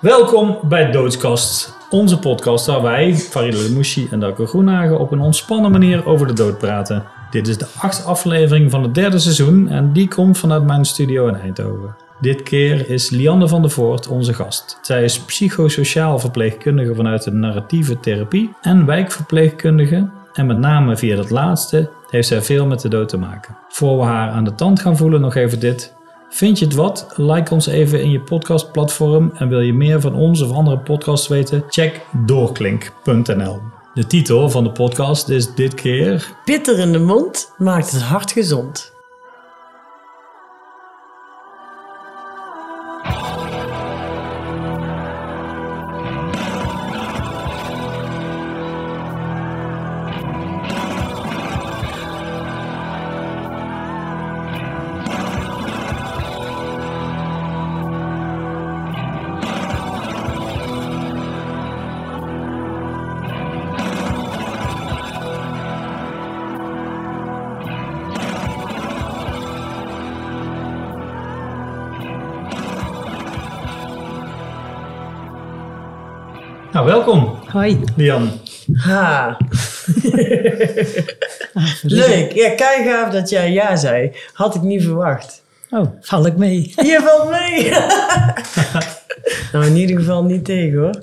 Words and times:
Welkom 0.00 0.58
bij 0.68 0.90
Doodskast, 0.90 1.76
onze 1.90 2.18
podcast 2.18 2.66
waar 2.66 2.82
wij, 2.82 3.14
Farida 3.14 3.58
Lemouchi 3.58 4.08
en 4.10 4.20
Darko 4.20 4.46
Groenhagen, 4.46 4.98
op 4.98 5.12
een 5.12 5.20
ontspannen 5.20 5.70
manier 5.70 6.06
over 6.06 6.26
de 6.26 6.32
dood 6.32 6.58
praten. 6.58 7.04
Dit 7.30 7.48
is 7.48 7.58
de 7.58 7.66
achtste 7.78 8.02
aflevering 8.02 8.70
van 8.70 8.82
het 8.82 8.94
derde 8.94 9.18
seizoen 9.18 9.68
en 9.68 9.92
die 9.92 10.08
komt 10.08 10.38
vanuit 10.38 10.64
mijn 10.64 10.84
studio 10.84 11.26
in 11.26 11.34
Eindhoven. 11.34 11.96
Dit 12.20 12.42
keer 12.42 12.90
is 12.90 13.10
Lianne 13.10 13.48
van 13.48 13.62
der 13.62 13.70
Voort 13.70 14.08
onze 14.08 14.34
gast. 14.34 14.78
Zij 14.82 15.04
is 15.04 15.20
psychosociaal 15.20 16.18
verpleegkundige 16.18 16.94
vanuit 16.94 17.22
de 17.22 17.32
narratieve 17.32 18.00
therapie 18.00 18.54
en 18.60 18.86
wijkverpleegkundige. 18.86 20.10
En 20.32 20.46
met 20.46 20.58
name 20.58 20.96
via 20.96 21.16
dat 21.16 21.30
laatste 21.30 21.90
heeft 22.10 22.28
zij 22.28 22.42
veel 22.42 22.66
met 22.66 22.80
de 22.80 22.88
dood 22.88 23.08
te 23.08 23.18
maken. 23.18 23.56
Voor 23.68 23.98
we 23.98 24.04
haar 24.04 24.30
aan 24.30 24.44
de 24.44 24.54
tand 24.54 24.80
gaan 24.80 24.96
voelen, 24.96 25.20
nog 25.20 25.34
even 25.34 25.60
dit. 25.60 25.94
Vind 26.34 26.58
je 26.58 26.64
het 26.64 26.74
wat? 26.74 27.06
Like 27.16 27.54
ons 27.54 27.66
even 27.66 28.02
in 28.02 28.10
je 28.10 28.20
podcastplatform. 28.20 29.32
En 29.34 29.48
wil 29.48 29.60
je 29.60 29.72
meer 29.72 30.00
van 30.00 30.14
ons 30.14 30.42
of 30.42 30.50
andere 30.50 30.78
podcasts 30.78 31.28
weten? 31.28 31.64
Check 31.68 32.00
doorklink.nl. 32.26 33.60
De 33.94 34.06
titel 34.06 34.50
van 34.50 34.64
de 34.64 34.72
podcast 34.72 35.28
is 35.28 35.54
dit 35.54 35.74
keer 35.74 36.34
Bitter 36.44 36.78
in 36.78 36.92
de 36.92 36.98
mond 36.98 37.52
maakt 37.58 37.90
het 37.90 38.02
hart 38.02 38.32
gezond. 38.32 38.93
Hoi. 77.64 77.80
Lian. 77.96 78.30
Ha. 78.74 79.36
Leuk. 81.82 82.32
Ja, 82.32 82.54
kei 82.54 82.84
gaaf 82.84 83.12
dat 83.12 83.28
jij 83.28 83.52
ja 83.52 83.76
zei. 83.76 84.12
Had 84.32 84.54
ik 84.54 84.62
niet 84.62 84.82
verwacht. 84.82 85.42
Oh, 85.70 85.86
val 86.00 86.26
ik 86.26 86.36
mee? 86.36 86.72
Je 86.90 87.00
valt 87.04 87.30
mee. 87.30 87.70
nou, 89.52 89.66
in 89.66 89.76
ieder 89.76 89.98
geval 89.98 90.24
niet 90.24 90.44
tegen 90.44 90.78
hoor. 90.78 91.00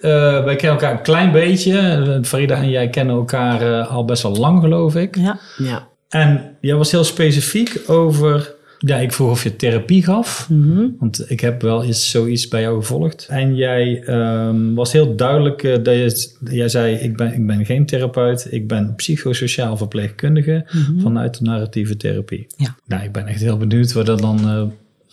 Eh, 0.00 0.44
wij 0.44 0.56
kennen 0.56 0.80
elkaar 0.80 0.92
een 0.92 1.02
klein 1.02 1.32
beetje. 1.32 2.20
Farida 2.24 2.56
en 2.56 2.70
jij 2.70 2.88
kennen 2.88 3.16
elkaar 3.16 3.62
eh, 3.62 3.90
al 3.90 4.04
best 4.04 4.22
wel 4.22 4.36
lang, 4.36 4.62
geloof 4.62 4.94
ik. 4.94 5.16
Ja. 5.16 5.38
Ja. 5.56 5.88
En 6.08 6.56
jij 6.60 6.74
was 6.74 6.90
heel 6.90 7.04
specifiek 7.04 7.80
over... 7.86 8.54
Ja, 8.86 8.96
ik 8.96 9.12
vroeg 9.12 9.30
of 9.30 9.42
je 9.42 9.56
therapie 9.56 10.04
gaf. 10.04 10.46
Mhm. 10.50 10.86
Want 10.98 11.30
ik 11.30 11.40
heb 11.40 11.62
wel 11.62 11.84
eens 11.84 12.10
zoiets 12.10 12.48
bij 12.48 12.60
jou 12.60 12.78
gevolgd. 12.80 13.26
En 13.30 13.56
jij 13.56 14.02
ehm, 14.06 14.74
was 14.74 14.92
heel 14.92 15.16
duidelijk 15.16 15.62
eh, 15.62 15.72
dat 15.72 15.94
je, 15.94 16.30
jij 16.50 16.68
zei: 16.68 16.94
ik 16.94 17.16
ben, 17.16 17.34
ik 17.34 17.46
ben 17.46 17.64
geen 17.64 17.86
therapeut, 17.86 18.46
ik 18.50 18.68
ben 18.68 18.94
psychosociaal 18.96 19.76
verpleegkundige 19.76 20.66
vanuit 20.98 21.38
de 21.38 21.44
narratieve 21.44 21.96
therapie. 21.96 22.46
Mhm. 22.56 22.62
Ja. 22.64 22.76
Nou, 22.86 23.02
ik 23.04 23.12
ben 23.12 23.26
echt 23.26 23.40
heel 23.40 23.56
benieuwd 23.56 23.92
wat 23.92 24.06
dat 24.06 24.20
dan 24.20 24.38
eh, 24.48 24.62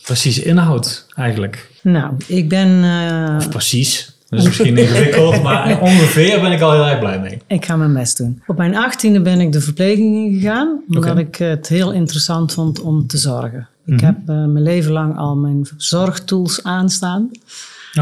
precies 0.03 0.39
inhoudt, 0.39 1.07
eigenlijk. 1.15 1.69
Nou, 1.81 2.13
ik 2.27 2.49
ben... 2.49 2.83
eh, 2.83 3.35
Of 3.37 3.49
precies. 3.49 4.16
Dat 4.29 4.39
is 4.39 4.45
misschien 4.45 4.77
ingewikkeld, 4.83 5.43
maar 5.43 5.81
ongeveer 5.81 6.41
ben 6.41 6.51
ik 6.51 6.61
al 6.61 6.71
heel 6.71 6.85
erg 6.87 6.99
blij 6.99 7.19
mee. 7.19 7.41
ik 7.47 7.65
ga 7.65 7.75
mijn 7.75 7.93
best 7.93 8.17
doen. 8.17 8.41
Op 8.47 8.57
mijn 8.57 8.75
achttiende 8.75 9.21
ben 9.21 9.39
ik 9.41 9.51
de 9.51 9.61
verpleging 9.61 10.15
ingegaan. 10.15 10.81
Omdat 10.87 11.11
Oké. 11.11 11.19
ik 11.19 11.35
het 11.35 11.67
heel 11.67 11.91
interessant 11.93 12.53
vond 12.53 12.81
om 12.81 13.07
te 13.07 13.17
zorgen. 13.17 13.67
Ik 13.85 13.93
Mhm. 13.93 14.05
heb 14.05 14.15
eh, 14.25 14.35
mijn 14.35 14.61
leven 14.63 14.91
lang 14.91 15.17
al 15.17 15.35
mijn 15.35 15.67
zorgtools 15.77 16.63
aanstaan. 16.63 17.29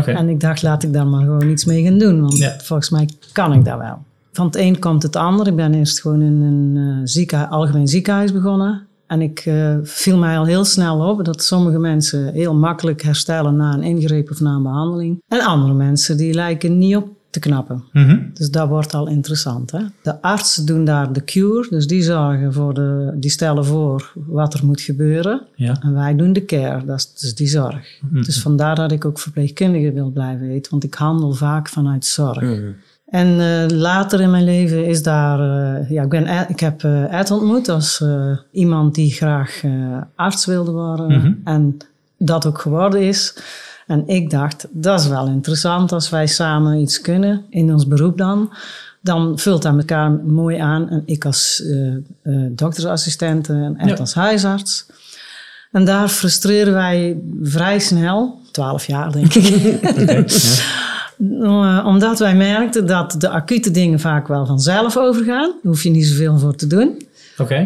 En 0.06 0.30
ik 0.30 0.40
dacht, 0.40 0.62
laat 0.64 0.84
ik 0.84 0.94
daar 0.94 1.08
maar 1.08 1.22
gewoon 1.24 1.50
iets 1.50 1.66
mee 1.66 1.84
gaan 1.84 1.98
doen. 1.98 2.22
Want 2.22 2.38
Ja. 2.38 2.56
volgens 2.64 2.90
mij 2.90 3.10
kan 3.32 3.54
ik 3.54 3.66
dat 3.66 3.78
wel. 3.78 4.04
Van 4.34 4.46
het 4.46 4.56
een 4.56 4.80
komt 4.80 5.04
het 5.04 5.16
ander. 5.16 5.48
Ik 5.48 5.56
ben 5.56 5.74
eerst 5.74 6.02
gewoon 6.02 6.22
in 6.22 6.42
een 6.42 6.78
eh, 6.78 7.02
ziekenhuis, 7.04 7.50
algemeen 7.52 7.88
ziekenhuis 7.88 8.32
begonnen. 8.34 8.82
En 9.08 9.22
ik 9.22 9.40
eh, 9.40 9.76
viel 9.84 10.18
mij 10.18 10.38
al 10.38 10.46
heel 10.46 10.66
snel 10.66 11.10
op 11.10 11.26
dat 11.26 11.44
sommige 11.44 11.80
mensen 11.80 12.34
heel 12.34 12.56
makkelijk 12.56 13.02
herstellen 13.02 13.56
na 13.56 13.74
een 13.74 13.84
ingreep 13.84 14.32
of 14.32 14.40
na 14.40 14.56
een 14.56 14.64
behandeling. 14.64 15.24
En 15.28 15.42
andere 15.42 15.74
mensen 15.74 16.18
die 16.18 16.34
lijken 16.34 16.78
niet 16.78 16.96
op 16.96 17.08
te 17.30 17.40
knappen. 17.40 17.84
Mhm. 17.92 18.20
Dus 18.34 18.50
dat 18.50 18.68
wordt 18.68 18.94
al 18.94 19.08
interessant. 19.08 19.72
Hè? 19.72 19.80
De 20.02 20.22
artsen 20.22 20.66
doen 20.66 20.86
daar 20.86 21.14
de 21.14 21.24
cure, 21.24 21.68
dus 21.70 21.88
die 21.88 22.02
zorgen 22.02 22.54
voor 22.54 22.74
de, 22.74 23.14
die 23.16 23.30
stellen 23.30 23.66
voor 23.66 24.14
wat 24.16 24.54
er 24.54 24.66
moet 24.66 24.82
gebeuren. 24.82 25.42
Ja. 25.56 25.78
En 25.82 25.94
wij 25.94 26.16
doen 26.16 26.34
de 26.34 26.46
care, 26.46 26.86
dat 26.86 26.98
is 27.00 27.14
dus 27.14 27.36
die 27.36 27.48
zorg. 27.48 28.00
Mhm. 28.02 28.24
Dus 28.24 28.42
vandaar 28.42 28.76
dat 28.76 28.92
ik 28.92 29.06
ook 29.06 29.20
verpleegkundige 29.20 29.92
wil 29.92 30.10
blijven 30.10 30.48
weten, 30.48 30.72
want 30.72 30.84
ik 30.84 30.94
handel 30.94 31.34
vaak 31.34 31.70
vanuit 31.70 32.06
zorg. 32.06 32.60
En 33.06 33.40
eh, 33.40 33.78
later 33.78 34.22
in 34.22 34.32
mijn 34.32 34.44
leven 34.44 34.86
is 34.86 35.04
daar, 35.04 35.40
eh, 35.40 35.90
ja, 35.90 36.04
ik, 36.04 36.10
ben, 36.10 36.26
Ed- 36.26 36.50
ik 36.50 36.60
heb 36.60 36.84
eh, 36.84 37.20
Ed 37.20 37.32
ontmoet 37.32 37.70
als 37.70 38.04
iemand 38.52 38.96
die 38.96 39.12
graag 39.12 39.62
arts 40.16 40.46
wilde 40.46 40.72
worden 40.72 41.08
Mhm. 41.20 41.34
en 41.44 41.78
dat 42.18 42.46
ook 42.46 42.62
geworden 42.62 43.02
is. 43.02 43.38
En 43.88 44.08
ik 44.08 44.30
dacht, 44.30 44.68
dat 44.72 45.00
is 45.00 45.08
wel 45.08 45.28
interessant 45.28 45.92
als 45.92 46.10
wij 46.10 46.28
samen 46.28 46.80
iets 46.80 47.02
kunnen, 47.02 47.42
in 47.50 47.74
ons 47.74 47.88
beroep 47.88 48.18
dan. 48.18 48.54
Dan 49.02 49.40
vult 49.40 49.62
dat 49.62 49.78
elkaar 49.78 50.12
mooi 50.12 50.58
aan. 50.58 50.90
En 50.90 51.02
ik 51.06 51.26
als 51.26 51.64
doktersassistent 52.50 53.50
en 53.50 53.76
Ed 53.78 53.88
Ja. 53.90 53.96
als 53.96 54.14
huisarts. 54.14 54.86
En 55.72 55.86
daar 55.86 56.08
frustreren 56.08 56.74
wij 56.74 57.18
vrij 57.42 57.80
snel, 57.80 58.40
twaalf 58.52 58.86
jaar 58.88 59.12
denk 59.12 59.34
ik. 59.34 59.44
Ja. 60.08 60.24
Eh, 61.42 61.84
Omdat 61.88 62.20
wij 62.20 62.36
merkten 62.36 62.86
dat 62.88 63.16
de 63.18 63.30
acute 63.30 63.72
dingen 63.72 64.00
vaak 64.00 64.28
wel 64.28 64.46
vanzelf 64.46 64.98
overgaan. 64.98 65.50
Daar 65.50 65.72
hoef 65.72 65.84
je 65.84 65.90
niet 65.90 66.06
zoveel 66.06 66.38
voor 66.38 66.56
te 66.56 66.68
doen. 66.68 67.02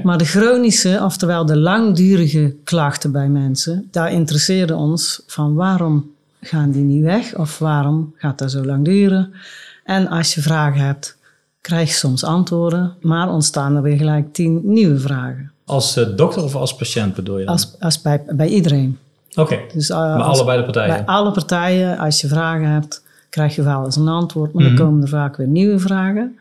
Maar 0.03 0.17
de 0.17 0.25
chronische, 0.25 0.99
oftewel 1.03 1.45
de 1.45 1.57
langdurige 1.57 2.55
klachten 2.63 3.11
bij 3.11 3.27
mensen, 3.27 3.87
daar 3.91 4.11
interesseerde 4.11 4.75
ons 4.75 5.23
van 5.27 5.53
waarom 5.53 6.11
gaan 6.41 6.71
die 6.71 6.83
niet 6.83 7.03
weg 7.03 7.35
of 7.37 7.59
waarom 7.59 8.13
gaat 8.17 8.37
dat 8.37 8.51
zo 8.51 8.65
lang 8.65 8.85
duren. 8.85 9.33
En 9.83 10.07
als 10.07 10.33
je 10.35 10.41
vragen 10.41 10.81
hebt, 10.81 11.17
krijg 11.61 11.87
je 11.89 11.93
soms 11.95 12.23
antwoorden, 12.23 12.93
maar 13.01 13.29
ontstaan 13.31 13.75
er 13.75 13.81
weer 13.81 13.97
gelijk 13.97 14.33
tien 14.33 14.61
nieuwe 14.63 14.99
vragen. 14.99 15.51
Als 15.65 15.97
eh, 15.97 16.05
dokter 16.15 16.43
of 16.43 16.55
als 16.55 16.75
patiënt 16.75 17.15
bedoel 17.15 17.37
je 17.39 17.45
dan? 17.45 17.53
Als, 17.53 17.75
als 17.79 18.01
bij, 18.01 18.21
bij 18.29 18.47
iedereen. 18.47 18.97
Oké, 19.35 19.57
Dus, 19.73 19.89
uh, 19.89 19.97
bij 20.15 20.23
als- 20.23 20.37
allebei 20.37 20.57
de 20.57 20.63
partijen. 20.63 20.95
Bij 20.95 21.05
alle 21.05 21.31
partijen, 21.31 21.97
als 21.97 22.21
je 22.21 22.27
vragen 22.27 22.67
hebt, 22.67 23.03
krijg 23.29 23.55
je 23.55 23.63
wel 23.63 23.85
eens 23.85 23.95
een 23.95 24.07
antwoord, 24.07 24.53
maar 24.53 24.63
dan 24.63 24.73
Mhm. 24.73 24.81
komen 24.83 25.01
er 25.01 25.07
vaak 25.07 25.37
weer 25.37 25.47
nieuwe 25.47 25.79
vragen. 25.79 26.37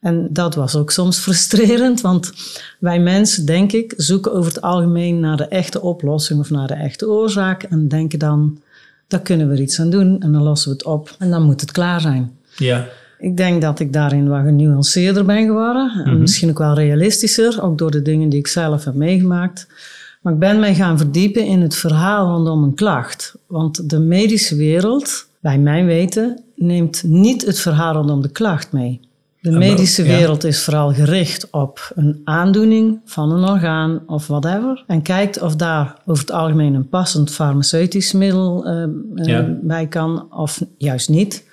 En 0.00 0.28
dat 0.30 0.54
was 0.54 0.76
ook 0.76 0.90
soms 0.90 1.18
frustrerend, 1.24 2.00
want 2.00 2.32
wij 2.78 3.00
mensen, 3.00 3.46
denk 3.46 3.72
ik, 3.72 3.94
zoeken 3.96 4.32
over 4.32 4.52
het 4.52 4.60
algemeen 4.60 5.20
naar 5.20 5.36
de 5.36 5.44
echte 5.48 5.80
oplossing 5.80 6.40
of 6.40 6.50
naar 6.50 6.66
de 6.66 6.74
echte 6.74 7.08
oorzaak 7.08 7.62
en 7.62 7.88
denken 7.88 8.18
dan, 8.18 8.60
daar 9.08 9.20
kunnen 9.20 9.48
we 9.48 9.60
iets 9.62 9.80
aan 9.80 9.90
doen 9.90 10.20
en 10.22 10.32
dan 10.32 10.42
lossen 10.42 10.70
we 10.70 10.76
het 10.76 10.86
op 10.86 11.14
en 11.18 11.30
dan 11.30 11.42
moet 11.42 11.60
het 11.60 11.72
klaar 11.72 12.00
zijn. 12.00 12.32
Ja. 12.56 12.86
Ik 13.18 13.36
denk 13.36 13.62
dat 13.62 13.80
ik 13.80 13.92
daarin 13.92 14.28
wat 14.28 14.40
genuanceerder 14.44 15.24
ben 15.24 15.46
geworden. 15.46 16.02
En 16.04 16.10
Mhm. 16.10 16.20
misschien 16.20 16.50
ook 16.50 16.58
wel 16.58 16.74
realistischer, 16.74 17.62
ook 17.62 17.78
door 17.78 17.90
de 17.90 18.02
dingen 18.02 18.28
die 18.28 18.38
ik 18.38 18.46
zelf 18.46 18.84
heb 18.84 18.94
meegemaakt. 18.94 19.66
Maar 20.20 20.32
ik 20.32 20.38
ben 20.38 20.60
mij 20.60 20.74
gaan 20.74 20.98
verdiepen 20.98 21.46
in 21.46 21.60
het 21.60 21.74
verhaal 21.74 22.26
rondom 22.34 22.62
een 22.62 22.74
klacht. 22.74 23.34
Want 23.46 23.90
de 23.90 23.98
medische 23.98 24.56
wereld, 24.56 25.26
bij 25.40 25.58
mijn 25.58 25.86
weten, 25.86 26.42
neemt 26.56 27.02
niet 27.02 27.46
het 27.46 27.60
verhaal 27.60 27.94
rondom 27.94 28.22
de 28.22 28.30
klacht 28.30 28.72
mee. 28.72 29.00
De 29.40 29.50
medische 29.50 30.02
wereld 30.02 30.44
is 30.44 30.62
vooral 30.62 30.92
gericht 30.92 31.50
op 31.50 31.92
een 31.94 32.20
aandoening 32.24 33.00
van 33.04 33.32
een 33.32 33.48
orgaan 33.48 34.02
of 34.06 34.26
whatever. 34.26 34.84
En 34.86 35.02
kijkt 35.02 35.40
of 35.40 35.56
daar 35.56 35.96
over 36.06 36.22
het 36.22 36.32
algemeen 36.32 36.74
een 36.74 36.88
passend 36.88 37.30
farmaceutisch 37.30 38.12
middel 38.12 38.66
eh, 38.66 38.82
eh, 39.38 39.46
bij 39.62 39.86
kan 39.86 40.32
of 40.32 40.64
juist 40.78 41.08
niet. 41.08 41.44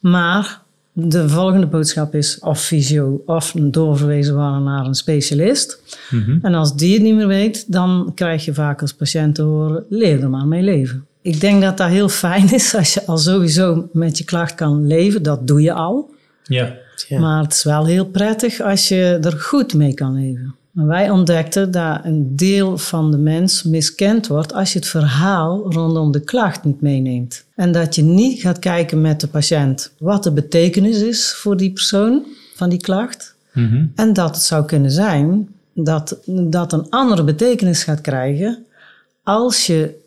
Maar 0.00 0.60
de 0.92 1.28
volgende 1.28 1.66
boodschap 1.66 2.14
is 2.14 2.38
of 2.38 2.60
fysio 2.60 3.22
of 3.26 3.52
doorverwezen 3.56 4.34
worden 4.34 4.62
naar 4.62 4.86
een 4.86 4.94
specialist. 4.94 5.98
Mhm. 6.10 6.38
En 6.42 6.54
als 6.54 6.76
die 6.76 6.94
het 6.94 7.02
niet 7.02 7.14
meer 7.14 7.26
weet, 7.26 7.72
dan 7.72 8.12
krijg 8.14 8.44
je 8.44 8.54
vaak 8.54 8.80
als 8.80 8.94
patiënt 8.94 9.34
te 9.34 9.42
horen, 9.42 9.84
leer 9.88 10.22
er 10.22 10.30
maar 10.30 10.46
mee 10.46 10.62
leven. 10.62 11.06
Ik 11.22 11.40
denk 11.40 11.62
dat 11.62 11.76
dat 11.76 11.88
heel 11.88 12.08
fijn 12.08 12.52
is 12.52 12.74
als 12.74 12.94
je 12.94 13.06
al 13.06 13.18
sowieso 13.18 13.88
met 13.92 14.18
je 14.18 14.24
klacht 14.24 14.54
kan 14.54 14.86
leven. 14.86 15.22
Dat 15.22 15.46
doe 15.46 15.62
je 15.62 15.72
al. 15.72 16.10
Ja. 16.44 16.76
Ja. 17.08 17.20
Maar 17.20 17.42
het 17.42 17.52
is 17.52 17.62
wel 17.62 17.86
heel 17.86 18.06
prettig 18.06 18.60
als 18.60 18.88
je 18.88 19.18
er 19.22 19.32
goed 19.32 19.74
mee 19.74 19.94
kan 19.94 20.14
leven. 20.14 20.54
Maar 20.70 20.86
wij 20.86 21.10
ontdekten 21.10 21.70
dat 21.70 22.00
een 22.04 22.36
deel 22.36 22.78
van 22.78 23.10
de 23.10 23.16
mens 23.16 23.62
miskend 23.62 24.26
wordt 24.26 24.52
als 24.52 24.72
je 24.72 24.78
het 24.78 24.88
verhaal 24.88 25.72
rondom 25.72 26.12
de 26.12 26.20
klacht 26.20 26.64
niet 26.64 26.80
meeneemt. 26.80 27.44
En 27.54 27.72
dat 27.72 27.94
je 27.94 28.02
niet 28.02 28.40
gaat 28.40 28.58
kijken 28.58 29.00
met 29.00 29.20
de 29.20 29.28
patiënt 29.28 29.92
wat 29.98 30.22
de 30.22 30.32
betekenis 30.32 31.02
is 31.02 31.32
voor 31.32 31.56
die 31.56 31.72
persoon 31.72 32.24
van 32.54 32.68
die 32.68 32.80
klacht. 32.80 33.34
Mhm. 33.52 33.86
En 33.94 34.12
dat 34.12 34.34
het 34.34 34.44
zou 34.44 34.64
kunnen 34.64 34.90
zijn 34.90 35.48
dat 35.74 36.18
dat 36.26 36.72
een 36.72 36.86
andere 36.90 37.24
betekenis 37.24 37.84
gaat 37.84 38.00
krijgen 38.00 38.64
als 39.22 39.66
je 39.66 40.00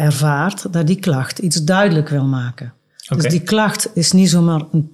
ervaart 0.00 0.72
dat 0.72 0.86
die 0.86 0.98
klacht 0.98 1.38
iets 1.38 1.64
duidelijk 1.64 2.08
wil 2.08 2.24
maken. 2.24 2.72
Dus 3.08 3.24
die 3.24 3.42
klacht 3.42 3.90
is 3.94 4.12
niet 4.12 4.30
zomaar, 4.30 4.62
een, 4.72 4.90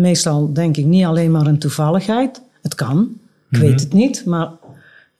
meestal 0.00 0.52
denk 0.52 0.76
ik 0.76 0.84
niet 0.84 1.04
alleen 1.04 1.30
maar 1.30 1.46
een 1.46 1.58
toevalligheid. 1.58 2.42
Het 2.62 2.74
kan, 2.74 3.08
ik 3.50 3.58
weet 3.58 3.80
het 3.80 3.92
niet, 3.92 4.24
maar 4.24 4.48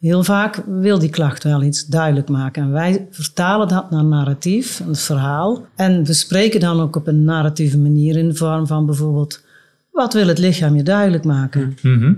heel 0.01 0.25
vaak 0.25 0.63
wil 0.67 0.99
die 0.99 1.11
klacht 1.11 1.45
wel 1.45 1.63
iets 1.63 1.87
duidelijk 1.87 2.29
maken. 2.29 2.63
En 2.63 2.71
wij 2.71 3.07
vertalen 3.11 3.69
dat 3.69 3.91
naar 3.91 4.05
narratief, 4.05 4.81
een 4.81 4.97
verhaal. 4.97 5.67
En 5.75 6.05
we 6.05 6.13
spreken 6.13 6.61
dan 6.61 6.81
ook 6.81 6.97
op 6.97 7.07
een 7.07 7.25
narratieve 7.25 7.79
manier 7.79 8.17
in 8.17 8.29
de 8.29 8.35
vorm 8.35 8.67
van 8.67 8.87
bijvoorbeeld, 8.87 9.41
wat 9.91 10.13
wil 10.13 10.27
het 10.27 10.39
lichaam 10.39 10.77
je 10.77 10.83
duidelijk 10.83 11.25
maken? 11.25 11.77
Mhm. 11.83 12.13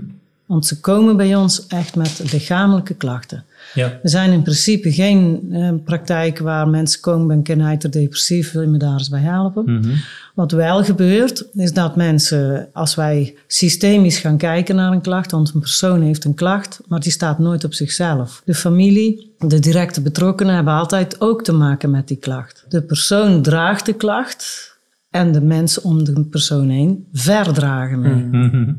Want 0.51 0.65
ze 0.65 0.79
komen 0.79 1.17
bij 1.17 1.35
ons 1.35 1.67
echt 1.67 1.95
met 1.95 2.31
lichamelijke 2.31 2.93
klachten. 2.93 3.43
Ja. 3.73 3.99
Er 4.03 4.09
zijn 4.09 4.31
in 4.31 4.41
principe 4.41 4.91
geen 4.91 5.47
eh, 5.51 5.69
praktijken 5.85 6.43
waar 6.43 6.67
mensen 6.67 7.01
komen, 7.01 7.27
ben 7.27 7.43
knijterdepressief, 7.43 8.51
wil 8.51 8.61
je 8.61 8.67
me 8.67 8.77
daar 8.77 8.97
eens 8.97 9.09
bij 9.09 9.19
helpen? 9.19 9.63
Mhm. 9.73 9.95
Wat 10.35 10.51
wel 10.51 10.83
gebeurt, 10.83 11.45
is 11.53 11.73
dat 11.73 11.95
mensen, 11.95 12.67
als 12.73 12.95
wij 12.95 13.35
systemisch 13.47 14.17
gaan 14.17 14.37
kijken 14.37 14.75
naar 14.75 14.91
een 14.91 15.01
klacht, 15.01 15.31
want 15.31 15.53
een 15.53 15.59
persoon 15.59 16.01
heeft 16.01 16.23
een 16.23 16.33
klacht, 16.33 16.79
maar 16.87 16.99
die 16.99 17.11
staat 17.11 17.39
nooit 17.39 17.63
op 17.63 17.73
zichzelf. 17.73 18.41
De 18.45 18.55
familie, 18.55 19.33
de 19.37 19.59
directe 19.59 20.01
betrokkenen 20.01 20.55
hebben 20.55 20.73
altijd 20.73 21.21
ook 21.21 21.43
te 21.43 21.53
maken 21.53 21.91
met 21.91 22.07
die 22.07 22.17
klacht. 22.17 22.65
De 22.69 22.81
persoon 22.81 23.41
draagt 23.41 23.85
de 23.85 23.93
klacht 23.93 24.75
en 25.09 25.31
de 25.31 25.41
mensen 25.41 25.83
om 25.83 26.03
de 26.03 26.23
persoon 26.23 26.69
heen 26.69 27.07
verdragen 27.11 27.99
mee. 27.99 28.23
Mhm. 28.23 28.71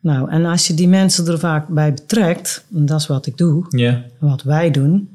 Nou, 0.00 0.30
en 0.30 0.44
als 0.44 0.66
je 0.66 0.74
die 0.74 0.88
mensen 0.88 1.26
er 1.26 1.38
vaak 1.38 1.68
bij 1.68 1.92
betrekt, 1.92 2.64
en 2.74 2.86
dat 2.86 3.00
is 3.00 3.06
wat 3.06 3.26
ik 3.26 3.36
doe, 3.36 3.64
wat 4.18 4.42
wij 4.42 4.70
doen, 4.70 5.08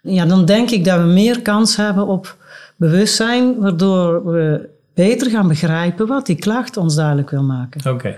ja, 0.00 0.26
dan 0.26 0.44
denk 0.44 0.70
ik 0.70 0.84
dat 0.84 1.00
we 1.00 1.06
meer 1.06 1.42
kans 1.42 1.76
hebben 1.76 2.06
op 2.06 2.36
bewustzijn, 2.76 3.58
waardoor 3.58 4.32
we 4.32 4.68
beter 4.94 5.30
gaan 5.30 5.48
begrijpen 5.48 6.06
wat 6.06 6.26
die 6.26 6.36
klacht 6.36 6.76
ons 6.76 6.94
duidelijk 6.94 7.30
wil 7.30 7.42
maken. 7.42 7.92
Oké. 7.92 8.14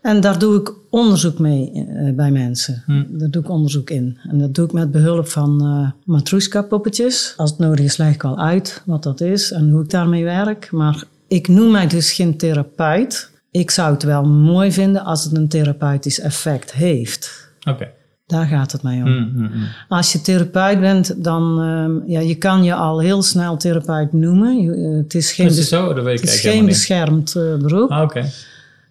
En 0.00 0.20
daar 0.20 0.38
doe 0.38 0.60
ik 0.60 0.72
onderzoek 0.90 1.38
mee 1.38 1.72
eh, 1.72 2.14
bij 2.14 2.30
mensen. 2.30 2.82
Daar 3.08 3.30
doe 3.30 3.42
ik 3.42 3.48
onderzoek 3.48 3.90
in. 3.90 4.18
En 4.28 4.38
dat 4.38 4.54
doe 4.54 4.64
ik 4.64 4.72
met 4.72 4.90
behulp 4.90 5.28
van 5.28 5.60
eh 5.60 5.90
Matrushka-poppetjes. 6.04 7.34
Als 7.36 7.50
het 7.50 7.58
nodig 7.58 7.84
is, 7.84 7.96
leg 7.96 8.14
ik 8.14 8.22
wel 8.22 8.38
uit 8.38 8.82
wat 8.86 9.02
dat 9.02 9.20
is 9.20 9.52
en 9.52 9.70
hoe 9.70 9.82
ik 9.82 9.90
daarmee 9.90 10.24
werk. 10.24 10.68
Maar 10.70 11.04
ik 11.28 11.48
noem 11.48 11.70
mij 11.70 11.86
dus 11.86 12.12
geen 12.12 12.36
therapeut. 12.36 13.29
Ik 13.50 13.70
zou 13.70 13.92
het 13.92 14.02
wel 14.02 14.24
mooi 14.24 14.72
vinden 14.72 15.04
als 15.04 15.24
het 15.24 15.36
een 15.36 15.48
therapeutisch 15.48 16.20
effect 16.20 16.72
heeft. 16.72 17.48
Oké. 17.68 17.88
Daar 18.26 18.46
gaat 18.46 18.72
het 18.72 18.82
mij 18.82 19.02
om. 19.02 19.10
Mhm, 19.10 19.42
mhm. 19.42 19.58
Als 19.88 20.12
je 20.12 20.20
therapeut 20.20 20.80
bent, 20.80 21.24
dan 21.24 21.60
ehm, 21.62 22.10
ja, 22.12 22.20
je 22.20 22.34
kan 22.34 22.64
je 22.64 22.74
al 22.74 23.00
heel 23.00 23.22
snel 23.22 23.56
therapeut 23.56 24.12
noemen. 24.12 24.60
Je- 24.60 24.74
eh, 24.74 24.96
het 25.02 25.14
is 25.14 25.32
geen, 25.32 25.46
zo? 25.50 25.88
Het 25.88 26.30
is 26.36 26.64
beschermd 26.66 27.34
eh, 27.36 27.56
beroep. 27.56 27.90
Ah, 27.90 28.02
Oké. 28.02 28.24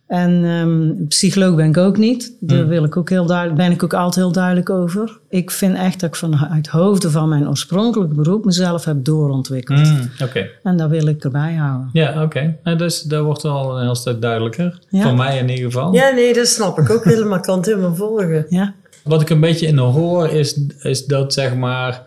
En 0.10 0.44
ehm, 0.44 1.08
psycholoog 1.08 1.56
ben 1.56 1.70
ik 1.70 1.78
ook 1.78 1.98
niet. 1.98 2.34
Daar 2.40 2.68
wil 2.68 2.84
ik 2.84 2.98
ook 2.98 3.10
heel 3.10 3.26
duidelijk, 3.26 3.58
ben 3.58 3.72
ik 3.72 3.84
ook 3.84 3.94
altijd 3.94 4.16
heel 4.16 4.32
duidelijk 4.32 4.70
over. 4.70 5.20
Ik 5.30 5.52
vind 5.52 5.76
echt 5.78 6.00
dat 6.00 6.10
ik 6.10 6.16
vanuit 6.16 6.68
hoofden 6.68 7.12
van 7.12 7.30
mijn 7.30 7.48
oorspronkelijk 7.48 8.14
beroep 8.14 8.46
mezelf 8.46 8.86
heb 8.86 9.04
doorontwikkeld. 9.06 9.88
Oké. 10.24 10.48
En 10.64 10.78
dat 10.78 10.90
wil 10.90 11.08
ik 11.08 11.24
erbij 11.24 11.54
houden. 11.54 11.90
Ja, 11.94 12.24
oké. 12.24 12.56
Nou, 12.64 12.78
dus 12.78 13.02
dat 13.02 13.24
wordt 13.24 13.46
al 13.46 13.78
een 13.78 13.84
heel 13.84 13.96
stuk 13.96 14.22
duidelijker. 14.22 14.80
Ja. 14.90 15.02
Voor 15.02 15.16
mij 15.16 15.38
in 15.38 15.50
ieder 15.50 15.66
geval. 15.66 15.94
Ja, 15.94 16.10
nee, 16.10 16.34
dat 16.34 16.48
snap 16.48 16.80
ik 16.80 16.90
ook 16.90 17.04
helemaal. 17.04 17.38
Ik 17.38 17.44
kan 17.44 17.58
het 17.58 17.66
helemaal 17.66 17.96
volgen. 17.96 18.46
Ja, 18.50 18.74
Wat 19.04 19.22
ik 19.22 19.30
een 19.30 19.40
beetje 19.40 19.68
in 19.68 19.78
hoor 19.78 20.30
is, 20.30 20.60
is 20.80 21.06
dat 21.06 21.34
zeg 21.34 21.56
maar 21.56 22.02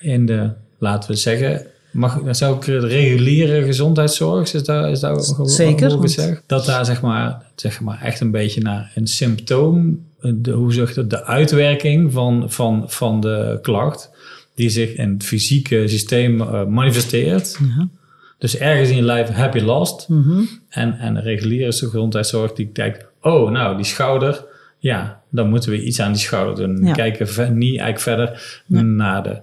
in 0.00 0.26
de, 0.26 0.50
laten 0.78 1.10
we 1.10 1.16
zeggen, 1.16 1.66
mag, 1.90 2.20
zou 2.30 2.56
ik 2.56 2.64
het 2.64 2.84
reguliere 2.84 3.62
gezondheidszorg, 3.62 4.54
is 4.54 4.62
daar, 4.64 4.90
is 4.90 5.00
daar 5.00 5.20
Zeker, 5.42 6.08
zeg? 6.08 6.42
Dat 6.46 6.66
daar 6.66 6.84
zeg 6.84 7.02
maar, 7.02 7.42
zeg 7.54 7.80
maar 7.80 8.02
echt 8.02 8.20
een 8.20 8.30
beetje 8.30 8.60
naar 8.60 8.92
een 8.94 9.06
symptoom, 9.06 10.04
de, 10.20 10.50
hoe 10.50 10.72
zeg 10.72 10.88
je 10.88 10.94
dat, 10.94 11.10
de 11.10 11.24
uitwerking 11.24 12.12
van, 12.12 12.50
van, 12.50 12.84
van 12.86 13.20
de 13.20 13.58
klacht, 13.62 14.10
die 14.54 14.68
zich 14.68 14.94
in 14.94 15.12
het 15.12 15.24
fysieke 15.24 15.88
systeem 15.88 16.40
eh, 16.40 16.64
manifesteert. 16.64 17.58
Ja. 17.60 17.88
Dus 18.38 18.56
ergens 18.56 18.88
in 18.88 18.96
je 18.96 19.02
lijf 19.02 19.28
heb 19.28 19.54
je 19.54 19.64
last. 19.64 20.08
Mhm. 20.08 20.42
En, 20.68 20.98
en 20.98 21.14
de 21.14 21.20
reguliere 21.20 21.72
gezondheidszorg 21.72 22.52
die 22.52 22.66
kijkt, 22.72 23.04
oh 23.20 23.50
nou 23.50 23.76
die 23.76 23.84
schouder, 23.84 24.44
ja, 24.78 25.20
dan 25.30 25.48
moeten 25.48 25.70
we 25.70 25.82
iets 25.82 26.00
aan 26.00 26.12
die 26.12 26.20
schouder 26.20 26.66
doen. 26.66 26.84
Ja. 26.84 26.88
We 26.88 26.92
kijken 26.92 27.58
niet 27.58 27.78
eigenlijk 27.78 28.00
verder 28.00 28.62
naar 28.66 29.22
de 29.22 29.40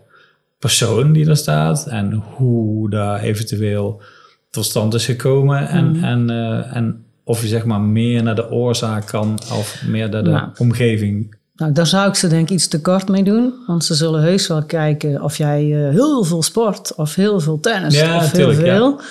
persoon 0.59 1.13
die 1.13 1.30
er 1.30 1.38
staat 1.38 1.86
en 1.88 2.13
hoe 2.36 2.89
daar 2.89 3.19
eventueel 3.19 4.01
tot 4.50 4.65
stand 4.65 4.94
is 4.94 5.06
gekomen 5.06 5.68
en, 5.68 5.92
Mhm. 5.92 6.04
en, 6.04 6.30
eh, 6.30 6.75
en 6.75 7.06
of 7.24 7.42
je 7.42 7.48
zeg 7.48 7.65
maar 7.65 7.81
meer 7.81 8.24
naar 8.24 8.36
de 8.36 8.51
oorzaak 8.51 9.06
kan 9.07 9.39
of 9.54 9.81
meer 9.88 10.09
naar 10.09 10.24
de 10.24 10.30
Nou. 10.30 10.50
omgeving. 10.57 11.36
Nou, 11.56 11.71
daar 11.71 11.88
zou 11.88 12.07
ik 12.09 12.15
ze 12.15 12.27
denk 12.27 12.50
ik 12.50 12.56
iets 12.56 12.68
te 12.68 12.81
kort 12.81 13.07
mee 13.07 13.24
doen. 13.24 13.54
Want 13.68 13.83
ze 13.86 13.94
zullen 13.95 14.21
heus 14.21 14.48
wel 14.48 14.63
kijken 14.63 15.21
of 15.24 15.38
jij 15.38 15.62
eh, 15.88 15.89
heel 15.94 16.24
veel 16.24 16.44
sport 16.44 16.95
of 16.95 17.15
heel 17.15 17.39
veel 17.39 17.59
tennis 17.59 18.00
Ja, 18.00 18.15
of 18.18 18.31
tuurlijk, 18.31 18.57
heel 18.57 18.65
ja. 18.68 18.75
veel. 18.75 19.01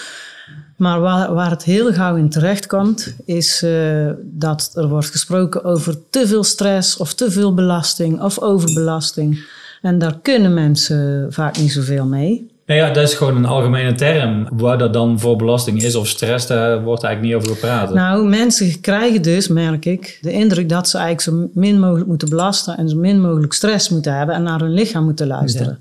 Maar 0.77 1.01
waar, 1.01 1.35
waar 1.35 1.51
het 1.51 1.65
heel 1.65 1.93
gauw 1.93 2.17
in 2.17 2.29
terecht 2.31 2.67
komt, 2.67 3.15
is 3.25 3.63
eh, 3.63 4.11
dat 4.23 4.73
er 4.75 4.89
wordt 4.89 5.11
gesproken 5.11 5.65
over 5.65 5.95
te 6.11 6.27
veel 6.27 6.45
stress 6.45 6.97
of 6.97 7.15
te 7.15 7.31
veel 7.31 7.55
belasting 7.55 8.21
of 8.23 8.41
overbelasting. 8.41 9.45
En 9.87 9.99
daar 9.99 10.19
kunnen 10.23 10.55
mensen 10.55 11.27
vaak 11.31 11.59
niet 11.59 11.73
zoveel 11.73 12.07
mee. 12.07 12.51
Nou 12.67 12.81
ja, 12.81 12.91
dat 12.91 13.03
is 13.03 13.15
gewoon 13.15 13.37
een 13.37 13.47
algemene 13.47 13.95
term. 13.95 14.49
Waar 14.53 14.79
dat 14.79 14.93
dan 14.93 15.21
voor 15.21 15.37
belasting 15.37 15.83
is 15.83 15.95
of 15.95 16.09
stress, 16.09 16.47
daar 16.47 16.83
wordt 16.83 17.03
eigenlijk 17.03 17.35
niet 17.35 17.45
over 17.45 17.57
gepraat. 17.57 17.95
Nou, 17.95 18.29
mensen 18.29 18.81
krijgen 18.81 19.23
dus, 19.23 19.49
merk 19.49 19.85
ik, 19.85 20.19
de 20.21 20.33
indruk 20.33 20.69
dat 20.69 20.89
ze 20.89 20.99
eigenlijk 20.99 21.53
zo 21.55 21.61
min 21.61 21.81
mogelijk 21.81 22.07
moeten 22.09 22.29
belasten 22.29 22.77
en 22.77 22.89
zo 22.89 22.97
min 22.97 23.21
mogelijk 23.21 23.53
stress 23.53 23.89
moeten 23.89 24.17
hebben 24.17 24.35
en 24.35 24.43
naar 24.43 24.61
hun 24.61 24.73
lichaam 24.73 25.05
moeten 25.05 25.27
luisteren. 25.27 25.79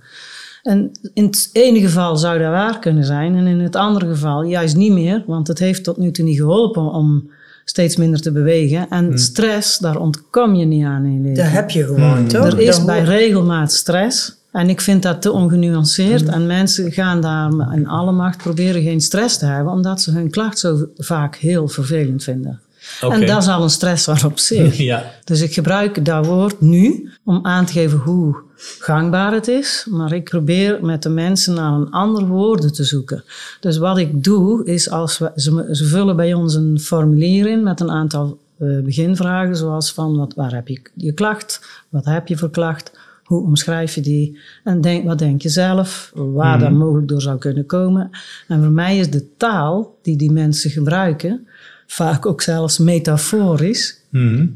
En 0.64 0.92
in 1.14 1.24
het 1.24 1.50
ene 1.54 1.80
geval 1.80 2.18
zou 2.18 2.40
dat 2.40 2.50
waar 2.50 2.80
kunnen 2.80 3.04
zijn 3.04 3.36
en 3.36 3.48
in 3.48 3.60
het 3.60 3.76
andere 3.76 4.08
geval 4.08 4.44
juist 4.44 4.76
niet 4.76 4.92
meer, 4.92 5.24
want 5.28 5.48
het 5.48 5.60
heeft 5.60 5.84
tot 5.84 5.98
nu 5.98 6.12
toe 6.12 6.26
niet 6.26 6.38
geholpen 6.38 6.92
om 6.92 7.30
steeds 7.66 7.96
minder 7.96 8.22
te 8.22 8.32
bewegen. 8.32 8.90
En 8.90 9.20
stress, 9.20 9.78
daar 9.78 9.98
ontkom 9.98 10.56
je 10.56 10.66
niet 10.66 10.86
aan 10.86 11.06
in 11.06 11.14
je 11.14 11.20
leven. 11.20 11.44
Dat 11.44 11.54
heb 11.54 11.70
je 11.70 11.86
gewoon, 11.86 12.28
toch? 12.28 12.46
Er 12.46 12.60
is 12.60 12.76
Dat 12.76 12.86
bij 12.86 12.98
hoort- 12.98 13.08
regelmaat 13.10 13.74
stress. 13.74 14.44
En 14.52 14.70
ik 14.70 14.82
vind 14.82 15.04
dat 15.04 15.22
te 15.22 15.32
ongenuanceerd. 15.32 16.28
En 16.30 16.46
mensen 16.46 16.92
gaan 16.92 17.22
daar 17.22 17.52
in 17.74 17.88
alle 17.88 18.12
macht 18.12 18.38
proberen 18.38 18.82
geen 18.84 19.02
stress 19.02 19.38
te 19.38 19.46
hebben, 19.46 19.74
omdat 19.74 20.02
ze 20.02 20.12
hun 20.12 20.30
klacht 20.30 20.60
zo 20.60 20.86
vaak 20.98 21.36
heel 21.36 21.68
vervelend 21.68 22.24
vinden. 22.24 22.60
Oké. 23.02 23.14
En 23.14 23.26
dat 23.26 23.42
is 23.42 23.48
al 23.48 23.64
een 23.64 23.70
stressor 23.70 24.26
op 24.26 24.40
zich. 24.40 24.78
Ja, 24.92 25.04
Dus 25.24 25.42
ik 25.42 25.54
gebruik 25.54 26.06
dat 26.06 26.26
woord 26.26 26.62
nu 26.62 27.10
om 27.24 27.40
aan 27.46 27.66
te 27.66 27.72
geven 27.74 27.98
hoe 27.98 28.36
gangbaar 28.58 29.34
het 29.34 29.48
is. 29.48 29.88
Maar 29.90 30.12
ik 30.14 30.24
probeer 30.24 30.86
met 30.86 31.04
de 31.04 31.10
mensen 31.10 31.54
naar 31.54 31.74
een 31.74 31.92
ander 31.92 32.28
woorden 32.28 32.74
te 32.74 32.84
zoeken. 32.84 33.24
Dus 33.60 33.78
wat 33.78 33.98
ik 33.98 34.24
doe, 34.24 34.66
is 34.66 34.90
als 34.90 35.18
we, 35.18 35.32
ze, 35.36 35.68
ze 35.72 35.86
vullen 35.86 36.16
bij 36.16 36.34
ons 36.34 36.54
een 36.56 36.80
formulier 36.80 37.48
in 37.48 37.64
met 37.64 37.80
een 37.80 37.92
aantal 37.92 38.38
eh, 38.58 38.80
beginvragen. 38.80 39.56
Zoals 39.56 39.94
van 39.94 40.18
wat, 40.18 40.34
waar 40.34 40.54
heb 40.54 40.68
je 40.68 40.82
je 40.94 41.12
klacht? 41.12 41.68
Wat 41.90 42.06
heb 42.06 42.28
je 42.28 42.38
voor 42.38 42.50
klacht? 42.50 42.92
Hoe 43.24 43.44
omschrijf 43.44 43.96
je 43.96 44.02
die? 44.02 44.38
En 44.64 44.82
denk, 44.82 45.06
wat 45.06 45.20
denk 45.20 45.42
je 45.42 45.50
zelf? 45.50 46.12
Waar 46.14 46.60
dat 46.60 46.72
mogelijk 46.72 47.08
door 47.08 47.22
zou 47.22 47.38
kunnen 47.38 47.66
komen? 47.66 48.10
En 48.48 48.64
voor 48.64 48.72
mij 48.72 48.98
is 48.98 49.10
de 49.12 49.28
taal 49.38 49.98
die 50.02 50.16
die 50.16 50.32
mensen 50.32 50.70
gebruiken, 50.70 51.48
vaak 51.88 52.26
ook 52.26 52.42
zelfs 52.42 52.78
metaforisch, 52.78 54.00
Mhm. 54.10 54.48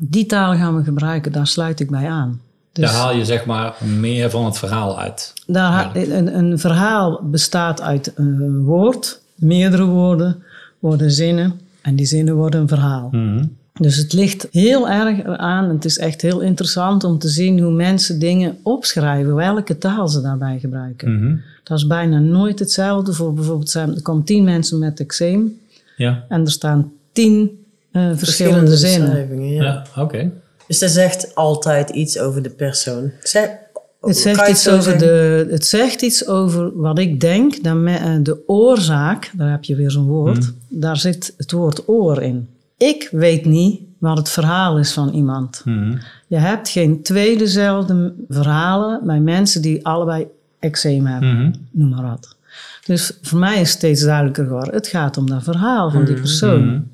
die 0.00 0.26
taal 0.26 0.54
gaan 0.54 0.76
we 0.76 0.84
gebruiken, 0.84 1.32
daar 1.32 1.46
sluit 1.46 1.80
ik 1.80 1.90
bij 1.90 2.08
aan. 2.08 2.40
Dus 2.74 2.90
daar 2.90 3.00
haal 3.00 3.14
je 3.16 3.24
zeg 3.24 3.44
maar 3.44 3.74
meer 3.98 4.30
van 4.30 4.44
het 4.44 4.58
verhaal 4.58 4.98
uit. 5.00 5.32
daar, 5.46 5.90
een, 5.96 6.38
een 6.38 6.58
verhaal 6.58 7.20
bestaat 7.22 7.80
uit 7.80 8.12
een 8.14 8.62
woord, 8.64 9.20
meerdere 9.34 9.84
woorden, 9.84 10.42
worden 10.78 11.10
zinnen 11.10 11.60
en 11.82 11.96
die 11.96 12.06
zinnen 12.06 12.34
worden 12.34 12.60
een 12.60 12.68
verhaal. 12.68 13.08
Mhm. 13.12 13.44
Dus 13.80 13.96
het 13.96 14.12
ligt 14.12 14.48
heel 14.50 14.88
erg 14.90 15.24
aan. 15.24 15.68
Het 15.68 15.84
is 15.84 15.98
echt 15.98 16.22
heel 16.22 16.40
interessant 16.40 17.04
om 17.04 17.18
te 17.18 17.28
zien 17.28 17.60
hoe 17.60 17.72
mensen 17.72 18.18
dingen 18.18 18.56
opschrijven, 18.62 19.34
welke 19.34 19.78
taal 19.78 20.08
ze 20.08 20.20
daarbij 20.20 20.58
gebruiken. 20.58 21.18
Mhm. 21.18 21.36
Dat 21.62 21.78
is 21.78 21.86
bijna 21.86 22.18
nooit 22.18 22.58
hetzelfde. 22.58 23.12
Voor 23.12 23.34
bijvoorbeeld, 23.34 23.70
zijn- 23.70 23.94
er 23.94 24.02
komen 24.02 24.24
tien 24.24 24.44
mensen 24.44 24.78
met 24.78 25.00
eczeem 25.00 25.58
Ja, 25.96 26.24
en 26.28 26.40
er 26.44 26.50
staan 26.50 26.92
tien 27.12 27.64
eh, 27.92 28.10
verschillende 28.14 28.76
zinnen. 28.76 29.08
beschrijvingen, 29.08 29.48
ja. 29.52 29.62
ja. 29.62 30.02
oké. 30.02 30.30
Dus 30.66 30.78
dat 30.78 30.90
zegt 30.90 31.34
altijd 31.34 31.90
iets 31.90 32.18
over 32.18 32.42
de 32.42 32.50
persoon. 32.50 33.10
Zeg, 33.22 33.50
Het 34.00 34.16
zegt, 34.16 34.48
iets 34.48 34.68
over 34.68 34.82
zeggen? 34.82 35.00
de, 35.00 35.46
het 35.50 35.66
zegt 35.66 36.02
iets 36.02 36.26
over 36.26 36.80
wat 36.80 36.98
ik 36.98 37.20
denk. 37.20 37.62
Dat 37.64 37.74
me- 37.76 37.96
eh, 37.96 38.14
de 38.22 38.42
oorzaak, 38.46 39.30
daar 39.34 39.50
heb 39.50 39.64
je 39.64 39.74
weer 39.76 39.90
zo'n 39.90 40.06
woord, 40.06 40.52
daar 40.68 40.96
zit 40.96 41.34
het 41.36 41.52
woord 41.52 41.88
oor 41.88 42.22
in. 42.22 42.48
Ik 42.76 43.08
weet 43.12 43.44
niet 43.44 43.80
wat 43.98 44.16
het 44.18 44.28
verhaal 44.28 44.78
is 44.78 44.92
van 44.92 45.08
iemand. 45.08 45.62
Mhm. 45.64 45.96
Je 46.26 46.36
hebt 46.36 46.68
geen 46.68 47.02
twee 47.02 47.38
dezelfde 47.38 48.14
verhalen 48.28 49.00
bij 49.04 49.20
mensen 49.20 49.62
die 49.62 49.86
allebei 49.86 50.26
eczeem 50.58 51.06
hebben, 51.06 51.34
Mhm. 51.42 51.52
noem 51.70 51.88
maar 51.88 52.02
wat. 52.02 52.36
Dus 52.86 53.18
voor 53.22 53.38
mij 53.38 53.60
is 53.60 53.70
steeds 53.70 54.02
duidelijker 54.02 54.44
geworden, 54.44 54.74
het 54.74 54.86
gaat 54.86 55.16
om 55.16 55.26
dat 55.30 55.42
verhaal 55.42 55.90
van 55.90 56.04
die 56.04 56.14
persoon. 56.14 56.88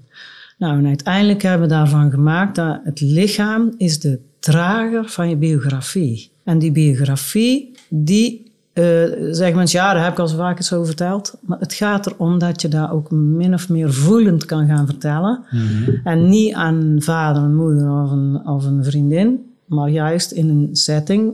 Mhm. 0.61 0.69
Nou, 0.69 0.79
en 0.79 0.87
uiteindelijk 0.87 1.43
hebben 1.43 1.69
we 1.69 1.75
daarvan 1.75 2.11
gemaakt 2.11 2.55
dat 2.55 2.81
het 2.85 3.01
lichaam 3.01 3.75
is 3.77 4.01
de 4.01 4.19
drager 4.39 5.09
van 5.09 5.29
je 5.29 5.37
biografie. 5.37 6.31
En 6.45 6.59
die 6.59 6.73
biografie, 6.73 7.75
die 7.89 8.49
eh 8.73 9.05
zeggen 9.31 9.57
mensen, 9.57 9.81
ja, 9.81 9.93
daar 9.93 10.03
heb 10.03 10.13
ik 10.13 10.19
al 10.19 10.29
zo 10.29 10.37
vaak 10.37 10.57
eens 10.57 10.73
over 10.73 10.87
verteld. 10.87 11.35
Maar 11.41 11.59
het 11.59 11.75
gaat 11.75 12.07
erom 12.07 12.39
dat 12.39 12.63
je 12.63 12.69
dat 12.69 12.91
ook 12.91 13.11
min 13.11 13.55
of 13.55 13.69
meer 13.69 13.93
voelend 13.93 14.45
kan 14.45 14.67
gaan 14.67 14.87
vertellen. 14.87 15.41
En 16.05 16.29
niet 16.29 16.55
aan 16.55 16.97
vader, 16.99 17.43
een 17.43 17.57
moeder 17.57 18.03
of 18.03 18.11
een, 18.11 18.47
of 18.47 18.65
een 18.65 18.85
vriendin, 18.85 19.53
maar 19.65 19.89
juist 19.89 20.31
in 20.31 20.49
een 20.49 20.69
setting 20.73 21.33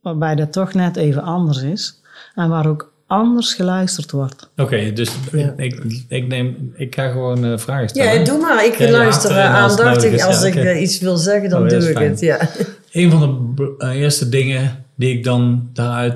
waarbij 0.00 0.34
dat 0.34 0.52
toch 0.52 0.74
net 0.74 0.96
even 0.96 1.22
anders 1.22 1.62
is. 1.62 2.00
En 2.34 2.48
waar 2.48 2.66
ook 2.66 2.92
anders 3.14 3.54
geluisterd 3.54 4.10
wordt. 4.10 4.48
Oké, 4.56 4.92
dus 4.92 5.10
Ja. 5.32 5.54
ik, 5.56 5.82
ik, 6.08 6.26
neem, 6.26 6.72
ik 6.76 6.94
ga 6.94 7.10
gewoon 7.10 7.44
eh, 7.44 7.58
vragen 7.58 7.88
stellen. 7.88 8.18
Ja, 8.18 8.24
doe 8.24 8.38
maar. 8.40 8.64
Ik 8.64 8.74
Ja, 8.78 8.90
luister 8.90 9.30
als 9.30 9.72
het 9.72 9.80
aandachtig. 9.80 10.22
Als 10.26 10.40
Ja, 10.40 10.46
ik 10.46 10.54
eh, 10.54 10.80
iets 10.82 10.98
wil 11.00 11.16
zeggen, 11.16 11.48
dan 11.50 11.62
Oh, 11.62 11.68
doe 11.68 11.88
ik 11.88 11.96
fijn. 11.96 12.10
het. 12.10 12.20
Ja. 12.20 12.48
Een 12.92 13.10
van 13.10 13.52
de 13.56 13.74
eh, 13.78 13.90
eerste 14.00 14.28
dingen 14.28 14.84
die 14.94 15.16
ik 15.16 15.24
dan 15.24 15.68
daaruit 15.72 16.14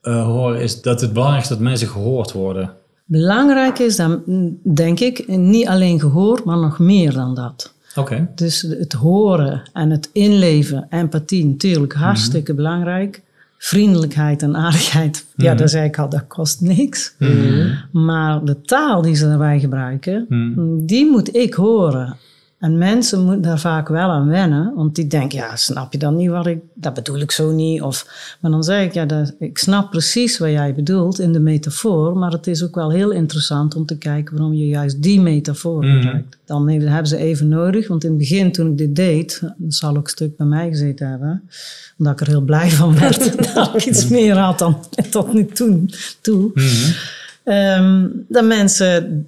eh, 0.00 0.24
hoor 0.24 0.56
is 0.56 0.82
dat 0.82 1.00
het 1.00 1.12
belangrijk 1.12 1.42
is 1.42 1.48
dat 1.48 1.58
mensen 1.60 1.88
gehoord 1.88 2.32
worden. 2.32 2.70
Belangrijk 3.04 3.78
is 3.78 3.96
dan, 3.96 4.22
mm, 4.26 4.58
denk 4.74 5.00
ik, 5.00 5.28
niet 5.28 5.66
alleen 5.68 6.00
gehoor, 6.00 6.40
maar 6.44 6.58
nog 6.58 6.78
meer 6.78 7.12
dan 7.12 7.34
dat. 7.34 7.72
Oké. 7.96 8.28
Dus 8.34 8.62
het 8.62 8.92
horen 8.92 9.62
en 9.72 9.90
het 9.90 10.08
inleven, 10.12 10.86
empathie, 10.90 11.44
natuurlijk 11.46 11.92
hartstikke 11.92 12.54
belangrijk. 12.54 13.22
Vriendelijkheid 13.66 14.42
en 14.42 14.56
aardigheid, 14.56 15.26
ja, 15.36 15.54
dat 15.54 15.70
zei 15.70 15.84
ik 15.84 15.98
al, 15.98 16.08
dat 16.08 16.26
kost 16.26 16.60
niks. 16.60 17.14
Maar 17.92 18.44
de 18.44 18.60
taal 18.60 19.02
die 19.02 19.14
ze 19.14 19.26
daarbij 19.26 19.60
gebruiken, 19.60 20.26
die 20.86 21.10
moet 21.10 21.36
ik 21.36 21.54
horen. 21.54 22.16
En 22.64 22.78
mensen 22.78 23.24
moeten 23.24 23.42
daar 23.42 23.58
vaak 23.58 23.88
wel 23.88 24.10
aan 24.10 24.28
wennen, 24.28 24.72
want 24.74 24.94
die 24.94 25.06
denken, 25.06 25.38
ja, 25.38 25.56
snap 25.56 25.92
je 25.92 25.98
dan 25.98 26.16
niet 26.16 26.28
wat 26.28 26.46
ik, 26.46 26.58
dat 26.74 26.94
bedoel 26.94 27.18
ik 27.18 27.30
zo 27.30 27.52
niet. 27.52 27.82
Of, 27.82 28.06
maar 28.40 28.50
dan 28.50 28.64
zeg 28.64 28.84
ik, 28.84 28.92
ja, 28.92 29.04
dat, 29.04 29.34
ik 29.38 29.58
snap 29.58 29.90
precies 29.90 30.38
wat 30.38 30.50
jij 30.50 30.74
bedoelt 30.74 31.18
in 31.18 31.32
de 31.32 31.40
metafoor, 31.40 32.16
maar 32.16 32.30
het 32.30 32.46
is 32.46 32.62
ook 32.62 32.74
wel 32.74 32.90
heel 32.90 33.10
interessant 33.10 33.74
om 33.74 33.86
te 33.86 33.98
kijken 33.98 34.36
waarom 34.36 34.54
je 34.54 34.66
juist 34.66 35.02
die 35.02 35.20
metafoor 35.20 35.84
gebruikt. 35.84 36.36
Dan 36.44 36.68
hebben 36.68 37.06
ze 37.06 37.16
even 37.16 37.48
nodig, 37.48 37.88
want 37.88 38.04
in 38.04 38.10
het 38.10 38.18
begin 38.18 38.52
toen 38.52 38.70
ik 38.70 38.78
dit 38.78 38.96
deed, 38.96 39.40
dat 39.40 39.74
zal 39.74 39.96
ook 39.96 40.04
een 40.04 40.10
stuk 40.10 40.36
bij 40.36 40.46
mij 40.46 40.68
gezeten 40.68 41.08
hebben, 41.08 41.48
omdat 41.98 42.12
ik 42.12 42.20
er 42.20 42.26
heel 42.26 42.40
blij 42.40 42.70
van 42.70 42.98
werd 42.98 43.36
dat 43.54 43.74
ik 43.74 43.84
iets 43.86 44.08
meer 44.08 44.36
had 44.36 44.58
dan 44.58 44.84
tot 45.10 45.32
nu 45.32 45.46
toe. 45.46 45.80
toe. 46.20 46.52
Ehm, 47.44 48.06
dat 48.28 48.44
mensen 48.44 49.26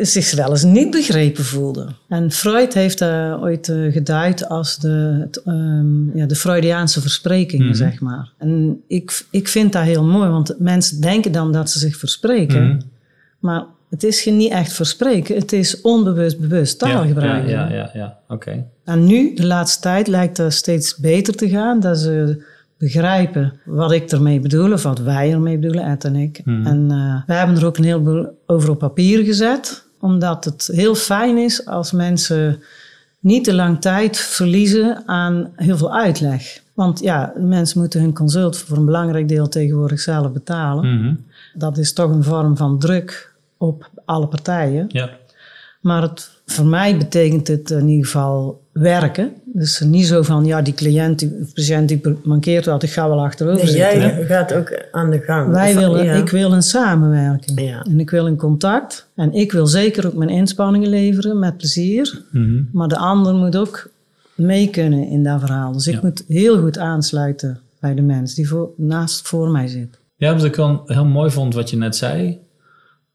zich 0.00 0.34
wel 0.34 0.50
eens 0.50 0.62
niet 0.62 0.90
begrepen 0.90 1.44
voelden. 1.44 1.96
En 2.08 2.30
Freud 2.30 2.74
heeft 2.74 2.98
dat 2.98 3.40
ooit 3.40 3.68
eh, 3.68 3.92
geduid 3.92 4.48
als 4.48 4.78
de, 4.78 5.18
het, 5.20 5.42
ehm, 5.42 6.16
ja, 6.16 6.26
de 6.26 6.34
Freudiaanse 6.36 7.00
versprekingen, 7.00 7.74
zeg 7.74 8.00
maar. 8.00 8.32
En 8.38 8.82
ik, 8.86 9.24
ik 9.30 9.48
vind 9.48 9.72
dat 9.72 9.82
heel 9.82 10.04
mooi, 10.04 10.28
want 10.28 10.54
mensen 10.58 11.00
denken 11.00 11.32
dan 11.32 11.52
dat 11.52 11.70
ze 11.70 11.78
zich 11.78 11.96
verspreken. 11.96 12.82
Maar 13.38 13.64
het 13.90 14.04
is 14.04 14.24
niet 14.24 14.50
echt 14.50 14.72
verspreken, 14.72 15.36
het 15.36 15.52
is 15.52 15.80
onbewust 15.80 16.40
bewust 16.40 16.78
taal 16.78 17.04
ja. 17.04 17.22
Ja, 17.22 17.36
ja, 17.36 17.68
ja, 17.68 17.90
ja. 17.92 18.18
oké. 18.28 18.64
En 18.84 19.04
nu, 19.04 19.34
de 19.34 19.46
laatste 19.46 19.80
tijd, 19.80 20.06
lijkt 20.06 20.36
het 20.36 20.52
steeds 20.52 20.96
beter 20.96 21.34
te 21.34 21.48
gaan. 21.48 21.80
Dat 21.80 21.98
ze 21.98 22.42
begrijpen 22.78 23.52
wat 23.64 23.92
ik 23.92 24.10
ermee 24.10 24.40
bedoel, 24.40 24.72
of 24.72 24.82
wat 24.82 24.98
wij 24.98 25.32
ermee 25.32 25.58
bedoelen, 25.58 25.84
Ed 25.84 26.04
en 26.04 26.16
ik. 26.16 26.40
En 26.44 26.86
eh, 26.90 27.26
wij 27.26 27.36
hebben 27.36 27.56
er 27.56 27.66
ook 27.66 27.76
een 27.76 27.84
heleboel 27.84 28.26
over 28.46 28.70
op 28.70 28.78
papier 28.78 29.24
gezet. 29.24 29.83
Omdat 30.04 30.44
het 30.44 30.70
heel 30.72 30.94
fijn 30.94 31.38
is 31.38 31.66
als 31.66 31.92
mensen 31.92 32.62
niet 33.20 33.44
te 33.44 33.54
lang 33.54 33.80
tijd 33.80 34.16
verliezen 34.16 35.02
aan 35.06 35.52
heel 35.56 35.76
veel 35.76 35.94
uitleg. 35.94 36.60
Want 36.74 37.00
ja, 37.00 37.32
mensen 37.36 37.80
moeten 37.80 38.00
hun 38.00 38.14
consult 38.14 38.56
voor 38.56 38.76
een 38.76 38.84
belangrijk 38.84 39.28
deel 39.28 39.48
tegenwoordig 39.48 40.00
zelf 40.00 40.32
betalen. 40.32 40.98
Mhm. 40.98 41.14
Dat 41.54 41.78
is 41.78 41.92
toch 41.92 42.10
een 42.10 42.24
vorm 42.24 42.56
van 42.56 42.78
druk 42.78 43.34
op 43.56 43.90
alle 44.04 44.26
partijen. 44.26 44.84
Ja. 44.88 45.10
Maar 45.84 46.02
het, 46.02 46.30
voor 46.46 46.66
mij 46.66 46.96
betekent 46.96 47.48
het 47.48 47.70
in 47.70 47.88
ieder 47.88 48.04
geval 48.04 48.62
werken. 48.72 49.32
Dus 49.44 49.80
niet 49.80 50.06
zo 50.06 50.22
van, 50.22 50.44
ja, 50.44 50.62
die 50.62 50.74
cliënt, 50.74 51.18
die 51.18 51.46
patiënt, 51.54 51.88
die 51.88 52.00
mankeert 52.22 52.66
wat, 52.66 52.82
ik 52.82 52.90
ga 52.90 53.08
wel 53.08 53.24
achterover 53.24 53.64
Nee, 53.64 53.72
zitten. 53.72 53.98
jij 54.00 54.24
gaat 54.26 54.54
ook 54.54 54.82
aan 54.90 55.10
de 55.10 55.18
gang. 55.20 55.50
Wij 55.52 55.70
Of- 55.72 55.78
willen, 55.78 56.04
ja. 56.04 56.12
ik 56.12 56.28
wil 56.28 56.52
een 56.52 56.62
samenwerking. 56.62 57.60
Ja. 57.60 57.82
En 57.82 58.00
ik 58.00 58.10
wil 58.10 58.26
een 58.26 58.36
contact. 58.36 59.08
En 59.14 59.32
ik 59.32 59.52
wil 59.52 59.66
zeker 59.66 60.06
ook 60.06 60.14
mijn 60.14 60.30
inspanningen 60.30 60.88
leveren 60.88 61.38
met 61.38 61.56
plezier. 61.56 62.22
Mhm. 62.30 62.62
Maar 62.72 62.88
de 62.88 62.96
ander 62.98 63.34
moet 63.34 63.56
ook 63.56 63.90
mee 64.34 64.70
kunnen 64.70 65.08
in 65.08 65.22
dat 65.24 65.40
verhaal. 65.40 65.72
Dus 65.72 65.86
ik 65.86 65.94
Ja. 65.94 66.00
moet 66.02 66.24
heel 66.28 66.60
goed 66.60 66.78
aansluiten 66.78 67.60
bij 67.80 67.94
de 67.94 68.02
mens 68.02 68.34
die 68.34 68.48
voor, 68.48 68.68
naast 68.76 69.28
voor 69.28 69.48
mij 69.50 69.66
zit. 69.66 69.98
Ja, 70.16 70.32
wat 70.34 70.44
ik 70.44 70.54
dan 70.56 70.82
heel 70.86 71.04
mooi 71.04 71.30
vond 71.30 71.54
wat 71.54 71.70
je 71.70 71.76
net 71.76 71.96
zei, 71.96 72.38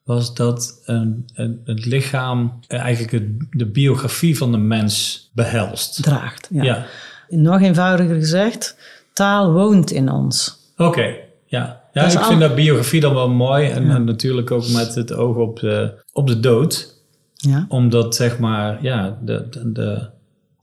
was 0.10 0.34
dat 0.34 0.82
een, 0.86 1.26
een- 1.34 1.62
het 1.66 1.86
lichaam 1.86 2.60
eigenlijk 2.68 3.12
het- 3.12 3.46
de 3.52 3.66
biografie 3.66 4.38
van 4.38 4.52
de 4.52 4.58
mens 4.58 5.30
behelst. 5.34 6.04
Draagt. 6.04 6.48
Ja. 6.52 6.64
Ja, 6.64 6.86
Nog 7.30 7.62
eenvoudiger 7.62 8.16
gezegd, 8.16 8.78
taal 9.14 9.52
woont 9.54 9.92
in 9.92 10.12
ons. 10.12 10.58
oké. 10.78 11.16
Ja, 11.46 11.82
ja 11.94 12.04
ik 12.12 12.20
vind 12.20 12.40
dat 12.40 12.56
biografie 12.56 13.00
dan 13.02 13.14
wel 13.14 13.30
mooi 13.30 13.68
en, 13.70 13.90
en 13.90 14.04
natuurlijk 14.04 14.52
ook 14.52 14.68
met 14.70 14.96
het 14.96 15.14
oog 15.14 15.36
op 15.36 15.60
de, 15.60 15.94
op 16.14 16.28
de 16.28 16.40
dood. 16.40 16.98
Ja. 17.34 17.66
Omdat 17.70 18.16
zeg 18.16 18.40
maar, 18.40 18.78
ja, 18.84 19.18
de, 19.22 19.48
de, 19.50 19.72
de- 19.72 20.08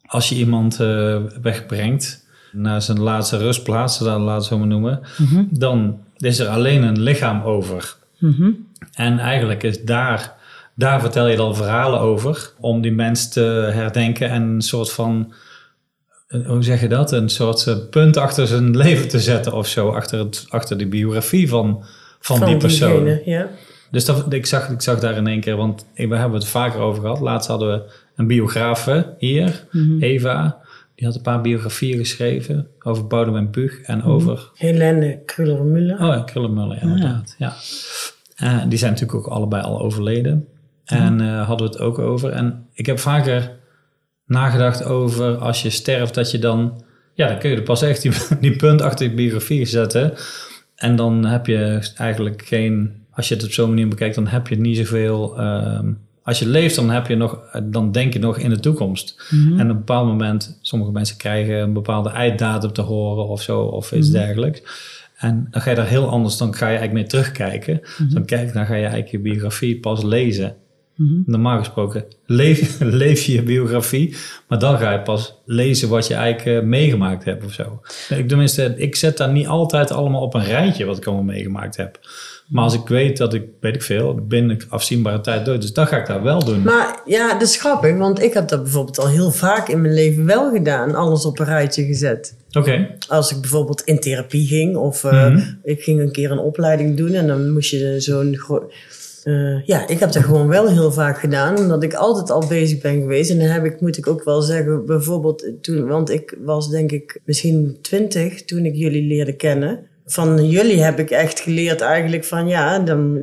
als 0.06 0.28
je 0.28 0.34
iemand 0.34 0.80
eh, 0.80 1.16
wegbrengt 1.42 2.24
naar 2.52 2.82
zijn 2.82 3.00
laatste 3.00 3.36
rustplaats, 3.36 3.98
laten 4.00 4.24
we 4.24 4.30
het 4.30 4.44
zo 4.44 4.58
maar 4.58 4.66
noemen, 4.66 5.00
dan 5.50 5.98
is 6.16 6.38
er 6.38 6.48
alleen 6.48 6.82
een 6.82 7.00
lichaam 7.00 7.42
over. 7.42 7.96
Mhm. 8.18 8.50
En 8.92 9.18
eigenlijk 9.18 9.62
is 9.62 9.82
daar, 9.82 10.34
daar 10.74 11.00
vertel 11.00 11.26
je 11.26 11.36
dan 11.36 11.56
verhalen 11.56 12.00
over 12.00 12.50
om 12.60 12.80
die 12.80 12.92
mens 12.92 13.28
te 13.28 13.70
herdenken 13.72 14.30
en 14.30 14.42
een 14.42 14.60
soort 14.60 14.92
van, 14.92 15.32
eh, 16.28 16.46
hoe 16.46 16.62
zeg 16.62 16.80
je 16.80 16.88
dat, 16.88 17.12
een 17.12 17.28
soort 17.28 17.90
punt 17.90 18.16
achter 18.16 18.46
zijn 18.46 18.76
leven 18.76 19.08
te 19.08 19.20
zetten 19.20 19.52
of 19.52 19.66
zo, 19.66 19.88
achter, 19.88 20.18
het, 20.18 20.46
achter 20.48 20.78
de 20.78 20.86
biografie 20.86 21.48
van, 21.48 21.84
van, 22.20 22.44
die 22.44 22.56
persoon. 22.56 23.04
diegene, 23.04 23.22
ja. 23.24 23.48
Dus 23.90 24.04
dat, 24.04 24.32
ik, 24.32 24.46
zag, 24.46 24.68
ik 24.68 24.82
zag 24.82 24.98
daar 24.98 25.16
in 25.16 25.26
één 25.26 25.40
keer, 25.40 25.56
want 25.56 25.86
we 25.94 26.16
hebben 26.16 26.38
het 26.38 26.46
vaker 26.46 26.80
over 26.80 27.02
gehad. 27.02 27.20
Laatst 27.20 27.48
hadden 27.48 27.68
we 27.72 27.92
een 28.16 28.26
biografe 28.26 29.14
hier, 29.18 29.66
Eva. 30.00 30.58
Die 30.94 31.06
had 31.06 31.14
een 31.16 31.22
paar 31.22 31.40
biografieën 31.40 31.98
geschreven 31.98 32.68
over 32.82 33.06
Boudewijn 33.06 33.50
Puug 33.50 33.80
en 33.80 34.02
over... 34.02 34.50
Helene 34.54 35.22
Kruller-Müller. 35.26 36.00
Oh 36.00 36.14
ja, 36.14 36.22
Krullenmuller, 36.26 36.82
inderdaad. 36.82 37.34
Ja. 37.38 37.54
Eh, 38.36 38.62
die 38.68 38.78
zijn 38.78 38.92
natuurlijk 38.92 39.18
ook 39.18 39.32
allebei 39.32 39.62
al 39.62 39.80
overleden. 39.80 40.46
En 40.84 41.20
eh, 41.20 41.46
hadden 41.46 41.66
we 41.66 41.72
het 41.72 41.82
ook 41.82 41.98
over. 41.98 42.30
En 42.30 42.66
ik 42.72 42.86
heb 42.86 42.98
vaker 42.98 43.50
nagedacht 44.26 44.84
over 44.84 45.36
als 45.36 45.62
je 45.62 45.70
sterft, 45.70 46.14
dat 46.14 46.30
je 46.30 46.38
dan... 46.38 46.84
Ja, 47.14 47.28
dan 47.28 47.38
kun 47.38 47.50
je 47.50 47.56
er 47.56 47.62
pas 47.62 47.82
echt 47.82 48.02
die, 48.02 48.12
die 48.40 48.56
punt 48.56 48.82
achter 48.82 49.08
je 49.08 49.14
biografie 49.14 49.64
zetten. 49.64 50.12
En 50.76 50.96
dan 50.96 51.24
heb 51.24 51.46
je 51.46 51.90
eigenlijk 51.96 52.42
geen... 52.46 53.04
Als 53.10 53.28
je 53.28 53.34
het 53.34 53.44
op 53.44 53.52
zo'n 53.52 53.68
manier 53.68 53.88
bekijkt, 53.88 54.14
dan 54.14 54.26
heb 54.26 54.48
je 54.48 54.56
niet 54.56 54.76
zoveel... 54.76 55.38
ehm, 55.38 55.92
als 56.22 56.38
je 56.38 56.48
leeft, 56.48 56.74
dan, 56.74 56.90
heb 56.90 57.06
je 57.06 57.16
nog, 57.16 57.38
dan 57.62 57.92
denk 57.92 58.12
je 58.12 58.18
nog 58.18 58.38
in 58.38 58.50
de 58.50 58.60
toekomst. 58.60 59.28
En 59.30 59.52
op 59.52 59.58
een 59.58 59.76
bepaald 59.76 60.06
moment, 60.06 60.58
sommige 60.60 60.90
mensen 60.90 61.16
krijgen 61.16 61.54
een 61.54 61.72
bepaalde 61.72 62.10
einddatum 62.10 62.72
te 62.72 62.80
horen 62.82 63.28
of 63.28 63.42
zo, 63.42 63.60
of 63.60 63.92
iets 63.92 64.10
dergelijks. 64.10 64.62
En 65.16 65.46
dan 65.50 65.62
ga 65.62 65.70
je 65.70 65.76
daar 65.76 65.86
heel 65.86 66.08
anders, 66.08 66.36
dan 66.36 66.54
ga 66.54 66.68
je 66.68 66.76
eigenlijk 66.76 66.92
mee 66.92 67.06
terugkijken. 67.06 67.80
Dan, 68.12 68.24
kijk, 68.24 68.52
dan 68.52 68.66
ga 68.66 68.74
je 68.74 68.80
eigenlijk 68.80 69.10
je 69.10 69.18
biografie 69.18 69.80
pas 69.80 70.02
lezen. 70.02 70.56
Normaal 71.26 71.58
gesproken 71.58 72.04
leef, 72.26 72.76
leef 73.02 73.22
je 73.22 73.32
je 73.32 73.42
biografie, 73.42 74.16
maar 74.48 74.58
dan 74.58 74.78
ga 74.78 74.92
je 74.92 75.00
pas 75.00 75.34
lezen 75.44 75.88
wat 75.88 76.06
je 76.06 76.14
eigenlijk 76.14 76.58
eh, 76.62 76.68
meegemaakt 76.68 77.24
hebt 77.24 77.44
of 77.44 77.52
zo. 77.52 77.80
Ik, 78.08 78.28
tenminste, 78.28 78.74
ik 78.76 78.96
zet 78.96 79.16
daar 79.16 79.32
niet 79.32 79.46
altijd 79.46 79.90
allemaal 79.90 80.20
op 80.22 80.34
een 80.34 80.44
rijtje 80.44 80.84
wat 80.84 80.96
ik 80.96 81.04
allemaal 81.06 81.24
meegemaakt 81.24 81.76
heb. 81.76 81.98
Maar 82.48 82.64
als 82.64 82.74
ik 82.74 82.86
weet 82.88 83.16
dat 83.16 83.34
ik, 83.34 83.44
weet 83.60 83.74
ik 83.74 83.82
veel, 83.82 84.14
binnen 84.14 84.58
afzienbare 84.68 85.20
tijd 85.20 85.44
dood, 85.44 85.60
dus 85.60 85.72
dan 85.72 85.86
ga 85.86 85.96
ik 85.96 86.06
dat 86.06 86.22
wel 86.22 86.44
doen. 86.44 86.62
Maar 86.62 87.00
ja, 87.04 87.32
dat 87.32 87.42
is 87.48 87.56
grappig, 87.56 87.96
want 87.96 88.22
ik 88.22 88.32
heb 88.34 88.48
dat 88.48 88.62
bijvoorbeeld 88.62 88.98
al 88.98 89.08
heel 89.08 89.30
vaak 89.30 89.68
in 89.68 89.80
mijn 89.80 89.94
leven 89.94 90.24
wel 90.24 90.50
gedaan. 90.50 90.94
Alles 90.94 91.24
op 91.24 91.38
een 91.38 91.46
rijtje 91.46 91.84
gezet. 91.84 92.36
Oké, 92.52 92.88
Als 93.08 93.30
ik 93.34 93.40
bijvoorbeeld 93.40 93.80
in 93.82 94.00
therapie 94.00 94.46
ging 94.46 94.76
of 94.76 95.04
eh, 95.04 95.26
Mhm. 95.28 95.40
ik 95.62 95.82
ging 95.82 96.00
een 96.00 96.12
keer 96.12 96.30
een 96.30 96.38
opleiding 96.38 96.96
doen 96.96 97.12
en 97.12 97.26
dan 97.26 97.50
moest 97.50 97.70
je 97.70 97.94
zo'n... 98.00 98.38
eh, 99.26 99.62
ja, 99.64 99.88
ik 99.88 99.98
heb 99.98 100.12
dat 100.12 100.24
gewoon 100.24 100.48
wel 100.48 100.68
heel 100.68 100.92
vaak 100.92 101.18
gedaan, 101.18 101.58
omdat 101.58 101.82
ik 101.82 101.94
altijd 101.94 102.30
al 102.30 102.46
bezig 102.48 102.80
ben 102.80 103.00
geweest. 103.00 103.30
En 103.30 103.38
dan 103.38 103.48
heb 103.48 103.64
ik, 103.64 103.80
moet 103.80 103.96
ik 103.96 104.06
ook 104.06 104.24
wel 104.24 104.42
zeggen, 104.42 104.84
bijvoorbeeld 104.84 105.52
toen, 105.60 105.86
want 105.86 106.10
ik 106.10 106.36
was 106.44 106.68
denk 106.68 106.92
ik 106.92 107.20
misschien 107.24 107.78
twintig 107.82 108.44
toen 108.44 108.64
ik 108.64 108.74
jullie 108.74 109.06
leerde 109.06 109.32
kennen. 109.32 109.78
Van 110.04 110.48
jullie 110.48 110.82
heb 110.82 110.98
ik 110.98 111.10
echt 111.10 111.40
geleerd 111.40 111.80
eigenlijk 111.80 112.24
van 112.24 112.48
ja, 112.48 112.78
dan 112.78 113.20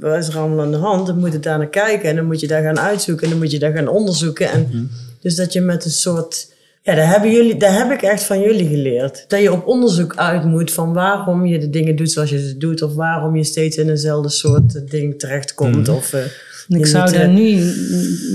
wat 0.00 0.18
is 0.18 0.28
er 0.28 0.38
allemaal 0.38 0.64
aan 0.64 0.70
de 0.70 0.76
hand? 0.76 1.06
Dan 1.06 1.18
moet 1.18 1.32
je 1.32 1.38
daar 1.38 1.58
naar 1.58 1.68
kijken 1.68 2.08
en 2.08 2.16
dan 2.16 2.26
moet 2.26 2.40
je 2.40 2.46
daar 2.46 2.62
gaan 2.62 2.80
uitzoeken 2.80 3.24
en 3.24 3.30
dan 3.30 3.38
moet 3.38 3.50
je 3.50 3.58
daar 3.58 3.72
gaan 3.72 3.88
onderzoeken. 3.88 4.50
En 4.50 4.90
dus 5.20 5.34
dat 5.34 5.52
je 5.52 5.60
met 5.60 5.84
een 5.84 5.90
soort 5.90 6.52
ja, 6.82 6.94
daar 6.94 7.08
hebben 7.08 7.30
jullie, 7.32 7.56
daar 7.56 7.78
heb 7.78 7.90
ik 7.90 8.02
echt 8.02 8.24
van 8.24 8.40
jullie 8.40 8.68
geleerd. 8.68 9.24
Dat 9.28 9.40
je 9.40 9.52
op 9.52 9.66
onderzoek 9.66 10.16
uit 10.16 10.44
moet 10.44 10.72
van 10.72 10.92
waarom 10.92 11.46
je 11.46 11.58
de 11.58 11.70
dingen 11.70 11.96
doet 11.96 12.10
zoals 12.10 12.30
je 12.30 12.48
ze 12.48 12.56
doet. 12.56 12.82
Of 12.82 12.94
waarom 12.94 13.36
je 13.36 13.44
steeds 13.44 13.76
in 13.76 13.88
eenzelfde 13.88 14.28
soort 14.28 14.76
eh, 14.76 14.82
ding 14.90 15.18
terechtkomt. 15.18 15.88
Of, 15.88 16.12
eh, 16.12 16.24
Ik 16.68 16.86
zou 16.86 17.04
dat 17.04 17.20
eh, 17.20 17.28
nu 17.28 17.72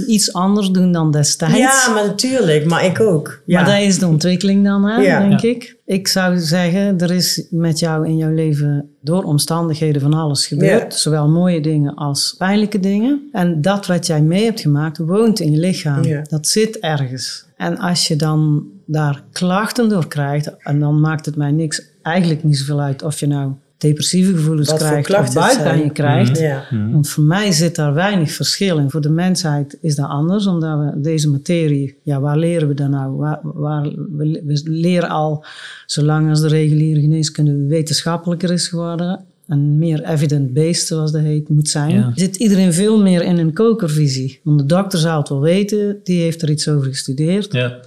iets 0.07 0.34
anders 0.34 0.69
doen 0.69 0.91
dan 0.91 1.12
destijds. 1.12 1.57
Ja, 1.57 1.93
maar 1.93 2.05
natuurlijk. 2.05 2.65
Maar 2.65 2.86
ik 2.86 3.00
ook. 3.00 3.41
Ja. 3.46 3.62
Maar 3.62 3.69
dat 3.72 3.81
is 3.88 4.00
de 4.00 4.07
ontwikkeling 4.07 4.63
dan, 4.65 4.84
hè, 4.84 5.01
Ja. 5.01 5.19
denk 5.19 5.39
Ja. 5.41 5.50
ik. 5.50 5.75
Ik 5.86 6.07
zou 6.07 6.38
zeggen, 6.39 7.00
er 7.00 7.12
is 7.12 7.48
met 7.50 7.79
jou 7.79 8.07
in 8.07 8.17
jouw 8.17 8.34
leven 8.34 8.89
door 9.01 9.24
omstandigheden 9.24 10.01
van 10.01 10.13
alles 10.13 10.48
gebeurd. 10.48 10.93
Ja. 10.93 10.98
Zowel 11.00 11.27
mooie 11.29 11.62
dingen 11.62 11.93
als 11.96 12.36
pijnlijke 12.38 12.79
dingen. 12.79 13.29
En 13.31 13.62
dat 13.62 13.86
wat 13.86 14.07
jij 14.07 14.22
mee 14.22 14.43
hebt 14.43 14.60
gemaakt, 14.60 14.98
woont 14.98 15.39
in 15.39 15.51
je 15.51 15.60
lichaam. 15.60 16.03
Ja. 16.03 16.22
Dat 16.29 16.48
zit 16.48 16.79
ergens. 16.79 17.46
En 17.57 17.77
als 17.77 18.07
je 18.07 18.15
dan 18.15 18.63
daar 18.86 19.24
klachten 19.31 19.89
door 19.89 20.07
krijgt, 20.07 20.57
en 20.57 20.79
dan 20.79 21.00
maakt 21.00 21.25
het 21.25 21.36
mij 21.36 21.51
niks, 21.51 21.81
eigenlijk 22.01 22.43
niet 22.43 22.57
zoveel 22.57 22.79
uit 22.81 23.03
of 23.03 23.19
je 23.19 23.27
nou 23.27 23.51
depressieve 23.77 24.36
gevoelens 24.36 24.69
Wat 24.69 24.77
krijgt 24.77 25.13
of 25.27 25.34
buikpijn 25.34 25.84
je 25.84 25.91
krijgt. 25.91 26.39
Ja. 26.39 26.63
Want 26.91 27.10
voor 27.10 27.24
mij 27.24 27.51
zit 27.51 27.75
daar 27.75 27.93
weinig 27.93 28.31
verschil 28.31 28.77
in. 28.77 28.89
Voor 28.89 29.01
de 29.01 29.10
mensheid 29.10 29.77
is 29.81 29.96
dat 29.96 30.07
anders, 30.10 30.48
omdat 30.48 30.79
we 30.79 31.01
deze 31.01 31.29
materie, 31.29 31.98
ja, 32.03 32.19
waar 32.19 32.38
leren 32.38 32.67
we 32.67 32.74
dan 32.74 32.89
nou? 32.89 33.15
Waar, 33.15 33.39
waar, 33.43 33.84
we, 34.17 34.41
we 34.46 34.62
leren 34.63 35.10
al, 35.10 35.46
zolang 35.86 36.29
als 36.29 36.41
de 36.41 36.48
reguliere 36.48 37.01
geneeskunde 37.01 37.65
wetenschappelijker 37.67 38.51
is 38.51 38.67
geworden 38.67 39.25
en 39.48 39.77
meer 39.77 40.03
evidence-based, 40.03 40.88
zoals 40.88 41.12
dat 41.12 41.22
heet, 41.22 41.50
moet 41.50 41.69
zijn, 41.69 41.91
Ja. 41.96 42.12
zit 42.15 42.36
iedereen 42.36 42.74
veel 42.74 43.01
meer 43.01 43.22
in 43.24 43.38
een 43.38 43.53
kokervisie. 43.53 44.39
Want 44.43 44.60
de 44.60 44.65
dokter 44.65 45.00
zou 45.00 45.19
het 45.19 45.29
wel 45.29 45.41
weten, 45.41 46.00
die 46.03 46.22
heeft 46.22 46.41
er 46.41 46.50
iets 46.50 46.67
over 46.67 46.88
gestudeerd. 46.88 47.53
ja. 47.53 47.79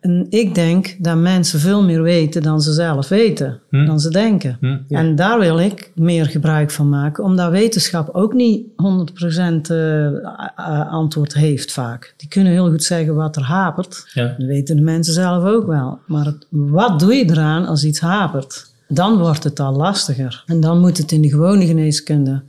En 0.00 0.26
ik 0.28 0.54
denk 0.54 0.96
dat 0.98 1.16
mensen 1.16 1.60
veel 1.60 1.82
meer 1.84 2.02
weten 2.02 2.42
dan 2.42 2.60
ze 2.60 2.72
zelf 2.72 3.08
weten, 3.08 3.60
Hm. 3.70 3.86
dan 3.86 4.00
ze 4.00 4.10
denken. 4.10 4.56
Hm. 4.60 4.76
En 4.88 5.14
daar 5.14 5.38
wil 5.38 5.58
ik 5.58 5.90
meer 5.94 6.26
gebruik 6.26 6.70
van 6.70 6.88
maken, 6.88 7.24
omdat 7.24 7.50
wetenschap 7.50 8.08
ook 8.12 8.32
niet 8.34 8.66
100% 8.76 9.70
eh, 9.70 10.92
antwoord 10.92 11.34
heeft 11.34 11.72
vaak. 11.72 12.14
Die 12.16 12.28
kunnen 12.28 12.52
heel 12.52 12.70
goed 12.70 12.82
zeggen 12.84 13.14
wat 13.14 13.36
er 13.36 13.42
hapert. 13.42 14.10
ja. 14.14 14.34
Dat 14.38 14.46
weten 14.46 14.76
de 14.76 14.82
mensen 14.82 15.12
zelf 15.14 15.44
ook 15.44 15.66
wel. 15.66 15.98
Maar 16.06 16.24
het- 16.24 16.46
wat 16.48 16.98
doe 17.00 17.14
je 17.14 17.30
eraan 17.30 17.66
als 17.66 17.84
iets 17.84 18.00
hapert? 18.00 18.68
Dan 18.88 19.18
wordt 19.18 19.44
het 19.44 19.60
al 19.60 19.76
lastiger. 19.76 20.42
En 20.46 20.60
dan 20.60 20.80
moet 20.80 20.96
het 20.98 21.12
in 21.12 21.20
de 21.22 21.28
gewone 21.28 21.66
geneeskunde 21.66 22.42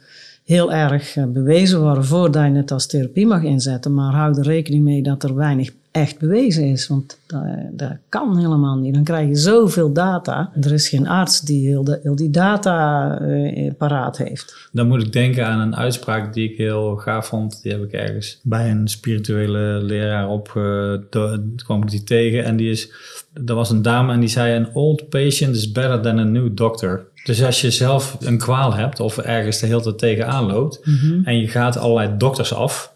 heel 0.46 0.74
erg 0.74 1.16
eh, 1.16 1.24
bewezen 1.26 1.82
worden 1.82 2.06
voordat 2.06 2.46
je 2.46 2.52
het 2.52 2.72
als 2.72 2.88
therapie 2.88 3.28
mag 3.28 3.44
inzetten. 3.44 3.94
Maar 3.94 4.14
hou 4.14 4.38
er 4.38 4.44
rekening 4.44 4.84
mee 4.84 5.04
dat 5.04 5.24
er 5.24 5.36
weinig 5.36 5.70
echt 5.92 6.20
bewezen 6.20 6.64
is. 6.64 6.88
Want 6.88 7.20
dat, 7.72 7.92
kan 8.10 8.38
helemaal 8.38 8.78
niet. 8.78 8.94
Dan 8.94 9.04
krijg 9.04 9.28
je 9.28 9.36
zoveel 9.36 9.94
data. 9.94 10.52
Er 10.62 10.72
is 10.72 10.90
geen 10.90 11.08
arts 11.08 11.42
die 11.42 11.68
heel, 11.68 12.16
die 12.16 12.30
data 12.30 13.18
eh, 13.20 13.72
paraat 13.78 14.18
heeft. 14.18 14.70
Dan 14.72 14.88
moet 14.88 15.02
ik 15.02 15.14
denken 15.14 15.46
aan 15.48 15.60
een 15.60 15.76
uitspraak 15.76 16.34
die 16.34 16.52
ik 16.52 16.58
heel 16.58 16.96
gaaf 16.96 17.28
vond. 17.28 17.62
Die 17.64 17.72
heb 17.72 17.84
ik 17.84 17.92
ergens 17.92 18.40
bij 18.44 18.72
een 18.72 18.88
spirituele 18.88 19.84
leraar 19.84 20.30
op. 20.30 20.52
do- 21.10 21.44
kwam 21.56 21.82
ik 21.84 21.90
die 21.90 22.04
tegen. 22.04 22.44
En 22.44 22.56
die 22.56 22.70
is. 22.70 22.92
Er 23.46 23.56
was 23.56 23.70
een 23.70 23.82
dame 23.82 24.14
en 24.14 24.20
die 24.20 24.30
zei: 24.30 24.58
An 24.66 24.74
old 24.74 25.10
patient 25.10 25.56
is 25.56 25.72
better 25.72 26.02
than 26.02 26.20
a 26.20 26.24
new 26.24 26.50
doctor. 26.56 27.08
Dus 27.24 27.44
als 27.44 27.62
je 27.62 27.72
zelf 27.72 28.18
een 28.20 28.38
kwaal 28.38 28.74
hebt 28.74 29.00
of 29.00 29.18
ergens 29.18 29.60
de 29.60 29.66
hele 29.68 29.82
tijd 29.82 29.98
tegenaan 29.98 30.46
loopt. 30.46 30.82
en 31.24 31.40
je 31.40 31.48
gaat 31.48 31.78
allerlei 31.78 32.18
dokters 32.18 32.54
af. 32.54 32.94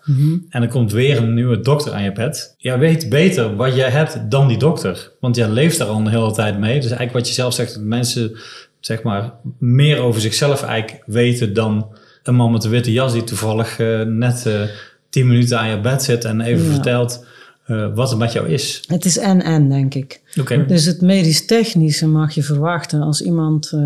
en 0.50 0.62
er 0.62 0.68
komt 0.68 0.92
weer 0.92 1.18
een 1.18 1.34
nieuwe 1.34 1.60
dokter 1.60 1.94
aan 1.94 2.04
je 2.04 2.12
bed. 2.12 2.56
Ja, 2.58 2.78
weet 2.78 3.10
beter 3.10 3.56
wat 3.56 3.76
jij 3.76 3.90
hebt 3.90 4.20
dan 4.32 4.48
die 4.48 4.58
dokter. 4.58 5.12
Want 5.20 5.36
jij 5.36 5.50
leeft 5.50 5.78
daar 5.78 5.88
al 5.88 5.98
een 5.98 6.08
hele 6.08 6.32
tijd 6.32 6.60
mee. 6.60 6.74
Dus 6.74 6.84
eigenlijk 6.92 7.12
wat 7.14 7.28
je 7.28 7.34
zelf 7.34 7.54
zegt, 7.54 7.74
dat 7.74 7.84
mensen 7.84 8.38
zeg 8.80 9.02
maar, 9.04 9.34
meer 9.60 10.00
over 10.00 10.22
zichzelf 10.22 10.64
eigenlijk 10.64 11.04
weten 11.06 11.54
dan 11.54 11.88
een 12.24 12.36
man 12.36 12.52
met 12.52 12.64
een 12.64 12.70
witte 12.70 12.92
jas 12.92 13.14
die 13.14 13.24
toevallig 13.24 13.80
eh, 13.80 14.02
net 14.02 14.46
eh, 14.46 14.62
tien 15.10 15.28
minuten 15.28 15.60
aan 15.60 15.70
je 15.70 15.80
bed 15.80 16.04
zit 16.04 16.26
en 16.26 16.42
even 16.42 16.66
Ja. 16.66 16.72
vertelt 16.72 17.26
eh, 17.65 17.95
wat 17.95 18.12
er 18.12 18.17
met 18.17 18.32
jou 18.32 18.47
is. 18.47 18.84
Het 18.88 19.06
is 19.06 19.17
en-en, 19.17 19.69
denk 19.69 19.93
ik. 19.93 20.21
Oké. 20.39 20.65
Dus 20.65 20.86
het 20.86 21.01
medisch-technische 21.01 22.08
mag 22.08 22.34
je 22.34 22.43
verwachten 22.43 23.01
als 23.01 23.21
iemand 23.21 23.71
eh, 23.71 23.82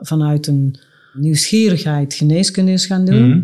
vanuit 0.00 0.46
een 0.46 0.76
nieuwsgierigheid 1.12 2.14
geneeskunde 2.14 2.72
is 2.72 2.86
gaan 2.86 3.04
doen. 3.04 3.28
Mhm. 3.28 3.40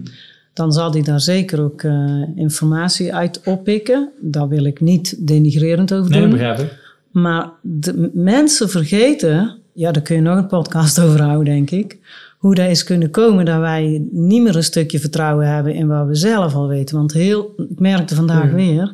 Dan 0.53 0.73
zal 0.73 0.93
hij 0.93 1.03
daar 1.03 1.21
zeker 1.21 1.63
ook 1.63 1.83
eh, 1.83 2.23
informatie 2.35 3.15
uit 3.15 3.41
oppikken. 3.45 4.11
Daar 4.21 4.49
wil 4.49 4.65
ik 4.65 4.81
niet 4.81 5.27
denigrerend 5.27 5.95
over 5.95 6.11
Nee, 6.11 6.21
doen. 6.21 6.31
dat 6.31 6.39
begrijp 6.39 6.59
ik. 6.59 6.79
Maar 7.11 7.51
de 7.61 8.11
mensen 8.15 8.71
vergeten, 8.71 9.57
ja, 9.73 9.93
daar 9.93 10.03
kun 10.03 10.17
je 10.17 10.23
nog 10.23 10.37
een 10.37 10.47
podcast 10.47 11.01
over 11.05 11.23
houden, 11.23 11.45
denk 11.55 11.71
ik. 11.71 11.99
Hoe 12.39 12.55
dat 12.55 12.71
is 12.71 12.85
kunnen 12.85 13.11
komen 13.11 13.45
dat 13.45 13.61
wij 13.61 14.03
niet 14.11 14.43
meer 14.43 14.57
een 14.57 14.65
stukje 14.65 14.99
vertrouwen 15.01 15.49
hebben 15.55 15.75
in 15.75 15.87
wat 15.87 16.07
we 16.07 16.15
zelf 16.15 16.55
al 16.55 16.69
weten. 16.69 16.97
Want 16.97 17.13
heel, 17.13 17.55
ik 17.71 17.79
merkte 17.79 18.15
vandaag 18.15 18.51
weer. 18.51 18.93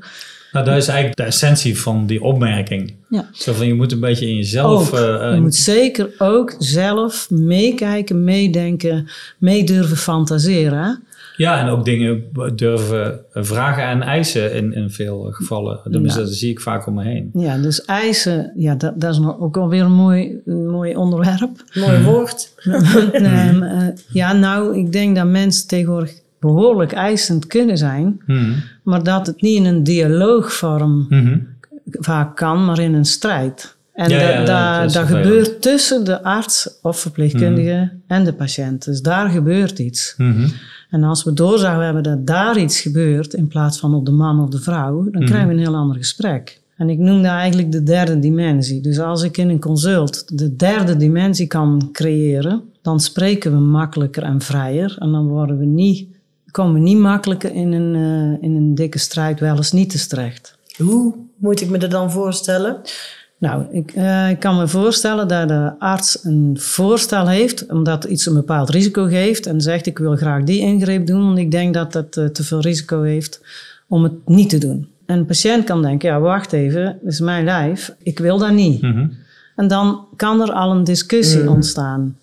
Nou, 0.53 0.65
dat 0.67 0.77
is 0.77 0.87
eigenlijk 0.89 1.17
de 1.17 1.23
essentie 1.23 1.79
van 1.81 2.07
die 2.07 2.23
opmerking. 2.23 2.95
Ja. 3.09 3.29
Zo 3.33 3.53
van, 3.53 3.67
je 3.67 3.75
moet 3.75 3.93
een 3.93 4.01
beetje 4.01 4.27
in 4.29 4.37
jezelf... 4.37 4.93
Ook. 4.93 4.99
eh, 4.99 5.29
eh, 5.29 5.35
je 5.35 5.41
moet 5.41 5.55
zeker 5.55 6.09
ook 6.19 6.55
zelf 6.59 7.31
meekijken, 7.31 8.25
meedenken, 8.25 9.09
mee 9.39 9.65
durven 9.65 9.97
fantaseren. 9.97 11.03
Ja, 11.37 11.61
en 11.61 11.69
ook 11.69 11.85
dingen 11.85 12.25
durven 12.57 13.21
vragen 13.33 13.83
en 13.85 14.03
eisen 14.03 14.55
in, 14.55 14.75
in 14.75 14.91
veel 14.91 15.29
gevallen. 15.31 15.81
Dus 15.85 16.15
Ja. 16.15 16.21
dat 16.21 16.31
zie 16.33 16.51
ik 16.51 16.61
vaak 16.61 16.87
om 16.87 16.95
me 16.95 17.03
heen. 17.05 17.31
Ja, 17.35 17.59
dus 17.59 17.85
eisen, 17.85 18.53
ja, 18.57 18.75
dat, 18.75 19.01
dat 19.01 19.13
is 19.13 19.19
nog 19.19 19.41
ook 19.41 19.57
alweer 19.57 19.83
een 19.83 19.93
mooi, 19.93 20.41
een 20.47 20.69
mooi 20.71 20.97
onderwerp. 20.97 21.65
Mooi 21.75 22.03
woord. 22.03 22.53
Ehm, 23.13 23.63
eh, 23.63 23.87
ja, 24.13 24.33
nou, 24.33 24.79
ik 24.79 24.93
denk 24.93 25.17
dat 25.17 25.27
mensen 25.27 25.67
tegenwoordig 25.69 26.13
behoorlijk 26.41 26.93
eisend 26.93 27.47
kunnen 27.47 27.79
zijn, 27.79 28.21
Mhm. 28.27 28.51
maar 28.83 29.03
dat 29.03 29.27
het 29.27 29.43
niet 29.43 29.57
in 29.57 29.65
een 29.65 29.83
dialoogvorm 29.85 31.07
Mhm. 31.09 31.39
vaak 31.91 32.37
kan, 32.37 32.65
maar 32.65 32.79
in 32.79 32.95
een 32.95 33.05
strijd. 33.05 33.77
En 33.93 34.11
Ja, 34.11 34.19
ja, 34.21 34.45
dat 34.83 34.93
dat 34.93 35.07
gebeurt 35.07 35.63
tussen 35.63 36.05
de 36.05 36.23
arts 36.23 36.79
of 36.83 36.99
verpleegkundige 37.01 37.91
en 38.07 38.25
de 38.25 38.33
patiënt. 38.33 38.85
Dus 38.85 39.03
daar 39.03 39.29
gebeurt 39.29 39.79
iets. 39.79 40.15
En 40.91 41.03
als 41.03 41.25
we 41.25 41.33
door 41.33 41.59
zouden 41.59 41.85
hebben 41.85 42.03
dat 42.03 42.27
daar 42.27 42.59
iets 42.59 42.81
gebeurt, 42.81 43.35
in 43.35 43.49
plaats 43.49 43.79
van 43.81 43.95
op 43.95 44.07
de 44.07 44.13
man 44.13 44.41
of 44.41 44.49
de 44.49 44.59
vrouw, 44.61 45.11
dan 45.11 45.25
krijgen 45.25 45.49
we 45.49 45.55
een 45.55 45.61
heel 45.61 45.77
ander 45.77 45.97
gesprek. 45.97 46.61
En 46.77 46.91
ik 46.91 46.99
noem 46.99 47.23
dat 47.23 47.33
eigenlijk 47.33 47.73
de 47.73 47.83
derde 47.83 48.19
dimensie. 48.19 48.81
Dus 48.81 48.99
als 48.99 49.23
ik 49.23 49.37
in 49.37 49.49
een 49.49 49.61
consult 49.61 50.39
de 50.39 50.57
derde 50.57 50.97
dimensie 50.97 51.47
kan 51.47 51.89
creëren, 51.93 52.63
dan 52.83 53.01
spreken 53.01 53.53
we 53.53 53.59
makkelijker 53.59 54.23
en 54.23 54.41
vrijer. 54.41 54.97
En 54.99 55.11
dan 55.13 55.27
worden 55.29 55.59
we 55.59 55.65
niet, 55.65 56.07
komen 56.51 56.75
we 56.75 56.81
niet 56.81 56.99
makkelijker 56.99 57.53
in 57.53 57.73
een, 57.73 57.95
eh, 57.95 58.49
in 58.49 58.57
een 58.57 58.75
dikke 58.75 58.99
strijd 58.99 59.41
wel 59.41 59.57
eens 59.57 59.73
niet 59.73 60.09
terecht. 60.09 60.59
Hoe 60.77 61.15
moet 61.37 61.61
ik 61.61 61.71
me 61.71 61.79
dat 61.79 61.91
dan 61.91 62.11
voorstellen? 62.11 62.81
Nou, 63.41 63.65
ik, 63.71 63.93
eh, 63.93 64.31
ik 64.31 64.39
kan 64.39 64.57
me 64.57 64.69
voorstellen 64.69 65.29
dat 65.29 65.49
de 65.49 65.73
arts 65.79 66.25
een 66.25 66.57
voorstel 66.59 67.29
heeft, 67.29 67.67
omdat 67.67 68.05
iets 68.05 68.27
een 68.27 68.35
bepaald 68.35 68.71
risico 68.71 69.05
geeft 69.05 69.47
en 69.47 69.61
zegt 69.61 69.87
ik 69.87 69.99
wil 69.99 70.17
graag 70.17 70.45
die 70.45 70.61
ingreep 70.61 71.07
doen, 71.07 71.25
want 71.25 71.39
ik 71.39 71.51
denk 71.51 71.75
dat 71.75 71.93
dat 71.93 72.17
eh, 72.17 72.25
te 72.25 72.45
veel 72.45 72.61
risico 72.61 73.03
heeft 73.03 73.41
om 73.89 74.03
het 74.03 74.13
niet 74.27 74.49
te 74.49 74.59
doen. 74.59 74.89
En 75.07 75.19
een 75.19 75.27
patiënt 75.27 75.65
kan 75.65 75.83
denken, 75.83 76.09
ja 76.09 76.21
wacht 76.21 76.53
even, 76.53 76.99
dit 77.03 77.13
is 77.13 77.21
mijn 77.21 77.45
lijf, 77.45 77.95
ik 78.03 78.19
wil 78.19 78.39
dat 78.39 78.53
niet. 78.53 78.83
Mhm. 78.83 79.07
En 79.57 79.69
dan 79.69 80.07
kan 80.17 80.41
er 80.41 80.53
al 80.53 80.71
een 80.71 80.85
discussie 80.85 81.51
ontstaan. 81.51 82.17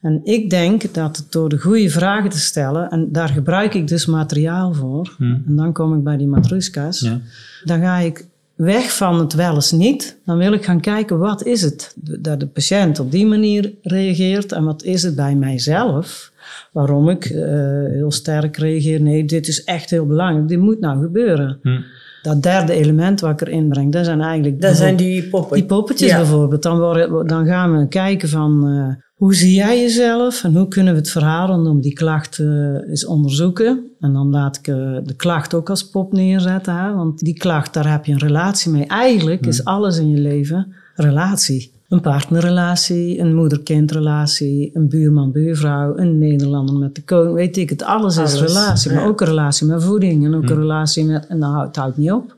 En 0.00 0.20
ik 0.24 0.50
denk 0.50 0.94
dat 0.94 1.16
het 1.16 1.32
door 1.32 1.48
de 1.48 1.58
goede 1.58 1.90
vragen 1.90 2.30
te 2.30 2.38
stellen, 2.38 2.90
en 2.90 3.08
daar 3.12 3.28
gebruik 3.28 3.74
ik 3.74 3.88
dus 3.88 4.06
materiaal 4.06 4.72
voor, 4.74 5.16
en 5.18 5.44
dan 5.46 5.72
kom 5.72 5.94
ik 5.94 6.04
bij 6.04 6.16
die 6.16 6.26
matruska's, 6.26 7.00
Ja. 7.00 7.20
dan 7.64 7.80
ga 7.80 7.98
ik 7.98 8.26
weg 8.54 8.96
van 8.96 9.18
het 9.18 9.32
wel 9.32 9.54
eens 9.54 9.72
niet. 9.72 10.16
Dan 10.24 10.36
wil 10.38 10.52
ik 10.52 10.64
gaan 10.64 10.80
kijken, 10.80 11.18
wat 11.18 11.44
is 11.44 11.62
het 11.62 11.94
dat 12.20 12.40
de 12.40 12.46
patiënt 12.46 12.98
op 13.00 13.10
die 13.10 13.26
manier 13.26 13.72
reageert 13.82 14.52
en 14.52 14.64
wat 14.64 14.82
is 14.82 15.02
het 15.02 15.16
bij 15.16 15.34
mijzelf? 15.34 16.32
Waarom 16.72 17.08
ik 17.08 17.24
eh, 17.24 17.40
heel 17.88 18.10
sterk 18.12 18.56
reageer, 18.56 19.00
nee, 19.00 19.24
dit 19.24 19.48
is 19.48 19.64
echt 19.64 19.90
heel 19.90 20.06
belangrijk, 20.06 20.48
dit 20.48 20.58
moet 20.58 20.80
nou 20.80 21.02
gebeuren. 21.02 21.58
Hm. 21.62 21.80
Dat 22.28 22.42
derde 22.42 22.72
element 22.72 23.20
wat 23.20 23.30
ik 23.40 23.48
erin 23.48 23.68
breng, 23.68 23.92
dat 23.92 24.04
zijn 24.04 24.20
eigenlijk 24.20 24.60
Dat 24.60 24.76
zijn 24.76 24.96
die 24.96 25.28
poppen. 25.28 25.56
die 25.56 25.66
poppetjes 25.66 26.10
Ja. 26.10 26.16
bijvoorbeeld. 26.16 26.62
Dan, 26.62 26.78
worden, 26.78 27.26
dan 27.26 27.46
gaan 27.46 27.78
we 27.78 27.88
kijken 27.88 28.28
van 28.28 28.66
eh, 28.68 29.04
hoe 29.14 29.34
zie 29.34 29.54
jij 29.54 29.80
jezelf 29.80 30.44
en 30.44 30.54
hoe 30.56 30.68
kunnen 30.68 30.92
we 30.92 30.98
het 30.98 31.10
verhaal 31.10 31.46
rondom 31.46 31.80
die 31.80 31.92
klacht 31.92 32.38
eh, 32.38 32.46
eens 32.88 33.06
onderzoeken. 33.06 33.90
En 34.00 34.12
dan 34.12 34.30
laat 34.30 34.56
ik 34.56 34.66
eh, 34.68 34.74
de 35.04 35.14
klacht 35.16 35.54
ook 35.54 35.70
als 35.70 35.90
pop 35.90 36.12
neerzetten. 36.12 36.76
Hè? 36.76 36.94
Want 36.94 37.18
die 37.18 37.34
klacht, 37.38 37.74
daar 37.74 37.90
heb 37.90 38.04
je 38.04 38.12
een 38.12 38.18
relatie 38.18 38.72
mee. 38.72 38.86
Eigenlijk 38.86 39.46
is 39.46 39.64
alles 39.64 39.98
in 39.98 40.10
je 40.10 40.18
leven 40.18 40.72
relatie. 40.94 41.72
Een 41.88 42.00
partnerrelatie, 42.00 43.18
een 43.18 43.34
moeder-kindrelatie, 43.34 44.70
een 44.74 44.88
buurman-buurvrouw, 44.88 45.96
een 45.96 46.18
Nederlander 46.18 46.76
met 46.76 46.94
de 46.94 47.02
koning. 47.02 47.34
Weet 47.34 47.56
ik 47.56 47.70
het, 47.70 47.82
alles, 47.82 48.16
is 48.16 48.40
relatie. 48.40 48.92
Maar 48.92 49.06
ook 49.06 49.20
een 49.20 49.26
relatie 49.26 49.66
met 49.66 49.82
voeding 49.84 50.24
en 50.24 50.34
ook 50.34 50.48
een 50.50 50.56
relatie 50.56 51.04
met... 51.04 51.26
En 51.26 51.42
houdt 51.42 51.66
het 51.66 51.76
houdt 51.76 51.96
niet 51.96 52.12
op. 52.12 52.36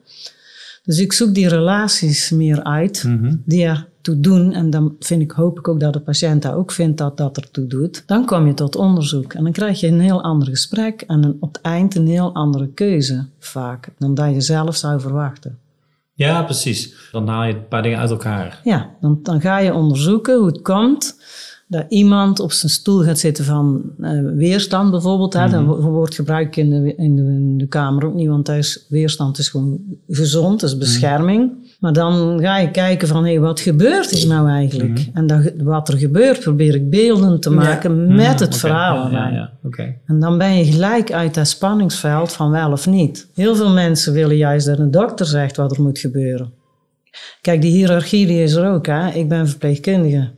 Dus 0.85 0.99
ik 0.99 1.13
zoek 1.13 1.35
die 1.35 1.49
relaties 1.49 2.31
meer 2.31 2.63
uit 2.63 3.05
Mhm. 3.07 3.35
die 3.45 3.65
ertoe 3.65 4.21
doen. 4.21 4.53
En 4.53 4.71
dan 4.71 4.95
vind 5.01 5.23
ik, 5.23 5.31
hoop 5.31 5.59
ik 5.59 5.69
ook 5.69 5.81
dat 5.81 5.93
de 5.93 6.01
patiënt 6.01 6.43
dat 6.43 6.53
ook 6.53 6.73
vindt 6.73 6.99
dat 6.99 7.17
dat 7.17 7.37
ertoe 7.37 7.67
doet. 7.67 8.03
Dan 8.07 8.27
kom 8.27 8.47
je 8.47 8.55
tot 8.55 8.77
onderzoek. 8.77 9.33
En 9.35 9.43
dan 9.45 9.53
krijg 9.53 9.81
je 9.81 9.87
een 9.87 10.01
heel 10.01 10.23
ander 10.23 10.49
gesprek 10.49 11.01
en 11.01 11.25
een, 11.25 11.37
op 11.41 11.53
het 11.55 11.63
eind 11.63 11.95
een 11.95 12.07
heel 12.07 12.35
andere 12.35 12.69
keuze 12.69 13.25
vaak. 13.39 13.89
Dan 13.99 14.15
dat 14.15 14.35
je 14.35 14.41
zelf 14.41 14.77
zou 14.77 15.01
verwachten. 15.01 15.59
Ja, 16.27 16.43
precies. 16.43 16.95
Dan 17.13 17.29
haal 17.29 17.45
je 17.45 17.53
een 17.55 17.69
paar 17.69 17.83
dingen 17.83 17.99
uit 17.99 18.11
elkaar. 18.11 18.61
Ja, 18.65 18.91
dan, 19.01 19.19
dan 19.23 19.41
ga 19.41 19.59
je 19.59 19.75
onderzoeken 19.75 20.37
hoe 20.39 20.47
het 20.47 20.63
komt 20.63 21.17
dat 21.67 21.85
iemand 21.89 22.41
op 22.41 22.53
zijn 22.53 22.73
stoel 22.73 23.03
gaat 23.03 23.19
zitten 23.19 23.45
van 23.45 23.83
eh, 24.01 24.21
weerstand 24.35 24.91
bijvoorbeeld. 24.91 25.33
Hè. 25.33 25.49
Dat 25.49 25.65
wo- 25.65 25.81
woord 25.81 26.15
gebruik 26.15 26.47
ik 26.47 26.57
in 26.57 26.71
de, 26.71 26.95
in, 26.95 27.17
de, 27.17 27.23
in 27.23 27.59
de 27.59 27.67
kamer 27.67 28.05
ook 28.07 28.15
niet, 28.15 28.29
want 28.29 28.47
dat 28.47 28.57
is, 28.57 28.87
weerstand 28.89 29.39
is 29.39 29.49
gewoon 29.49 29.79
gezond, 30.09 30.63
is 30.63 30.79
bescherming. 30.79 31.53
Maar 31.81 31.93
dan 31.93 32.41
ga 32.41 32.59
je 32.59 32.71
kijken 32.71 33.09
van, 33.09 33.27
hé, 33.27 33.39
wat 33.39 33.61
gebeurt 33.61 34.23
er 34.23 34.29
nou 34.29 34.49
eigenlijk? 34.49 35.09
En 35.15 35.27
dat, 35.27 35.53
wat 35.57 35.89
er 35.89 35.99
gebeurt, 35.99 36.41
probeer 36.41 36.75
ik 36.75 36.91
beelden 36.91 37.41
te 37.41 37.51
maken 37.51 38.15
met 38.15 38.41
het 38.41 38.57
verhaal 38.57 39.11
Ja, 39.11 39.29
ja. 39.29 39.51
En 40.07 40.21
dan 40.21 40.39
ben 40.39 40.57
je 40.57 40.65
gelijk 40.65 41.13
uit 41.13 41.35
dat 41.35 41.49
spanningsveld 41.49 42.33
van 42.33 42.51
wel 42.51 42.73
of 42.73 42.87
niet. 42.87 43.29
Heel 43.35 43.57
veel 43.57 43.71
mensen 43.71 44.13
willen 44.13 44.37
juist 44.37 44.67
dat 44.67 44.79
een 44.79 44.91
dokter 44.91 45.27
zegt 45.27 45.57
wat 45.57 45.77
er 45.77 45.83
moet 45.83 45.99
gebeuren. 45.99 46.53
Kijk, 47.41 47.63
die 47.63 47.73
hiërarchie 47.73 48.27
die 48.27 48.43
is 48.43 48.55
er 48.55 48.71
ook. 48.71 48.87
Hè? 48.87 49.09
Ik 49.09 49.29
ben 49.29 49.49
verpleegkundige. 49.49 50.29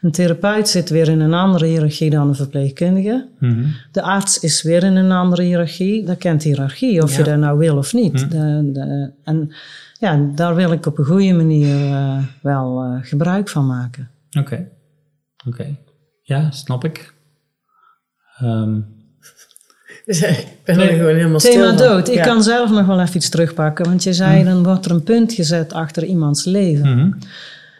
Een 0.00 0.10
therapeut 0.10 0.68
zit 0.68 0.90
weer 0.90 1.08
in 1.08 1.20
een 1.20 1.34
andere 1.34 1.66
hiërarchie 1.66 2.10
dan 2.10 2.28
een 2.28 2.34
verpleegkundige. 2.34 3.26
Mhm. 3.38 3.64
De 3.92 4.02
arts 4.02 4.40
is 4.40 4.62
weer 4.62 4.82
in 4.82 4.96
een 4.96 5.12
andere 5.12 5.42
hiërarchie. 5.42 6.04
Dat 6.04 6.18
kent 6.18 6.42
hiërarchie, 6.42 7.02
of 7.02 7.16
je 7.16 7.22
dat 7.22 7.36
nou 7.38 7.58
wil 7.58 7.76
of 7.76 7.92
niet. 7.92 8.30
De, 8.30 8.70
de, 8.72 9.10
en 9.24 9.52
ja, 9.98 10.30
daar 10.34 10.54
wil 10.54 10.72
ik 10.72 10.86
op 10.86 10.98
een 10.98 11.04
goede 11.04 11.32
manier 11.32 11.92
eh, 11.92 12.18
wel 12.42 12.82
eh, 12.82 12.98
gebruik 13.08 13.48
van 13.48 13.66
maken. 13.66 14.10
Oké. 14.38 14.68
Oké. 15.46 15.76
Ja, 16.22 16.50
snap 16.50 16.84
ik. 16.84 17.14
Ehm, 18.38 18.80
Dus, 20.04 20.22
eh, 20.22 20.38
ik 20.38 20.46
ben 20.64 20.76
Nee, 20.76 20.88
er 20.88 20.96
gewoon 20.96 21.14
helemaal 21.14 21.40
stil 21.40 21.52
Thema 21.52 21.66
van. 21.68 21.76
dood. 21.76 22.08
Ik 22.08 22.14
Ja. 22.14 22.24
kan 22.24 22.42
zelf 22.42 22.70
nog 22.70 22.86
wel 22.86 23.00
even 23.00 23.16
iets 23.16 23.28
terugpakken. 23.28 23.84
Want 23.84 24.02
je 24.02 24.12
zei, 24.12 24.44
dan 24.44 24.62
wordt 24.64 24.84
er 24.84 24.90
een 24.90 25.02
punt 25.02 25.32
gezet 25.32 25.72
achter 25.72 26.04
iemands 26.04 26.44
leven. 26.44 26.96
mhm. 26.98 27.12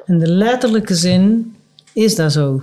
In 0.07 0.18
de 0.18 0.29
letterlijke 0.33 0.94
zin 0.94 1.55
is 1.92 2.14
dat 2.14 2.33
zo. 2.33 2.62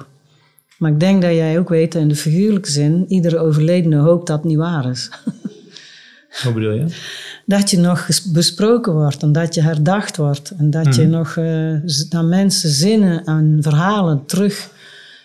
Maar 0.77 0.91
ik 0.91 0.99
denk 0.99 1.21
dat 1.21 1.31
jij 1.31 1.59
ook 1.59 1.69
weet, 1.69 1.95
in 1.95 2.07
de 2.07 2.15
figuurlijke 2.15 2.71
zin, 2.71 3.05
iedere 3.07 3.37
overledene 3.37 3.95
hoopt 3.97 4.27
dat 4.27 4.37
het 4.37 4.45
niet 4.47 4.57
waar 4.57 4.89
is. 4.89 5.09
Hoe 6.43 6.53
bedoel 6.53 6.71
je? 6.71 6.85
Dat 7.45 7.69
je 7.69 7.77
nog 7.79 8.07
besproken 8.33 8.93
wordt 8.93 9.23
en 9.23 9.31
dat 9.31 9.55
je 9.55 9.61
herdacht 9.61 10.17
wordt. 10.17 10.53
En 10.57 10.69
dat 10.69 10.95
je 10.95 11.07
nog 11.07 11.35
eh, 11.37 11.73
z- 11.85 12.07
dat 12.07 12.23
mensen 12.25 12.69
zinnen 12.69 13.23
en 13.25 13.57
verhalen 13.61 14.25
terug 14.25 14.69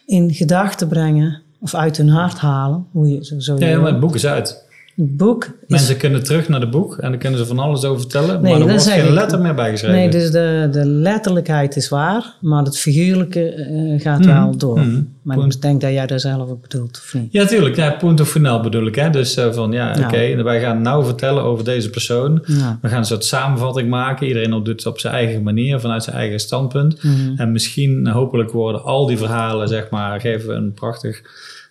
in 0.06 0.34
gedachten 0.34 0.88
brengen. 0.88 1.40
Of 1.60 1.74
uit 1.74 1.96
hun 1.96 2.08
hart 2.08 2.38
halen. 2.38 2.86
Hoe 2.92 3.08
je, 3.08 3.24
zo, 3.24 3.38
zo 3.40 3.56
Ja, 3.58 3.66
ja, 3.68 3.78
maar 3.80 3.90
het 3.90 4.00
boek 4.00 4.14
is 4.14 4.26
uit. 4.26 4.64
Boek 5.00 5.44
is 5.44 5.50
Mensen 5.68 5.96
kunnen 5.96 6.22
terug 6.22 6.48
naar 6.48 6.60
het 6.60 6.70
boek 6.70 6.96
en 6.96 7.10
dan 7.10 7.18
kunnen 7.18 7.38
ze 7.38 7.46
van 7.46 7.58
alles 7.58 7.84
over 7.84 8.00
vertellen, 8.00 8.42
Nee, 8.42 8.52
maar 8.52 8.60
er 8.60 8.68
wordt 8.68 8.90
geen 8.90 9.12
letter 9.12 9.40
meer 9.40 9.54
bijgeschreven. 9.54 9.96
Nee, 9.98 10.10
dus 10.10 10.30
de, 10.30 10.68
de 10.72 10.86
letterlijkheid 10.86 11.76
is 11.76 11.88
waar, 11.88 12.34
maar 12.40 12.64
het 12.64 12.78
figuurlijke 12.78 13.52
eh, 13.52 14.00
gaat 14.00 14.24
wel 14.24 14.56
door. 14.56 14.78
mhm. 14.80 15.00
Maar 15.22 15.38
ik 15.38 15.62
denk 15.62 15.80
dat 15.80 15.90
jij 15.90 16.06
daar 16.06 16.20
zelf 16.20 16.50
ook 16.50 16.62
bedoelt, 16.62 17.00
of 17.04 17.14
niet? 17.14 17.32
Ja, 17.32 17.44
tuurlijk. 17.46 17.76
Ja, 17.76 17.90
punt 17.90 18.20
of 18.20 18.28
final 18.30 18.60
bedoel 18.60 18.86
ik. 18.86 18.94
Hè? 18.94 19.10
Dus 19.10 19.36
eh, 19.36 19.52
van 19.52 19.72
ja, 19.72 19.96
Ja. 19.96 20.06
oké, 20.06 20.42
wij 20.42 20.60
gaan 20.60 20.82
nou 20.82 21.04
vertellen 21.04 21.42
over 21.42 21.64
deze 21.64 21.90
persoon. 21.90 22.42
Ja. 22.46 22.78
We 22.82 22.88
gaan 22.88 22.98
een 22.98 23.04
soort 23.04 23.24
samenvatting 23.24 23.88
maken. 23.88 24.26
Iedereen 24.26 24.50
doet 24.50 24.66
het 24.66 24.86
op 24.86 24.98
zijn 24.98 25.14
eigen 25.14 25.42
manier, 25.42 25.80
vanuit 25.80 26.02
zijn 26.04 26.16
eigen 26.16 26.38
standpunt. 26.40 27.02
Mhm. 27.02 27.32
En 27.36 27.52
misschien, 27.52 28.06
eh, 28.06 28.12
hopelijk 28.12 28.50
worden 28.50 28.82
al 28.82 29.06
die 29.06 29.18
verhalen, 29.18 29.68
zeg 29.68 29.90
maar, 29.90 30.20
geven 30.20 30.56
een 30.56 30.72
prachtig 30.72 31.22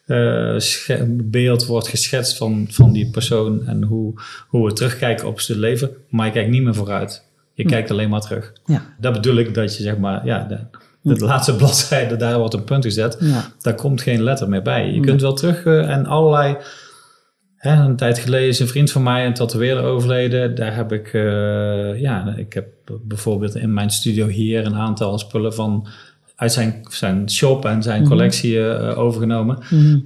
eh, 0.08 1.02
beeld, 1.08 1.65
wordt 1.65 1.88
geschetst 1.88 2.38
van, 2.38 2.67
van 2.70 2.91
die 2.91 3.10
persoon 3.10 3.65
en 3.65 3.84
hoe, 3.84 4.13
hoe 4.48 4.65
we 4.65 4.74
terugkijken 4.74 5.28
op 5.28 5.39
zijn 5.39 5.60
leven. 5.60 5.89
Maar 6.10 6.26
je 6.26 6.32
kijkt 6.32 6.50
niet 6.50 6.63
meer 6.63 6.76
vooruit. 6.76 7.26
Je 7.54 7.65
kijkt 7.65 7.91
alleen 7.91 8.10
maar 8.10 8.22
terug. 8.22 8.54
Ja. 8.65 8.96
Dat 9.00 9.13
bedoel 9.13 9.36
ik 9.36 9.54
dat 9.54 9.78
je, 9.78 9.84
zeg 9.84 9.98
maar, 9.98 10.26
ja, 10.26 10.43
de, 10.43 10.60
de 11.02 11.26
laatste 11.26 11.56
bladzijde, 11.62 12.15
daar 12.15 12.38
wordt 12.38 12.54
een 12.54 12.63
punt 12.63 12.84
gezet. 12.84 13.17
Ja. 13.20 13.46
Daar 13.62 13.76
komt 13.76 14.02
geen 14.02 14.24
letter 14.24 14.50
meer 14.50 14.62
bij. 14.62 14.91
Je 14.91 15.00
kunt 15.00 15.22
wel 15.22 15.34
terug 15.34 15.65
eh, 15.65 15.89
en 15.89 16.06
allerlei. 16.06 16.58
Hè, 17.58 17.84
een 17.84 17.96
tijd 17.96 18.20
geleden 18.20 18.48
is 18.48 18.60
een 18.60 18.67
vriend 18.67 18.91
van 18.91 19.04
mij, 19.04 19.26
een 19.26 19.34
tatoeëerder, 19.34 19.84
overleden. 19.84 20.56
Daar 20.56 20.76
heb 20.76 20.91
ik, 20.91 21.13
eh, 21.13 22.02
ja, 22.02 22.34
ik 22.38 22.54
heb 22.54 22.67
bijvoorbeeld 23.02 23.56
in 23.56 23.74
mijn 23.74 23.89
studio 23.89 24.28
hier 24.28 24.65
een 24.65 24.76
aantal 24.76 25.20
spullen 25.20 25.54
van 25.54 25.88
uit 26.38 26.52
zijn, 26.52 26.82
zijn 26.89 27.30
shop 27.30 27.65
en 27.65 27.84
zijn 27.84 28.08
collectie 28.08 28.67
eh, 28.69 29.00
overgenomen. 29.00 29.58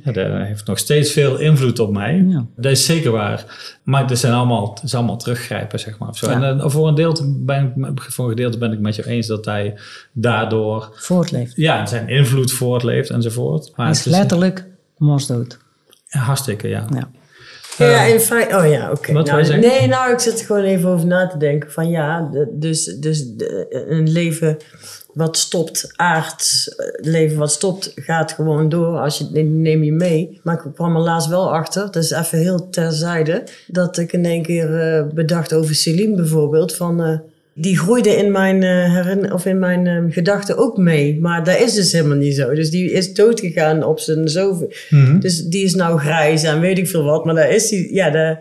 Ja, 0.03 0.11
dat 0.11 0.25
heeft 0.47 0.65
nog 0.67 0.77
steeds 0.77 1.11
veel 1.11 1.37
invloed 1.39 1.79
op 1.79 1.91
mij. 1.93 2.25
Ja. 2.27 2.45
Dat 2.55 2.71
is 2.71 2.85
zeker 2.85 3.11
waar. 3.11 3.45
Maar 3.83 4.07
het 4.09 4.19
zijn 4.19 4.33
allemaal, 4.33 4.69
het 4.73 4.83
is 4.83 4.95
allemaal 4.95 5.17
teruggrijpen, 5.17 5.79
zeg 5.79 5.97
maar. 5.97 6.09
Of 6.09 6.17
zo. 6.17 6.29
Ja. 6.29 6.41
En 6.43 6.59
eh, 6.59 6.69
voor, 6.69 6.83
een 6.87 6.95
gedeelte 6.95 7.35
ben 7.39 7.73
ik, 7.95 8.01
voor 8.01 8.23
een 8.25 8.29
gedeelte 8.31 8.57
ben 8.57 8.71
ik 8.71 8.79
met 8.79 8.95
je 8.95 9.07
eens 9.07 9.27
dat 9.27 9.45
hij 9.45 9.77
daardoor 10.13 10.89
Voortleeft. 10.95 11.55
ja, 11.55 11.85
zijn 11.85 12.07
invloed 12.07 12.51
voortleeft 12.51 13.09
enzovoort. 13.09 13.71
Maar 13.75 13.85
Hij 13.85 13.95
is 13.95 14.03
het 14.03 14.13
is 14.13 14.19
letterlijk 14.19 14.65
morsdood. 14.97 15.57
hartstikke, 16.09 16.67
ja. 16.67 16.85
Ja. 16.93 17.09
Ja, 17.77 18.03
in 18.03 18.19
feite. 18.19 18.55
Oh 18.55 18.69
ja, 18.69 18.91
oké. 18.91 19.13
Wat 19.13 19.27
wou 19.29 19.37
Nou, 19.37 19.37
je 19.39 19.45
zeggen? 19.45 19.79
nee, 19.79 19.87
nou, 19.87 20.11
ik 20.13 20.19
zit 20.19 20.39
er 20.39 20.45
gewoon 20.45 20.63
even 20.63 20.89
over 20.89 21.07
na 21.07 21.27
te 21.27 21.37
denken. 21.37 21.71
Van 21.71 21.89
ja, 21.89 22.29
dus, 22.51 22.85
dus 22.85 23.25
de- 23.35 23.85
een 23.89 24.11
leven 24.11 24.57
wat 25.13 25.37
stopt, 25.37 25.91
aards 25.95 26.75
eh, 26.75 26.85
leven 27.11 27.37
wat 27.37 27.51
stopt, 27.51 27.91
gaat 27.95 28.31
gewoon 28.31 28.69
door. 28.69 28.97
Als 28.97 29.17
je, 29.17 29.43
neem 29.45 29.83
je 29.83 29.91
mee. 29.93 30.39
Maar 30.43 30.55
ik 30.65 30.71
kwam 30.73 30.95
er 30.95 31.01
laatst 31.01 31.29
wel 31.29 31.53
achter, 31.53 31.81
dat 31.91 32.03
is 32.03 32.11
even 32.11 32.37
heel 32.39 32.69
terzijde, 32.69 33.43
dat 33.67 33.97
ik 33.97 34.13
in 34.13 34.25
één 34.25 34.41
keer 34.43 34.79
eh, 34.79 35.03
bedacht 35.13 35.53
over 35.53 35.75
Celine 35.75 36.15
bijvoorbeeld. 36.15 36.75
Van, 36.75 37.03
eh, 37.03 37.17
die 37.53 37.77
groeide 37.77 38.09
in 38.15 38.31
mijn, 38.31 38.61
herin- 38.63 39.33
of 39.33 39.45
in 39.45 39.59
mijn 39.59 39.87
eh, 39.87 40.03
gedachten 40.09 40.57
ook 40.57 40.77
mee. 40.77 41.19
Maar 41.19 41.43
dat 41.43 41.59
is 41.59 41.73
dus 41.73 41.91
helemaal 41.91 42.17
niet 42.17 42.35
zo. 42.35 42.53
Dus 42.53 42.69
die 42.69 42.91
is 42.91 43.13
doodgegaan 43.13 43.83
op 43.83 43.99
zijn 43.99 44.27
zoveel. 44.29 44.71
Mhm. 44.89 45.19
Dus 45.19 45.43
die 45.45 45.63
is 45.63 45.75
nou 45.75 45.99
grijs 45.99 46.43
en 46.43 46.59
weet 46.59 46.77
ik 46.77 46.87
veel 46.87 47.03
wat. 47.03 47.25
Maar 47.25 47.35
daar 47.35 47.51
is 47.51 47.69
die, 47.69 47.93
ja, 47.93 48.09
de, 48.09 48.37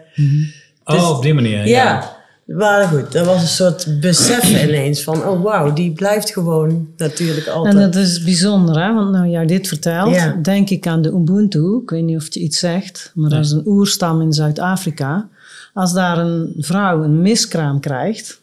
Oh, 0.84 0.96
Dus- 0.96 1.10
op 1.10 1.22
die 1.22 1.34
manier. 1.34 1.66
ja. 1.66 2.18
Maar 2.56 2.86
goed, 2.88 3.12
dat 3.12 3.26
was 3.26 3.42
een 3.42 3.48
soort 3.48 4.00
besef 4.00 4.62
ineens 4.68 5.02
van, 5.02 5.24
oh 5.26 5.42
wauw, 5.42 5.72
die 5.72 5.92
blijft 5.92 6.30
gewoon 6.32 6.88
natuurlijk 6.96 7.46
altijd. 7.46 7.74
En 7.74 7.80
dat 7.80 7.94
is 7.94 8.22
bijzonder, 8.22 8.82
hè? 8.82 8.94
want 8.94 9.10
nou 9.12 9.28
jij 9.28 9.46
dit 9.46 9.68
vertelt, 9.68 10.14
Ja. 10.14 10.38
denk 10.42 10.70
ik 10.70 10.86
aan 10.86 11.02
de 11.02 11.08
Ubuntu. 11.08 11.80
Ik 11.82 11.90
weet 11.90 12.04
niet 12.04 12.16
of 12.16 12.24
het 12.24 12.34
je 12.34 12.40
iets 12.40 12.58
zegt, 12.58 13.12
maar 13.14 13.30
dat 13.30 13.44
is 13.44 13.50
een 13.50 13.62
oerstam 13.66 14.20
in 14.20 14.32
Zuid-Afrika. 14.32 15.28
Als 15.74 15.92
daar 15.92 16.18
een 16.18 16.52
vrouw 16.58 17.02
een 17.02 17.22
miskraam 17.22 17.80
krijgt, 17.80 18.40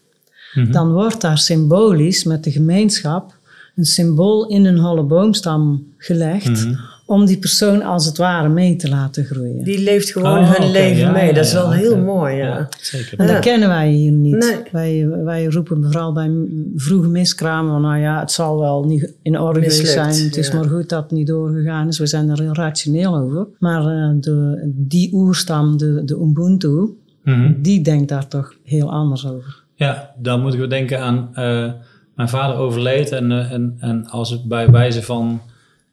Mhm. 0.54 0.72
dan 0.72 0.92
wordt 0.92 1.22
daar 1.22 1.38
symbolisch 1.38 2.24
met 2.24 2.44
de 2.44 2.52
gemeenschap 2.52 3.36
een 3.76 3.86
symbool 3.86 4.48
in 4.48 4.66
een 4.66 4.78
holle 4.78 5.04
boomstam 5.04 5.88
gelegd. 5.98 6.50
Mhm. 6.66 6.74
Om 7.08 7.26
die 7.26 7.38
persoon 7.38 7.82
als 7.84 8.06
het 8.06 8.18
ware 8.18 8.50
mee 8.50 8.76
te 8.76 8.90
laten 8.90 9.26
groeien. 9.26 9.64
Die 9.64 9.80
leeft 9.84 10.12
gewoon 10.12 10.38
Oh, 10.40 10.52
hun 10.54 10.72
leven 10.72 10.98
ja, 10.98 11.12
mee. 11.12 11.28
ja, 11.28 11.34
dat 11.34 11.46
is 11.46 11.52
ja, 11.52 11.58
wel 11.60 11.72
heel 11.72 11.98
mooi, 11.98 12.36
ja. 12.36 12.68
zeker. 12.82 13.18
En 13.20 13.26
Ja. 13.28 13.34
dat 13.34 13.42
kennen 13.42 13.68
wij 13.70 13.90
hier 13.92 14.12
niet. 14.12 14.36
Nee. 14.38 14.58
Wij, 14.72 15.24
wij 15.24 15.46
roepen 15.46 15.84
vooral 15.84 16.14
bij 16.14 16.32
vroege 16.76 17.08
miskramen 17.08 17.72
van, 17.72 17.82
nou 17.82 17.98
ja, 18.00 18.20
het 18.20 18.32
zal 18.32 18.60
wel 18.60 18.84
niet 18.86 19.14
in 19.22 19.40
orde 19.40 19.60
Mislukt, 19.60 19.90
zijn. 19.90 20.24
Het 20.24 20.38
is 20.38 20.52
maar 20.52 20.66
goed 20.66 20.90
dat 20.90 21.04
het 21.04 21.12
niet 21.12 21.28
doorgegaan 21.28 21.88
is. 21.88 22.00
We 22.00 22.08
zijn 22.08 22.30
er 22.30 22.42
heel 22.42 22.54
rationeel 22.56 23.18
over. 23.18 23.48
Maar 23.60 23.82
eh, 23.86 24.10
de, 24.20 24.62
die 24.76 25.14
oerstam, 25.14 25.78
de, 25.78 26.02
de 26.06 26.16
Ubuntu, 26.16 26.90
Mhm. 27.24 27.54
die 27.62 27.82
denkt 27.82 28.10
daar 28.10 28.28
toch 28.28 28.54
heel 28.64 28.92
anders 28.92 29.28
over. 29.28 29.64
Ja, 29.76 30.12
dan 30.18 30.42
moeten 30.42 30.60
we 30.60 30.68
denken 30.68 31.02
aan 31.02 31.30
eh, 31.34 31.72
mijn 32.16 32.30
vader 32.30 32.56
overleed 32.56 33.12
en, 33.12 33.32
eh, 33.32 33.52
en, 33.52 33.76
en 33.80 34.08
als 34.10 34.30
het 34.30 34.44
bij 34.48 34.70
wijze 34.72 35.04
van 35.04 35.42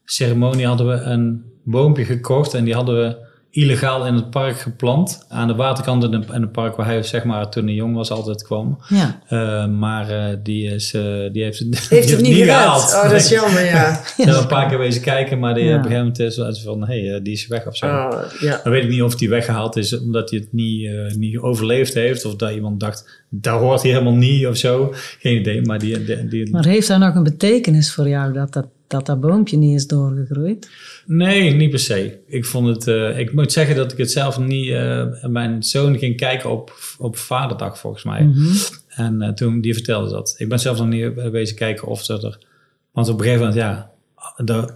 ceremonie 0.04 0.66
hadden 0.66 0.86
we 0.88 0.94
een 0.94 1.42
boompje 1.64 2.04
gekocht 2.04 2.54
en 2.54 2.64
die 2.64 2.74
hadden 2.74 2.94
we 3.00 3.16
illegaal 3.50 4.06
in 4.06 4.14
het 4.14 4.30
park 4.30 4.58
geplant. 4.60 5.24
Aan 5.28 5.46
de 5.48 5.54
waterkant 5.54 6.04
in 6.04 6.12
het, 6.12 6.30
in 6.30 6.40
het 6.42 6.52
park 6.52 6.76
waar 6.76 6.86
hij 6.86 7.02
zeg 7.02 7.24
maar 7.24 7.50
toen 7.50 7.64
hij 7.64 7.74
jong 7.74 7.94
was 7.94 8.10
altijd 8.10 8.42
kwam. 8.42 8.78
Ja. 8.88 9.20
Eh, 9.26 9.66
maar 9.68 10.10
eh, 10.10 10.36
die, 10.42 10.70
is, 10.70 10.94
eh, 10.94 11.02
die 11.32 11.42
heeft 11.42 11.58
het, 11.58 11.70
die 11.72 11.80
Heeft 11.88 12.10
het 12.10 12.20
niet 12.20 12.36
gehaald? 12.44 12.82
Oh, 12.82 13.02
dat 13.02 13.12
is 13.12 13.28
jammer, 13.28 13.64
ja. 13.64 13.94
Ze 14.04 14.12
hebben 14.22 14.40
een 14.42 14.46
paar 14.46 14.68
keer 14.68 14.78
wezen 14.78 15.02
kijken, 15.02 15.38
maar 15.38 15.54
die, 15.54 15.64
Ja. 15.64 15.70
op 15.70 15.76
een 15.76 15.82
gegeven 15.82 16.00
moment 16.02 16.18
is 16.18 16.36
het 16.36 16.60
van, 16.60 16.86
hé, 16.88 17.06
hey, 17.08 17.22
die 17.22 17.32
is 17.32 17.46
weg 17.46 17.66
of 17.66 17.76
zo. 17.76 17.86
Oh, 17.86 18.10
ja. 18.40 18.60
Dan 18.62 18.72
weet 18.72 18.84
ik 18.84 18.90
niet 18.90 19.02
of 19.02 19.14
die 19.16 19.28
weggehaald 19.28 19.76
is 19.76 19.98
omdat 19.98 20.30
hij 20.30 20.38
het 20.38 20.52
niet, 20.52 20.90
niet 21.18 21.38
overleefd 21.38 21.94
heeft. 21.94 22.24
Of 22.24 22.36
dat 22.36 22.50
iemand 22.52 22.80
dacht, 22.80 23.24
daar 23.28 23.58
hoort 23.58 23.82
hij 23.82 23.90
helemaal 23.90 24.14
niet 24.16 24.46
of 24.46 24.56
zo. 24.56 24.92
Geen 25.18 25.38
idee, 25.38 25.62
maar 25.62 25.78
die... 25.78 26.04
die, 26.04 26.28
die- 26.28 26.50
Maar 26.50 26.64
heeft 26.66 26.88
dat 26.88 26.98
nog 26.98 27.14
een 27.14 27.22
betekenis 27.22 27.92
voor 27.92 28.08
jou 28.08 28.32
dat 28.32 28.52
dat, 28.52 28.66
dat, 28.86 29.06
dat 29.06 29.20
boompje 29.20 29.56
niet 29.56 29.74
is 29.74 29.86
doorgegroeid? 29.86 30.70
Nee, 31.06 31.54
niet 31.54 31.70
per 31.70 31.78
se. 31.78 32.18
Ik 32.26 32.44
vond 32.44 32.66
het... 32.66 32.88
eh, 32.88 33.18
ik 33.18 33.32
moet 33.32 33.52
zeggen 33.52 33.76
dat 33.76 33.92
ik 33.92 33.98
het 33.98 34.10
zelf 34.10 34.38
niet... 34.38 34.70
eh, 34.70 35.24
mijn 35.24 35.62
zoon 35.62 35.98
ging 35.98 36.16
kijken 36.16 36.50
op, 36.50 36.78
op 36.98 37.16
vaderdag 37.16 37.78
volgens 37.78 38.04
mij. 38.04 38.30
En 38.88 39.22
eh, 39.22 39.32
toen 39.32 39.60
die 39.60 39.74
vertelde 39.74 40.10
dat. 40.10 40.34
Ik 40.38 40.48
ben 40.48 40.60
zelf 40.60 40.78
nog 40.78 40.88
niet 40.88 41.30
bezig 41.32 41.56
kijken 41.56 41.88
of 41.88 42.06
dat 42.06 42.24
er... 42.24 42.38
Want 42.92 43.08
op 43.08 43.18
een 43.18 43.24
gegeven 43.24 43.46
moment, 43.46 43.62
ja... 43.62 43.92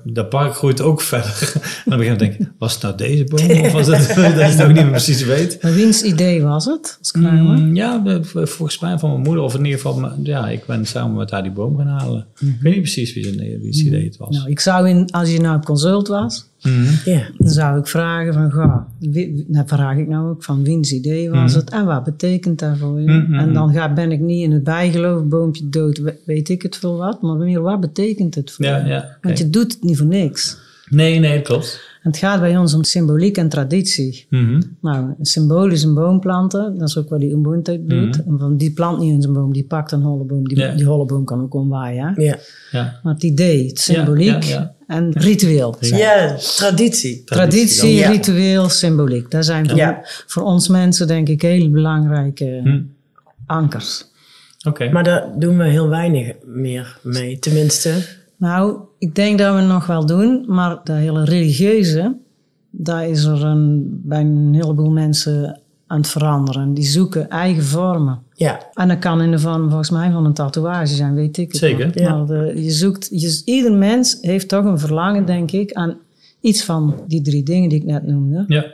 De 0.05 0.27
park 0.29 0.55
groeit 0.55 0.81
ook 0.81 1.01
verder. 1.01 1.29
en 1.53 1.53
op 1.55 1.63
een 1.65 1.65
gegeven 1.65 1.99
moment 1.99 2.19
denk 2.19 2.35
ik, 2.39 2.49
was 2.59 2.73
het 2.73 2.83
nou 2.83 2.97
deze 2.97 3.25
boom? 3.25 3.61
Of 3.61 3.73
was 3.73 3.87
het 3.87 4.07
dat 4.17 4.17
je 4.17 4.21
het 4.23 4.63
ook 4.63 4.67
niet 4.67 4.77
meer 4.77 4.91
precies 4.91 5.25
weet? 5.25 5.63
Maar 5.63 5.75
wiens 5.75 6.03
idee 6.03 6.43
was 6.43 6.65
het? 6.65 6.97
Als 6.99 7.11
kramer? 7.11 7.59
Mm, 7.59 7.75
ja, 7.75 8.03
volgens 8.33 8.79
mij 8.79 8.99
van 8.99 9.11
mijn 9.11 9.23
moeder. 9.23 9.45
Of 9.45 9.55
in 9.55 9.65
ieder 9.65 9.81
geval, 9.81 10.13
ja, 10.23 10.49
ik 10.49 10.67
ben 10.67 10.87
samen 10.87 11.17
met 11.17 11.31
haar 11.31 11.43
die 11.43 11.53
boom 11.53 11.77
gaan 11.77 11.87
halen. 11.87 12.27
Ik 12.41 12.57
weet 12.61 12.73
niet 12.73 12.83
precies 12.83 13.15
wie 13.15 13.25
zijn 13.25 13.61
wie 13.61 13.75
zijn 13.75 13.87
idee 13.87 14.05
het 14.05 14.17
was. 14.17 14.37
Nou, 14.37 14.51
ik 14.51 14.61
zou 14.61 14.89
in, 14.89 15.11
als 15.11 15.31
je 15.31 15.41
nou 15.41 15.57
op 15.57 15.65
consult 15.65 16.09
was, 16.09 16.49
Mhm. 16.63 17.11
Ja. 17.11 17.23
dan 17.39 17.49
zou 17.49 17.79
ik 17.79 17.87
vragen 17.87 18.33
van, 18.35 18.51
goh, 18.51 18.77
wie, 18.99 19.45
dat 19.49 19.69
vraag 19.69 19.97
ik 19.97 20.09
nou 20.09 20.29
ook, 20.29 20.45
van 20.45 20.65
wiens 20.65 20.93
idee 20.93 21.31
was 21.31 21.55
het 21.55 21.71
en 21.71 21.85
wat 21.85 22.05
betekent 22.05 22.59
dat 22.59 22.79
voor 22.79 23.01
je? 23.01 23.11
Mhm. 23.11 23.35
En 23.35 23.53
dan 23.53 23.73
ga, 23.73 23.93
ben 23.93 24.13
ik 24.13 24.21
niet 24.21 24.43
in 24.43 24.53
het 24.53 24.65
bijgeloof, 24.65 25.25
boompje 25.25 25.69
dood, 25.69 25.99
we- 25.99 26.15
weet 26.25 26.49
ik 26.49 26.63
het 26.63 26.77
veel 26.77 26.97
wat, 26.97 27.23
maar 27.23 27.37
meer 27.37 27.61
wat 27.61 27.81
betekent 27.81 28.35
het 28.35 28.51
voor 28.51 28.65
Ja, 28.65 28.77
je? 28.77 28.89
ja. 28.89 29.17
Want 29.23 29.39
je 29.39 29.51
doet 29.51 29.73
het 29.73 29.83
niet 29.83 29.97
voor 29.97 30.07
niks. 30.07 30.59
Nee, 30.89 31.19
nee, 31.19 31.43
klopt. 31.43 31.81
En 32.03 32.11
het 32.11 32.17
gaat 32.17 32.41
bij 32.41 32.57
ons 32.57 32.75
om 32.75 32.85
symboliek 32.85 33.37
en 33.37 33.49
traditie. 33.49 34.27
Mhm. 34.31 34.61
Nou, 34.81 35.15
symbolisch 35.21 35.83
een 35.83 35.95
boom 35.95 36.21
planten, 36.21 36.79
dat 36.79 36.89
is 36.89 36.97
ook 36.99 37.09
wat 37.09 37.21
die 37.21 37.31
Ubuntu 37.33 37.85
doet. 37.87 38.25
En 38.27 38.39
van, 38.39 38.57
die 38.57 38.73
plant 38.73 38.99
niet 39.01 39.13
in 39.13 39.23
zijn 39.23 39.33
boom, 39.35 39.53
die 39.53 39.65
pakt 39.65 39.93
een 39.93 40.03
holle 40.03 40.25
boom. 40.25 40.49
Die, 40.49 40.59
Mhm. 40.59 40.67
Ja. 40.67 40.75
die 40.75 40.87
holle 40.87 41.05
boom 41.05 41.25
kan 41.25 41.43
ook 41.43 41.55
omwaaien. 41.55 42.13
Ja. 42.17 42.39
Ja. 42.71 43.01
Maar 43.03 43.13
het 43.15 43.23
idee, 43.23 43.67
het 43.67 43.79
symboliek 43.81 44.43
ja, 44.43 44.59
ja. 44.59 44.75
en 44.87 45.11
ritueel. 45.13 45.77
ja, 45.81 46.37
traditie. 46.57 47.23
Traditie, 47.25 48.07
ritueel, 48.07 48.69
symboliek. 48.69 49.31
Dat 49.31 49.45
zijn 49.45 49.69
voor, 49.69 49.79
Ja. 49.79 50.01
voor 50.27 50.43
ons 50.43 50.69
mensen 50.69 51.07
denk 51.07 51.29
ik 51.29 51.43
hele 51.43 51.69
belangrijke 51.71 52.61
Hm. 52.65 52.81
ankers. 53.47 54.05
Oké. 54.67 54.91
Maar 54.91 55.05
daar 55.05 55.29
doen 55.39 55.59
we 55.59 55.65
heel 55.65 55.89
weinig 55.89 56.33
meer 56.47 56.99
mee. 57.03 57.39
Tenminste, 57.39 57.93
Nou, 58.39 58.79
ik 58.99 59.15
denk 59.15 59.39
dat 59.39 59.55
we 59.55 59.61
het 59.61 59.69
nog 59.69 59.87
wel 59.87 60.07
doen, 60.07 60.45
maar 60.49 60.81
dat 60.85 60.97
hele 60.97 61.25
religieuze, 61.25 62.17
daar 62.71 63.09
is 63.09 63.25
er 63.25 63.45
een, 63.45 64.01
bij 64.05 64.21
een 64.21 64.55
heleboel 64.55 64.91
mensen 64.91 65.61
aan 65.87 65.99
het 65.99 66.09
veranderen. 66.09 66.75
Die 66.75 66.85
zoeken 66.85 67.29
eigen 67.29 67.63
vormen. 67.65 68.19
ja. 68.35 68.59
En 68.75 68.89
dat 68.89 68.99
kan 68.99 69.21
in 69.23 69.31
de 69.31 69.39
vorm 69.39 69.67
volgens 69.69 69.91
mij 69.91 70.11
van 70.11 70.25
een 70.25 70.33
tatoeage 70.33 70.95
zijn, 70.95 71.15
weet 71.15 71.37
ik 71.37 71.49
het 71.49 71.57
Zeker, 71.57 71.87
nog. 71.87 71.95
ja. 71.95 72.17
Maar 72.17 72.27
de- 72.27 72.53
je 72.63 72.71
zoekt, 72.71 73.09
je, 73.11 73.43
ieder 73.45 73.73
mens 73.73 74.19
heeft 74.21 74.49
toch 74.49 74.65
een 74.65 74.79
verlangen, 74.79 75.25
denk 75.27 75.51
ik, 75.51 75.73
aan 75.73 75.97
iets 76.41 76.65
van 76.65 76.95
die 77.07 77.23
drie 77.23 77.43
dingen 77.43 77.69
die 77.69 77.79
ik 77.79 77.85
net 77.85 78.07
noemde. 78.07 78.45
Ja. 78.47 78.65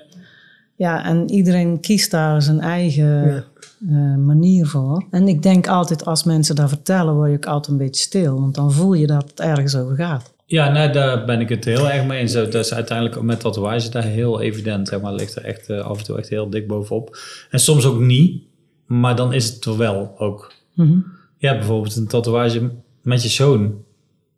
Ja, 0.76 1.04
en 1.04 1.30
iedereen 1.30 1.80
kiest 1.80 2.10
daar 2.10 2.42
zijn 2.42 2.60
eigen 2.60 3.44
eh, 3.88 4.14
manier 4.16 4.66
voor. 4.66 5.04
En 5.10 5.28
ik 5.28 5.42
denk 5.42 5.68
altijd, 5.68 6.04
als 6.04 6.24
mensen 6.24 6.56
dat 6.56 6.68
vertellen, 6.68 7.14
word 7.14 7.30
je 7.30 7.36
ook 7.36 7.46
altijd 7.46 7.72
een 7.72 7.78
beetje 7.84 8.02
stil. 8.02 8.40
Want 8.40 8.54
dan 8.54 8.72
voel 8.72 8.92
je 8.92 9.06
dat 9.06 9.22
het 9.30 9.40
ergens 9.40 9.76
over 9.76 9.96
gaat. 9.96 10.32
Ja, 10.46 10.70
nee, 10.70 10.90
daar 10.90 11.24
ben 11.24 11.40
ik 11.40 11.48
het 11.48 11.64
heel 11.64 11.90
erg 11.90 12.06
mee 12.06 12.20
eens. 12.20 12.32
Dat 12.32 12.54
is 12.54 12.74
uiteindelijk 12.74 13.22
met 13.22 13.40
tatoeage 13.40 13.90
daar 13.90 14.02
heel 14.02 14.40
evident. 14.40 14.88
Zeg 14.88 15.00
maar, 15.00 15.12
ligt 15.12 15.34
er 15.36 15.44
echt 15.44 15.68
eh, 15.70 15.78
af 15.80 15.98
en 15.98 16.04
toe 16.04 16.18
echt 16.18 16.28
heel 16.28 16.50
dik 16.50 16.66
bovenop. 16.66 17.18
En 17.50 17.60
soms 17.60 17.84
ook 17.84 18.00
niet, 18.00 18.42
maar 18.86 19.16
dan 19.16 19.32
is 19.32 19.48
het 19.48 19.64
er 19.64 19.76
wel 19.76 20.14
ook. 20.18 20.52
Mhm. 20.74 20.98
Ja, 21.38 21.54
bijvoorbeeld 21.54 21.96
een 21.96 22.06
tatoeage 22.06 22.70
met 23.02 23.22
je 23.22 23.28
zoon. 23.28 23.74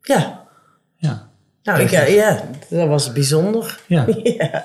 Ja. 0.02 0.44
Ja. 0.96 1.30
Nou, 1.62 1.80
ik, 1.80 1.90
ja, 1.90 2.02
ja, 2.04 2.42
dat 2.70 2.88
was 2.88 3.12
bijzonder. 3.12 3.80
Ja, 3.86 4.04
ja. 4.38 4.64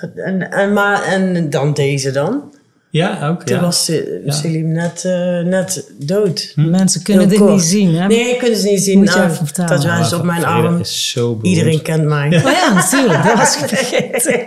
Dat- 0.00 0.10
En, 0.14 0.50
en, 0.50 0.72
maar, 0.72 1.02
en 1.02 1.50
dan 1.50 1.72
deze 1.74 2.10
dan. 2.10 2.54
Ja 2.92 3.28
ook. 3.28 3.42
Toen 3.42 3.56
Ja. 3.56 3.62
was 3.62 3.90
uh, 3.90 3.98
Selim 4.26 4.68
net, 4.72 5.04
eh, 5.04 5.40
net 5.40 5.90
dood. 5.98 6.52
Mensen 6.56 7.02
kunnen 7.02 7.28
dit 7.28 7.40
niet 7.48 7.62
zien. 7.62 7.94
Hè? 7.94 8.06
Nee, 8.06 8.36
kunnen 8.36 8.58
ze 8.58 8.68
niet 8.68 8.82
zien. 8.82 8.98
Moet 8.98 9.08
je 9.12 9.14
Nou, 9.18 9.30
even 9.30 9.46
vertellen. 9.46 9.70
Dat 9.80 9.84
was 9.98 10.12
op 10.12 10.22
mijn 10.22 10.44
arm. 10.44 10.78
is 10.80 11.10
zo 11.10 11.26
beroemd. 11.34 11.46
Iedereen 11.56 11.82
kent 11.82 12.04
mij. 12.04 12.26
Oh 12.44 12.50
ja, 12.50 12.72
natuurlijk. 12.74 13.24
Dat 13.24 13.34
was 13.36 13.56
ik 13.56 13.68
vergeten. 13.76 14.46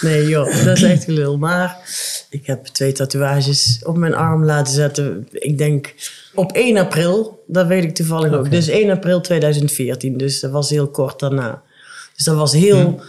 nee 0.00 0.28
joh, 0.28 0.64
dat 0.64 0.76
is 0.76 0.82
echt 0.82 1.04
gelul. 1.04 1.38
Maar 1.38 1.76
ik 2.30 2.46
heb 2.46 2.64
twee 2.66 2.92
tatoeages 2.92 3.80
op 3.84 3.96
mijn 3.96 4.14
arm 4.14 4.44
laten 4.44 4.74
zetten. 4.74 5.28
Ik 5.32 5.58
denk 5.58 5.94
op 6.34 6.52
1 6.52 6.76
april, 6.76 7.42
dat 7.46 7.66
weet 7.66 7.84
ik 7.84 7.94
toevallig 7.94 8.32
ook. 8.32 8.50
Dus 8.50 8.68
1 8.68 8.90
april 8.90 9.20
2014, 9.20 10.16
dus 10.16 10.40
dat 10.40 10.50
was 10.50 10.70
heel 10.70 10.88
kort 10.88 11.18
daarna. 11.20 11.62
Dus 12.16 12.24
dat 12.24 12.36
was 12.36 12.52
heel, 12.52 13.00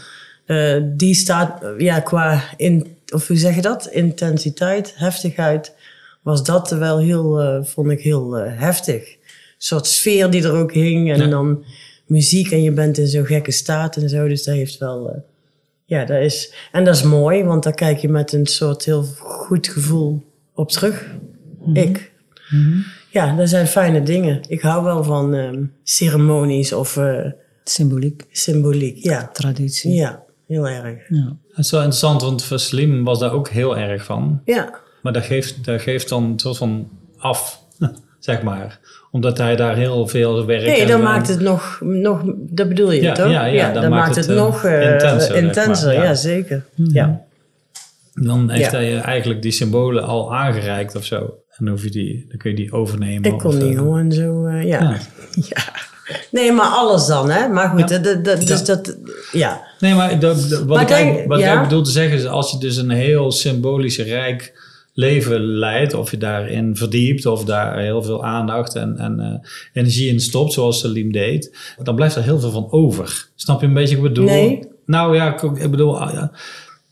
eh, 0.45 0.75
die 0.83 1.15
staat, 1.15 1.61
ja, 1.77 1.99
qua, 1.99 2.43
in, 2.57 2.94
of 3.13 3.27
hoe 3.27 3.37
zeg 3.37 3.55
je 3.55 3.61
dat? 3.61 3.87
Intensiteit, 3.91 4.93
heftigheid, 4.95 5.73
was 6.21 6.43
dat 6.43 6.69
wel 6.71 6.99
heel, 6.99 7.39
eh, 7.41 7.63
vond 7.63 7.91
ik 7.91 8.01
heel 8.01 8.37
eh, 8.37 8.59
heftig. 8.59 9.11
Een 9.13 9.17
soort 9.57 9.85
sfeer 9.87 10.29
die 10.29 10.43
er 10.43 10.51
ook 10.53 10.73
hing 10.73 11.11
en 11.11 11.19
Ja. 11.19 11.27
dan 11.27 11.63
muziek 12.05 12.51
en 12.51 12.63
je 12.63 12.71
bent 12.71 12.97
in 12.97 13.07
zo'n 13.07 13.25
gekke 13.25 13.51
staat 13.51 13.95
en 13.95 14.09
zo. 14.09 14.27
Dus 14.27 14.43
dat 14.43 14.55
heeft 14.55 14.77
wel, 14.77 15.09
eh, 15.11 15.17
ja, 15.85 16.05
dat 16.05 16.21
is, 16.21 16.53
en 16.71 16.83
dat 16.83 16.95
is 16.95 17.03
mooi, 17.03 17.43
want 17.43 17.63
daar 17.63 17.73
kijk 17.73 17.97
je 17.99 18.09
met 18.09 18.33
een 18.33 18.45
soort 18.45 18.85
heel 18.85 19.03
goed 19.17 19.67
gevoel 19.67 20.23
op 20.53 20.71
terug. 20.71 21.05
Ik. 21.73 22.11
Ja, 23.11 23.35
dat 23.35 23.49
zijn 23.49 23.67
fijne 23.67 24.03
dingen. 24.03 24.41
Ik 24.47 24.61
hou 24.61 24.83
wel 24.83 25.03
van 25.03 25.33
ehm, 25.33 25.63
ceremonies 25.83 26.73
of 26.73 26.97
eh, 26.97 27.25
Symboliek, 27.63 28.25
symboliek. 28.31 29.03
Ja. 29.03 29.29
traditie. 29.33 29.93
ja, 29.93 30.23
heel 30.47 30.67
erg. 30.67 31.09
Ja. 31.09 31.37
Het 31.49 31.65
is 31.65 31.71
wel 31.71 31.79
interessant, 31.81 32.21
want 32.21 32.51
Slim 32.55 33.03
was 33.03 33.19
daar 33.19 33.31
ook 33.31 33.49
heel 33.49 33.77
erg 33.77 34.03
van. 34.03 34.41
Ja, 34.45 34.79
Maar 35.01 35.13
dat 35.13 35.23
geeft, 35.23 35.65
dat 35.65 35.81
geeft 35.81 36.09
dan 36.09 36.23
een 36.23 36.39
soort 36.39 36.57
van 36.57 36.89
af, 37.17 37.61
zeg 38.19 38.41
maar. 38.41 38.79
Omdat 39.11 39.37
hij 39.37 39.55
daar 39.55 39.75
heel 39.75 40.07
veel 40.07 40.45
werk 40.45 40.65
nee, 40.65 40.81
en- 40.81 40.87
dan 40.87 41.01
maakt 41.01 41.27
het 41.27 41.39
nog, 41.39 41.79
nog 41.83 42.21
dat 42.37 42.67
bedoel 42.67 42.91
je 42.91 43.01
Ja, 43.01 43.13
toch? 43.13 43.31
ja, 43.31 43.45
ja, 43.45 43.71
dan 43.71 43.81
dan 43.81 43.91
maakt 43.91 44.15
het, 44.15 44.25
het, 44.27 44.35
eh, 44.37 44.43
nog 44.43 44.63
eh, 44.63 44.91
intenser, 44.91 45.21
zeg 45.33 45.41
intenser. 45.41 45.85
maar, 45.87 45.95
ja. 45.95 46.03
ja. 46.03 46.13
zeker. 46.13 46.65
Ja. 46.75 47.21
Dan 48.13 48.49
heeft 48.49 48.71
Ja. 48.71 48.77
hij 48.77 48.89
je 48.89 48.97
eigenlijk 48.97 49.41
die 49.41 49.51
symbolen 49.51 50.03
al 50.03 50.35
aangereikt 50.35 50.95
of 50.95 51.05
zo. 51.05 51.15
En 51.49 51.65
dan, 51.65 51.67
hoef 51.67 51.83
je 51.83 51.91
die, 51.91 52.25
dan 52.29 52.37
kun 52.37 52.49
je 52.49 52.55
die 52.55 52.71
overnemen. 52.71 53.31
Ik 53.33 53.37
kon 53.39 53.59
eh, 53.61 53.75
gewoon 53.77 54.11
zo, 54.11 54.45
eh, 54.45 54.63
ja. 54.63 54.97
Ja. 55.31 55.63
Nee, 56.31 56.51
maar 56.51 56.65
alles 56.67 57.05
dan, 57.05 57.29
hè? 57.29 57.47
Maar 57.47 57.69
goed, 57.69 57.89
Ja. 57.89 57.97
dat, 57.97 58.23
dat, 58.25 58.47
dus 58.47 58.63
dat, 58.65 58.97
ja. 59.31 59.61
Nee, 59.79 59.93
maar 59.93 60.19
dat- 60.19 60.49
dat- 60.49 60.63
wat, 60.63 60.77
Maar 60.89 60.99
ik, 61.01 61.27
wat 61.27 61.39
ik 61.39 61.45
ja. 61.45 61.61
bedoel 61.61 61.81
te 61.83 61.91
zeggen 61.91 62.17
is... 62.17 62.25
als 62.25 62.51
je 62.51 62.57
dus 62.57 62.77
een 62.77 62.89
heel 62.89 63.31
symbolisch 63.31 63.97
rijk 63.97 64.63
leven 64.93 65.41
leidt... 65.45 65.93
of 65.93 66.11
je 66.11 66.17
daarin 66.17 66.75
verdiept 66.75 67.25
of 67.25 67.43
daar 67.45 67.79
heel 67.79 68.03
veel 68.03 68.25
aandacht 68.25 68.75
en, 68.75 68.97
en 68.97 69.19
eh, 69.19 69.49
energie 69.73 70.09
in 70.09 70.19
stopt... 70.19 70.53
zoals 70.53 70.79
Salim 70.79 71.11
deed, 71.11 71.57
dan 71.83 71.95
blijft 71.95 72.15
er 72.15 72.23
heel 72.23 72.39
veel 72.39 72.51
van 72.51 72.67
over. 72.71 73.27
Snap 73.35 73.61
je 73.61 73.67
een 73.67 73.73
beetje 73.73 73.95
wat 73.97 74.05
ik 74.05 74.13
bedoel? 74.13 74.29
Nee. 74.29 74.67
Nou 74.85 75.15
ja, 75.15 75.33
ik, 75.33 75.41
ik 75.57 75.71
bedoel... 75.71 75.99
ah, 76.01 76.13
ja, 76.13 76.31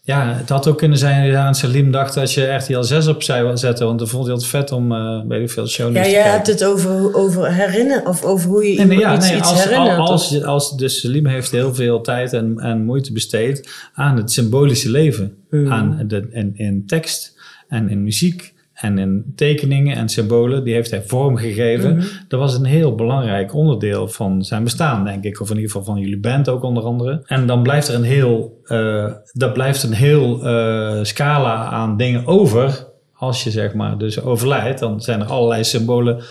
Ja, 0.06 0.34
het 0.36 0.50
had 0.50 0.68
ook 0.68 0.78
kunnen 0.78 0.98
zijn 0.98 1.24
dat 1.24 1.32
je 1.32 1.38
aan 1.38 1.56
Salim 1.56 1.92
dacht 1.92 2.14
dat 2.14 2.34
je 2.34 2.54
RTL 2.54 2.82
6 2.82 3.08
opzij 3.08 3.44
wil 3.44 3.58
zetten. 3.58 3.86
Want 3.86 4.00
dan 4.00 4.08
vond 4.08 4.26
hij 4.26 4.34
het 4.36 4.46
vet 4.46 4.72
om, 4.72 4.92
eh 4.92 5.22
weet 5.28 5.42
ik 5.42 5.50
veel, 5.50 5.68
show 5.68 5.96
Ja, 5.96 6.04
te 6.04 6.10
jij 6.10 6.30
hebt 6.30 6.48
het 6.48 6.64
over, 6.64 7.16
over 7.16 7.54
herinneren 7.54 8.08
of 8.08 8.24
over 8.24 8.50
hoe 8.50 8.72
je 8.72 8.78
Nee, 8.78 8.86
nee, 8.86 8.98
ja, 8.98 9.16
iets, 9.16 9.28
nee, 9.28 9.38
iets 9.38 9.50
als, 9.50 9.64
herinnert. 9.64 10.44
als, 10.44 10.78
dus 10.78 11.00
Salim 11.00 11.26
heeft 11.26 11.52
heel 11.52 11.76
veel 11.76 12.02
tijd 12.02 12.34
en, 12.34 12.60
en 12.60 12.84
moeite 12.84 13.14
besteed 13.14 13.70
aan 13.94 14.18
het 14.18 14.32
symbolische 14.32 14.90
leven. 14.90 15.36
Hmm. 15.50 15.72
Aan 15.72 16.04
de, 16.08 16.28
in, 16.32 16.52
in 16.56 16.86
tekst 16.86 17.40
en 17.68 17.90
in 17.90 18.04
muziek 18.04 18.54
en 18.74 18.98
in 18.98 19.34
tekeningen 19.36 19.96
en 19.96 20.10
symbolen. 20.10 20.64
Die 20.64 20.74
heeft 20.74 20.92
hij 20.92 21.04
vormgegeven. 21.04 21.96
Mhm. 21.96 22.06
Dat 22.28 22.40
was 22.40 22.56
een 22.56 22.66
heel 22.66 22.96
belangrijk 22.96 23.54
onderdeel 23.54 24.08
van 24.08 24.44
zijn 24.44 24.64
bestaan, 24.64 25.04
denk 25.06 25.24
ik. 25.24 25.42
Of 25.42 25.50
in 25.50 25.56
ieder 25.56 25.72
geval 25.72 25.94
van 25.94 26.02
jullie 26.02 26.20
band 26.20 26.50
ook 26.50 26.64
onder 26.64 26.84
andere. 26.84 27.22
En 27.26 27.48
dan 27.48 27.64
blijft 27.64 27.88
er 27.88 27.96
een 27.96 28.04
heel, 28.04 28.60
eh, 28.64 29.12
dat 29.32 29.54
blijft 29.54 29.84
een 29.84 29.94
heel 29.94 30.46
eh, 30.46 31.00
scala 31.04 31.66
aan 31.66 31.98
dingen 31.98 32.26
over. 32.28 32.88
Als 33.14 33.44
je 33.44 33.52
zeg 33.52 33.74
maar 33.74 33.98
dus 33.98 34.22
overlijdt, 34.22 34.80
dan 34.80 35.02
zijn 35.02 35.22
er 35.22 35.28
allerlei 35.28 35.64
symbolen 35.64 36.24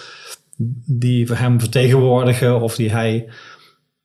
die 0.87 1.27
voor 1.27 1.37
hem 1.37 1.61
vertegenwoordigen 1.61 2.61
of 2.61 2.75
die 2.77 2.91
hij 2.91 3.29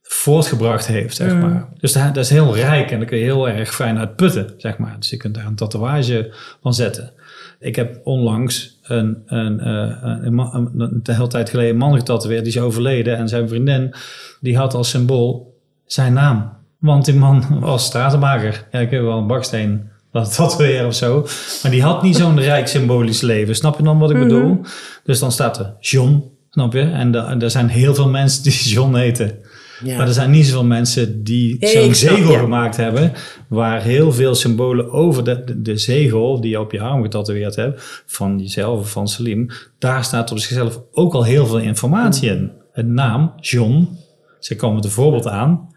voortgebracht 0.02 0.88
heeft, 0.88 1.15
zeg 1.15 1.34
Mm. 1.34 1.39
maar. 1.39 1.69
Dus 1.80 1.93
dat, 1.93 2.13
dat 2.13 2.23
is 2.23 2.30
heel 2.30 2.56
rijk 2.56 2.91
en 2.91 2.97
daar 2.97 3.08
kun 3.08 3.17
je 3.17 3.23
heel 3.23 3.50
erg 3.50 3.76
fijn 3.76 3.97
uit 4.00 4.15
putten, 4.15 4.54
zeg 4.58 4.78
maar. 4.78 4.95
Dus 5.00 5.10
je 5.10 5.17
kunt 5.17 5.36
daar 5.36 5.45
een 5.45 5.56
tatoeage 5.56 6.34
van 6.62 6.73
zetten. 6.73 7.13
Ik 7.60 7.76
heb 7.76 8.00
onlangs 8.04 8.80
een, 8.84 9.24
een, 9.26 9.60
eh, 9.60 9.98
een, 10.02 10.38
een, 10.38 10.72
een, 10.80 11.02
hele 11.04 11.28
tijd 11.28 11.50
geleden 11.50 11.72
een 11.72 11.78
man 11.78 11.98
getatoeëerd, 11.98 12.43
die 12.43 12.54
is 12.54 12.60
overleden. 12.60 13.17
En 13.17 13.28
zijn 13.28 13.48
vriendin, 13.48 13.93
die 14.41 14.58
had 14.58 14.74
als 14.74 14.89
symbool 14.89 15.60
zijn 15.86 16.13
naam. 16.13 16.56
Want 16.80 17.06
die 17.06 17.15
man 17.15 17.43
was 17.60 17.86
stratenmaker. 17.86 18.67
Ja, 18.72 18.80
ik 18.80 18.91
heb 18.91 19.02
wel 19.02 19.17
een 19.17 19.28
baksteen 19.28 19.89
laten 20.12 20.34
tatoeëren 20.34 20.88
of 20.88 20.96
zo. 20.96 21.28
Maar 21.62 21.72
die 21.72 21.84
had 21.84 22.04
niet 22.04 22.15
zo'n 22.15 22.39
rijk 22.52 22.67
symbolisch 22.67 23.22
leven. 23.22 23.56
Snap 23.56 23.78
je 23.78 23.84
dan 23.84 24.00
wat 24.00 24.12
ik 24.12 24.20
bedoel? 24.20 24.62
Dus 25.04 25.20
dan 25.20 25.32
staat 25.32 25.60
er 25.60 25.74
John, 25.80 26.32
snap 26.50 26.74
je? 26.74 26.82
En 26.82 27.41
er 27.41 27.52
zijn 27.52 27.67
heel 27.67 27.96
veel 27.96 28.10
mensen 28.10 28.43
die 28.43 28.54
John 28.74 28.96
heten. 28.96 29.39
Ja. 29.84 29.98
Maar 29.98 30.08
er 30.08 30.13
zijn 30.13 30.32
niet 30.32 30.46
zoveel 30.46 30.66
mensen 30.66 31.24
die 31.24 31.58
Nee, 31.60 31.72
zo'n 31.72 31.96
zegel 31.96 32.32
ja. 32.32 32.40
gemaakt 32.40 32.78
hebben. 32.78 33.13
Waar 33.48 33.82
heel 33.82 34.12
veel 34.12 34.36
symbolen 34.36 34.92
over 34.92 35.24
de, 35.24 35.44
de, 35.44 35.62
de 35.62 35.78
zegel 35.78 36.42
die 36.42 36.50
je 36.50 36.60
op 36.60 36.72
je 36.72 36.82
arm 36.82 37.02
getatoeëerd 37.02 37.56
hebt. 37.56 38.04
Van 38.06 38.40
jezelf 38.40 38.80
of 38.80 38.92
van 38.92 39.08
Salim. 39.08 39.50
Daar 39.80 40.04
staat 40.04 40.32
op 40.32 40.40
zichzelf 40.40 40.82
ook 40.92 41.13
al 41.13 41.24
heel 41.24 41.46
veel 41.46 41.60
informatie 41.60 42.30
in. 42.30 42.52
Een 42.74 42.94
naam, 42.94 43.34
John. 43.40 43.98
Ze 44.40 44.56
komen 44.56 44.84
er 44.84 44.90
voorbeeld 44.90 45.28
aan. 45.28 45.70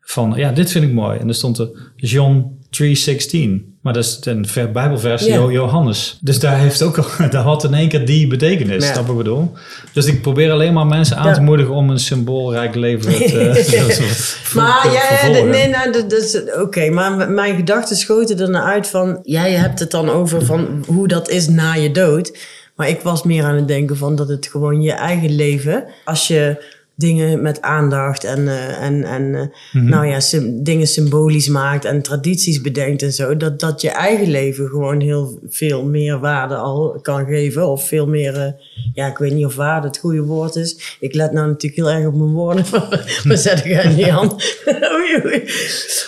Van 0.00 0.32
ja, 0.36 0.52
dit 0.52 0.70
vind 0.70 0.84
ik 0.84 0.92
mooi. 0.92 1.18
En 1.18 1.28
er 1.28 1.34
stond 1.34 1.58
er 1.58 1.92
John 1.96 2.58
316. 2.70 3.77
Maar 3.88 3.96
dat 3.96 4.06
is 4.06 4.18
een 4.22 4.46
ver- 4.48 4.70
Bijbelvers, 4.72 5.24
Ja. 5.24 5.46
Johannes. 5.50 6.18
Dus 6.20 6.38
daar 6.40 6.58
heeft 6.58 6.82
ook 6.82 6.98
al, 6.98 7.04
daar 7.30 7.42
had 7.42 7.64
in 7.64 7.74
één 7.74 7.88
keer 7.88 8.06
die 8.06 8.26
betekenis. 8.26 8.84
Ja. 8.86 8.92
Snap 8.92 9.08
ik 9.08 9.16
bedoel? 9.16 9.52
Dus 9.92 10.06
ik 10.06 10.22
probeer 10.22 10.50
alleen 10.52 10.72
maar 10.72 10.86
mensen 10.86 11.16
aan 11.16 11.34
te 11.34 11.40
moedigen 11.40 11.74
om 11.74 11.90
een 11.90 11.98
symboolrijk 11.98 12.74
leven 12.74 13.12
te, 13.12 13.16
te 13.68 14.54
Maar 14.54 14.80
te 14.82 14.88
ja, 14.90 15.28
ja, 15.38 15.44
nee, 15.44 15.68
nou, 15.68 15.92
dat, 15.92 16.10
dat 16.10 16.22
is 16.22 16.40
oké. 16.60 16.90
maar 16.90 17.30
mijn 17.30 17.56
gedachten 17.56 17.96
schoten 17.96 18.38
er 18.40 18.50
naar 18.50 18.62
uit 18.62 18.86
van. 18.86 19.18
Jij 19.22 19.52
hebt 19.52 19.78
het 19.78 19.90
dan 19.90 20.10
over 20.10 20.44
van 20.44 20.84
hoe 20.86 21.08
dat 21.08 21.28
is 21.28 21.48
na 21.48 21.72
je 21.74 21.90
dood. 21.90 22.38
Maar 22.76 22.88
ik 22.88 23.00
was 23.00 23.22
meer 23.22 23.44
aan 23.44 23.54
het 23.54 23.68
denken 23.68 23.96
van 23.96 24.16
dat 24.16 24.28
het 24.28 24.46
gewoon 24.46 24.82
je 24.82 24.92
eigen 24.92 25.34
leven. 25.34 25.84
Als 26.04 26.26
je 26.26 26.64
dingen 26.98 27.42
met 27.42 27.62
aandacht 27.62 28.24
en, 28.24 28.48
eh, 28.48 28.82
en, 28.82 29.04
en 29.04 29.34
eh, 29.34 29.42
Mhm. 29.72 29.88
nou 29.88 30.06
ja, 30.06 30.20
dingen 30.62 30.86
symbolisch 30.86 31.48
maakt 31.48 31.84
en 31.84 32.02
tradities 32.02 32.60
bedenkt 32.60 33.02
en 33.02 33.12
zo. 33.12 33.36
Dat, 33.36 33.60
dat 33.60 33.80
je 33.80 33.90
eigen 33.90 34.30
leven 34.30 34.68
gewoon 34.68 35.00
heel 35.00 35.38
veel 35.48 35.84
meer 35.84 36.18
waarde 36.18 36.54
al 36.54 36.98
kan 37.02 37.24
geven. 37.26 37.68
Of 37.68 37.86
veel 37.88 38.06
meer, 38.06 38.36
eh, 38.36 38.52
ja, 38.94 39.06
ik 39.06 39.18
weet 39.18 39.32
niet 39.32 39.44
of 39.46 39.54
waarde 39.54 39.86
het 39.86 39.98
goede 39.98 40.22
woord 40.22 40.54
is. 40.56 40.96
Ik 41.00 41.14
let 41.14 41.32
nou 41.32 41.46
natuurlijk 41.46 41.88
heel 41.88 41.90
erg 41.98 42.06
op 42.06 42.14
mijn 42.14 42.32
woorden. 42.32 42.64
maar 43.24 43.36
zet 43.36 43.64
ik 43.64 43.72
er 43.72 43.92
niet 43.94 44.08
aan. 44.08 44.36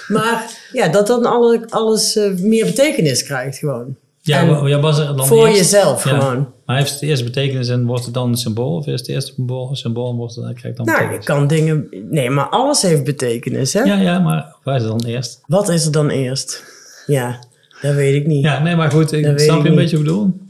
Maar 0.08 0.50
ja, 0.72 0.88
dat 0.88 1.06
dan 1.06 1.24
alle, 1.24 1.60
alles 1.68 2.18
meer 2.38 2.64
betekenis 2.64 3.22
krijgt 3.24 3.58
gewoon. 3.58 3.96
Ja, 4.30 4.66
ja, 4.66 4.80
was 4.80 4.98
er 4.98 5.16
dan 5.16 5.26
voor 5.26 5.46
eerst- 5.46 5.58
jezelf 5.58 6.04
ja. 6.04 6.18
gewoon. 6.18 6.48
Maar 6.66 6.76
heeft 6.76 6.90
het 6.90 7.00
de 7.00 7.06
eerste 7.06 7.24
betekenis 7.24 7.68
en 7.68 7.86
wordt 7.86 8.04
het 8.04 8.14
dan 8.14 8.28
een 8.28 8.36
symbool? 8.36 8.76
Of 8.76 8.86
is 8.86 9.06
het 9.06 9.24
symbool 9.24 9.68
een 9.70 9.76
symbool 9.76 10.10
en 10.10 10.16
wordt 10.16 10.34
het, 10.34 10.54
krijgt 10.54 10.76
dan 10.76 10.86
Nou, 10.86 11.12
je 11.12 11.18
kan 11.18 11.46
dingen... 11.46 11.86
Nee, 12.10 12.30
maar 12.30 12.48
alles 12.48 12.82
heeft 12.82 13.04
betekenis, 13.04 13.72
hè? 13.72 13.82
Ja, 13.82 13.96
ja, 13.96 14.18
maar 14.18 14.54
waar 14.64 14.76
is 14.76 14.82
het 14.82 14.90
dan 14.90 15.04
eerst? 15.10 15.40
Wat 15.46 15.68
is 15.68 15.86
er 15.86 15.92
dan 15.92 16.08
eerst? 16.08 16.64
Ja, 17.06 17.38
dat 17.82 17.94
weet 17.94 18.14
ik 18.14 18.26
niet. 18.26 18.44
Ja, 18.44 18.62
nee, 18.62 18.76
maar 18.76 18.90
goed, 18.90 19.12
ik 19.12 19.24
snap 19.24 19.38
je 19.38 19.50
een 19.50 19.62
niet. 19.62 19.74
beetje 19.74 19.96
wat 19.96 20.06
ik 20.06 20.12
bedoel? 20.12 20.40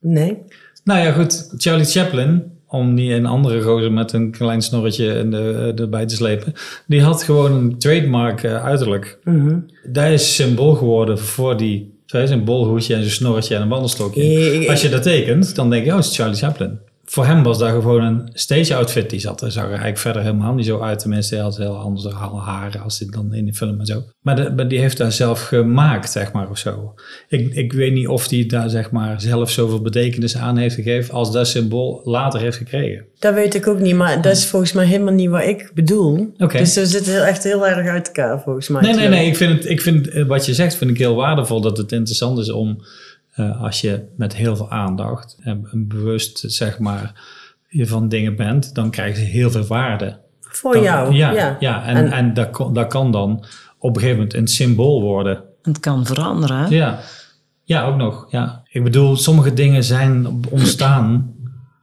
Nee? 0.00 0.38
Nou 0.84 1.00
ja, 1.00 1.12
goed. 1.12 1.52
Charlie 1.56 1.84
Chaplin, 1.86 2.42
om 2.66 2.94
niet 2.94 3.10
een 3.10 3.26
andere 3.26 3.62
gozer 3.62 3.92
met 3.92 4.12
een 4.12 4.30
klein 4.30 4.62
snorretje 4.62 5.06
in 5.06 5.30
de, 5.30 5.72
erbij 5.76 6.06
te 6.06 6.14
slepen, 6.14 6.52
die 6.86 7.02
had 7.02 7.22
gewoon 7.22 7.52
een 7.52 7.78
trademark 7.78 8.42
eh, 8.42 8.64
uiterlijk. 8.64 9.18
Mhm. 9.24 9.58
Dat 9.84 10.04
is 10.06 10.34
symbool 10.34 10.74
geworden 10.74 11.18
voor 11.18 11.56
die, 11.56 11.89
zo 12.10 12.18
is 12.18 12.30
een 12.30 12.44
bolhoedje 12.44 12.94
en 12.94 13.02
zo'n 13.02 13.10
snorretje 13.10 13.54
en 13.54 13.62
een 13.62 13.68
wandelstokje. 13.68 14.22
Ik- 14.22 14.68
Als 14.68 14.82
je 14.82 14.88
dat 14.88 15.02
tekent, 15.02 15.54
dan 15.54 15.70
denk 15.70 15.84
je, 15.84 15.90
oh, 15.90 15.96
het 15.96 16.04
is 16.06 16.16
Charlie 16.16 16.36
Chaplin. 16.36 16.78
Voor 17.12 17.26
hem 17.26 17.42
was 17.42 17.58
daar 17.58 17.72
gewoon 17.72 18.02
een 18.02 18.28
stage 18.32 18.74
outfit. 18.74 19.10
Die 19.10 19.20
zat 19.20 19.42
er, 19.42 19.52
zag 19.52 19.62
er 19.62 19.68
eigenlijk 19.68 19.98
verder 19.98 20.22
helemaal 20.22 20.54
niet 20.54 20.66
zo 20.66 20.80
uit. 20.80 20.98
Tenminste, 20.98 21.34
hij 21.34 21.44
had 21.44 21.56
heel 21.56 21.76
anders 21.76 22.06
haren 22.44 22.80
als 22.82 22.98
dit 22.98 23.12
dan 23.12 23.34
in 23.34 23.44
de 23.44 23.54
film 23.54 23.80
en 23.80 23.86
zo. 23.86 24.02
Maar, 24.20 24.36
de- 24.36 24.52
maar 24.56 24.68
die 24.68 24.78
heeft 24.78 24.96
daar 24.96 25.12
zelf 25.12 25.42
gemaakt, 25.42 26.10
zeg 26.10 26.32
maar, 26.32 26.50
of 26.50 26.58
zo. 26.58 26.94
Ik, 27.28 27.54
ik 27.54 27.72
weet 27.72 27.92
niet 27.92 28.08
of 28.08 28.28
die 28.28 28.46
daar, 28.46 28.70
zeg 28.70 28.90
maar, 28.90 29.20
zelf 29.20 29.50
zoveel 29.50 29.80
betekenis 29.82 30.36
aan 30.36 30.56
heeft 30.56 30.74
gegeven... 30.74 31.14
als 31.14 31.32
dat 31.32 31.48
symbool 31.48 32.00
later 32.04 32.40
heeft 32.40 32.56
gekregen. 32.56 33.04
Dat 33.18 33.34
weet 33.34 33.54
ik 33.54 33.66
ook 33.66 33.78
niet, 33.78 33.94
maar 33.94 34.22
dat 34.22 34.32
is 34.36 34.46
volgens 34.46 34.72
mij 34.72 34.86
helemaal 34.86 35.14
niet 35.14 35.30
wat 35.30 35.42
ik 35.42 35.70
bedoel. 35.74 36.32
Oké. 36.38 36.58
Dus 36.58 36.74
we 36.74 36.86
zitten 36.86 37.26
echt 37.26 37.44
heel 37.44 37.66
erg 37.66 37.86
uit 37.88 38.06
elkaar, 38.06 38.40
volgens 38.42 38.68
mij. 38.68 38.82
Nee, 38.82 38.94
nee, 38.94 39.08
nee. 39.08 39.26
Ik 39.26 39.36
vind, 39.36 39.52
het, 39.52 39.70
ik 39.70 39.80
vind 39.80 40.08
eh, 40.08 40.26
wat 40.26 40.46
je 40.46 40.54
zegt 40.54 40.74
vind 40.74 40.90
ik 40.90 40.98
heel 40.98 41.14
waardevol. 41.14 41.60
Dat 41.60 41.76
het 41.76 41.92
interessant 41.92 42.38
is 42.38 42.50
om, 42.50 42.78
eh, 43.32 43.62
als 43.62 43.80
je 43.80 44.02
met 44.16 44.34
heel 44.36 44.56
veel 44.56 44.70
aandacht 44.70 45.36
en, 45.42 45.68
en 45.72 45.88
bewust, 45.88 46.42
zeg 46.46 46.78
maar, 46.78 47.12
je 47.68 47.86
van 47.86 48.08
dingen 48.08 48.36
bent, 48.36 48.74
dan 48.74 48.90
krijg 48.90 49.18
je 49.18 49.24
heel 49.24 49.50
veel 49.50 49.64
waarde. 49.66 50.18
Voor 50.40 50.72
Dan- 50.72 50.82
jou, 50.82 51.14
Ja, 51.14 51.30
ja. 51.32 51.56
ja. 51.60 51.84
en, 51.84 51.96
en, 51.96 52.12
En- 52.12 52.34
dat, 52.34 52.68
dat 52.72 52.86
kan 52.86 53.12
dan 53.12 53.44
op 53.78 53.94
een 53.94 54.00
gegeven 54.00 54.16
moment 54.16 54.34
een 54.34 54.48
symbool 54.48 55.00
worden. 55.02 55.42
Het 55.62 55.80
kan 55.80 56.06
veranderen. 56.06 56.70
Ja, 56.70 56.98
ja 57.64 57.84
ook 57.84 57.96
nog. 57.96 58.26
Ja. 58.30 58.62
Ik 58.70 58.82
bedoel, 58.84 59.16
sommige 59.16 59.52
dingen 59.54 59.84
zijn 59.84 60.26
ontstaan 60.50 61.34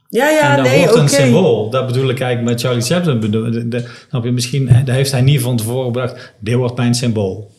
Ja, 0.10 0.29
ja, 0.29 0.49
en 0.49 0.63
dat 0.63 0.65
nee, 0.65 0.79
wordt 0.79 0.95
een 0.95 1.10
symbool. 1.10 1.69
Dat 1.69 1.88
bedoel 1.88 2.10
ik 2.10 2.19
eigenlijk 2.19 2.51
met 2.51 2.62
Charlie 2.62 2.81
Chaplin. 2.83 3.19
Bedoel, 3.19 3.51
de, 3.51 3.67
de- 3.67 3.89
snap 4.10 4.23
je, 4.23 4.31
misschien 4.31 4.65
daar 4.86 4.95
heeft 4.95 5.12
hij 5.12 5.21
niet 5.21 5.41
van 5.41 5.57
tevoren 5.57 5.91
bedacht, 5.91 6.33
dit 6.39 6.55
wordt 6.55 6.77
mijn 6.77 6.93
symbool. 6.95 7.51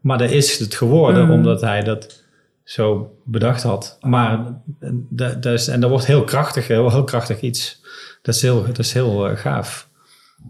Maar 0.00 0.18
dat 0.18 0.30
is 0.30 0.58
het 0.58 0.74
geworden, 0.74 1.24
Mm. 1.24 1.30
omdat 1.30 1.60
hij 1.60 1.82
dat 1.82 2.22
zo 2.66 3.16
bedacht 3.24 3.62
had. 3.62 3.98
Maar 4.00 4.60
dat, 5.08 5.42
dat 5.42 5.52
is, 5.52 5.68
en 5.68 5.80
dat 5.80 5.90
wordt 5.90 6.06
heel 6.06 6.24
krachtig, 6.24 6.66
heel, 6.66 6.90
heel 6.90 7.04
krachtig 7.04 7.40
iets. 7.40 7.80
Dat 8.22 8.34
is 8.34 8.42
heel, 8.42 8.64
dat 8.66 8.78
is 8.78 8.92
heel 8.92 9.28
eh, 9.28 9.36
gaaf. 9.36 9.88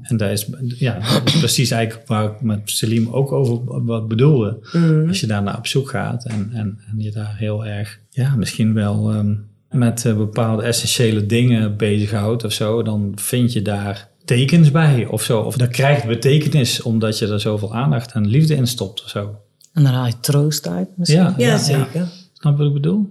En 0.02 0.16
dat 0.16 0.30
is, 0.30 0.48
ja, 0.60 0.98
dat 0.98 1.26
is 1.26 1.38
precies 1.46 1.70
eigenlijk 1.70 2.08
waar 2.08 2.24
ik 2.24 2.40
met 2.40 2.60
Selim 2.64 3.08
ook 3.08 3.32
over 3.32 3.84
wat 3.84 4.08
bedoelde. 4.08 4.58
Mm. 4.72 5.08
Als 5.08 5.20
je 5.20 5.26
daar 5.26 5.42
naar 5.42 5.58
op 5.58 5.66
zoek 5.66 5.90
gaat 5.90 6.24
en, 6.24 6.50
en, 6.52 6.78
en 6.90 6.94
je 6.98 7.10
daar 7.10 7.36
heel 7.36 7.66
erg, 7.66 8.00
ja, 8.10 8.36
misschien 8.36 8.74
wel 8.74 9.12
ehm, 9.12 9.34
met 9.70 10.04
eh, 10.04 10.16
bepaalde 10.16 10.62
essentiële 10.62 11.26
dingen 11.26 11.76
bezighoudt 11.76 12.44
of 12.44 12.52
zo, 12.52 12.82
dan 12.82 13.12
vind 13.14 13.52
je 13.52 13.62
daar 13.62 14.08
tekens 14.24 14.70
bij 14.70 15.06
of 15.06 15.22
zo. 15.22 15.40
Of 15.40 15.56
dat 15.56 15.68
krijgt 15.68 16.06
betekenis 16.06 16.82
omdat 16.82 17.18
je 17.18 17.28
er 17.28 17.40
zoveel 17.40 17.74
aandacht 17.74 18.12
en 18.12 18.26
liefde 18.26 18.54
in 18.54 18.66
stopt 18.66 19.02
of 19.02 19.08
zo. 19.08 19.40
En 19.76 19.82
dan 19.82 19.92
haal 19.92 20.06
je 20.06 20.20
troost 20.20 20.68
uit 20.68 20.88
misschien. 20.94 21.20
Ja, 21.20 21.34
Ja, 21.36 21.58
zeker. 21.58 21.86
Ja, 21.92 22.06
Snap 22.32 22.52
je 22.52 22.58
wat 22.58 22.66
ik 22.66 22.72
bedoel? 22.72 23.08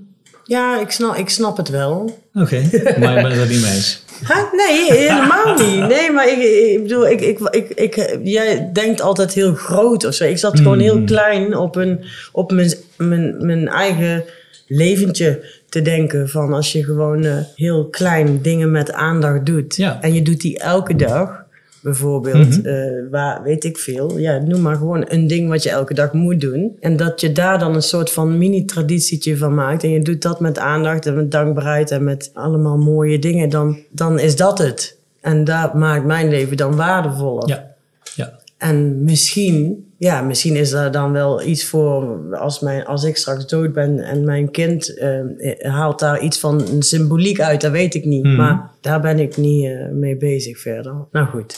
ik, 0.82 0.91
snap, 0.91 1.15
ik 1.15 1.30
snap 1.30 1.58
het 1.58 1.69
wel. 1.69 2.19
Oké, 2.34 2.69
maar 2.99 3.17
ik 3.17 3.23
ben 3.23 3.32
het 3.32 3.39
er 3.39 3.47
niet 3.47 3.62
mee 3.62 3.73
eens. 3.73 4.04
Ha? 4.23 4.49
Nee, 4.51 4.93
helemaal 4.99 5.54
niet. 5.54 5.88
Nee, 5.88 6.12
maar 6.12 6.30
ik, 6.30 6.38
ik 6.73 6.82
bedoel, 6.82 7.08
ik, 7.08 7.21
ik, 7.21 7.39
ik, 7.39 7.69
ik, 7.69 8.19
jij 8.23 8.69
denkt 8.73 9.01
altijd 9.01 9.34
heel 9.34 9.54
groot 9.54 10.06
of 10.06 10.13
zo. 10.13 10.23
Ik 10.23 10.38
zat 10.38 10.58
gewoon 10.58 10.80
heel 10.80 11.04
klein 11.04 11.58
op, 11.58 11.75
een, 11.75 12.06
op 12.32 12.51
mijn, 12.51 12.73
mijn, 12.97 13.45
mijn 13.45 13.67
eigen 13.67 14.23
leventje 14.67 15.45
te 15.69 15.82
denken. 15.82 16.30
Van 16.30 16.54
als 16.54 16.71
je 16.71 16.84
gewoon 16.84 17.23
eh, 17.23 17.38
heel 17.56 17.89
klein 17.89 18.41
dingen 18.41 18.71
met 18.71 18.91
aandacht 18.91 19.45
doet. 19.45 19.75
Ja. 19.75 20.01
En 20.01 20.13
je 20.13 20.21
doet 20.21 20.41
die 20.41 20.60
elke 20.60 20.95
dag. 20.95 21.44
Bijvoorbeeld, 21.85 22.61
eh, 22.61 22.73
waar 23.11 23.43
weet 23.43 23.63
ik 23.63 23.77
veel. 23.77 24.17
Ja, 24.17 24.37
noem 24.37 24.61
maar 24.61 24.75
gewoon 24.75 25.05
een 25.07 25.27
ding 25.27 25.49
wat 25.49 25.63
je 25.63 25.69
elke 25.69 25.93
dag 25.93 26.13
moet 26.13 26.41
doen. 26.41 26.77
En 26.79 26.97
dat 26.97 27.21
je 27.21 27.31
daar 27.31 27.59
dan 27.59 27.75
een 27.75 27.81
soort 27.81 28.11
van 28.11 28.37
mini-traditietje 28.37 29.37
van 29.37 29.53
maakt. 29.53 29.83
En 29.83 29.89
je 29.89 30.01
doet 30.01 30.21
dat 30.21 30.39
met 30.39 30.59
aandacht 30.59 31.05
en 31.05 31.15
met 31.15 31.31
dankbaarheid 31.31 31.91
en 31.91 32.03
met 32.03 32.31
allemaal 32.33 32.77
mooie 32.77 33.19
dingen. 33.19 33.49
Dan, 33.49 33.77
dan 33.89 34.19
is 34.19 34.35
dat 34.35 34.57
het. 34.57 34.97
En 35.21 35.43
dat 35.43 35.73
maakt 35.73 36.05
mijn 36.05 36.29
leven 36.29 36.57
dan 36.57 36.75
waardevoller. 36.75 37.47
Ja, 37.47 37.75
ja. 38.15 38.39
En 38.65 39.04
misschien, 39.04 39.86
ja, 39.97 40.21
misschien 40.21 40.56
is 40.56 40.69
daar 40.69 40.91
dan 40.91 41.12
wel 41.12 41.43
iets 41.43 41.65
voor 41.65 42.19
als, 42.36 42.60
mijn, 42.60 42.86
als 42.86 43.04
ik 43.04 43.17
straks 43.17 43.47
dood 43.47 43.74
ben 43.74 43.99
en 43.99 44.24
mijn 44.24 44.51
kind 44.51 44.97
eh, 44.97 45.20
haalt 45.57 45.99
daar 45.99 46.20
iets 46.20 46.39
van 46.39 46.68
een 46.68 46.82
symboliek 46.82 47.39
uit, 47.39 47.61
dat 47.61 47.72
weet 47.72 47.93
ik 47.93 48.05
niet. 48.05 48.24
Mhm. 48.24 48.36
Maar 48.36 48.70
daar 48.82 49.01
ben 49.01 49.20
ik 49.20 49.38
niet 49.38 49.66
eh, 49.66 49.89
mee 49.91 50.18
bezig 50.18 50.59
verder. 50.59 50.93
Nou 51.11 51.28
goed. 51.28 51.57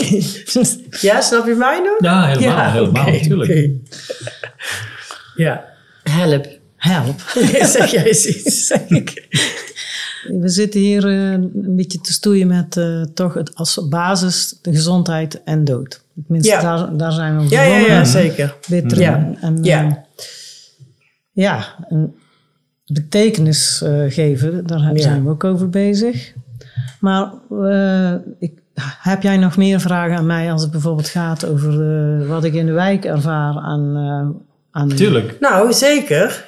ja, 1.08 1.20
snap 1.20 1.46
je 1.46 1.54
mij 1.54 1.80
nog? 1.80 1.96
Ja, 1.98 2.26
helemaal, 2.26 2.70
helemaal, 2.70 3.02
oké, 3.02 3.10
natuurlijk. 3.10 3.70
Ja, 5.34 5.64
help. 6.02 6.46
Help. 6.76 7.20
zeg 7.76 7.90
jij 7.90 8.06
eens 8.06 8.26
iets. 8.26 8.72
We 10.28 10.48
zitten 10.48 10.80
hier 10.80 11.06
eh, 11.08 11.30
een 11.32 11.76
beetje 11.76 12.00
te 12.00 12.12
stoeien 12.12 12.46
met 12.46 12.76
eh, 12.76 13.02
toch 13.14 13.34
het, 13.34 13.54
als 13.54 13.88
basis 13.88 14.58
de 14.62 14.72
gezondheid 14.72 15.42
en 15.44 15.64
dood. 15.64 16.02
Tenminste, 16.24 16.52
Ja. 16.52 16.60
daar, 16.60 16.96
daar 16.96 17.12
zijn 17.12 17.38
we 17.38 17.46
Ja, 17.48 17.62
ja, 17.62 17.76
ja, 17.78 18.04
zeker. 18.04 18.56
Bitter. 18.68 19.00
Ja. 19.00 19.30
En, 19.40 19.56
eh, 19.56 19.64
Ja. 19.64 20.04
ja, 21.32 21.74
een 21.88 22.14
betekenis 22.86 23.82
eh, 23.82 24.02
geven, 24.08 24.66
daar 24.66 24.80
Ja. 24.94 25.02
zijn 25.02 25.24
we 25.24 25.30
ook 25.30 25.44
over 25.44 25.70
bezig. 25.70 26.32
Maar 27.00 27.32
eh, 27.50 28.14
ik, 28.38 28.52
heb 29.00 29.22
jij 29.22 29.36
nog 29.36 29.56
meer 29.56 29.80
vragen 29.80 30.16
aan 30.16 30.26
mij 30.26 30.52
als 30.52 30.62
het 30.62 30.70
bijvoorbeeld 30.70 31.08
gaat 31.08 31.46
over 31.46 31.70
eh, 32.20 32.28
wat 32.28 32.44
ik 32.44 32.54
in 32.54 32.66
de 32.66 32.72
wijk 32.72 33.04
ervaar 33.04 33.54
aan... 33.58 33.96
eh 33.96 34.42
aan 34.70 34.88
Tuurlijk. 34.88 35.36
Nou, 35.40 35.72
zeker. 35.72 36.44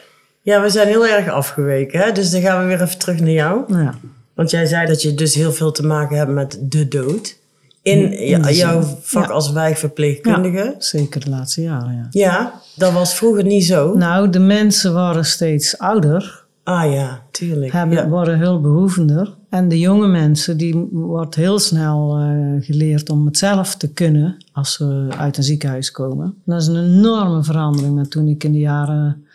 Ja, 0.47 0.63
we 0.63 0.69
zijn 0.71 0.87
heel 0.89 1.07
erg 1.07 1.29
afgeweken, 1.29 2.01
hè? 2.01 2.13
dus 2.13 2.31
dan 2.31 2.41
gaan 2.41 2.61
we 2.61 2.67
weer 2.67 2.83
even 2.83 2.99
terug 2.99 3.21
naar 3.21 3.31
jou. 3.31 3.79
Ja, 3.79 3.95
Want 4.35 4.51
jij 4.51 4.67
zei 4.67 4.87
dat 4.87 5.03
je 5.03 5.15
dus 5.15 5.35
heel 5.35 5.53
veel 5.53 5.73
te 5.73 5.83
maken 5.87 6.17
hebt 6.17 6.31
met 6.31 6.59
de 6.63 6.89
dood. 6.89 7.37
In, 7.83 8.11
jouw 8.55 8.83
vak 9.01 9.27
Ja. 9.29 9.33
als 9.33 9.53
wijkverpleegkundige. 9.53 10.75
zeker 10.79 11.25
de 11.25 11.31
laatste 11.31 11.63
jaren, 11.63 11.95
ja. 11.95 12.07
Ja. 12.11 12.53
dat 12.77 12.93
was 12.93 13.15
vroeger 13.15 13.45
niet 13.45 13.65
zo. 13.65 13.95
Nou, 13.95 14.31
de 14.31 14.39
mensen 14.39 14.93
worden 14.93 15.25
steeds 15.25 15.79
ouder, 15.79 16.45
Ah 16.65 16.93
ja, 16.93 17.23
tuurlijk. 17.31 17.73
hebben, 17.73 17.97
ja. 17.97 18.09
worden 18.09 18.39
hulpbehoevender. 18.39 19.35
En 19.51 19.69
de 19.69 19.79
jonge 19.79 20.07
mensen, 20.07 20.57
die 20.57 20.89
wordt 20.93 21.35
heel 21.35 21.59
snel 21.59 22.19
eh, 22.19 22.65
geleerd 22.65 23.11
om 23.11 23.27
het 23.27 23.39
zelf 23.39 23.75
te 23.75 23.93
kunnen 23.93 24.37
als 24.53 24.73
ze 24.75 25.07
uit 25.19 25.37
een 25.37 25.43
ziekenhuis 25.43 25.91
komen. 25.91 26.35
Dat 26.45 26.61
is 26.61 26.67
een 26.67 26.85
enorme 26.85 27.43
verandering 27.45 27.95
met 27.95 28.11
toen 28.11 28.29
ik 28.29 28.45
in 28.45 28.53
de 28.53 28.59
jaren 28.59 29.26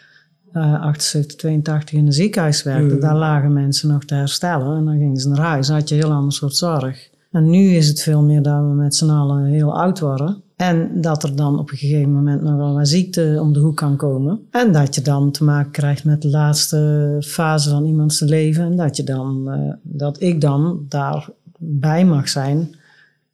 eh 0.53 0.81
78, 0.81 1.35
82 1.37 1.93
in 1.99 2.05
een 2.05 2.13
ziekenhuis 2.13 2.63
werkte. 2.63 2.97
Daar 2.97 3.15
lagen 3.17 3.53
mensen 3.53 3.89
nog 3.89 4.03
te 4.05 4.15
herstellen 4.15 4.77
en 4.77 4.85
dan 4.85 4.97
gingen 4.97 5.17
ze 5.17 5.29
naar 5.29 5.39
huis. 5.45 5.67
Dan 5.67 5.75
had 5.75 5.89
je 5.89 5.95
een 5.95 6.01
heel 6.01 6.11
ander 6.11 6.33
soort 6.33 6.55
zorg. 6.55 7.09
En 7.31 7.49
nu 7.49 7.69
is 7.69 7.87
het 7.87 8.01
veel 8.01 8.21
meer 8.23 8.41
dat 8.41 8.59
we 8.59 8.73
met 8.73 8.95
z'n 8.95 9.09
allen 9.09 9.45
heel 9.45 9.79
oud 9.79 9.99
worden. 9.99 10.41
En 10.55 11.01
dat 11.01 11.23
er 11.23 11.35
dan 11.35 11.59
op 11.59 11.71
een 11.71 11.77
gegeven 11.77 12.11
moment 12.11 12.41
nog 12.41 12.55
wel 12.55 12.73
wat 12.73 12.87
ziekte 12.87 13.37
om 13.41 13.53
de 13.53 13.59
hoek 13.59 13.75
kan 13.77 13.95
komen. 13.95 14.39
En 14.51 14.71
dat 14.71 14.95
je 14.95 15.01
dan 15.01 15.31
te 15.31 15.43
maken 15.43 15.71
krijgt 15.71 16.03
met 16.03 16.21
de 16.21 16.29
laatste 16.29 17.17
fase 17.25 17.69
van 17.69 17.85
iemands 17.85 18.19
leven. 18.19 18.63
En 18.63 18.75
dat, 18.75 18.95
je 18.97 19.03
dan, 19.03 19.51
eh, 19.51 19.73
dat 19.81 20.21
ik 20.21 20.41
dan 20.41 20.85
daarbij 20.89 22.05
mag 22.05 22.29
zijn 22.29 22.75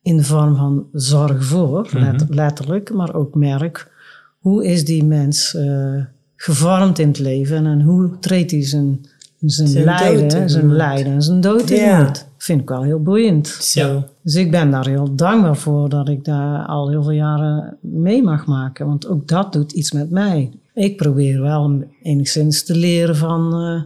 in 0.01 0.17
de 0.17 0.23
vorm 0.23 0.55
van 0.55 0.85
zorg 0.93 1.45
voor, 1.45 1.89
let- 1.93 2.25
letterlijk. 2.29 2.93
Maar 2.93 3.13
ook 3.13 3.35
merk, 3.35 3.91
hoe 4.39 4.65
is 4.65 4.85
die 4.85 5.03
mens 5.03 5.55
eh, 5.55 5.95
gevormd 6.37 6.99
in 6.99 7.07
het 7.07 7.19
leven 7.19 7.65
en 7.65 7.81
hoe 7.81 8.09
treedt 8.19 8.51
hij 8.51 8.65
zijn, 8.65 9.05
zijn, 9.45 9.83
lijden, 9.83 10.49
zijn 10.49 10.73
lijden 10.73 11.13
en 11.13 11.21
zijn 11.21 11.41
dood 11.41 11.59
Ja. 11.59 11.65
tegemoet. 11.75 12.25
Vind 12.37 12.61
ik 12.61 12.69
wel 12.69 12.83
heel 12.83 13.01
boeiend. 13.01 13.47
Zo. 13.47 14.03
Dus 14.21 14.35
ik 14.35 14.51
ben 14.51 14.71
daar 14.71 14.87
heel 14.87 15.15
dankbaar 15.15 15.57
voor 15.57 15.89
dat 15.89 16.09
ik 16.09 16.25
daar 16.25 16.65
al 16.65 16.89
heel 16.89 17.03
veel 17.03 17.11
jaren 17.11 17.77
mee 17.81 18.23
mag 18.23 18.45
maken. 18.45 18.85
Want 18.87 19.07
ook 19.07 19.27
dat 19.27 19.53
doet 19.53 19.71
iets 19.71 19.91
met 19.91 20.09
mij. 20.11 20.51
Ik 20.73 20.97
probeer 20.97 21.41
wel 21.41 21.83
enigszins 22.03 22.63
te 22.63 22.75
leren 22.75 23.15
van 23.15 23.53
eh, 23.53 23.81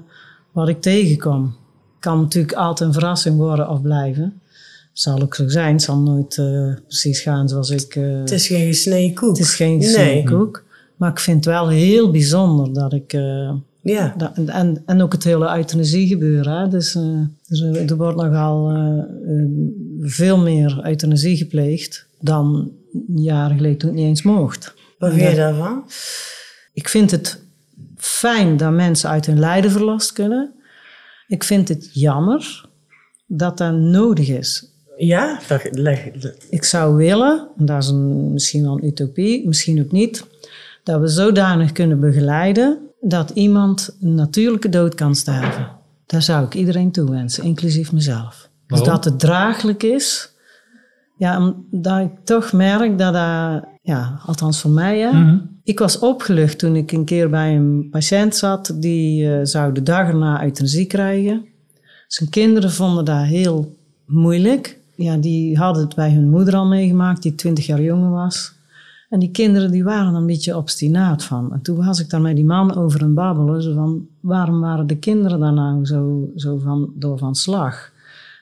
wat 0.51 0.67
ik 0.69 0.81
tegenkom. 0.81 1.55
Kan 1.99 2.21
natuurlijk 2.21 2.53
altijd 2.53 2.87
een 2.89 2.93
verrassing 2.93 3.37
worden 3.37 3.69
of 3.69 3.81
blijven. 3.81 4.41
Zal 4.93 5.21
ook 5.21 5.35
zo 5.35 5.47
zijn. 5.47 5.73
Het 5.73 5.81
zal 5.81 5.97
nooit 5.97 6.37
eh, 6.37 6.73
precies 6.87 7.19
gaan 7.21 7.49
zoals 7.49 7.69
ik... 7.69 7.95
eh, 7.95 8.19
Het 8.19 8.31
is 8.31 8.47
geen 8.47 8.65
gesneden 8.67 9.15
koek. 9.15 9.29
het 9.29 9.39
is 9.39 9.55
geen 9.55 9.77
Nee. 9.77 10.23
koek. 10.23 10.63
Maar 11.01 11.11
ik 11.11 11.19
vind 11.19 11.45
het 11.45 11.53
wel 11.53 11.69
heel 11.69 12.11
bijzonder 12.11 12.73
dat 12.73 12.93
ik... 12.93 13.13
eh, 13.13 13.53
Ja. 13.81 14.13
da- 14.17 14.33
en, 14.35 14.83
en, 14.85 15.01
ook 15.01 15.11
het 15.11 15.23
hele 15.23 15.55
euthanasie 15.55 16.07
gebeuren. 16.07 16.59
Hè? 16.59 16.67
Dus, 16.67 16.95
eh, 16.95 17.19
dus 17.47 17.61
er, 17.61 17.89
er 17.89 17.97
wordt 17.97 18.17
nogal 18.17 18.69
eh, 18.69 18.97
eh, 18.97 19.45
veel 20.01 20.37
meer 20.37 20.79
euthanasie 20.83 21.37
gepleegd 21.37 22.05
dan 22.19 22.71
jaren 23.15 23.55
geleden 23.57 23.77
toen 23.77 23.89
het 23.89 23.97
niet 23.99 24.07
eens 24.07 24.21
mocht. 24.23 24.73
Wat 24.99 25.13
vind 25.13 25.29
je 25.29 25.35
daarvan? 25.35 25.83
Ik 26.73 26.89
vind 26.89 27.11
het 27.11 27.39
fijn 27.97 28.57
dat 28.57 28.71
mensen 28.71 29.09
uit 29.09 29.25
hun 29.25 29.39
lijden 29.39 29.71
verlost 29.71 30.11
kunnen. 30.13 30.53
Ik 31.27 31.43
vind 31.43 31.67
het 31.67 31.89
jammer 31.93 32.65
dat 33.25 33.57
dat 33.57 33.73
nodig 33.73 34.29
is. 34.29 34.65
Ja, 34.97 35.39
dat, 35.47 35.67
leg, 35.71 36.05
Ik 36.49 36.63
zou 36.63 36.95
willen, 36.95 37.47
en 37.57 37.65
dat 37.65 37.83
is 37.83 37.89
een, 37.89 38.33
misschien 38.33 38.61
wel 38.63 38.73
een 38.77 38.85
utopie, 38.85 39.47
misschien 39.47 39.81
ook 39.83 39.91
niet, 39.91 40.25
dat 40.83 40.99
we 41.01 41.07
zodanig 41.07 41.71
kunnen 41.71 41.99
begeleiden 41.99 42.77
dat 43.01 43.29
iemand 43.29 43.97
een 44.01 44.15
natuurlijke 44.15 44.69
dood 44.69 44.95
kan 44.95 45.15
sterven. 45.15 45.67
Daar 46.05 46.21
zou 46.21 46.45
ik 46.45 46.53
iedereen 46.55 46.91
toewensen, 46.91 47.43
inclusief 47.43 47.91
mezelf. 47.91 48.49
Dus 48.67 48.81
dat 48.83 49.03
het 49.05 49.19
draaglijk 49.19 49.83
is. 49.83 50.29
Ja, 51.17 51.55
omdat 51.71 51.99
ik 51.99 52.11
toch 52.23 52.51
merk 52.51 52.97
dat 52.97 53.13
dat, 53.13 53.63
ja, 53.81 54.19
althans 54.25 54.61
voor 54.61 54.71
mij, 54.71 54.99
hè, 54.99 55.11
Mhm. 55.11 55.37
ik 55.63 55.79
was 55.79 55.99
opgelucht 55.99 56.59
toen 56.59 56.75
ik 56.75 56.91
een 56.91 57.05
keer 57.05 57.29
bij 57.29 57.55
een 57.55 57.87
patiënt 57.91 58.35
zat 58.35 58.75
die 58.79 59.33
eh, 59.33 59.39
zou 59.43 59.73
de 59.73 59.83
dag 59.83 60.07
erna 60.07 60.43
euthanasie 60.43 60.85
krijgen. 60.85 61.45
Zijn 62.07 62.29
kinderen 62.29 62.71
vonden 62.71 63.05
dat 63.05 63.23
heel 63.23 63.75
moeilijk. 64.05 64.79
Ja, 64.95 65.17
die 65.17 65.57
hadden 65.57 65.83
het 65.83 65.95
bij 65.95 66.11
hun 66.11 66.29
moeder 66.29 66.55
al 66.55 66.65
meegemaakt, 66.67 67.21
die 67.21 67.35
twintig 67.35 67.65
jaar 67.65 67.81
jonger 67.81 68.11
was. 68.11 68.53
En 69.11 69.19
die 69.19 69.31
kinderen 69.31 69.71
die 69.71 69.83
waren 69.83 70.13
een 70.13 70.25
beetje 70.25 70.57
obstinaat 70.57 71.23
van. 71.23 71.53
En 71.53 71.61
toen 71.61 71.85
was 71.85 71.99
ik 71.99 72.09
daar 72.09 72.21
met 72.21 72.35
die 72.35 72.45
man 72.45 72.75
over 72.75 73.01
een 73.01 73.13
babbelen. 73.13 73.61
Zo 73.61 73.73
van, 73.73 74.07
waarom 74.19 74.59
waren 74.59 74.87
de 74.87 74.97
kinderen 74.97 75.39
daar 75.39 75.53
nou 75.53 75.85
zo, 75.85 76.29
zo 76.35 76.57
van, 76.57 76.93
door 76.95 77.17
van 77.17 77.35
slag? 77.35 77.91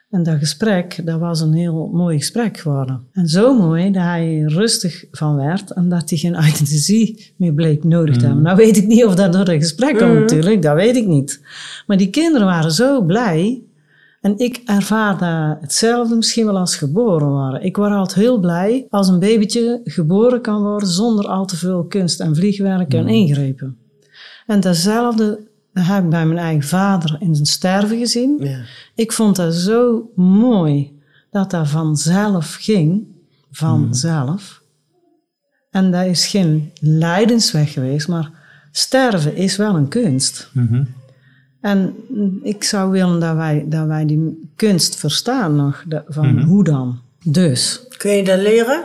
En 0.10 0.24
dat 0.24 0.38
gesprek, 0.38 1.02
dat 1.06 1.20
was 1.20 1.42
een 1.42 1.54
heel 1.54 1.90
mooi 1.94 2.18
gesprek 2.18 2.58
geworden. 2.58 3.02
En 3.12 3.28
zo 3.28 3.58
mooi 3.58 3.92
dat 3.92 4.04
hij 4.04 4.42
rustig 4.42 5.06
van 5.12 5.36
werd 5.36 5.72
en 5.72 5.90
dat 5.90 6.10
hij 6.10 6.18
geen 6.18 6.36
euthanasie 6.36 7.34
meer 7.36 7.54
bleek 7.54 7.84
nodig 7.84 8.18
te 8.18 8.26
hebben. 8.26 8.44
Nou 8.44 8.58
weet 8.58 8.78
ik 8.78 8.88
niet 8.88 9.06
of 9.06 9.16
dat 9.16 9.34
door 9.34 9.48
een 9.48 9.62
gesprek 9.62 9.96
kwam 9.96 10.14
natuurlijk, 10.14 10.62
dat 10.62 10.76
weet 10.76 10.96
ik 10.96 11.08
niet. 11.08 11.42
Maar 11.88 11.98
die 11.98 12.10
kinderen 12.10 12.48
waren 12.48 12.72
zo 12.72 13.02
blij. 13.02 13.62
En 14.22 14.38
ik 14.38 14.62
ervaar 14.66 15.18
dat 15.18 15.62
hetzelfde 15.62 16.16
misschien 16.16 16.46
wel 16.46 16.58
als 16.58 16.76
geboren 16.76 17.28
worden. 17.28 17.64
Ik 17.64 17.76
word 17.76 17.92
altijd 17.92 18.20
heel 18.20 18.40
blij 18.40 18.86
als 18.90 19.08
een 19.08 19.20
babytje 19.20 19.82
geboren 19.84 20.42
kan 20.42 20.62
worden 20.62 20.88
zonder 20.90 21.28
al 21.28 21.46
te 21.46 21.56
veel 21.58 21.84
kunst 21.84 22.20
en 22.20 22.36
vliegwerk 22.36 22.94
en 22.94 23.08
ingrepen. 23.08 23.78
En 24.46 24.60
datzelfde 24.60 25.48
heb 25.74 26.04
ik 26.04 26.10
bij 26.10 26.26
mijn 26.26 26.40
eigen 26.40 26.68
vader 26.68 27.18
in 27.20 27.36
zijn 27.36 27.48
sterven 27.48 27.98
gezien. 27.98 28.38
ja. 28.40 28.60
Ik 28.96 29.12
vond 29.12 29.36
dat 29.36 29.54
zo 29.54 30.10
mooi 30.16 31.00
dat 31.32 31.52
dat 31.52 31.68
vanzelf 31.68 32.58
ging. 32.60 33.08
Vanzelf. 33.52 34.62
En 35.70 35.92
dat 35.92 36.06
is 36.06 36.28
geen 36.28 36.72
lijdensweg 36.80 37.74
geweest, 37.74 38.08
maar 38.08 38.32
sterven 38.72 39.36
is 39.36 39.56
wel 39.56 39.76
een 39.76 39.88
kunst. 39.88 40.50
Mhm. 40.54 40.84
En 41.62 41.94
ik 42.44 42.64
zou 42.64 42.92
willen 42.92 43.20
dat 43.20 43.36
wij, 43.36 43.66
dat 43.68 43.88
wij 43.88 44.06
die 44.06 44.50
kunst 44.56 44.96
verstaan 44.96 45.56
nog, 45.56 45.84
van 46.08 46.42
hoe 46.42 46.64
dan. 46.64 47.00
Dus, 47.24 47.82
Kun 47.98 48.12
je 48.12 48.24
dat 48.24 48.40
leren? 48.40 48.84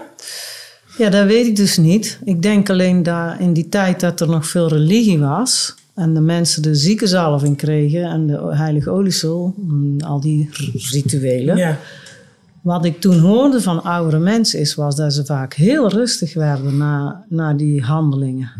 ja, 0.98 1.10
dat 1.10 1.26
weet 1.26 1.46
ik 1.46 1.56
dus 1.56 1.76
niet. 1.76 2.18
Ik 2.24 2.42
denk 2.42 2.70
alleen 2.70 3.02
dat 3.02 3.38
in 3.38 3.52
die 3.52 3.68
tijd 3.68 4.00
dat 4.00 4.20
er 4.20 4.28
nog 4.28 4.46
veel 4.46 4.68
religie 4.68 5.18
was 5.18 5.74
en 5.94 6.14
de 6.14 6.20
mensen 6.20 6.62
de 6.62 6.74
ziekenzalving 6.74 7.56
kregen 7.56 8.04
en 8.04 8.26
de 8.26 8.56
heilige 8.56 8.90
oliesel, 8.90 9.54
mm, 9.56 10.00
al 10.00 10.20
die 10.20 10.48
rituelen. 10.90 11.56
Ja. 11.56 11.78
Wat 12.60 12.84
ik 12.84 13.00
toen 13.00 13.18
hoorde 13.18 13.60
van 13.60 13.82
oudere 13.82 14.18
mensen 14.18 14.60
is, 14.60 14.74
was 14.74 14.96
dat 14.96 15.12
ze 15.12 15.24
vaak 15.24 15.54
heel 15.54 15.88
rustig 15.88 16.34
werden 16.34 16.76
na, 16.76 17.24
na 17.28 17.52
die 17.52 17.82
handelingen. 17.82 18.50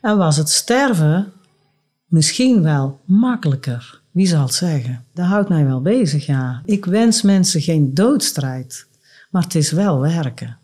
En 0.00 0.16
was 0.16 0.36
het 0.36 0.50
sterven 0.50 1.32
misschien 2.08 2.62
wel 2.62 3.00
makkelijker. 3.04 4.00
Wie 4.10 4.26
zal 4.26 4.42
het 4.42 4.54
zeggen? 4.54 5.04
Dat 5.14 5.26
houdt 5.26 5.48
mij 5.48 5.64
wel 5.64 5.80
bezig, 5.80 6.26
ja. 6.26 6.62
Ik 6.64 6.84
wens 6.84 7.22
mensen 7.22 7.60
geen 7.60 7.94
doodstrijd, 7.94 8.86
maar 9.30 9.42
het 9.42 9.54
is 9.54 9.70
wel 9.70 10.00
werken. 10.00 10.56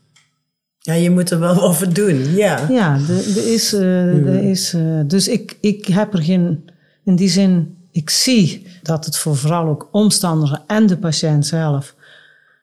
Ja, 0.78 0.94
je 0.94 1.10
moet 1.10 1.30
er 1.30 1.38
wel 1.38 1.72
voor 1.74 1.92
doen. 1.92 2.34
Ja. 2.34 2.68
Ja, 2.68 2.94
er 3.08 3.52
is, 3.52 3.72
eh, 3.72 4.26
er 4.26 4.42
is, 4.42 4.74
eh, 4.74 5.00
dus 5.06 5.28
ik, 5.28 5.56
ik 5.60 5.86
heb 5.86 6.14
er 6.14 6.22
geen, 6.22 6.70
in 7.04 7.16
die 7.16 7.28
zin, 7.28 7.76
ik 7.90 8.10
zie 8.10 8.66
dat 8.82 9.04
het 9.04 9.16
voor 9.16 9.36
vooral 9.36 9.68
ook 9.68 9.88
omstanders 9.92 10.52
en 10.66 10.86
de 10.86 10.96
patiënt 10.96 11.46
zelf 11.46 11.94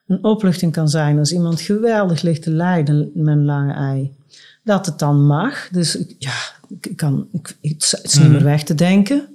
een 0.06 0.24
opluchting 0.24 0.72
kan 0.72 0.88
zijn 0.88 1.18
als 1.18 1.32
iemand 1.32 1.60
geweldig 1.60 2.22
ligt 2.22 2.42
te 2.42 2.50
lijden 2.50 3.10
met 3.14 3.36
een 3.36 3.44
lange 3.44 3.72
ei. 3.72 4.12
Dat 4.64 4.86
het 4.86 4.98
dan 4.98 5.26
mag. 5.26 5.68
Dus 5.68 5.98
ja, 6.18 6.34
ik 6.80 6.96
kan, 6.96 7.28
ik, 7.32 7.56
het 7.60 8.00
is 8.02 8.18
niet 8.18 8.30
meer 8.30 8.44
weg 8.44 8.62
te 8.62 8.74
denken. 8.74 9.28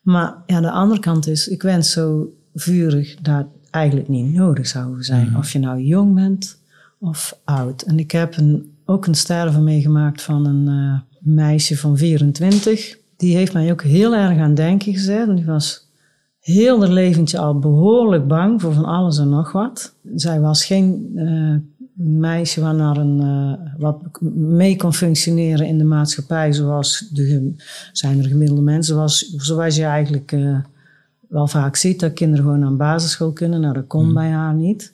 Maar 0.00 0.34
ja, 0.46 0.60
de 0.60 0.70
andere 0.70 1.00
kant 1.00 1.26
is, 1.26 1.48
ik 1.48 1.62
wens 1.62 1.90
zo 1.90 2.32
vurig 2.54 3.16
dat 3.20 3.36
het 3.36 3.46
eigenlijk 3.70 4.08
niet 4.08 4.32
nodig 4.32 4.66
zou 4.66 5.02
zijn. 5.02 5.36
Of 5.36 5.52
je 5.52 5.58
nou 5.58 5.80
jong 5.80 6.14
bent 6.14 6.58
of 6.98 7.38
oud. 7.44 7.82
En 7.82 7.98
ik 7.98 8.10
heb 8.10 8.36
een, 8.36 8.72
ook 8.84 9.06
een 9.06 9.14
sterven 9.14 9.64
meegemaakt 9.64 10.22
van 10.22 10.46
een 10.46 10.68
eh, 10.68 11.00
meisje 11.34 11.76
van 11.76 11.96
24. 11.96 12.98
Die 13.16 13.36
heeft 13.36 13.52
mij 13.52 13.70
ook 13.70 13.82
heel 13.82 14.14
erg 14.14 14.38
aan 14.38 14.54
denken 14.54 14.92
gezet. 14.92 15.28
En 15.28 15.34
die 15.34 15.44
was 15.44 15.90
heel 16.40 16.80
haar 16.80 16.90
leventje 16.90 17.38
al 17.38 17.58
behoorlijk 17.58 18.26
bang 18.26 18.60
voor 18.60 18.72
van 18.72 18.84
alles 18.84 19.18
en 19.18 19.28
nog 19.28 19.52
wat. 19.52 19.94
Zij 20.14 20.40
was 20.40 20.64
geen 20.64 21.12
eh, 21.14 21.54
meisje 21.94 22.60
naar 22.60 22.96
een, 22.96 23.20
eh, 23.20 23.80
wat 23.80 23.98
mee 24.34 24.76
kon 24.76 24.94
functioneren 24.94 25.66
in 25.66 25.78
de 25.78 25.84
maatschappij 25.84 26.52
zoals 26.52 27.08
de, 27.12 27.54
zijn 27.92 28.18
er 28.18 28.28
gemiddelde 28.28 28.62
mensen. 28.62 28.94
Zoals, 28.94 29.34
zoals 29.36 29.76
je 29.76 29.84
eigenlijk 29.84 30.32
eh, 30.32 30.58
wel 31.28 31.46
vaak 31.46 31.76
ziet, 31.76 32.00
dat 32.00 32.12
kinderen 32.12 32.44
gewoon 32.44 32.64
aan 32.64 32.76
basisschool 32.76 33.32
kunnen. 33.32 33.60
Nou, 33.60 33.74
dat 33.74 33.86
kon 33.86 34.12
bij 34.12 34.30
haar 34.30 34.54
niet. 34.54 34.92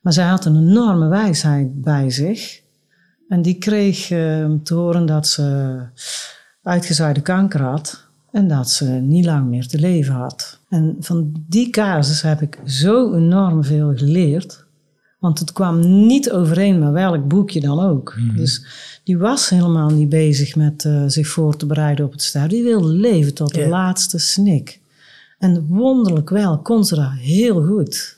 Maar 0.00 0.12
zij 0.12 0.26
had 0.26 0.44
een 0.44 0.56
enorme 0.56 1.08
wijsheid 1.08 1.82
bij 1.82 2.10
zich. 2.10 2.60
En 3.28 3.42
die 3.42 3.58
kreeg 3.58 4.10
eh, 4.10 4.50
te 4.62 4.74
horen 4.74 5.06
dat 5.06 5.28
ze 5.28 5.78
uitgezaaide 6.62 7.20
kanker 7.20 7.60
had. 7.60 8.04
En 8.30 8.48
dat 8.48 8.70
ze 8.70 8.84
niet 8.84 9.24
lang 9.24 9.48
meer 9.48 9.66
te 9.66 9.78
leven 9.78 10.14
had. 10.14 10.58
En 10.68 10.96
van 11.00 11.44
die 11.48 11.70
casus 11.70 12.22
heb 12.22 12.42
ik 12.42 12.58
zo 12.64 13.14
enorm 13.14 13.64
veel 13.64 13.96
geleerd. 13.96 14.61
Want 15.22 15.38
het 15.38 15.52
kwam 15.52 16.06
niet 16.06 16.30
overeen 16.30 16.78
met 16.78 16.92
welk 16.92 17.28
boekje 17.28 17.60
dan 17.60 17.80
ook. 17.80 18.16
Dus 18.36 18.64
die 19.04 19.18
was 19.18 19.48
helemaal 19.48 19.90
niet 19.90 20.08
bezig 20.08 20.56
met 20.56 20.84
eh, 20.84 21.04
zich 21.06 21.28
voor 21.28 21.56
te 21.56 21.66
bereiden 21.66 22.04
op 22.04 22.12
het 22.12 22.22
sterven. 22.22 22.50
Die 22.50 22.62
wilde 22.62 22.88
leven 22.88 23.34
tot 23.34 23.54
de 23.54 23.68
laatste 23.68 24.18
snik. 24.18 24.80
En 25.38 25.66
wonderlijk 25.66 26.30
wel 26.30 26.58
kon 26.58 26.84
ze 26.84 26.94
dat 26.94 27.12
heel 27.12 27.66
goed. 27.66 28.16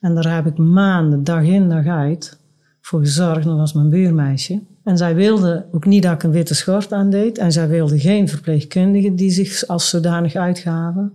En 0.00 0.14
daar 0.14 0.34
heb 0.34 0.46
ik 0.46 0.56
maanden, 0.58 1.24
dag 1.24 1.42
in, 1.42 1.68
dag 1.68 1.86
uit, 1.86 2.38
voor 2.80 3.00
gezorgd. 3.00 3.44
Dat 3.44 3.56
was 3.56 3.72
mijn 3.72 3.90
buurmeisje. 3.90 4.62
En 4.84 4.96
zij 4.96 5.14
wilde 5.14 5.66
ook 5.72 5.86
niet 5.86 6.02
dat 6.02 6.12
ik 6.12 6.22
een 6.22 6.30
witte 6.30 6.54
schort 6.54 6.92
aandeed. 6.92 7.38
En 7.38 7.52
zij 7.52 7.68
wilde 7.68 7.98
geen 7.98 8.28
verpleegkundige 8.28 9.14
die 9.14 9.30
zich 9.30 9.66
als 9.66 9.88
zodanig 9.88 10.34
uitgaven. 10.34 11.12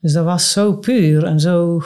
Dus 0.00 0.12
dat 0.12 0.24
was 0.24 0.52
zo 0.52 0.76
puur 0.76 1.24
en 1.24 1.40
zo 1.40 1.82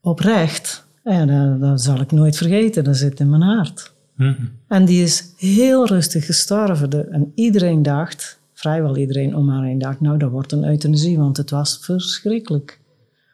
oprecht. 0.00 0.86
En 1.08 1.26
dat, 1.26 1.60
dat 1.60 1.82
zal 1.82 2.00
ik 2.00 2.12
nooit 2.12 2.36
vergeten. 2.36 2.84
Dat 2.84 2.96
zit 2.96 3.20
in 3.20 3.28
mijn 3.30 3.42
hart. 3.42 3.92
Mhm. 4.14 4.32
En 4.68 4.84
die 4.84 5.02
is 5.02 5.32
heel 5.36 5.86
rustig 5.86 6.26
gestorven. 6.26 6.90
De- 6.90 7.00
En 7.10 7.32
iedereen 7.34 7.82
dacht, 7.82 8.40
vrijwel 8.52 8.96
iedereen 8.96 9.36
om 9.36 9.48
haar 9.48 9.64
heen 9.64 9.78
dacht, 9.78 10.00
nou 10.00 10.18
dat 10.18 10.30
wordt 10.30 10.52
een 10.52 10.64
euthanasie, 10.64 11.18
want 11.18 11.36
het 11.36 11.50
was 11.50 11.78
verschrikkelijk. 11.82 12.80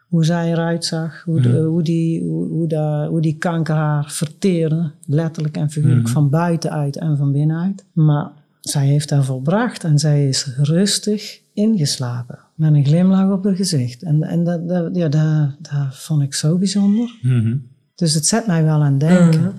Hoe 0.08 0.24
zij 0.24 0.50
eruit 0.50 0.84
zag, 0.84 1.22
hoe, 1.24 1.40
de- 1.40 1.60
hoe, 1.62 1.82
die, 1.82 2.22
hoe, 2.22 2.48
hoe, 2.48 3.06
hoe 3.08 3.20
die 3.20 3.36
kanker 3.38 3.74
haar 3.74 4.10
verteerde, 4.10 4.90
letterlijk 5.06 5.56
en 5.56 5.70
figuurlijk, 5.70 6.08
van 6.08 6.30
buitenuit 6.30 6.96
en 6.96 7.16
van 7.16 7.32
binnenuit. 7.32 7.84
Maar 7.92 8.30
zij 8.60 8.86
heeft 8.86 9.10
haar 9.10 9.24
volbracht 9.24 9.84
en 9.84 9.98
zij 9.98 10.28
is 10.28 10.48
rustig 10.56 11.40
ingeslapen. 11.54 12.38
Met 12.54 12.74
een 12.74 12.84
glimlach 12.84 13.32
op 13.32 13.44
haar 13.44 13.56
gezicht. 13.56 14.02
En, 14.02 14.22
en 14.22 14.44
dat, 14.44 14.68
dat, 14.68 14.96
ja, 14.96 15.08
dat, 15.08 15.56
dat 15.60 15.96
vond 15.96 16.22
ik 16.22 16.34
zo 16.34 16.58
bijzonder. 16.58 17.18
Mhm. 17.22 17.56
Dus 17.94 18.14
het 18.14 18.26
zet 18.26 18.46
mij 18.46 18.64
wel 18.64 18.82
aan 18.82 18.92
het 18.92 19.00
denken. 19.00 19.52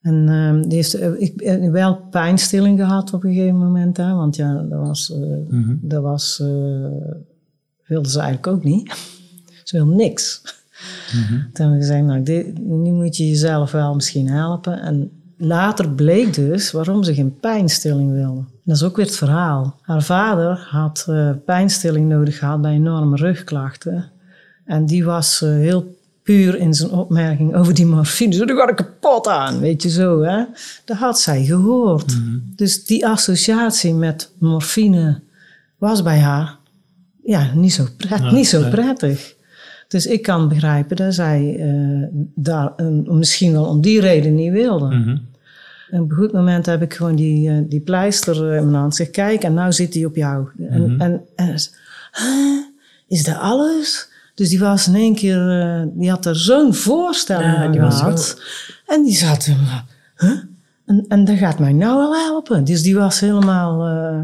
En 0.00 0.28
ehm, 0.28 0.62
die 0.62 0.76
heeft 0.76 0.94
eh, 0.94 1.20
ik 1.20 1.40
heb 1.40 1.70
wel 1.70 1.96
pijnstilling 2.10 2.78
gehad 2.78 3.12
op 3.12 3.24
een 3.24 3.32
gegeven 3.32 3.58
moment. 3.58 3.96
Hè, 3.96 4.14
want 4.14 4.36
ja, 4.36 4.62
dat 4.62 4.86
was, 4.86 5.12
eh, 5.12 5.58
dat 5.80 6.02
was 6.02 6.40
eh, 6.40 6.48
wilde 7.86 8.08
ze 8.08 8.20
eigenlijk 8.20 8.46
ook 8.46 8.64
niet. 8.64 8.96
ze 9.64 9.76
wil 9.76 9.86
niks. 9.86 10.42
Toen 11.10 11.50
hebben 11.52 11.76
we 11.76 11.82
gezegd, 11.82 12.04
nou, 12.04 12.22
dit, 12.22 12.58
nu 12.58 12.92
moet 12.92 13.16
je 13.16 13.28
jezelf 13.28 13.70
wel 13.70 13.94
misschien 13.94 14.28
helpen. 14.28 14.80
En 14.80 15.10
later 15.36 15.90
bleek 15.90 16.34
dus 16.34 16.70
waarom 16.70 17.02
ze 17.02 17.14
geen 17.14 17.38
pijnstilling 17.38 18.12
wilde. 18.12 18.44
Dat 18.68 18.76
is 18.76 18.82
ook 18.82 18.96
weer 18.96 19.06
het 19.06 19.16
verhaal. 19.16 19.78
Haar 19.82 20.02
vader 20.02 20.66
had 20.70 21.06
eh, 21.08 21.30
pijnstilling 21.44 22.08
nodig 22.08 22.38
gehad 22.38 22.60
bij 22.60 22.72
enorme 22.72 23.16
rugklachten. 23.16 24.10
En 24.64 24.86
die 24.86 25.04
was 25.04 25.42
eh, 25.42 25.48
heel 25.48 25.96
puur 26.22 26.56
in 26.56 26.74
zijn 26.74 26.90
opmerking 26.90 27.54
over 27.54 27.74
die 27.74 27.86
morfine. 27.86 28.34
Zo, 28.34 28.44
daar 28.44 28.56
ga 28.56 28.68
ik 28.68 28.76
kapot 28.76 29.28
aan, 29.28 29.60
weet 29.60 29.82
je 29.82 29.88
zo. 29.88 30.22
Hè? 30.22 30.44
Dat 30.84 30.96
had 30.96 31.20
zij 31.20 31.44
gehoord. 31.44 32.16
Dus 32.56 32.84
die 32.84 33.06
associatie 33.06 33.94
met 33.94 34.32
morfine 34.38 35.20
was 35.78 36.02
bij 36.02 36.18
haar 36.18 36.56
ja, 37.24 37.50
niet, 37.54 37.72
zo 37.72 37.86
pret, 37.96 38.18
Ja, 38.18 38.32
niet 38.32 38.48
zo 38.48 38.68
prettig. 38.68 39.34
Dus 39.88 40.06
ik 40.06 40.22
kan 40.22 40.48
begrijpen 40.48 40.96
dat 40.96 41.14
zij 41.14 41.56
eh, 41.58 42.08
daar 42.34 42.72
misschien 43.04 43.52
wel 43.52 43.64
om 43.64 43.80
die 43.80 44.00
reden 44.00 44.34
niet 44.34 44.52
wilde. 44.52 44.86
Mhm. 44.86 45.16
En 45.90 46.00
op 46.00 46.10
een 46.10 46.16
goed 46.16 46.32
moment 46.32 46.66
heb 46.66 46.82
ik 46.82 46.94
gewoon 46.94 47.14
die, 47.14 47.50
eh, 47.50 47.56
die 47.68 47.80
pleister 47.80 48.36
in 48.54 48.64
mijn 48.64 48.74
hand. 48.80 48.94
Zeg, 48.96 49.10
kijk, 49.10 49.42
en 49.42 49.54
nou 49.54 49.72
zit 49.72 49.94
hij 49.94 50.04
op 50.04 50.16
jou. 50.16 50.48
En, 50.70 50.94
en, 50.98 51.20
en 51.36 51.58
zei, 51.60 51.74
"Huh? 52.12 52.62
is 53.08 53.24
dat 53.24 53.38
alles? 53.38 54.08
Dus 54.34 54.48
die 54.48 54.58
was 54.58 54.86
in 54.86 54.94
één 54.94 55.14
keer, 55.14 55.60
eh, 55.60 55.82
die 55.92 56.10
had 56.10 56.26
er 56.26 56.36
zo'n 56.36 56.74
voorstelling 56.74 57.52
Ja, 57.56 57.68
die 57.68 57.80
gehad. 57.80 58.40
En 58.86 59.02
die 59.04 59.16
zat 59.16 59.44
hem, 59.44 59.58
huh? 60.16 60.38
En, 60.86 61.04
en 61.08 61.24
dat 61.24 61.36
gaat 61.38 61.58
mij 61.58 61.72
nou 61.72 61.96
wel 61.98 62.14
helpen. 62.14 62.64
Dus 62.64 62.82
die 62.82 62.96
was 62.96 63.20
helemaal, 63.20 63.86
eh, 63.86 64.20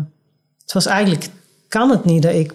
het 0.63 0.73
was 0.73 0.87
eigenlijk, 0.87 1.29
kan 1.69 1.91
het 1.91 2.05
niet 2.05 2.23
dat 2.23 2.35
ik 2.35 2.53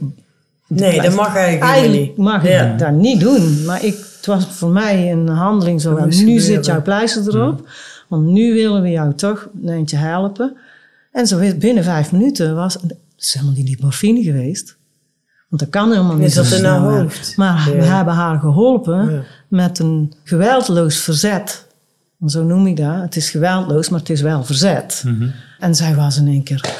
Nee, 0.67 1.01
dat 1.01 1.15
mag 1.15 1.35
eigenlijk, 1.35 1.91
niet. 2.07 2.17
mag 2.17 2.43
ik 2.43 2.49
Ja. 2.49 2.75
dat 2.77 2.91
niet 2.91 3.19
doen. 3.19 3.65
Maar 3.65 3.83
ik, 3.85 3.95
het 4.17 4.25
was 4.25 4.45
voor 4.45 4.69
mij 4.69 5.11
een 5.11 5.27
handeling 5.27 5.81
zo. 5.81 6.05
Nu 6.05 6.11
gebeuren. 6.11 6.41
zit 6.43 6.65
jouw 6.65 6.81
pleister 6.81 7.27
erop. 7.35 7.69
Want 8.09 8.25
nu 8.25 8.53
willen 8.53 8.81
we 8.81 8.89
jou 8.89 9.13
toch 9.13 9.49
een 9.63 9.69
eentje 9.69 9.97
helpen. 9.97 10.57
En 11.11 11.27
zo 11.27 11.37
is- 11.37 11.57
binnen 11.57 11.83
vijf 11.83 12.11
minuten 12.11 12.55
was... 12.55 12.73
Het 12.73 12.95
is 13.17 13.33
helemaal 13.33 13.55
niet 13.63 13.81
morfine 13.81 14.23
geweest. 14.23 14.77
Want 15.49 15.61
dat 15.61 15.69
kan 15.71 15.91
helemaal 15.91 16.15
niet 16.15 16.27
Is 16.27 16.33
dat 16.33 16.45
zo 16.45 16.55
in 16.55 16.63
haar 16.63 16.79
snel, 16.79 16.91
hè. 16.91 17.01
hoofd? 17.01 17.37
Maar 17.37 17.65
we 17.65 17.83
hebben 17.83 18.13
haar 18.13 18.39
geholpen 18.39 19.11
Ja. 19.11 19.21
met 19.47 19.79
een 19.79 20.13
geweldloos 20.23 20.97
verzet. 20.97 21.65
Zo 22.25 22.43
noem 22.43 22.67
ik 22.67 22.77
dat. 22.77 23.01
Het 23.01 23.15
is 23.15 23.29
geweldloos, 23.29 23.89
maar 23.89 23.99
het 23.99 24.09
is 24.09 24.21
wel 24.21 24.43
verzet. 24.43 25.03
En 25.59 25.75
zij 25.75 25.95
was 25.95 26.17
in 26.17 26.27
één 26.27 26.43
keer... 26.43 26.77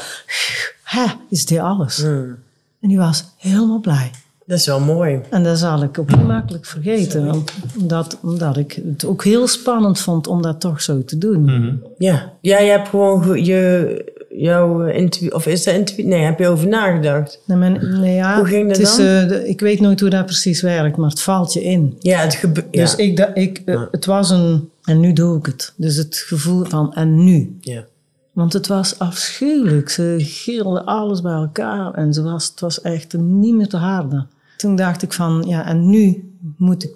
Hè, 0.83 1.05
is 1.29 1.45
dit 1.45 1.59
alles? 1.59 2.03
En 2.03 2.87
die 2.87 2.97
was 2.97 3.23
helemaal 3.37 3.79
blij. 3.79 4.11
Dat 4.49 4.57
is 4.59 4.65
wel 4.65 4.79
mooi. 4.79 5.19
En 5.29 5.43
dat 5.43 5.57
zal 5.59 5.83
ik 5.83 5.99
ook 5.99 6.15
niet 6.15 6.27
makkelijk 6.27 6.65
vergeten. 6.65 7.25
Want 7.25 7.51
omdat, 7.81 8.17
omdat 8.21 8.57
ik 8.57 8.81
het 8.87 9.05
ook 9.05 9.23
heel 9.23 9.47
spannend 9.47 9.99
vond 9.99 10.27
om 10.27 10.41
dat 10.41 10.59
toch 10.59 10.81
zo 10.81 11.03
te 11.05 11.17
doen. 11.17 11.41
Mhm. 11.43 11.73
Ja, 11.97 12.33
ja 12.41 12.59
je 12.59 12.69
hebt 12.71 12.87
gewoon 12.87 13.23
ge- 13.23 13.43
je, 13.45 14.13
jouw 14.29 14.85
intuïtie, 14.85 15.33
of 15.35 15.45
is 15.47 15.63
dat 15.63 15.73
intuïtie? 15.73 16.05
Nee, 16.07 16.21
heb 16.21 16.39
je 16.39 16.47
over 16.47 16.67
nagedacht? 16.67 17.41
Nee, 17.45 18.15
ja, 18.15 18.35
Hoe 18.37 18.45
ging 18.45 18.67
dat 18.67 18.77
het 18.77 18.87
is, 18.87 18.95
dan? 18.95 19.05
eh, 19.05 19.49
ik 19.49 19.59
weet 19.59 19.79
nooit 19.79 19.99
hoe 19.99 20.09
dat 20.09 20.25
precies 20.25 20.61
werkt, 20.61 20.97
maar 20.97 21.09
het 21.09 21.21
valt 21.21 21.53
je 21.53 21.63
in. 21.63 21.95
Ja, 21.99 22.19
het 22.19 22.33
gebeurt. 22.35 22.73
Dus 22.73 22.95
ik, 22.95 23.17
da- 23.17 23.33
ik, 23.35 23.61
eh, 23.65 23.81
het 23.91 24.05
was 24.05 24.29
een... 24.29 24.69
En 24.83 24.99
nu 24.99 25.13
doe 25.13 25.37
ik 25.37 25.45
het. 25.45 25.73
Dus 25.75 25.95
het 25.95 26.17
gevoel 26.27 26.63
van 26.65 26.93
en 26.93 27.23
nu. 27.23 27.57
ja. 27.61 27.83
Want 28.31 28.53
het 28.53 28.67
was 28.67 28.99
afschuwelijk. 28.99 29.89
Ze 29.89 30.15
gilde 30.19 30.83
alles 30.85 31.21
bij 31.21 31.33
elkaar. 31.33 31.93
En 31.93 32.13
ze 32.13 32.21
was, 32.23 32.47
het 32.47 32.59
was 32.59 32.81
echt 32.81 33.13
niet 33.17 33.55
meer 33.55 33.67
te 33.67 33.77
harden. 33.77 34.27
Toen 34.59 34.75
dacht 34.75 35.01
ik 35.01 35.13
van, 35.13 35.43
ja, 35.47 35.65
en 35.65 35.89
nu 35.89 36.33
moet 36.57 36.83
ik 36.83 36.91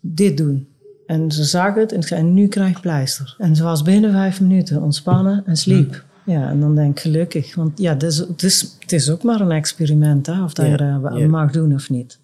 dit 0.00 0.36
doen. 0.36 0.68
En 1.06 1.30
ze 1.32 1.44
zag 1.44 1.74
het 1.74 1.92
en 1.92 2.00
ik 2.00 2.06
zei, 2.06 2.20
en 2.20 2.34
nu 2.34 2.48
krijg 2.48 2.70
ik 2.70 2.80
pleister. 2.80 3.34
En 3.38 3.56
ze 3.56 3.62
was 3.62 3.82
binnen 3.82 4.12
vijf 4.12 4.40
minuten 4.40 4.82
ontspannen 4.82 5.42
en 5.46 5.56
sliep. 5.56 6.04
Ja, 6.24 6.48
en 6.48 6.60
dan 6.60 6.74
denk 6.74 6.96
ik 6.96 7.00
gelukkig. 7.02 7.54
Want 7.54 7.78
ja, 7.78 7.92
het 7.92 8.02
is, 8.02 8.18
het 8.18 8.42
is, 8.42 8.76
het 8.80 8.92
is 8.92 9.10
ook 9.10 9.22
maar 9.22 9.40
een 9.40 9.50
experiment, 9.50 10.26
hè, 10.26 10.42
of 10.42 10.52
dat 10.52 10.66
je 10.66 10.76
ja. 11.14 11.28
mag 11.28 11.50
doen 11.52 11.74
of 11.74 11.90
niet. 11.90 12.18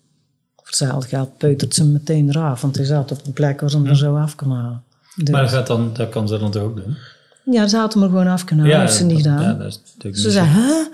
Voor 0.57 0.67
hetzelfde 0.67 1.09
geld 1.09 1.37
peutert 1.37 1.75
ze 1.75 1.87
meteen 1.87 2.29
eraf. 2.29 2.61
Want 2.61 2.77
hij 2.77 2.85
zat 2.85 3.13
op 3.13 3.27
een 3.27 3.33
plek 3.33 3.61
waar 3.61 3.71
ze 3.71 3.77
hem 3.77 3.87
er 3.87 3.97
zo 3.97 4.17
af 4.17 4.35
kon 4.35 4.51
halen. 4.51 4.83
Dus- 5.17 5.31
Maar 5.31 5.43
dat, 5.43 5.51
gaat 5.51 5.67
dan, 5.67 5.91
dat 5.93 6.09
kan 6.09 6.29
ze 6.29 6.39
dan 6.39 6.51
toch 6.51 6.63
ook 6.63 6.77
doen? 6.77 6.97
ja, 7.45 7.67
ze 7.69 7.77
had 7.77 7.95
hem 7.95 8.03
er 8.03 8.09
gewoon 8.09 8.27
af 8.27 8.45
kunnen 8.45 8.65
halen. 8.65 8.81
heeft 8.81 8.95
ze 8.95 9.05
niet 9.05 9.17
gedaan. 9.17 9.43
Ja, 9.43 9.53
dat 9.53 9.67
is 9.67 9.81
natuurlijk 9.85 10.17
Ze 10.17 10.27
niet 10.27 10.37
zei, 10.37 10.47
hè? 10.47 10.85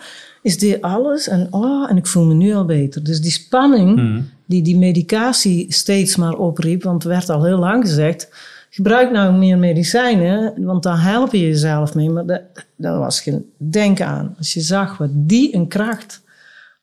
Is 0.43 0.59
dit 0.59 0.83
alles? 0.83 1.29
En, 1.29 1.47
oh, 1.51 1.91
en 1.91 1.97
ik 1.97 2.07
voel 2.07 2.25
me 2.25 2.35
nu 2.35 2.55
al 2.55 2.65
beter. 2.65 3.05
Dus 3.05 3.21
die 3.21 3.31
spanning 3.31 3.97
Mhm. 3.97 4.21
die 4.47 4.63
die 4.63 4.77
medicatie 4.79 5.73
steeds 5.73 6.17
maar 6.17 6.35
opriep, 6.37 6.83
want 6.83 7.03
er 7.03 7.09
werd 7.09 7.29
al 7.31 7.45
heel 7.45 7.59
lang 7.59 7.85
gezegd, 7.85 8.31
gebruik 8.71 9.11
nou 9.11 9.35
meer 9.39 9.59
medicijnen, 9.59 10.65
want 10.65 10.83
dan 10.83 10.97
help 10.97 11.33
je 11.33 11.41
jezelf 11.41 11.95
mee. 11.95 12.11
Maar 12.11 12.27
dat, 12.27 12.43
dat 12.77 12.99
was 12.99 13.21
geen 13.21 13.51
denk 13.57 14.01
aan. 14.01 14.35
Als 14.39 14.53
je 14.55 14.61
zag 14.61 14.99
wat 14.99 15.11
die 15.13 15.55
een 15.55 15.69
kracht 15.69 16.23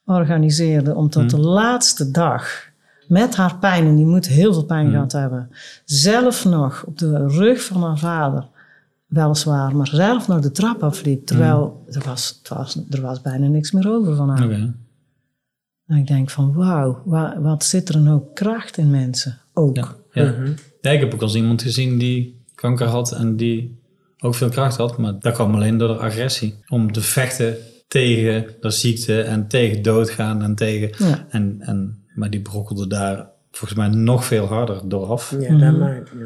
organiseerde 0.06 0.94
om 0.94 1.10
tot 1.10 1.30
de 1.30 1.38
laatste 1.40 2.10
dag 2.10 2.64
met 3.08 3.36
haar 3.36 3.56
pijn, 3.58 3.86
en 3.86 3.96
die 3.96 4.06
moet 4.06 4.26
heel 4.28 4.52
veel 4.52 4.64
pijn 4.64 4.86
Mm. 4.86 4.92
gehad 4.92 5.12
hebben, 5.12 5.50
zelf 5.84 6.44
nog 6.44 6.84
op 6.86 6.98
de 6.98 7.26
rug 7.28 7.64
van 7.64 7.82
haar 7.82 7.98
vader, 7.98 8.46
weliswaar, 9.06 9.76
maar 9.76 9.86
zelf 9.86 10.28
nog 10.28 10.40
de 10.40 10.50
trap 10.50 10.82
afliep, 10.82 11.26
terwijl 11.26 11.82
Mm. 11.86 11.92
er, 11.94 12.02
was, 12.06 12.38
het 12.38 12.48
was, 12.48 12.78
er 12.90 13.00
was 13.00 13.20
bijna 13.20 13.46
niks 13.46 13.72
meer 13.72 13.88
over 13.88 14.16
van 14.16 14.28
haar. 14.28 14.44
Oké. 14.44 14.74
En 15.86 15.96
ik 15.96 16.06
denk 16.06 16.30
van, 16.30 16.54
wauw, 16.54 17.02
wa- 17.04 17.40
wat 17.40 17.64
zit 17.64 17.88
er 17.88 17.94
een 17.94 18.06
hoop 18.06 18.34
kracht 18.34 18.76
in 18.76 18.90
mensen, 18.90 19.38
ook. 19.52 19.76
Ja. 19.76 19.94
Ja. 20.12 20.34
ja, 20.80 20.90
ik 20.90 21.00
heb 21.00 21.14
ook 21.14 21.20
al 21.20 21.26
eens 21.26 21.36
iemand 21.36 21.62
gezien 21.62 21.98
die 21.98 22.44
kanker 22.54 22.86
had 22.86 23.12
en 23.12 23.36
die 23.36 23.78
ook 24.18 24.34
veel 24.34 24.48
kracht 24.48 24.76
had. 24.76 24.98
Maar 24.98 25.18
dat 25.20 25.34
kwam 25.34 25.54
alleen 25.54 25.78
door 25.78 25.88
de 25.88 25.98
agressie. 25.98 26.54
Om 26.68 26.92
te 26.92 27.00
vechten 27.00 27.56
tegen 27.88 28.46
de 28.60 28.70
ziekte 28.70 29.20
en 29.22 29.48
tegen 29.48 29.82
doodgaan 29.82 30.42
en 30.42 30.54
tegen... 30.54 31.06
Ja. 31.08 31.26
En, 31.28 31.56
en, 31.60 32.04
maar 32.14 32.30
die 32.30 32.40
brokkelde 32.40 32.86
daar 32.86 33.28
volgens 33.50 33.78
mij 33.78 33.88
nog 33.88 34.24
veel 34.24 34.46
harder 34.46 34.88
door 34.88 35.06
af. 35.06 35.34
Ja, 35.40 35.58
dat 35.58 35.78
maakt... 35.78 36.10
ja. 36.18 36.24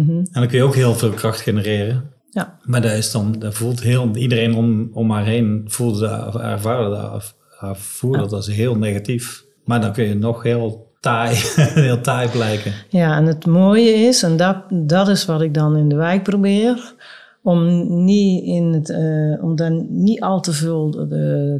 Mhm. 0.00 0.10
En 0.10 0.26
dan 0.32 0.46
kun 0.48 0.58
je 0.58 0.64
ook 0.64 0.74
heel 0.74 0.94
veel 0.94 1.10
kracht 1.10 1.40
genereren. 1.40 2.10
Ja. 2.30 2.58
Maar 2.62 2.80
dat 2.80 2.92
is 2.92 3.10
dan, 3.10 3.34
dat 3.38 3.54
voelt 3.54 3.80
heel, 3.80 4.16
iedereen 4.16 4.54
om, 4.54 4.90
om 4.92 5.10
haar 5.10 5.24
heen 5.24 5.64
voelde 5.66 6.08
dat, 6.08 6.26
of 6.26 6.40
ervaarde 6.40 6.90
dat, 6.90 7.34
voelde 7.78 8.18
dat 8.18 8.32
als 8.32 8.46
heel 8.46 8.76
negatief. 8.76 9.44
Maar 9.64 9.80
dan 9.80 9.92
kun 9.92 10.04
je 10.04 10.14
nog 10.14 10.42
heel 10.42 10.90
taai, 11.00 11.34
heel 11.86 12.00
taai 12.00 12.28
blijken. 12.28 12.72
Ja, 12.88 13.16
en 13.16 13.26
het 13.26 13.46
mooie 13.46 13.90
is, 13.90 14.22
en 14.22 14.36
dat, 14.36 14.56
dat 14.68 15.08
is 15.08 15.24
wat 15.24 15.40
ik 15.42 15.54
dan 15.54 15.76
in 15.76 15.88
de 15.88 15.96
wijk 15.96 16.22
probeer, 16.22 16.94
om, 17.42 17.86
niet 18.04 18.44
in 18.44 18.64
het, 18.64 18.90
eh, 18.90 19.44
om 19.44 19.56
daar 19.56 19.84
niet 19.88 20.20
al 20.20 20.40
te 20.40 20.52
veel 20.52 20.94
eh, 21.00 21.08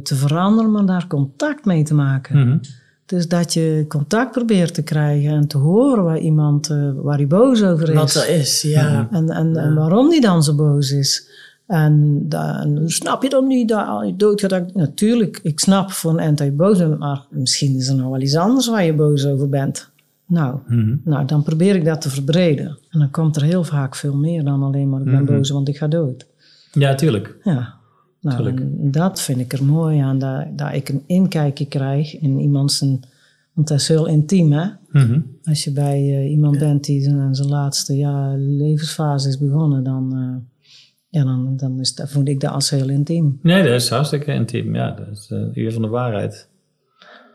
te 0.03 0.15
veranderen, 0.15 0.71
maar 0.71 0.85
daar 0.85 1.07
contact 1.07 1.65
mee 1.65 1.83
te 1.83 1.93
maken. 1.93 2.47
Mhm. 2.47 2.57
Dus 3.11 3.27
dat 3.27 3.53
je 3.53 3.85
contact 3.87 4.31
probeert 4.31 4.73
te 4.73 4.81
krijgen 4.81 5.31
en 5.31 5.47
te 5.47 5.57
horen 5.57 6.03
waar 6.03 6.17
iemand, 6.19 6.69
eh, 6.69 6.89
waar 6.95 7.17
hij 7.17 7.27
boos 7.27 7.63
over 7.63 7.89
is. 7.89 7.95
Wat 7.95 8.13
er 8.13 8.29
is, 8.29 8.61
ja. 8.61 9.07
En, 9.11 9.29
en, 9.29 9.55
en 9.55 9.75
waarom 9.75 10.09
die 10.09 10.21
dan 10.21 10.43
zo 10.43 10.55
boos 10.55 10.91
is. 10.91 11.29
En 11.67 12.25
dan 12.29 12.81
snap 12.89 13.23
je 13.23 13.29
dan 13.29 13.47
niet 13.47 13.67
dat 13.69 13.87
je 14.05 14.15
dood 14.15 14.41
gaat. 14.41 14.73
Natuurlijk, 14.73 15.39
ik 15.43 15.59
snap 15.59 15.91
voor 15.91 16.11
een 16.11 16.19
eind 16.19 16.37
dat 16.37 16.47
je 16.47 16.53
boos 16.53 16.77
bent, 16.77 16.99
maar 16.99 17.25
misschien 17.29 17.75
is 17.75 17.87
er 17.87 17.95
nog 17.95 18.09
wel 18.09 18.21
iets 18.21 18.35
anders 18.35 18.67
waar 18.67 18.83
je 18.83 18.93
boos 18.93 19.25
over 19.25 19.49
bent. 19.49 19.89
Nou, 20.25 20.57
Mhm. 20.67 20.95
nou, 21.03 21.25
dan 21.25 21.43
probeer 21.43 21.75
ik 21.75 21.85
dat 21.85 22.01
te 22.01 22.09
verbreden. 22.09 22.77
En 22.89 22.99
dan 22.99 23.11
komt 23.11 23.35
er 23.35 23.41
heel 23.43 23.63
vaak 23.63 23.95
veel 23.95 24.15
meer 24.15 24.43
dan 24.43 24.63
alleen 24.63 24.89
maar 24.89 24.99
ik 25.01 25.05
ben 25.11 25.25
boos, 25.25 25.49
want 25.49 25.67
ik 25.67 25.77
ga 25.77 25.87
dood. 25.87 26.25
Ja, 26.71 26.95
tuurlijk. 26.95 27.35
Ja, 27.43 27.73
nou, 28.21 28.53
dat 28.91 29.21
vind 29.21 29.39
ik 29.39 29.53
er 29.53 29.63
mooi 29.65 29.99
aan, 29.99 30.19
dat, 30.19 30.45
dat 30.55 30.73
ik 30.73 30.89
een 30.89 31.03
inkijkje 31.05 31.67
krijg 31.67 32.19
in 32.19 32.39
iemand 32.39 32.71
zijn... 32.71 32.99
Want 33.53 33.67
dat 33.67 33.79
is 33.79 33.87
heel 33.87 34.07
intiem, 34.07 34.51
hè? 34.51 34.69
Mhm. 34.91 35.19
Als 35.43 35.63
je 35.63 35.71
bij 35.71 35.97
eh, 35.97 36.31
iemand 36.31 36.59
bent 36.59 36.83
die 36.83 37.01
zijn, 37.01 37.35
zijn 37.35 37.49
laatste 37.49 37.97
ja, 37.97 38.33
levensfase 38.37 39.27
is 39.27 39.37
begonnen, 39.37 39.83
dan, 39.83 40.15
eh, 40.15 40.59
ja, 41.09 41.23
dan, 41.23 41.57
dan 41.57 41.79
is 41.79 41.95
dat, 41.95 42.09
voel 42.09 42.25
ik 42.25 42.39
dat 42.39 42.51
als 42.51 42.69
heel 42.69 42.89
intiem. 42.89 43.39
Nee, 43.41 43.63
dat 43.63 43.71
is 43.71 43.89
hartstikke 43.89 44.33
intiem. 44.33 44.75
Ja, 44.75 44.91
dat 44.91 45.07
is 45.11 45.27
de 45.27 45.51
uur 45.53 45.73
van 45.73 45.81
de 45.81 45.87
waarheid. 45.87 46.49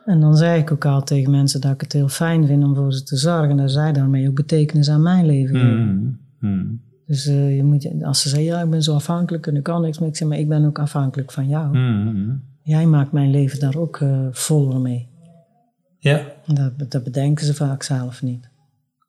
En 0.05 0.21
dan 0.21 0.37
zei 0.37 0.61
ik 0.61 0.73
ook 0.73 0.85
al 0.85 1.03
tegen 1.03 1.31
mensen 1.31 1.61
dat 1.61 1.73
ik 1.73 1.81
het 1.81 1.93
heel 1.93 2.09
fijn 2.09 2.47
vind 2.47 2.65
om 2.65 2.75
voor 2.75 2.93
ze 2.93 3.03
te 3.03 3.17
zorgen. 3.17 3.51
En 3.51 3.57
dat 3.57 3.71
zij 3.71 3.93
daarmee 3.93 4.29
ook 4.29 4.35
betekenis 4.35 4.91
aan 4.91 5.03
mijn 5.03 5.27
leven 5.27 5.57
geven. 5.57 6.19
Mhm. 6.41 6.53
Mhm. 6.53 6.67
Dus 7.07 7.27
eh, 7.27 7.57
je 7.57 7.63
moet, 7.63 8.03
als 8.03 8.21
ze 8.21 8.29
zeggen, 8.29 8.47
ja, 8.49 8.61
ik 8.63 8.71
ben 8.71 8.83
zo 8.83 8.95
afhankelijk 8.95 9.47
en 9.47 9.57
ik 9.57 9.63
kan 9.63 9.83
niks 9.83 9.99
meer. 9.99 10.09
Ik 10.09 10.17
zeg, 10.17 10.29
maar 10.29 10.39
ik 10.39 10.49
ben 10.49 10.65
ook 10.65 10.79
afhankelijk 10.79 11.33
van 11.33 11.49
jou. 11.49 11.77
Mhm. 11.79 12.35
Jij 12.63 12.87
maakt 12.87 13.13
mijn 13.13 13.31
leven 13.31 13.61
daar 13.61 13.77
ook 13.77 13.97
eh, 14.01 14.27
voller 14.31 14.81
mee. 14.81 15.09
Ja, 15.99 16.23
Dat, 16.47 16.91
dat 16.91 17.05
bedenken 17.05 17.47
ze 17.47 17.55
vaak 17.55 17.83
zelf 17.83 18.23
niet. 18.23 18.49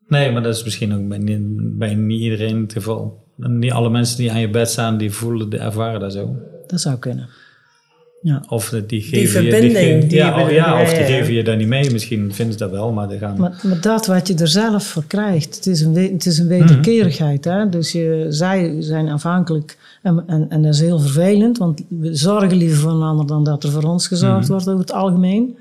nee, 0.08 0.32
maar 0.32 0.44
dat 0.44 0.56
is 0.56 0.64
misschien 0.64 0.94
ook 0.94 1.08
bij, 1.08 1.18
niet- 1.18 1.78
bij 1.78 1.96
niet 1.96 2.20
iedereen 2.22 2.62
het 2.62 2.74
geval. 2.74 3.26
Niet 3.36 3.72
alle 3.72 3.90
mensen 3.90 4.18
die 4.18 4.32
aan 4.32 4.40
je 4.40 4.50
bed 4.50 4.70
staan, 4.70 4.98
die 4.98 5.12
voelen, 5.12 5.50
die 5.50 5.60
ervaren 5.60 6.00
dat 6.00 6.14
zo. 6.14 6.36
Dat 6.68 6.82
zou 6.82 6.98
kunnen. 6.98 7.28
Ja. 8.28 8.44
Of 8.50 8.74
die 8.88 9.02
geven 9.02 9.20
je... 9.20 9.28
verbinding, 9.52 9.76
geven- 9.78 10.08
die 10.08 10.18
ja, 10.18 10.44
oh, 10.44 10.52
ja, 10.52 10.82
of 10.82 10.94
die 10.94 11.04
geven 11.04 11.34
je 11.34 11.44
daar 11.44 11.58
niet 11.58 11.68
mee. 11.68 11.92
Misschien 11.92 12.34
vinden 12.34 12.54
ze 12.54 12.60
dat 12.60 12.72
wel, 12.72 12.92
maar 12.92 13.08
die 13.08 13.18
gaan... 13.18 13.38
Maar, 13.40 13.60
maar 13.64 13.82
dat 13.82 14.06
wat 14.06 14.28
je 14.28 14.36
er 14.36 14.48
zelf 14.48 14.88
voor 14.88 15.04
krijgt, 15.08 15.56
het 15.56 15.66
is 15.66 15.82
een, 15.82 15.96
het 15.96 16.26
is 16.26 16.40
een 16.40 16.48
wederkerigheid. 16.48 17.46
Hè? 17.46 17.70
Dus 17.70 17.92
je, 17.92 18.26
zij 18.30 18.76
zijn 18.80 19.10
afhankelijk 19.10 19.78
en, 20.02 20.24
en, 20.28 20.46
en 20.50 20.62
dat 20.62 20.74
is 20.74 20.80
heel 20.80 21.00
vervelend, 21.00 21.58
want 21.58 21.82
we 21.88 22.16
zorgen 22.16 22.58
liever 22.58 22.78
voor 22.78 22.92
een 22.92 23.02
ander 23.02 23.28
dan 23.28 23.44
dat 23.44 23.64
er 23.64 23.72
voor 23.72 23.84
ons 23.84 24.08
gezorgd 24.08 24.48
wordt 24.48 24.68
over 24.68 24.80
het 24.80 24.92
algemeen. 24.94 25.58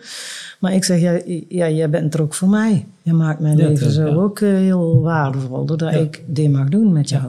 Maar 0.61 0.75
ik 0.75 0.85
zeg, 0.85 1.01
ja, 1.01 1.21
ja, 1.49 1.71
jij 1.71 1.91
bent 1.91 2.15
er 2.15 2.23
ook 2.23 2.35
voor 2.35 2.49
mij. 2.49 2.87
Je 3.03 3.13
maakt 3.13 3.41
mijn 3.41 3.57
Ja, 3.57 3.69
leven 3.69 3.91
zo 3.91 4.07
ja. 4.07 4.15
ook 4.15 4.41
eh, 4.41 4.49
heel 4.49 5.01
waardevol, 5.01 5.65
doordat 5.65 5.95
ik 5.95 6.23
dit 6.27 6.51
mag 6.51 6.69
doen 6.69 6.93
met 6.93 7.09
jou. 7.09 7.25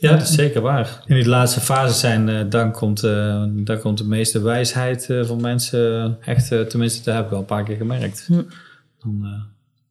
Ja, 0.00 0.10
dat 0.12 0.22
is 0.22 0.34
zeker 0.34 0.60
waar. 0.60 1.02
In 1.06 1.14
die 1.14 1.28
laatste 1.28 1.60
fase 1.60 1.94
zijn, 1.94 2.28
eh, 2.28 2.44
dan, 2.48 2.72
komt, 2.72 3.02
eh, 3.02 3.44
dan 3.54 3.78
komt 3.78 3.98
de 3.98 4.04
meeste 4.04 4.42
wijsheid 4.42 5.10
eh, 5.10 5.24
van 5.24 5.40
mensen 5.40 6.16
echt, 6.20 6.48
tenminste, 6.48 7.04
dat 7.04 7.14
heb 7.14 7.24
ik 7.24 7.30
wel 7.30 7.38
een 7.38 7.44
paar 7.44 7.64
keer 7.64 7.76
gemerkt. 7.76 8.24
Hm. 8.26 8.42
Dan, 9.02 9.20
eh, 9.22 9.40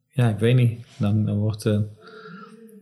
ja, 0.08 0.28
ik 0.28 0.38
weet 0.38 0.56
niet. 0.56 0.80
Dan, 0.96 1.24
dan 1.24 1.38
wordt 1.38 1.66
eh, 1.66 1.78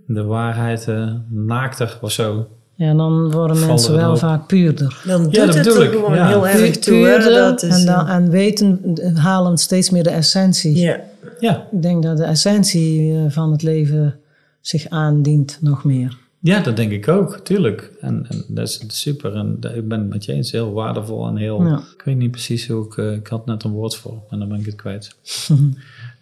de 0.06 0.22
waarheid 0.24 0.88
eh, 0.88 1.12
naakter 1.28 1.98
of 2.00 2.12
zo. 2.12 2.48
Ja, 2.74 2.94
dan 2.94 3.30
worden 3.30 3.56
Vallen 3.56 3.68
mensen 3.68 3.94
wel 3.94 4.16
vaak 4.16 4.46
puurder. 4.46 5.02
Dan 5.04 5.22
doet 5.22 5.34
dat 5.34 5.54
het 5.54 5.66
er 5.66 5.86
gewoon 5.86 6.14
ja. 6.14 6.28
heel 6.28 6.48
erg 6.48 6.78
toe. 6.78 6.94
Puurder 6.94 7.32
dat 7.32 7.62
is, 7.62 7.78
en, 7.80 7.86
dan, 7.86 8.08
en 8.08 8.30
weten, 8.30 8.98
halen 9.14 9.58
steeds 9.58 9.90
meer 9.90 10.02
de 10.02 10.10
essentie. 10.10 10.76
ja. 10.76 11.00
Ja, 11.40 11.66
Ik 11.72 11.82
denk 11.82 12.02
dat 12.02 12.16
de 12.16 12.24
essentie 12.24 13.14
van 13.28 13.52
het 13.52 13.62
leven 13.62 14.14
zich 14.60 14.88
aandient 14.88 15.58
nog 15.60 15.84
meer. 15.84 16.16
Ja 16.46 16.60
dat 16.60 16.76
denk 16.76 16.92
ik 16.92 17.08
ook, 17.08 17.38
tuurlijk. 17.42 17.90
En, 18.00 18.26
en 18.28 18.44
dat 18.48 18.68
is 18.68 18.84
super. 18.86 19.34
En 19.34 19.56
dat- 19.60 19.74
ik 19.74 19.88
ben 19.88 19.98
het 20.00 20.08
met 20.08 20.24
je 20.24 20.32
eens, 20.32 20.52
heel 20.52 20.72
waardevol 20.72 21.26
en 21.26 21.36
heel... 21.36 21.64
Ja. 21.64 21.76
Ik 21.96 22.02
weet 22.04 22.16
niet 22.16 22.30
precies 22.30 22.68
hoe 22.68 22.86
ik... 22.86 22.96
eh, 22.96 23.12
ik 23.12 23.26
had 23.26 23.46
net 23.46 23.62
een 23.64 23.70
woord 23.70 23.96
voor 23.96 24.22
en 24.30 24.38
dan 24.38 24.48
ben 24.48 24.58
ik 24.60 24.66
het 24.66 24.74
kwijt. 24.74 25.14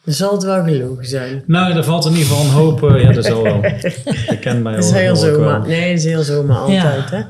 Dan 0.05 0.15
zal 0.15 0.33
het 0.33 0.43
wel 0.43 0.65
gelogen 0.65 1.07
zijn. 1.07 1.43
Nou, 1.47 1.73
er 1.77 1.85
valt 1.85 2.05
in 2.05 2.11
ieder 2.13 2.27
geval 2.27 2.45
een 2.45 2.51
hoop... 2.51 2.83
eh, 2.91 3.03
ja, 3.03 3.13
dat 3.13 3.25
zal 3.25 3.43
wel. 3.43 3.63
Je 3.63 4.39
kent 4.41 4.63
mij 4.63 4.75
Dat 4.77 4.85
is 4.85 4.91
heel 4.91 5.13
ik 5.13 5.17
zomaar. 5.19 5.67
Nee, 5.67 5.89
dat 5.89 5.99
is 5.99 6.05
heel 6.05 6.23
zomaar 6.23 6.57
altijd, 6.57 7.11
hè. 7.11 7.21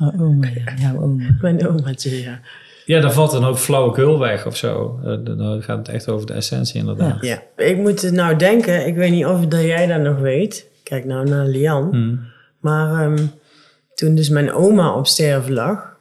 Oh, 0.00 0.20
oma, 0.22 0.46
ja, 0.46 0.74
jouw 0.80 1.00
oma. 1.02 1.24
Mijn 1.42 1.68
omaatje, 1.68 2.20
ja. 2.20 2.40
Ja, 2.86 3.00
daar 3.00 3.12
valt 3.12 3.32
een 3.32 3.42
hoop 3.42 3.56
flauwekul 3.56 4.18
weg 4.18 4.46
of 4.46 4.56
zo. 4.56 5.00
Eh, 5.04 5.16
dan- 5.24 5.62
gaat 5.62 5.78
het 5.78 5.88
echt 5.88 6.08
over 6.08 6.26
de 6.26 6.32
essentie 6.32 6.80
inderdaad. 6.80 7.24
Ja, 7.24 7.42
ik 7.56 7.76
moet 7.76 8.02
het 8.02 8.12
nou 8.12 8.36
denken. 8.36 8.86
Ik 8.86 8.94
weet 8.94 9.10
niet 9.10 9.26
of 9.26 9.46
dat 9.46 9.62
jij 9.62 9.86
dat 9.86 10.00
nog 10.00 10.18
weet. 10.18 10.66
Kijk 10.90 11.04
nou 11.04 11.28
naar 11.28 11.46
Lian. 11.46 11.88
Hmm. 11.90 12.20
Maar 12.60 13.04
ehm, 13.04 13.26
toen 13.94 14.14
dus 14.14 14.28
mijn 14.28 14.52
oma 14.52 14.94
op 14.94 15.06
sterven 15.06 15.52
lag, 15.52 15.96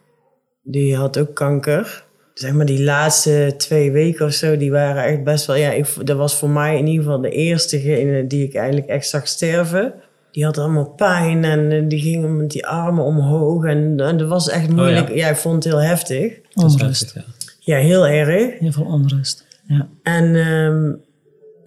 die 0.63 0.95
had 0.95 1.17
ook 1.17 1.35
kanker. 1.35 2.03
Zeg 2.33 2.53
maar 2.53 2.65
die 2.65 2.83
laatste 2.83 3.53
twee 3.57 3.91
weken 3.91 4.25
of 4.25 4.33
zo, 4.33 4.57
die 4.57 4.71
waren 4.71 5.03
echt 5.03 5.23
best 5.23 5.45
wel... 5.45 5.55
Ja, 5.55 5.71
ik, 5.71 5.87
dat 6.03 6.17
was 6.17 6.35
voor 6.35 6.49
mij 6.49 6.77
in 6.77 6.87
ieder 6.87 7.03
geval 7.03 7.21
de 7.21 7.29
eerste 7.29 7.79
gene 7.79 8.27
die 8.27 8.47
ik 8.47 8.55
eigenlijk 8.55 8.87
echt 8.87 9.07
zag 9.07 9.27
sterven. 9.27 9.93
Die 10.31 10.45
had 10.45 10.57
allemaal 10.57 10.89
pijn 10.89 11.43
en 11.43 11.71
eh, 11.71 11.83
die 11.87 11.99
ging 11.99 12.37
met 12.37 12.51
die 12.51 12.67
armen 12.67 13.03
omhoog. 13.03 13.65
En, 13.65 13.99
en 13.99 14.17
dat 14.17 14.27
was 14.27 14.49
echt 14.49 14.69
moeilijk. 14.69 15.13
ja. 15.13 15.29
ik 15.29 15.35
vond 15.35 15.63
het 15.63 15.73
heel 15.73 15.81
heftig. 15.81 16.33
Onrust. 16.53 17.11
ja. 17.15 17.23
Ja, 17.59 17.77
heel 17.77 18.07
erg. 18.07 18.59
Heel 18.59 18.71
veel 18.71 18.85
onrust. 18.85 19.45
Ja. 19.67 19.87
En 20.03 20.35
ehm, 20.35 20.91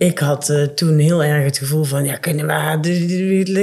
ik 0.02 0.18
had 0.18 0.48
eh, 0.48 0.62
toen 0.62 0.98
heel 0.98 1.22
erg 1.24 1.44
het 1.44 1.58
gevoel 1.58 1.84
van, 1.84 2.04
ja, 2.04 2.16
kunnen 2.16 2.46
we 2.46 2.52
haar, 2.52 2.78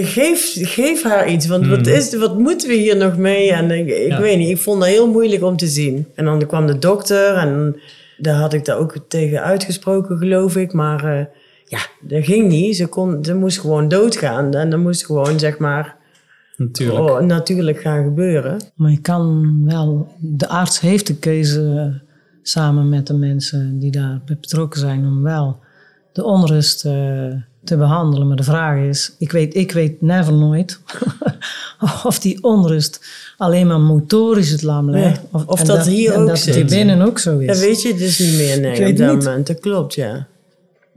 geef, 0.05 0.53
geef 0.61 1.03
haar 1.03 1.29
iets, 1.29 1.47
want 1.47 1.67
wat, 1.67 1.87
is, 1.87 2.15
wat 2.15 2.37
moeten 2.37 2.67
we 2.67 2.75
hier 2.75 2.97
nog 2.97 3.17
mee? 3.17 3.51
En 3.51 3.71
ik, 3.71 3.87
ik 3.87 4.07
Ja. 4.11 4.21
weet 4.21 4.37
niet, 4.37 4.49
ik 4.49 4.57
vond 4.57 4.79
dat 4.79 4.89
heel 4.89 5.11
moeilijk 5.11 5.43
om 5.43 5.57
te 5.57 5.67
zien. 5.67 6.07
En 6.15 6.25
dan 6.25 6.45
kwam 6.47 6.67
de 6.67 6.79
dokter 6.79 7.35
en 7.35 7.75
daar 8.17 8.35
had 8.35 8.53
ik 8.53 8.65
daar 8.65 8.77
ook 8.77 8.95
tegen 9.07 9.43
uitgesproken, 9.43 10.17
geloof 10.17 10.55
ik. 10.55 10.73
Maar 10.73 11.03
eh, 11.19 11.25
ja, 11.65 11.79
dat 12.01 12.25
ging 12.25 12.47
niet. 12.47 12.75
Ze, 12.75 12.87
kon, 12.87 13.23
ze 13.25 13.35
moest 13.35 13.59
gewoon 13.59 13.87
doodgaan 13.87 14.53
en 14.53 14.69
dat 14.69 14.79
moest 14.79 15.05
gewoon, 15.05 15.39
zeg 15.39 15.57
maar, 15.57 15.95
Natuurlijk. 16.57 16.99
oh, 17.09 17.19
natuurlijk 17.21 17.81
gaan 17.81 18.03
gebeuren. 18.03 18.57
Maar 18.75 18.91
je 18.91 19.01
kan 19.01 19.55
wel... 19.65 20.07
De 20.19 20.47
arts 20.47 20.79
heeft 20.79 21.07
de 21.07 21.15
keuze 21.15 21.93
samen 22.41 22.89
met 22.89 23.07
de 23.07 23.13
mensen 23.13 23.79
die 23.79 23.91
daarbij 23.91 24.37
betrokken 24.41 24.79
zijn... 24.79 25.05
om 25.05 25.23
wel 25.23 25.59
de 26.11 26.23
onrust 26.23 26.85
eh, 26.85 26.93
te 27.63 27.77
behandelen. 27.77 28.27
Maar 28.27 28.37
de 28.37 28.43
vraag 28.43 28.79
is... 28.79 29.15
Ik 29.17 29.31
weet, 29.31 29.55
ik 29.55 29.71
weet 29.71 30.01
never 30.01 30.33
nooit 30.33 30.79
of 32.03 32.19
die 32.19 32.43
onrust 32.43 33.05
alleen 33.37 33.67
maar 33.67 33.79
motorisch 33.79 34.49
het 34.49 34.61
lam 34.61 34.89
legt. 34.89 35.21
Ja, 35.33 35.43
of 35.45 35.59
en 35.59 35.65
dat 35.65 35.87
hier 35.87 36.13
en 36.13 36.19
ook 36.19 36.27
dat 36.27 36.35
het 36.35 36.45
zit. 36.45 36.55
hier 36.55 36.65
binnen 36.65 37.01
ook 37.01 37.19
zo 37.19 37.37
is. 37.37 37.47
Dat 37.47 37.59
weet 37.59 37.81
je 37.81 37.93
dus 37.95 38.19
niet 38.19 38.33
meer, 38.35 38.55
Ik 38.55 38.61
nee, 38.61 38.77
weet 38.79 38.91
op 38.91 38.97
dat 38.97 39.15
niet. 39.15 39.23
moment. 39.25 39.47
Dat 39.47 39.59
klopt, 39.59 39.93
ja. 39.93 40.27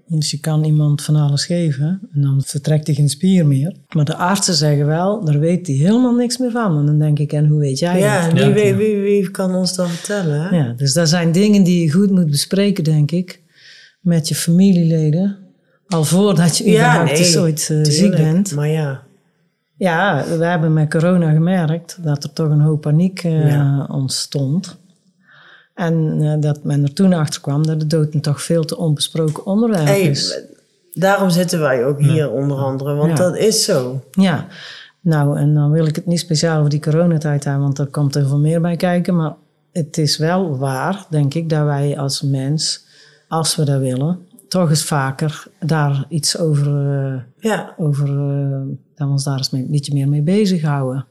Dus 0.07 0.31
je 0.31 0.41
kan 0.41 0.65
iemand 0.65 1.03
van 1.03 1.17
alles 1.17 1.45
geven 1.45 2.01
en 2.15 2.21
dan 2.21 2.43
vertrekt 2.45 2.87
hij 2.87 2.97
geen 2.97 3.09
spier 3.09 3.47
meer. 3.47 3.75
Maar 3.95 4.05
de 4.05 4.17
artsen 4.17 4.55
zeggen 4.55 4.87
wel, 4.87 5.25
daar 5.25 5.39
weet 5.39 5.67
hij 5.67 5.77
helemaal 5.77 6.15
niks 6.15 6.39
meer 6.39 6.51
van. 6.51 6.79
En 6.79 6.87
dan 6.87 6.99
denk 6.99 7.19
ik, 7.19 7.33
en 7.33 7.47
hoe 7.47 7.59
weet 7.59 7.79
jij 7.79 7.99
Ja, 7.99 8.29
dat? 8.29 8.39
Ja. 8.39 8.53
wie, 8.53 8.75
wie, 8.75 8.97
wie 9.01 9.31
kan 9.31 9.55
ons 9.55 9.75
dat 9.75 9.89
vertellen? 9.89 10.43
Hè? 10.43 10.57
Ja, 10.57 10.73
dus 10.77 10.93
dat 10.93 11.09
zijn 11.09 11.33
dingen 11.33 11.63
die 11.65 11.83
je 11.85 11.91
goed 11.93 12.11
moet 12.11 12.31
bespreken, 12.31 12.85
denk 12.85 13.11
ik. 13.11 13.41
Met 14.03 14.28
je 14.28 14.34
familieleden. 14.34 15.36
Al 15.88 16.05
voordat 16.05 16.57
je 16.59 16.64
überhaupt 16.70 17.11
eens 17.11 17.36
ooit 17.36 17.68
eh, 17.70 17.78
ziek 17.82 18.11
bent. 18.11 18.55
Maar 18.55 18.68
ja, 18.68 19.03
Ja, 19.76 20.24
we 20.38 20.44
hebben 20.44 20.72
met 20.72 20.90
corona 20.90 21.32
gemerkt 21.32 21.98
dat 22.05 22.24
er 22.24 22.32
toch 22.32 22.50
een 22.50 22.61
hoop 22.61 22.80
paniek 22.80 23.22
eh, 23.24 23.48
Ja. 23.50 23.86
ontstond. 23.90 24.76
En 25.74 26.18
eh, 26.20 26.40
dat 26.40 26.64
men 26.64 26.82
er 26.82 26.92
toen 26.92 27.12
achter 27.12 27.40
kwam 27.40 27.66
dat 27.66 27.80
de 27.80 27.86
dood 27.86 28.14
een 28.14 28.20
toch 28.20 28.42
veel 28.42 28.64
te 28.64 28.76
onbesproken 28.76 29.46
onderwerp 29.46 29.84
hey, 29.86 30.00
is. 30.03 30.40
daarom 30.92 31.30
zitten 31.30 31.61
wij 31.61 31.84
ook 31.84 32.00
hier 32.00 32.30
onder 32.30 32.57
andere. 32.57 32.94
Want 32.94 33.11
Ja. 33.11 33.16
dat 33.24 33.36
is 33.36 33.64
zo. 33.64 34.00
Ja, 34.11 34.46
nou, 35.00 35.38
en 35.38 35.55
dan 35.55 35.70
wil 35.70 35.86
ik 35.86 35.96
het 35.96 36.07
niet 36.07 36.18
speciaal 36.18 36.59
over 36.59 36.70
die 36.70 36.80
coronatijd 36.80 37.44
hebben, 37.44 37.62
want 37.62 37.78
er 37.78 37.86
komt 37.86 38.14
er 38.14 38.26
veel 38.26 38.38
meer 38.38 38.61
bij 38.61 38.76
kijken. 38.76 39.16
Maar 39.16 39.34
het 39.72 39.98
is 39.98 40.16
wel 40.16 40.59
waar, 40.59 41.07
denk 41.11 41.34
ik, 41.34 41.48
dat 41.48 41.64
wij 41.64 41.98
als 41.98 42.22
mens, 42.22 42.84
als 43.33 43.57
we 43.57 43.64
dat 43.64 43.80
willen, 43.80 44.18
toch 44.49 44.68
eens 44.68 44.85
vaker 44.85 45.45
daar 45.61 46.05
iets 46.09 46.39
over, 46.39 46.66
eh, 46.66 47.20
Ja, 47.39 47.74
over 47.76 48.09
eh, 48.09 48.61
dat 48.95 49.07
we 49.07 49.12
ons 49.12 49.24
daar 49.24 49.37
eens 49.37 49.51
mee, 49.51 49.62
een 49.62 49.70
beetje 49.70 49.95
meer 49.95 50.09
mee 50.09 50.22
bezighouden. 50.22 51.07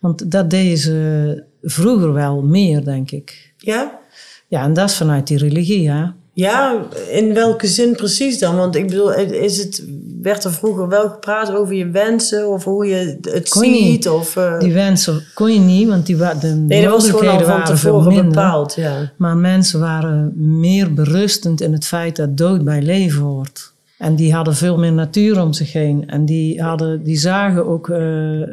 Want 0.00 0.30
dat 0.30 0.50
deden 0.50 0.78
ze 0.78 1.44
vroeger 1.62 2.12
wel 2.12 2.42
meer, 2.42 2.84
denk 2.84 3.10
ik. 3.10 3.54
ja. 3.56 4.00
Ja, 4.48 4.62
en 4.62 4.72
dat 4.72 4.88
is 4.90 4.96
vanuit 4.96 5.26
die 5.26 5.38
religie, 5.38 5.90
hè? 5.90 6.06
Ja, 6.34 6.82
in 7.10 7.34
welke 7.34 7.66
zin 7.66 7.92
precies 7.96 8.38
dan? 8.38 8.56
Want 8.56 8.76
ik 8.76 8.86
bedoel, 8.86 9.14
is 9.14 9.58
het, 9.58 9.84
werd 10.22 10.44
er 10.44 10.52
vroeger 10.52 10.88
wel 10.88 11.08
gepraat 11.08 11.54
over 11.54 11.74
je 11.74 11.90
wensen 11.90 12.48
of 12.48 12.64
hoe 12.64 12.86
je 12.86 13.18
het 13.22 13.48
Kon 13.48 13.62
ziet? 13.62 14.08
Of, 14.08 14.36
eh, 14.36 14.58
Die 14.58 14.72
wensen 14.72 15.22
kon 15.34 15.52
je 15.52 15.60
niet, 15.60 15.88
want 15.88 16.06
die, 16.06 16.16
de 16.16 16.46
nee, 16.46 16.82
dat 16.82 16.90
was 16.90 17.10
gewoon 17.10 17.28
al 17.28 17.38
van 17.38 17.46
waren 17.46 17.64
tevoren 17.64 18.28
bepaald. 18.28 18.74
Ja. 18.74 19.12
Maar 19.16 19.36
mensen 19.36 19.80
waren 19.80 20.32
meer 20.60 20.94
berustend 20.94 21.60
in 21.60 21.72
het 21.72 21.86
feit 21.86 22.16
dat 22.16 22.36
dood 22.36 22.64
bij 22.64 22.82
leven 22.82 23.22
hoort. 23.22 23.72
En 23.98 24.14
die 24.14 24.34
hadden 24.34 24.54
veel 24.54 24.78
meer 24.78 24.92
natuur 24.92 25.42
om 25.42 25.52
zich 25.52 25.72
heen. 25.72 26.08
En 26.08 26.24
die, 26.24 26.62
hadden, 26.62 27.02
die 27.02 27.18
zagen 27.18 27.66
ook, 27.66 27.88
eh, 27.88 28.42
eh, 28.42 28.48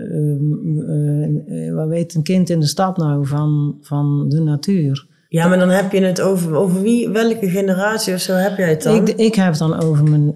wat 1.74 1.88
weet 1.88 2.14
een 2.14 2.24
kind 2.24 2.50
in 2.50 2.60
de 2.60 2.66
stad 2.66 2.98
nou 2.98 3.26
van, 3.28 3.78
van 3.82 4.26
de 4.30 4.40
natuur. 4.40 5.06
Ja, 5.30 5.48
maar 5.48 5.60
dan 5.60 5.70
heb 5.70 5.92
je 5.92 6.02
het 6.02 6.22
over, 6.22 6.56
over 6.56 6.82
wie, 6.82 7.10
welke 7.10 7.50
generatie 7.50 8.14
of 8.14 8.20
zo 8.20 8.34
heb 8.34 8.58
jij 8.58 8.70
het 8.70 8.84
dan? 8.84 9.08
Ik, 9.08 9.16
ik 9.18 9.36
heb 9.36 9.50
het 9.50 9.60
dan 9.60 9.82
over, 9.84 10.04
mijn, 10.10 10.34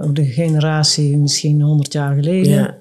over 0.00 0.14
de 0.14 0.24
generatie 0.24 1.16
misschien 1.16 1.60
100 1.60 1.92
jaar 1.92 2.14
geleden. 2.14 2.52
Ja. 2.52 2.74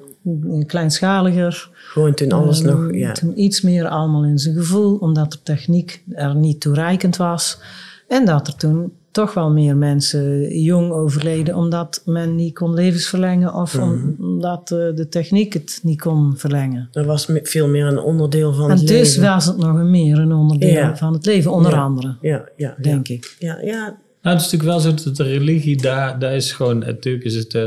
Kleinschaliger. 0.66 1.70
Gewoon 1.74 2.14
toen 2.14 2.32
alles 2.32 2.62
Eh, 2.62 2.66
nog, 2.66 2.94
ja. 2.94 3.12
Toen 3.12 3.42
iets 3.42 3.62
meer 3.62 3.88
allemaal 3.88 4.26
in 4.26 4.38
zijn 4.40 4.56
gevoel, 4.56 4.96
omdat 4.96 5.32
de 5.32 5.38
techniek 5.44 6.04
er 6.12 6.36
niet 6.36 6.62
toereikend 6.62 7.18
was. 7.18 7.60
En 8.08 8.26
dat 8.26 8.48
er 8.48 8.56
toen 8.56 8.92
toch 9.14 9.34
wel 9.34 9.52
meer 9.52 9.78
mensen 9.78 10.58
jong 10.60 10.92
overleden, 10.92 11.56
omdat 11.56 12.02
men 12.06 12.36
niet 12.36 12.54
kon 12.54 12.74
levensverlengen 12.74 13.54
of 13.54 13.74
Mhm. 13.78 13.84
om- 13.84 14.16
omdat 14.20 14.72
eh, 14.72 14.78
de 14.96 15.08
techniek 15.10 15.54
het 15.54 15.80
niet 15.84 16.02
kon 16.02 16.34
verlengen. 16.38 16.88
Dat 16.92 17.06
was 17.06 17.28
me- 17.28 17.40
veel 17.44 17.68
meer 17.68 17.86
een 17.86 18.00
onderdeel 18.00 18.54
van 18.54 18.70
En 18.70 18.78
het 18.78 18.88
dus 18.88 19.16
leven. 19.16 19.32
was 19.34 19.46
het 19.46 19.58
nog 19.58 19.76
een 19.78 19.92
meer 19.92 20.18
een 20.20 20.34
onderdeel 20.34 20.70
Ja. 20.70 20.98
van 20.98 21.14
het 21.14 21.26
leven, 21.26 21.52
onder 21.52 21.72
Ja. 21.72 21.82
andere, 21.82 22.16
Ja, 22.22 22.30
ja, 22.32 22.46
ja. 22.58 22.76
denk 22.82 23.08
ik. 23.08 23.36
Ja, 23.40 23.58
ja, 23.62 23.98
Nou, 24.22 24.36
het 24.36 24.46
is 24.46 24.52
natuurlijk 24.52 24.84
wel 24.84 24.92
zo 24.98 25.04
dat 25.04 25.16
de 25.16 25.24
religie, 25.24 25.78
daar, 25.82 26.20
daar 26.20 26.36
is 26.36 26.52
gewoon, 26.52 26.78
natuurlijk 26.80 27.26
is 27.26 27.36
het, 27.36 27.54
eh, 27.54 27.64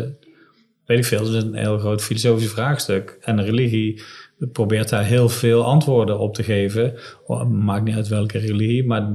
weet 0.87 0.99
ik 0.99 1.05
veel, 1.05 1.19
het 1.25 1.29
is 1.29 1.43
een 1.43 1.55
heel 1.55 1.79
groot 1.79 2.03
filosofisch 2.03 2.51
vraagstuk. 2.51 3.19
En 3.21 3.37
de 3.37 3.43
religie 3.43 4.03
probeert 4.53 4.89
daar 4.89 5.05
heel 5.05 5.29
veel 5.29 5.65
antwoorden 5.65 6.19
op 6.19 6.35
te 6.35 6.43
geven. 6.43 6.95
Oh, 7.27 7.49
maakt 7.49 7.85
niet 7.85 7.95
uit 7.95 8.09
welke 8.09 8.39
religie, 8.39 8.87
maar 8.87 9.09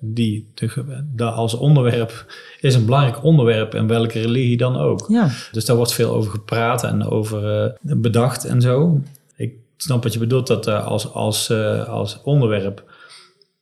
die, 0.00 0.46
de, 0.54 1.02
de- 1.14 1.24
als 1.24 1.54
onderwerp 1.54 2.26
is 2.60 2.74
een 2.74 2.84
belangrijk 2.84 3.24
onderwerp 3.24 3.74
in 3.74 3.86
welke 3.86 4.20
religie 4.20 4.56
dan 4.56 4.76
ook. 4.76 5.04
Ja, 5.08 5.28
Dus 5.52 5.64
daar 5.64 5.76
wordt 5.76 5.92
veel 5.92 6.14
over 6.14 6.30
gepraat 6.30 6.84
en 6.84 7.04
over 7.04 7.62
eh, 7.64 7.70
bedacht 7.96 8.44
en 8.44 8.60
zo. 8.60 9.00
Ik 9.36 9.52
snap 9.76 10.02
wat 10.02 10.12
je 10.12 10.18
bedoelt, 10.18 10.46
dat 10.46 10.66
eh, 10.66 10.86
als, 10.86 11.12
als, 11.12 11.50
eh, 11.50 11.88
als 11.88 12.20
onderwerp 12.24 12.92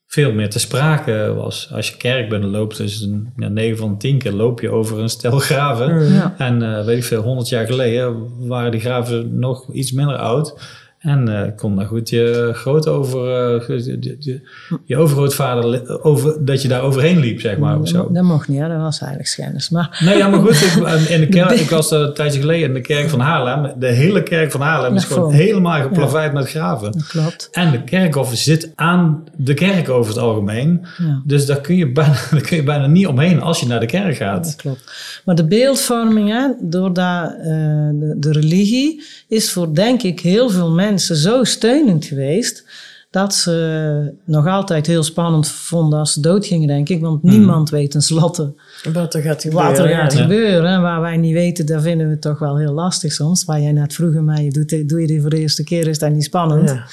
veel 0.06 0.32
meer 0.32 0.50
te 0.50 0.58
sprake 0.58 1.32
was. 1.36 1.68
Als 1.74 1.88
je 1.90 1.96
kerk 1.96 2.28
bent, 2.28 2.44
loopt 2.44 2.76
dus 2.76 3.00
een, 3.00 3.32
ja, 3.36 3.48
9 3.48 3.76
van 3.76 3.90
de 3.90 3.96
10 3.96 4.18
keer 4.18 4.32
loop 4.32 4.60
je 4.60 4.70
over 4.70 4.98
een 4.98 5.08
stel 5.08 5.38
graven. 5.38 6.12
ja. 6.12 6.34
En 6.38 6.62
eh, 6.78 6.84
weet 6.84 6.96
ik 6.96 7.04
veel, 7.04 7.22
100 7.22 7.48
jaar 7.48 7.66
geleden 7.66 8.28
waren 8.46 8.70
die 8.70 8.80
graven 8.80 9.38
nog 9.38 9.72
iets 9.72 9.92
minder 9.92 10.16
oud. 10.16 10.80
En 11.02 11.28
eh 11.28 11.50
kon 11.56 11.76
daar 11.76 11.86
goed 11.86 12.08
je 12.08 12.50
groot 12.52 12.88
over, 12.88 13.20
eh, 13.60 13.78
je, 13.84 14.40
je, 14.84 14.96
overgrootvader, 14.96 16.02
over, 16.02 16.44
dat 16.44 16.62
je 16.62 16.68
daar 16.68 16.82
overheen 16.82 17.18
liep, 17.18 17.40
zeg 17.40 17.58
maar. 17.58 17.80
Of 17.80 17.88
zo. 17.88 18.08
dat 18.12 18.22
mocht 18.22 18.48
niet, 18.48 18.60
hè? 18.60 18.68
dat 18.68 18.80
was 18.80 18.98
eigenlijk 18.98 19.30
schennis. 19.30 19.70
Maar 19.70 20.00
Nee, 20.04 20.16
ja, 20.16 20.28
maar 20.28 20.40
goed, 20.40 20.60
ik, 20.60 21.08
in 21.14 21.20
de 21.20 21.28
kerk, 21.28 21.50
ik 21.50 21.70
was 21.70 21.90
er 21.90 22.00
een 22.00 22.14
tijdje 22.14 22.40
geleden 22.40 22.68
in 22.68 22.74
de 22.74 22.80
kerk 22.80 23.08
van 23.08 23.20
Haarlem. 23.20 23.72
De 23.78 23.86
hele 23.86 24.22
kerk 24.22 24.50
van 24.50 24.60
Haarlem 24.60 24.94
is 24.94 25.04
gewoon 25.04 25.32
helemaal 25.32 25.82
geplaveid 25.82 26.32
met 26.32 26.48
graven. 26.48 26.92
dat 26.92 27.06
klopt. 27.06 27.48
En 27.52 27.70
de 27.70 27.84
kerkhof 27.84 28.34
zit 28.34 28.72
aan 28.74 29.24
de 29.36 29.54
kerk 29.54 29.88
over 29.88 30.12
het 30.12 30.22
algemeen. 30.22 30.86
Ja. 30.98 31.22
Dus 31.24 31.46
daar 31.46 31.60
kun, 31.60 31.76
je 31.76 31.92
bijna, 31.92 32.14
daar 32.30 32.40
kun 32.40 32.56
je 32.56 32.62
bijna 32.62 32.86
niet 32.86 33.06
omheen 33.06 33.40
als 33.40 33.60
je 33.60 33.66
naar 33.66 33.80
de 33.80 33.86
kerk 33.86 34.16
gaat. 34.16 34.44
Dat 34.44 34.56
klopt. 34.56 35.20
Maar 35.24 35.34
de 35.34 35.46
beeldvorming, 35.46 36.28
hè, 36.28 36.48
doordat 36.60 37.32
eh, 37.32 37.46
de, 37.92 38.14
de 38.18 38.32
religie, 38.32 39.02
is 39.28 39.52
voor 39.52 39.74
denk 39.74 40.02
ik 40.02 40.20
heel 40.20 40.50
veel 40.50 40.70
mensen 40.70 40.90
zo 40.98 41.44
steunend 41.44 42.04
geweest. 42.04 42.64
Dat 43.10 43.34
ze 43.34 44.14
nog 44.24 44.46
altijd 44.46 44.86
heel 44.86 45.02
spannend 45.02 45.48
vonden 45.48 45.98
als 45.98 46.12
ze 46.12 46.20
doodgingen, 46.20 46.68
denk 46.68 46.88
ik. 46.88 47.00
Want 47.00 47.22
niemand 47.22 47.70
weet 47.70 47.90
tenslotte 47.90 48.54
wat 48.92 49.14
er 49.14 49.22
gaat 49.22 49.42
gebeuren. 49.42 49.68
wat 49.68 49.78
er 49.78 49.88
gaat 49.88 50.12
ja. 50.12 50.22
gebeuren. 50.22 50.70
En 50.70 50.82
waar 50.82 51.00
wij 51.00 51.16
niet 51.16 51.32
weten, 51.32 51.66
dat 51.66 51.82
vinden 51.82 52.08
we 52.08 52.18
toch 52.18 52.38
wel 52.38 52.58
heel 52.58 52.72
lastig 52.72 53.12
soms. 53.12 53.44
Waar 53.44 53.60
jij 53.60 53.72
net 53.72 53.94
vroeg 53.94 54.16
aan 54.16 54.24
mij, 54.24 54.48
doe, 54.86 55.00
je 55.00 55.06
dit 55.06 55.20
voor 55.20 55.30
de 55.30 55.38
eerste 55.38 55.64
keer, 55.64 55.86
is 55.88 55.98
dat 55.98 56.10
niet 56.12 56.24
spannend? 56.24 56.68
Ja. 56.68 56.86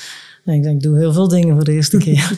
En 0.46 0.54
ik 0.54 0.64
denk, 0.64 0.76
ik 0.76 0.82
doe 0.84 0.98
heel 0.98 1.14
veel 1.14 1.28
dingen 1.28 1.56
voor 1.56 1.64
de 1.64 1.72
eerste 1.72 1.98
keer. 2.06 2.32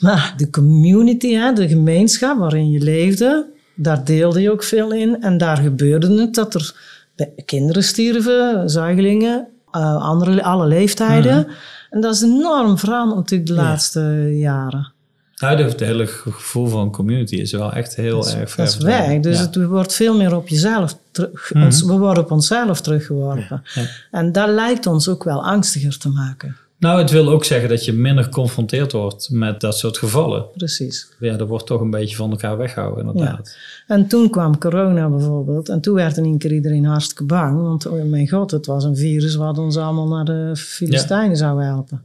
maar 0.00 0.34
de 0.36 0.50
community, 0.50 1.32
hè, 1.32 1.52
de 1.52 1.68
gemeenschap 1.68 2.38
waarin 2.38 2.70
je 2.70 2.80
leefde, 2.80 3.46
daar 3.74 4.04
deelde 4.04 4.40
je 4.40 4.50
ook 4.50 4.62
veel 4.62 4.92
in. 4.92 5.22
En 5.22 5.38
daar 5.38 5.56
gebeurde 5.56 6.20
het 6.20 6.34
dat 6.34 6.54
er 6.54 6.74
bij- 7.16 7.32
kinderen 7.44 7.84
stierven, 7.84 8.70
zuigelingen, 8.70 9.46
eh, 9.72 9.96
andere, 10.02 10.42
alle 10.42 10.66
leeftijden. 10.66 11.46
En 11.90 12.00
dat 12.00 12.14
is 12.14 12.22
enorm 12.22 12.78
veranderd 12.78 13.16
natuurlijk 13.18 13.48
de 13.50 13.54
laatste 13.56 14.00
jaren. 14.38 14.92
Nou, 15.36 15.62
het 15.62 15.80
hele 15.80 16.06
gevoel 16.06 16.66
van 16.66 16.90
community 16.90 17.34
is 17.36 17.52
wel 17.52 17.72
echt 17.72 17.96
heel 17.96 18.28
erg 18.28 18.50
ver 18.50 18.64
Dat 18.64 18.74
is 18.74 18.76
weg. 18.76 19.20
Dus 19.20 19.36
Ja. 19.38 19.42
het 19.44 19.64
wordt 19.66 19.94
veel 19.94 20.16
meer 20.16 20.36
op 20.36 20.48
jezelf 20.48 20.96
terug. 21.10 21.52
ons- 21.54 21.82
we 21.82 21.92
worden 21.98 22.22
op 22.22 22.30
onszelf 22.30 22.80
teruggeworpen. 22.80 23.62
Ja. 23.74 23.82
En 24.10 24.32
dat 24.32 24.48
lijkt 24.48 24.86
ons 24.86 25.08
ook 25.08 25.24
wel 25.24 25.44
angstiger 25.44 25.98
te 25.98 26.08
maken. 26.08 26.56
Nou, 26.80 26.98
het 26.98 27.10
wil 27.10 27.28
ook 27.28 27.44
zeggen 27.44 27.68
dat 27.68 27.84
je 27.84 27.92
minder 27.92 28.24
geconfronteerd 28.24 28.92
wordt 28.92 29.30
met 29.30 29.60
dat 29.60 29.78
soort 29.78 29.98
gevallen. 29.98 30.44
Precies. 30.56 31.08
Ja, 31.18 31.36
dat 31.36 31.48
wordt 31.48 31.66
toch 31.66 31.80
een 31.80 31.90
beetje 31.90 32.16
van 32.16 32.30
elkaar 32.30 32.56
weggehouden, 32.56 33.06
inderdaad. 33.06 33.56
En 33.86 34.06
toen 34.06 34.30
kwam 34.30 34.58
corona 34.58 35.08
bijvoorbeeld. 35.08 35.68
En 35.68 35.80
toen 35.80 35.94
werd 35.94 36.16
in 36.16 36.24
één 36.24 36.38
keer 36.38 36.52
iedereen 36.52 36.84
hartstikke 36.84 37.24
bang. 37.24 37.62
Want 37.62 37.86
oh 37.86 38.02
mijn 38.04 38.28
god, 38.28 38.50
het 38.50 38.66
was 38.66 38.84
een 38.84 38.96
virus 38.96 39.34
wat 39.34 39.58
ons 39.58 39.76
allemaal 39.76 40.08
naar 40.08 40.24
de 40.24 40.52
Filistijnen 40.56 41.36
zou 41.36 41.62
helpen. 41.62 42.04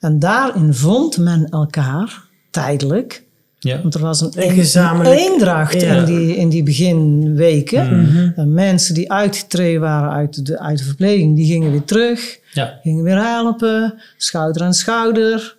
En 0.00 0.18
daarin 0.18 0.74
vond 0.74 1.18
men 1.18 1.48
elkaar 1.48 2.22
tijdelijk. 2.50 3.26
Ja. 3.60 3.80
Want 3.82 3.94
er 3.94 4.00
was 4.00 4.20
een, 4.20 4.30
Een 4.36 4.48
een 4.48 4.54
gezamenlijk- 4.54 5.18
eendracht 5.20 5.80
ja. 5.80 5.94
in, 5.94 6.04
die, 6.04 6.36
in 6.36 6.48
die 6.48 6.62
beginweken. 6.62 8.32
En 8.36 8.52
mensen 8.52 8.94
die 8.94 9.12
uitgetreden 9.12 9.80
waren 9.80 10.10
uit 10.10 10.46
de, 10.46 10.58
uit 10.58 10.78
de 10.78 10.84
verpleging, 10.84 11.36
die 11.36 11.46
gingen 11.46 11.70
weer 11.70 11.84
terug. 11.84 12.38
ja. 12.52 12.78
Gingen 12.82 13.04
weer 13.04 13.22
helpen, 13.22 13.94
schouder 14.16 14.62
aan 14.62 14.74
schouder. 14.74 15.56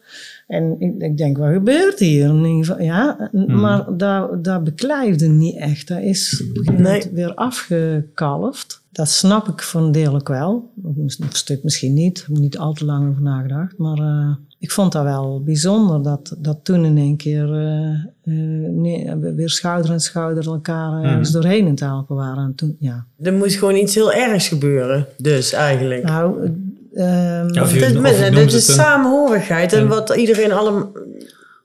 En 0.48 0.76
ik, 0.80 0.94
ik 1.02 1.18
denk, 1.18 1.38
wat 1.38 1.52
gebeurt 1.54 2.00
hier? 2.00 2.26
In 2.30 2.46
ieder 2.46 2.66
geval, 2.66 2.82
ja, 2.82 3.30
Hmm. 3.32 3.60
maar 3.60 3.86
dat, 3.98 4.44
dat 4.44 4.64
beklijfde 4.64 5.28
niet 5.28 5.56
echt. 5.58 5.88
Dat 5.88 6.00
is 6.02 6.44
Nee. 6.78 7.04
weer 7.14 7.34
afgekalfd. 7.34 8.82
Dat 8.92 9.10
snap 9.10 9.48
ik 9.48 9.62
voor 9.62 9.82
een 9.82 9.92
deel 9.92 10.14
ook 10.16 10.28
wel. 10.28 10.72
Een 10.84 11.12
stuk 11.30 11.64
misschien 11.64 11.94
niet. 11.94 12.18
Ik 12.20 12.26
heb 12.28 12.38
niet 12.38 12.58
al 12.58 12.74
te 12.74 12.86
lang 12.86 13.10
over 13.10 13.22
nagedacht. 13.22 13.78
Maar 13.78 13.98
eh, 13.98 14.36
ik 14.60 14.72
vond 14.72 14.92
dat 14.92 15.04
wel 15.04 15.42
bijzonder. 15.46 16.04
Dat, 16.04 16.36
dat 16.38 16.58
toen 16.64 16.86
in 16.86 16.98
één 16.98 17.18
keer 17.18 17.54
eh, 17.54 17.90
eh, 18.24 18.70
nee, 18.72 19.16
weer 19.16 19.50
schouder 19.50 19.92
aan 19.92 20.00
schouder 20.00 20.46
elkaar 20.46 20.92
Hmm. 20.92 21.04
ergens 21.04 21.32
doorheen 21.32 21.64
aan 21.66 21.70
het 21.72 21.80
helpen 21.80 22.16
waren. 22.16 22.44
En 22.44 22.56
toen, 22.56 22.76
ja. 22.80 23.06
Er 23.22 23.34
moet 23.34 23.52
gewoon 23.54 23.76
iets 23.76 23.96
heel 23.96 24.14
ergs 24.14 24.48
gebeuren. 24.48 25.06
Dus 25.18 25.54
eigenlijk. 25.54 26.04
Nou, 26.04 26.46
ehm, 26.94 27.54
Ja, 27.54 27.62
of 27.62 27.74
je- 27.74 27.80
Dit, 27.80 27.96
of 27.96 28.02
met- 28.02 28.16
je 28.18 28.24
dit 28.24 28.32
noemt 28.34 28.54
is 28.54 28.68
een- 28.68 28.74
samenhorigheid 28.74 29.74
en 29.74 29.88
wat 29.88 30.16
iedereen 30.16 30.52
allemaal... 30.52 30.92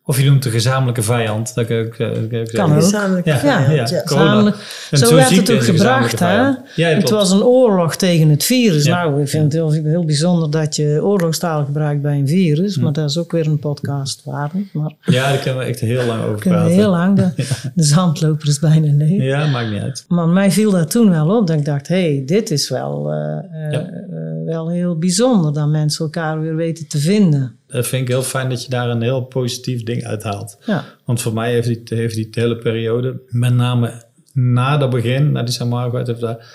Of 0.06 0.18
je 0.20 0.24
noemt 0.30 0.42
de 0.42 0.50
gezamenlijke 0.50 1.02
vijand. 1.02 1.54
Dat 1.54 1.66
kan 1.66 1.76
ik, 1.76 1.98
dat 1.98 2.10
kan 2.10 2.22
ik 2.22 2.30
zeggen. 2.30 2.58
Kan 2.58 2.72
ook. 2.72 2.82
Gezamenlijk. 2.82 3.26
Ja, 3.26 3.40
Ja, 3.44 3.70
ja. 3.70 3.86
Gezamenlijk. 3.86 4.56
En 4.90 4.98
Zo 4.98 5.14
werd 5.14 5.36
het 5.36 5.52
ook 5.52 5.62
gebracht, 5.62 6.18
hè? 6.18 6.36
Ja, 6.74 6.88
het 6.88 7.10
was 7.10 7.30
een 7.30 7.42
oorlog 7.42 7.96
tegen 7.96 8.28
het 8.28 8.44
virus. 8.44 8.84
Ja. 8.84 9.04
Nou, 9.04 9.20
ik 9.22 9.28
vind 9.28 9.42
het 9.42 9.52
heel, 9.52 9.70
heel 9.70 10.04
bijzonder 10.04 10.50
dat 10.50 10.76
je 10.76 11.00
oorlogstaal 11.02 11.64
gebruikt 11.64 12.02
bij 12.02 12.18
een 12.18 12.28
virus. 12.28 12.74
Hm. 12.74 12.82
Maar 12.82 12.92
dat 12.92 13.10
is 13.10 13.18
ook 13.18 13.32
weer 13.32 13.46
een 13.46 13.58
podcast 13.58 14.20
waardig. 14.24 14.62
Maar 14.72 14.92
Ja, 15.04 15.28
daar 15.28 15.38
kunnen 15.38 15.58
we 15.60 15.66
echt 15.68 15.80
heel 15.80 16.04
lang 16.04 16.22
over 16.22 16.38
praten. 16.38 16.72
heel 16.72 16.90
lang. 16.90 17.16
De, 17.16 17.30
de 17.74 17.82
zandloper 17.82 18.48
is 18.48 18.58
bijna 18.58 18.92
leeg. 19.04 19.22
Ja, 19.22 19.46
maakt 19.46 19.70
niet 19.70 19.80
uit. 19.82 20.04
Maar 20.08 20.28
mij 20.28 20.50
viel 20.50 20.70
dat 20.70 20.90
toen 20.90 21.10
wel 21.10 21.36
op. 21.38 21.46
Dat 21.46 21.56
ik 21.58 21.64
dacht, 21.64 21.88
hé, 21.88 22.14
hey, 22.14 22.22
dit 22.26 22.50
is 22.50 22.68
wel, 22.68 23.10
eh, 23.12 23.36
eh, 23.66 23.72
Ja. 23.72 23.78
eh, 23.80 24.44
wel 24.44 24.70
heel 24.70 24.98
bijzonder. 24.98 25.52
Dat 25.52 25.68
mensen 25.68 26.04
elkaar 26.04 26.40
weer 26.40 26.56
weten 26.56 26.86
te 26.88 26.98
vinden. 26.98 27.56
Dat 27.74 27.86
vind 27.86 28.02
ik 28.02 28.08
heel 28.08 28.22
fijn 28.22 28.48
dat 28.48 28.62
je 28.64 28.70
daar 28.70 28.88
een 28.90 29.02
heel 29.02 29.22
positief 29.22 29.82
ding 29.82 30.04
uithaalt. 30.04 30.56
Ja, 30.66 30.84
Want 31.04 31.20
voor 31.20 31.32
mij 31.34 31.52
heeft 31.52 31.66
die, 31.66 31.98
heeft 31.98 32.14
die 32.14 32.28
hele 32.30 32.56
periode, 32.56 33.20
met 33.28 33.54
name 33.54 34.02
na 34.32 34.76
dat 34.76 34.90
begin, 34.90 35.32
na 35.32 35.42
die 35.42 35.54
Samargo, 35.54 35.96
heeft 36.04 36.20
daar 36.20 36.46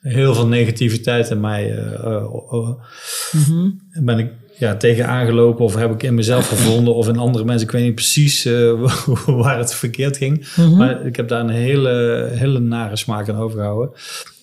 heel 0.00 0.34
veel 0.34 0.46
negativiteit 0.46 1.30
in 1.30 1.40
mij. 1.40 1.70
eh, 1.76 1.92
eh, 2.04 2.14
eh, 2.50 2.68
Mhm. 3.32 3.68
ben 4.04 4.18
ik 4.18 4.30
ja, 4.58 4.76
tegen 4.76 5.06
aangelopen 5.06 5.64
of 5.64 5.74
heb 5.74 5.92
ik 5.92 6.02
in 6.02 6.14
mezelf 6.14 6.48
gevonden 6.48 6.94
of 6.94 7.08
in 7.08 7.18
andere 7.18 7.44
mensen. 7.44 7.66
Ik 7.66 7.72
weet 7.72 7.82
niet 7.84 7.94
precies 7.94 8.44
eh, 8.44 8.72
waar 9.42 9.58
het 9.58 9.74
verkeerd 9.74 10.16
ging. 10.16 10.46
Mhm. 10.56 10.76
Maar 10.76 11.06
ik 11.06 11.16
heb 11.16 11.28
daar 11.28 11.40
een 11.40 11.48
hele, 11.48 12.28
hele 12.32 12.58
nare 12.58 12.96
smaak 12.96 13.28
aan 13.28 13.36
overgehouden. 13.36 13.90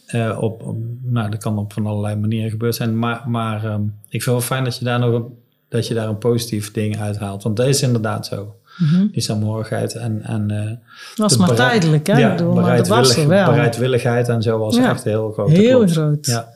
Eh, 0.06 0.38
op, 0.42 0.64
op- 0.64 0.78
nou, 1.04 1.30
dat 1.32 1.40
kan 1.40 1.58
op 1.58 1.74
van 1.74 1.86
allerlei 1.86 2.16
manieren 2.16 2.50
gebeurd 2.50 2.76
zijn. 2.76 3.00
Maar, 3.00 3.24
maar 3.28 3.66
ehm, 3.66 3.82
ik 3.84 3.90
vind 4.10 4.24
het 4.24 4.26
wel 4.26 4.42
fijn 4.42 4.64
dat 4.64 4.78
je 4.78 4.86
daar 4.86 5.00
nog 5.00 5.14
een, 5.14 5.26
dat 5.70 5.88
je 5.88 5.94
daar 5.94 6.08
een 6.08 6.18
positief 6.18 6.72
ding 6.72 7.00
uithaalt. 7.00 7.44
Want 7.44 7.58
dat 7.58 7.68
is 7.68 7.82
inderdaad 7.82 8.26
zo. 8.26 8.56
Mhm. 8.78 9.08
Die 9.12 9.22
saamhorigheid 9.22 9.96
en... 9.96 10.22
en 10.24 10.52
eh, 10.52 10.72
was 11.16 11.38
maar 11.38 11.56
tijdelijk, 11.56 12.08
hè? 12.08 12.18
Ja, 12.18 12.36
bedoel, 12.36 12.54
maar 12.54 12.78
er 12.80 13.28
wel. 13.28 13.46
bereidwilligheid 13.52 14.28
en 14.30 14.42
zo 14.42 14.58
was 14.58 14.76
Ja. 14.76 14.90
echt 14.90 15.04
heel 15.04 15.32
groot. 15.32 15.50
Heel 15.50 15.88
groot. 15.88 16.26
Ja, 16.26 16.48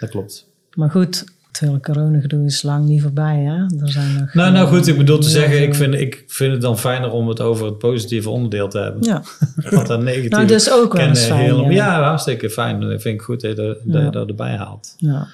dat 0.00 0.10
klopt. 0.10 0.46
Maar 0.74 0.90
goed, 0.90 1.24
het 1.48 1.60
hele 1.60 1.80
coronagedoe 1.80 2.44
is 2.44 2.62
lang 2.62 2.84
niet 2.84 3.02
voorbij, 3.02 3.36
hè? 3.36 3.82
Er 3.84 3.90
zijn 3.92 4.14
nog... 4.18 4.34
Nou, 4.34 4.52
nou 4.52 4.66
eh, 4.66 4.72
goed, 4.72 4.86
ik 4.86 4.96
bedoel 4.96 5.18
te 5.18 5.28
zeggen, 5.28 5.62
ik 5.62 5.74
vind, 5.74 5.94
ik 5.94 6.24
vind 6.26 6.52
het 6.52 6.60
dan 6.60 6.78
fijner 6.78 7.10
om 7.10 7.28
het 7.28 7.40
over 7.40 7.66
het 7.66 7.78
positieve 7.78 8.30
onderdeel 8.30 8.68
te 8.68 8.78
hebben. 8.78 9.02
Ja, 9.02 9.22
Want 9.70 9.86
dat 9.86 10.00
negatieve 10.02 10.34
nou, 10.34 10.46
dat 10.46 10.60
is 10.60 10.70
ook 10.70 10.78
wel 10.78 10.88
kennen 10.88 11.08
eens 11.08 11.24
fijn, 11.24 11.40
heel- 11.40 11.62
ja. 11.64 11.70
ja, 11.70 12.02
hartstikke 12.02 12.50
fijn. 12.50 12.80
Dat 12.80 13.02
vind 13.02 13.14
ik 13.14 13.22
goed 13.22 13.40
dat 13.40 13.50
je 13.50 13.56
dat, 13.56 13.66
dat 13.84 13.98
je 13.98 13.98
Ja. 13.98 14.10
dat 14.10 14.28
erbij 14.28 14.56
haalt. 14.56 14.94
ja. 14.96 15.26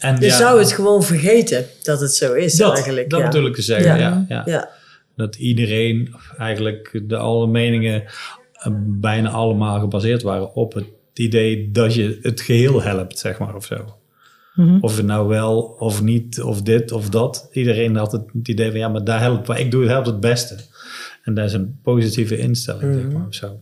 En 0.00 0.16
Je 0.20 0.26
ja, 0.26 0.36
zou 0.36 0.58
het 0.58 0.72
gewoon 0.72 1.02
vergeten 1.02 1.66
dat 1.82 2.00
het 2.00 2.14
zo 2.14 2.32
is 2.32 2.56
dat, 2.56 2.74
eigenlijk. 2.74 3.10
dat 3.10 3.20
ja. 3.20 3.28
bedoel 3.28 3.46
ik 3.46 3.54
te 3.54 3.62
zeggen, 3.62 3.98
ja. 3.98 4.42
Ja. 4.46 4.70
Dat 5.16 5.36
iedereen, 5.36 6.14
eigenlijk 6.38 7.02
de 7.06 7.16
alle 7.16 7.46
meningen 7.46 8.02
eh, 8.52 8.72
bijna 8.86 9.30
allemaal 9.30 9.80
gebaseerd 9.80 10.22
waren 10.22 10.54
op 10.54 10.72
het 10.72 10.86
idee 11.14 11.70
dat 11.70 11.94
je 11.94 12.18
het 12.22 12.40
geheel 12.40 12.82
helpt, 12.82 13.18
zeg 13.18 13.38
maar, 13.38 13.54
of 13.54 13.64
zo. 13.64 13.94
Mhm. 14.54 14.78
Of 14.80 14.96
het 14.96 15.06
nou 15.06 15.28
wel 15.28 15.60
of 15.60 16.02
niet, 16.02 16.42
of 16.42 16.62
dit 16.62 16.92
of 16.92 17.08
dat. 17.08 17.48
Iedereen 17.52 17.96
had 17.96 18.12
het, 18.12 18.22
het 18.32 18.48
idee 18.48 18.70
van 18.70 18.78
ja, 18.78 18.88
maar 18.88 19.04
daar 19.04 19.20
helpt, 19.20 19.46
wat 19.46 19.58
ik 19.58 19.70
doe, 19.70 19.86
helpt 19.86 20.06
het 20.06 20.20
beste. 20.20 20.56
En 21.22 21.34
dat 21.34 21.44
is 21.44 21.52
een 21.52 21.78
positieve 21.82 22.38
instelling, 22.38 22.94
zeg 22.94 23.12
maar, 23.12 23.26
of 23.26 23.34
zo. 23.34 23.60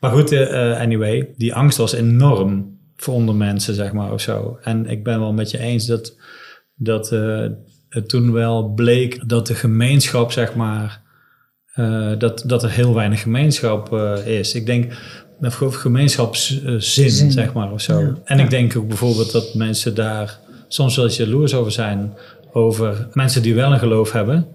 Maar 0.00 0.10
goed, 0.10 0.32
eh, 0.32 0.70
eh, 0.72 0.80
anyway, 0.80 1.28
die 1.36 1.54
angst 1.54 1.78
was 1.78 1.92
enorm 1.92 2.75
voor 2.96 3.14
onder 3.14 3.34
mensen, 3.34 3.74
zeg 3.74 3.92
maar, 3.92 4.12
of 4.12 4.20
zo. 4.20 4.58
En 4.62 4.86
ik 4.86 5.04
ben 5.04 5.20
wel 5.20 5.32
met 5.32 5.50
je 5.50 5.58
eens 5.58 5.86
dat, 5.86 6.16
dat 6.74 7.12
eh, 7.12 7.46
het 7.88 8.08
toen 8.08 8.32
wel 8.32 8.68
bleek 8.68 9.28
dat 9.28 9.46
de 9.46 9.54
gemeenschap, 9.54 10.32
zeg 10.32 10.54
maar, 10.54 11.02
eh, 11.72 12.12
dat, 12.18 12.42
dat 12.46 12.62
er 12.62 12.70
heel 12.70 12.94
weinig 12.94 13.20
gemeenschap 13.20 13.92
eh, 13.92 14.26
is. 14.26 14.54
Ik 14.54 14.66
denk, 14.66 14.92
of 15.60 15.74
gemeenschapszin, 15.74 16.82
Zin. 16.82 17.30
zeg 17.30 17.52
maar, 17.52 17.72
of 17.72 17.80
zo. 17.80 18.00
Ja. 18.00 18.14
En 18.24 18.38
ik 18.38 18.50
denk 18.50 18.76
ook 18.76 18.88
bijvoorbeeld 18.88 19.32
dat 19.32 19.54
mensen 19.54 19.94
daar 19.94 20.38
soms 20.68 20.96
wel 20.96 21.04
eens 21.04 21.16
jaloers 21.16 21.54
over 21.54 21.72
zijn, 21.72 22.14
over 22.52 23.08
mensen 23.12 23.42
die 23.42 23.54
wel 23.54 23.72
een 23.72 23.78
geloof 23.78 24.12
hebben. 24.12 24.46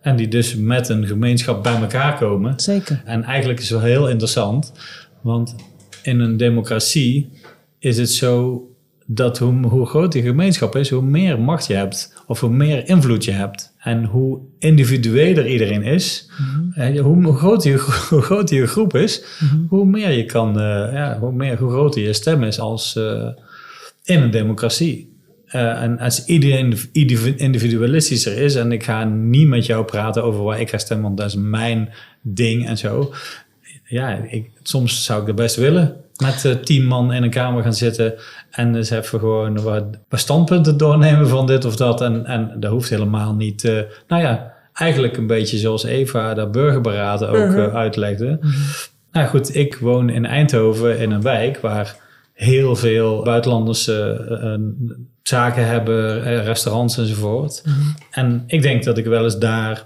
En 0.00 0.16
die 0.16 0.28
dus 0.28 0.56
met 0.56 0.88
een 0.88 1.06
gemeenschap 1.06 1.62
bij 1.62 1.80
elkaar 1.80 2.18
komen. 2.18 2.60
Zeker. 2.60 3.02
En 3.04 3.22
eigenlijk 3.22 3.60
is 3.60 3.68
het 3.68 3.78
wel 3.78 3.88
heel 3.88 4.08
interessant, 4.08 4.72
want 5.20 5.54
in 6.02 6.20
een 6.20 6.36
democratie 6.36 7.30
is 7.78 7.98
het 7.98 8.10
zo 8.10 8.62
dat 9.06 9.38
hoe, 9.38 9.66
hoe 9.66 9.86
groot 9.86 10.12
die 10.12 10.22
gemeenschap 10.22 10.76
is, 10.76 10.90
hoe 10.90 11.02
meer 11.02 11.40
macht 11.40 11.66
je 11.66 11.74
hebt 11.74 12.14
of 12.26 12.40
hoe 12.40 12.50
meer 12.50 12.88
invloed 12.88 13.24
je 13.24 13.30
hebt. 13.30 13.74
En 13.78 14.04
hoe 14.04 14.40
individueler 14.58 15.48
iedereen 15.48 15.82
is, 15.82 16.30
en 16.74 16.96
hoe, 16.96 17.24
hoe, 17.24 17.36
groter 17.36 17.70
je, 17.70 17.78
hoe 18.10 18.22
groter 18.22 18.56
je 18.56 18.66
groep 18.66 18.94
is, 18.94 19.24
hoe 19.68 19.86
meer 19.86 20.10
je 20.10 20.24
kan, 20.24 20.60
eh, 20.60 20.92
ja, 20.92 21.18
hoe, 21.18 21.32
meer, 21.32 21.58
hoe 21.58 21.70
groter 21.70 22.02
je 22.02 22.12
stem 22.12 22.42
is 22.42 22.58
als 22.58 22.96
eh, 22.96 23.28
in 24.04 24.22
een 24.22 24.30
democratie. 24.30 25.14
Eh, 25.46 25.82
en 25.82 25.98
als 25.98 26.24
iedereen 26.24 26.78
individu- 26.92 27.44
individualistischer 27.44 28.38
is 28.38 28.54
en 28.54 28.72
ik 28.72 28.82
ga 28.82 29.04
niet 29.04 29.48
met 29.48 29.66
jou 29.66 29.84
praten 29.84 30.24
over 30.24 30.42
waar 30.42 30.60
ik 30.60 30.70
ga 30.70 30.78
stemmen, 30.78 31.06
want 31.06 31.16
dat 31.16 31.26
is 31.26 31.36
mijn 31.36 31.92
ding 32.22 32.66
en 32.66 32.78
zo. 32.78 33.12
Ja, 33.88 34.18
ik, 34.28 34.50
soms 34.62 35.04
zou 35.04 35.20
ik 35.20 35.26
dat 35.26 35.36
best 35.36 35.56
willen. 35.56 35.96
Met 36.22 36.44
eh, 36.44 36.52
tien 36.52 36.84
man 36.86 37.12
in 37.12 37.22
een 37.22 37.30
kamer 37.30 37.62
gaan 37.62 37.74
zitten 37.74 38.14
en 38.50 38.74
eens 38.74 38.90
even 38.90 39.18
gewoon 39.18 39.62
wat, 39.62 39.84
wat 40.08 40.20
standpunten 40.20 40.76
doornemen 40.76 41.28
van 41.28 41.46
dit 41.46 41.64
of 41.64 41.76
dat. 41.76 42.00
En, 42.00 42.26
en 42.26 42.56
dat 42.60 42.70
hoeft 42.70 42.90
helemaal 42.90 43.34
niet. 43.34 43.64
eh, 43.64 43.80
nou 44.08 44.22
ja, 44.22 44.52
eigenlijk 44.72 45.16
een 45.16 45.26
beetje 45.26 45.58
zoals 45.58 45.84
Eva 45.84 46.34
dat 46.34 46.52
burgerberaden 46.52 47.28
ook 47.28 47.54
eh, 47.54 47.74
uitlegde. 47.74 48.38
Nou 49.12 49.28
goed, 49.28 49.54
ik 49.56 49.76
woon 49.76 50.08
in 50.10 50.26
Eindhoven 50.26 50.98
in 50.98 51.10
een 51.10 51.22
wijk 51.22 51.60
waar 51.60 51.96
heel 52.32 52.76
veel 52.76 53.22
buitenlanders 53.22 53.90
zaken 55.22 55.66
hebben, 55.66 56.22
restaurants 56.42 56.98
enzovoort. 56.98 57.64
En 58.10 58.44
ik 58.46 58.62
denk 58.62 58.84
dat 58.84 58.98
ik 58.98 59.04
wel 59.04 59.24
eens 59.24 59.38
daar 59.38 59.84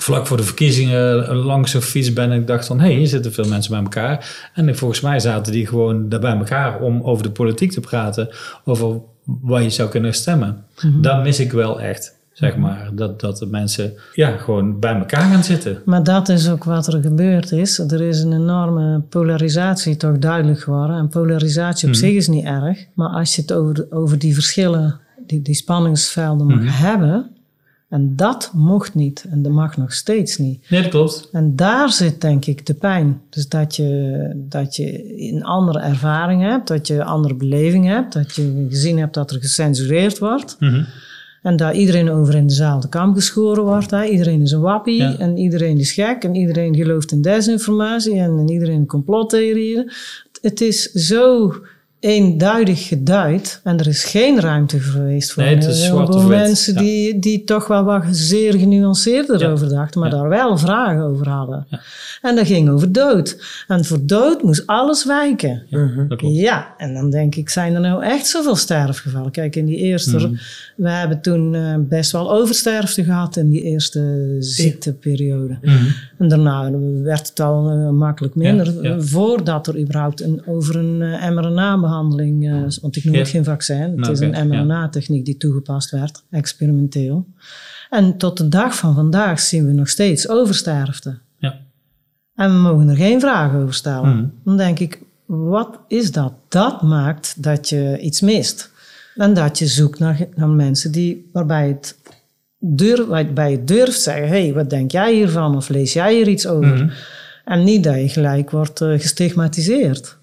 vlak 0.00 0.26
voor 0.26 0.36
de 0.36 0.42
verkiezingen 0.42 1.34
langs 1.34 1.74
een 1.74 1.82
fiets 1.82 2.12
ben 2.12 2.30
en 2.32 2.40
ik 2.40 2.46
dacht 2.46 2.66
van, 2.66 2.80
hé, 2.80 2.86
hey, 2.86 2.94
hier 2.96 3.06
zitten 3.06 3.32
veel 3.32 3.48
mensen 3.48 3.70
bij 3.72 3.80
elkaar. 3.82 4.50
En 4.54 4.76
volgens 4.76 5.00
mij 5.00 5.20
zaten 5.20 5.52
die 5.52 5.66
gewoon 5.66 6.08
daar 6.08 6.20
bij 6.20 6.36
elkaar 6.36 6.80
om 6.80 7.02
over 7.02 7.22
de 7.22 7.30
politiek 7.30 7.72
te 7.72 7.80
praten, 7.80 8.28
over 8.64 9.00
waar 9.24 9.62
je 9.62 9.70
zou 9.70 9.88
kunnen 9.88 10.14
stemmen. 10.14 10.64
Dat 11.00 11.22
mis 11.22 11.40
ik 11.40 11.52
wel 11.52 11.80
echt, 11.80 12.14
zeg 12.32 12.56
maar. 12.56 12.90
Dat, 12.92 13.20
dat 13.20 13.38
de 13.38 13.46
mensen 13.46 13.92
ja, 14.14 14.36
gewoon 14.36 14.80
bij 14.80 14.94
elkaar 14.94 15.30
gaan 15.32 15.44
zitten. 15.44 15.82
Maar 15.84 16.02
dat 16.02 16.28
is 16.28 16.50
ook 16.50 16.64
wat 16.64 16.86
er 16.92 17.00
gebeurd 17.02 17.52
is. 17.52 17.78
Er 17.78 18.00
is 18.02 18.20
een 18.20 18.32
enorme 18.32 19.00
polarisatie 19.08 19.96
toch 19.96 20.18
duidelijk 20.18 20.60
geworden. 20.60 20.96
En 20.96 21.08
polarisatie 21.08 21.88
op 21.88 21.94
Mhm. 21.94 22.02
zich 22.04 22.14
is 22.14 22.28
niet 22.28 22.44
erg. 22.44 22.78
Maar 22.94 23.08
als 23.08 23.34
je 23.34 23.40
het 23.40 23.52
over, 23.52 23.86
over 23.90 24.18
die 24.18 24.34
verschillen, 24.34 25.00
die, 25.26 25.42
die 25.42 25.54
spanningsvelden 25.54 26.46
mag 26.46 26.56
Mhm. 26.58 26.66
hebben. 26.68 27.30
En 27.88 28.16
dat 28.16 28.50
mocht 28.54 28.94
niet. 28.94 29.26
En 29.30 29.42
dat 29.42 29.52
mag 29.52 29.76
nog 29.76 29.92
steeds 29.92 30.38
niet. 30.38 30.70
Nee, 30.70 30.82
dat 30.82 30.90
klopt. 30.90 31.28
En 31.32 31.56
daar 31.56 31.90
zit 31.90 32.20
denk 32.20 32.46
ik 32.46 32.66
de 32.66 32.74
pijn. 32.74 33.20
Dus 33.30 33.48
dat 33.48 33.76
je, 33.76 34.30
dat 34.34 34.76
je 34.76 35.14
een 35.32 35.44
andere 35.44 35.78
ervaring 35.78 36.42
hebt, 36.42 36.68
dat 36.68 36.86
je 36.86 36.94
een 36.94 37.02
andere 37.02 37.34
beleving 37.34 37.86
hebt, 37.86 38.12
dat 38.12 38.34
je 38.34 38.66
gezien 38.68 38.98
hebt 38.98 39.14
dat 39.14 39.30
er 39.30 39.40
gecensureerd 39.40 40.18
wordt. 40.18 40.56
Mhm. 40.58 40.84
En 41.42 41.56
dat 41.56 41.74
iedereen 41.74 42.10
over 42.10 42.34
in 42.34 42.46
dezelfde 42.46 42.88
kam 42.88 43.14
geschoren 43.14 43.64
wordt. 43.64 43.90
Hè. 43.90 44.04
Iedereen 44.04 44.42
is 44.42 44.50
een 44.50 44.60
wappie 44.60 45.02
Ja. 45.02 45.18
en 45.18 45.36
iedereen 45.36 45.78
is 45.78 45.92
gek 45.92 46.24
en 46.24 46.34
iedereen 46.34 46.74
gelooft 46.74 47.12
in 47.12 47.22
desinformatie 47.22 48.14
en, 48.18 48.38
en 48.38 48.50
iedereen 48.50 48.86
complottheorieën. 48.86 49.90
Het 50.40 50.60
is 50.60 50.82
zo 50.92 51.54
eenduidig 52.00 52.88
geduid 52.88 53.60
en 53.64 53.78
er 53.78 53.86
is 53.86 54.04
geen 54.04 54.40
ruimte 54.40 54.80
geweest 54.80 55.32
voor 55.32 55.42
Nee, 55.42 55.54
het 55.54 55.64
is 55.64 55.68
een 55.80 55.84
zwart 55.86 55.98
heleboel 56.08 56.16
of 56.16 56.28
wit, 56.28 56.38
mensen 56.38 56.74
ja. 56.74 56.80
die, 56.80 57.18
die 57.18 57.44
toch 57.44 57.66
wel 57.66 57.84
wat 57.84 58.02
zeer 58.10 58.54
genuanceerder 58.54 59.40
Ja. 59.40 59.50
over 59.50 59.68
dachten, 59.68 60.00
maar 60.00 60.10
Ja. 60.10 60.16
daar 60.16 60.28
wel 60.28 60.58
vragen 60.58 61.02
over 61.02 61.28
hadden. 61.28 61.66
Ja. 61.68 61.80
En 62.22 62.36
dat 62.36 62.46
ging 62.46 62.68
over 62.68 62.92
dood. 62.92 63.42
En 63.68 63.84
voor 63.84 63.98
dood 64.06 64.42
moest 64.42 64.66
alles 64.66 65.04
wijken. 65.04 65.62
Dat 66.08 66.18
klopt. 66.18 66.36
Ja, 66.36 66.74
en 66.76 66.94
dan 66.94 67.10
denk 67.10 67.34
ik, 67.34 67.48
zijn 67.48 67.74
er 67.74 67.80
nou 67.80 68.02
echt 68.04 68.26
zoveel 68.26 68.56
sterfgevallen? 68.56 69.30
Kijk, 69.30 69.56
in 69.56 69.66
die 69.66 69.76
eerste, 69.76 70.16
Mhm. 70.16 70.34
we 70.76 70.88
hebben 70.90 71.20
toen 71.20 71.54
eh, 71.54 71.74
best 71.78 72.12
wel 72.12 72.32
oversterfte 72.32 73.04
gehad 73.04 73.36
in 73.36 73.50
die 73.50 73.62
eerste 73.62 74.36
ziekteperiode. 74.38 75.58
Mhm. 75.62 75.74
En 76.18 76.28
daarna 76.28 76.70
werd 77.02 77.28
het 77.28 77.40
al 77.40 77.70
eh, 77.70 77.90
makkelijk 77.90 78.34
minder, 78.34 78.72
Ja, 78.82 78.88
ja. 78.88 79.00
voordat 79.00 79.66
er 79.66 79.78
überhaupt 79.80 80.20
een, 80.22 80.42
over 80.46 80.76
een 80.76 81.02
eh, 81.02 81.22
mRNA-behandeling, 81.86 82.48
eh, 82.48 82.80
want 82.80 82.96
ik 82.96 83.04
noem 83.04 83.14
het 83.14 83.28
geen 83.28 83.44
vaccin, 83.44 83.80
het 83.80 83.96
Nou, 83.96 84.12
is 84.12 84.20
een 84.20 84.48
mRNA-techniek 84.48 85.24
die 85.24 85.36
toegepast 85.36 85.90
werd, 85.90 86.24
experimenteel. 86.30 87.26
En 87.90 88.16
tot 88.16 88.36
de 88.36 88.48
dag 88.48 88.76
van 88.76 88.94
vandaag 88.94 89.40
zien 89.40 89.66
we 89.66 89.72
nog 89.72 89.88
steeds 89.88 90.28
oversterfte. 90.28 91.18
Ja. 91.38 91.58
En 92.34 92.52
we 92.52 92.58
mogen 92.58 92.88
er 92.88 92.96
geen 92.96 93.20
vragen 93.20 93.60
over 93.60 93.74
stellen. 93.74 94.16
Mhm. 94.16 94.26
Dan 94.44 94.56
denk 94.56 94.78
ik, 94.78 95.00
wat 95.26 95.78
is 95.88 96.12
dat? 96.12 96.32
Dat 96.48 96.82
maakt 96.82 97.42
dat 97.42 97.68
je 97.68 97.98
iets 98.00 98.20
mist. 98.20 98.70
En 99.14 99.34
dat 99.34 99.58
je 99.58 99.66
zoekt 99.66 99.98
naar, 99.98 100.26
naar 100.34 100.48
mensen 100.48 100.92
die, 100.92 101.28
waarbij 101.32 101.68
het 101.68 101.96
durf, 102.58 103.06
waarbij 103.06 103.50
je 103.50 103.64
durft 103.64 104.00
zeggen: 104.00 104.28
hé, 104.28 104.42
hey, 104.42 104.52
wat 104.52 104.70
denk 104.70 104.90
jij 104.90 105.14
hiervan? 105.14 105.56
Of 105.56 105.68
lees 105.68 105.92
jij 105.92 106.14
hier 106.14 106.28
iets 106.28 106.46
over? 106.46 106.74
Mhm. 106.74 106.90
En 107.44 107.64
niet 107.64 107.84
dat 107.84 107.94
je 107.94 108.08
gelijk 108.08 108.50
wordt 108.50 108.80
eh, 108.80 108.88
gestigmatiseerd. 108.88 110.16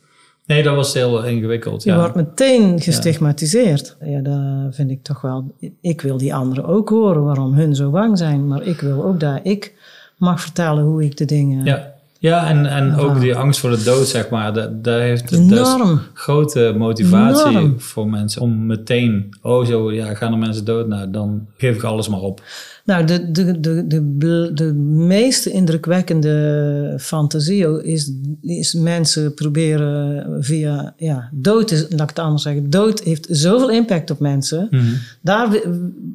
Nee, 0.45 0.63
dat 0.63 0.75
was 0.75 0.93
heel 0.93 1.23
ingewikkeld. 1.25 1.83
Je 1.83 1.89
Ja. 1.91 1.97
wordt 1.97 2.15
meteen 2.15 2.81
gestigmatiseerd. 2.81 3.97
Ja, 4.01 4.19
dat 4.21 4.75
vind 4.75 4.91
ik 4.91 5.03
toch 5.03 5.21
wel. 5.21 5.55
Ik 5.81 6.01
wil 6.01 6.17
die 6.17 6.33
anderen 6.35 6.65
ook 6.65 6.89
horen 6.89 7.23
waarom 7.23 7.53
hun 7.53 7.75
zo 7.75 7.89
bang 7.89 8.17
zijn. 8.17 8.47
Maar 8.47 8.63
ik 8.63 8.79
wil 8.79 9.03
ook 9.03 9.19
dat 9.19 9.39
ik 9.43 9.73
mag 10.17 10.41
vertellen 10.41 10.83
hoe 10.83 11.03
ik 11.03 11.17
de 11.17 11.25
dingen. 11.25 11.65
Ja, 11.65 11.92
ja 12.29 12.47
en, 12.47 12.65
en 12.65 12.95
ook 12.95 13.19
die 13.19 13.35
angst 13.35 13.59
voor 13.59 13.69
de 13.69 13.83
dood, 13.83 14.07
zeg 14.07 14.29
maar. 14.29 14.53
Dat, 14.53 14.83
dat 14.83 14.99
heeft 14.99 15.31
Enorm. 15.31 15.99
grote 16.13 16.73
motivatie 16.77 17.73
voor 17.77 18.07
mensen. 18.09 18.41
Om 18.41 18.65
meteen, 18.65 19.33
oh 19.41 19.65
zo, 19.65 19.91
ja, 19.91 20.13
gaan 20.13 20.31
er 20.31 20.37
mensen 20.37 20.65
dood? 20.65 20.87
Nou, 20.87 21.11
dan 21.11 21.47
geef 21.57 21.75
ik 21.75 21.83
alles 21.83 22.07
maar 22.07 22.19
op. 22.19 22.41
Nou, 22.85 23.05
de, 23.05 23.31
de, 23.31 23.59
de, 23.59 23.87
de, 24.17 24.51
de 24.53 24.73
meest 25.07 25.45
indrukwekkende 25.45 26.95
fantasie 26.99 27.83
is, 27.83 28.11
is 28.41 28.73
mensen 28.73 29.33
proberen 29.33 30.25
via, 30.43 30.93
ja, 30.97 31.29
dood 31.31 31.71
is, 31.71 31.81
laat 31.89 32.01
ik 32.01 32.09
het 32.09 32.19
anders 32.19 32.43
zeggen, 32.43 32.69
dood 32.69 32.99
heeft 32.99 33.27
zoveel 33.29 33.69
impact 33.69 34.11
op 34.11 34.19
mensen. 34.19 34.67
Mhm. 34.71 34.83
Daar 35.21 35.47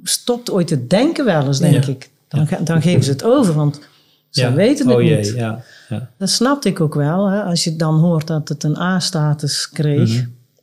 stopt 0.03 0.51
ooit 0.51 0.71
het 0.71 0.91
denken 0.91 1.25
wel 1.25 1.47
eens, 1.47 1.59
denk 1.59 1.85
Ja. 1.85 1.91
ik. 1.91 2.11
Dan, 2.29 2.49
dan 2.65 2.83
geven 2.83 3.05
ze 3.05 3.11
het 3.11 3.25
over, 3.25 3.55
want 3.55 3.81
ze 4.39 4.45
Ja. 4.45 4.53
weten 4.55 4.87
het 4.89 4.97
oh, 4.97 5.03
niet. 5.03 5.33
Ja, 5.37 5.63
ja. 5.89 6.11
Dat 6.17 6.29
snapte 6.31 6.69
ik 6.69 6.81
ook 6.81 6.95
wel. 6.95 7.27
Hè? 7.31 7.43
Als 7.43 7.65
je 7.65 7.77
dan 7.77 7.99
hoort 7.99 8.27
dat 8.27 8.49
het 8.49 8.65
een 8.65 8.79
A-status 8.79 9.71
kreeg. 9.71 10.09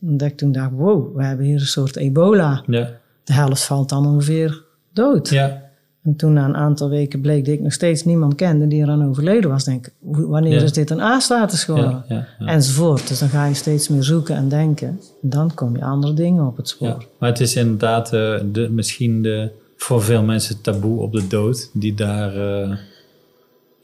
Mhm. 0.00 0.16
Dat 0.16 0.28
ik 0.28 0.36
toen 0.36 0.52
dacht, 0.52 0.70
wow, 0.72 1.16
we 1.16 1.24
hebben 1.24 1.46
hier 1.46 1.60
een 1.60 1.66
soort 1.66 1.96
ebola. 1.96 2.62
Ja, 2.66 2.90
De 3.24 3.32
helft 3.32 3.64
valt 3.64 3.88
dan 3.88 4.06
ongeveer 4.06 4.62
dood. 4.92 5.28
ja, 5.28 5.62
En 6.02 6.16
toen 6.16 6.32
na 6.32 6.44
een 6.44 6.56
aantal 6.56 6.88
weken 6.88 7.20
bleek 7.20 7.44
dat 7.44 7.54
ik 7.54 7.60
nog 7.60 7.72
steeds 7.72 8.04
niemand 8.04 8.34
kende 8.34 8.68
die 8.68 8.82
eraan 8.82 9.04
overleden 9.08 9.50
was. 9.50 9.64
Denk 9.64 9.88
wanneer 10.00 10.52
Ja. 10.54 10.62
is 10.62 10.72
dit 10.72 10.90
een 10.90 11.00
A-status 11.00 11.64
geworden? 11.64 12.04
ja, 12.08 12.14
ja, 12.14 12.26
ja. 12.38 12.46
Enzovoort. 12.46 13.08
Dus 13.08 13.18
dan 13.18 13.28
ga 13.28 13.46
je 13.46 13.54
steeds 13.54 13.88
meer 13.88 14.02
zoeken 14.02 14.36
en 14.36 14.48
denken. 14.48 14.88
En 15.22 15.28
dan 15.28 15.54
kom 15.54 15.76
je 15.76 15.82
andere 15.84 16.14
dingen 16.14 16.46
op 16.46 16.56
het 16.56 16.68
spoor. 16.68 17.04
Maar 17.18 17.28
het 17.28 17.40
is 17.40 17.56
inderdaad 17.56 18.12
eh, 18.12 18.34
de, 18.52 18.68
misschien 18.70 19.22
de, 19.22 19.50
voor 19.76 20.02
veel 20.02 20.22
mensen 20.22 20.60
taboe 20.60 21.00
op 21.00 21.12
de 21.12 21.26
dood, 21.26 21.70
die 21.72 21.94
daar, 21.94 22.36
eh, 22.62 22.76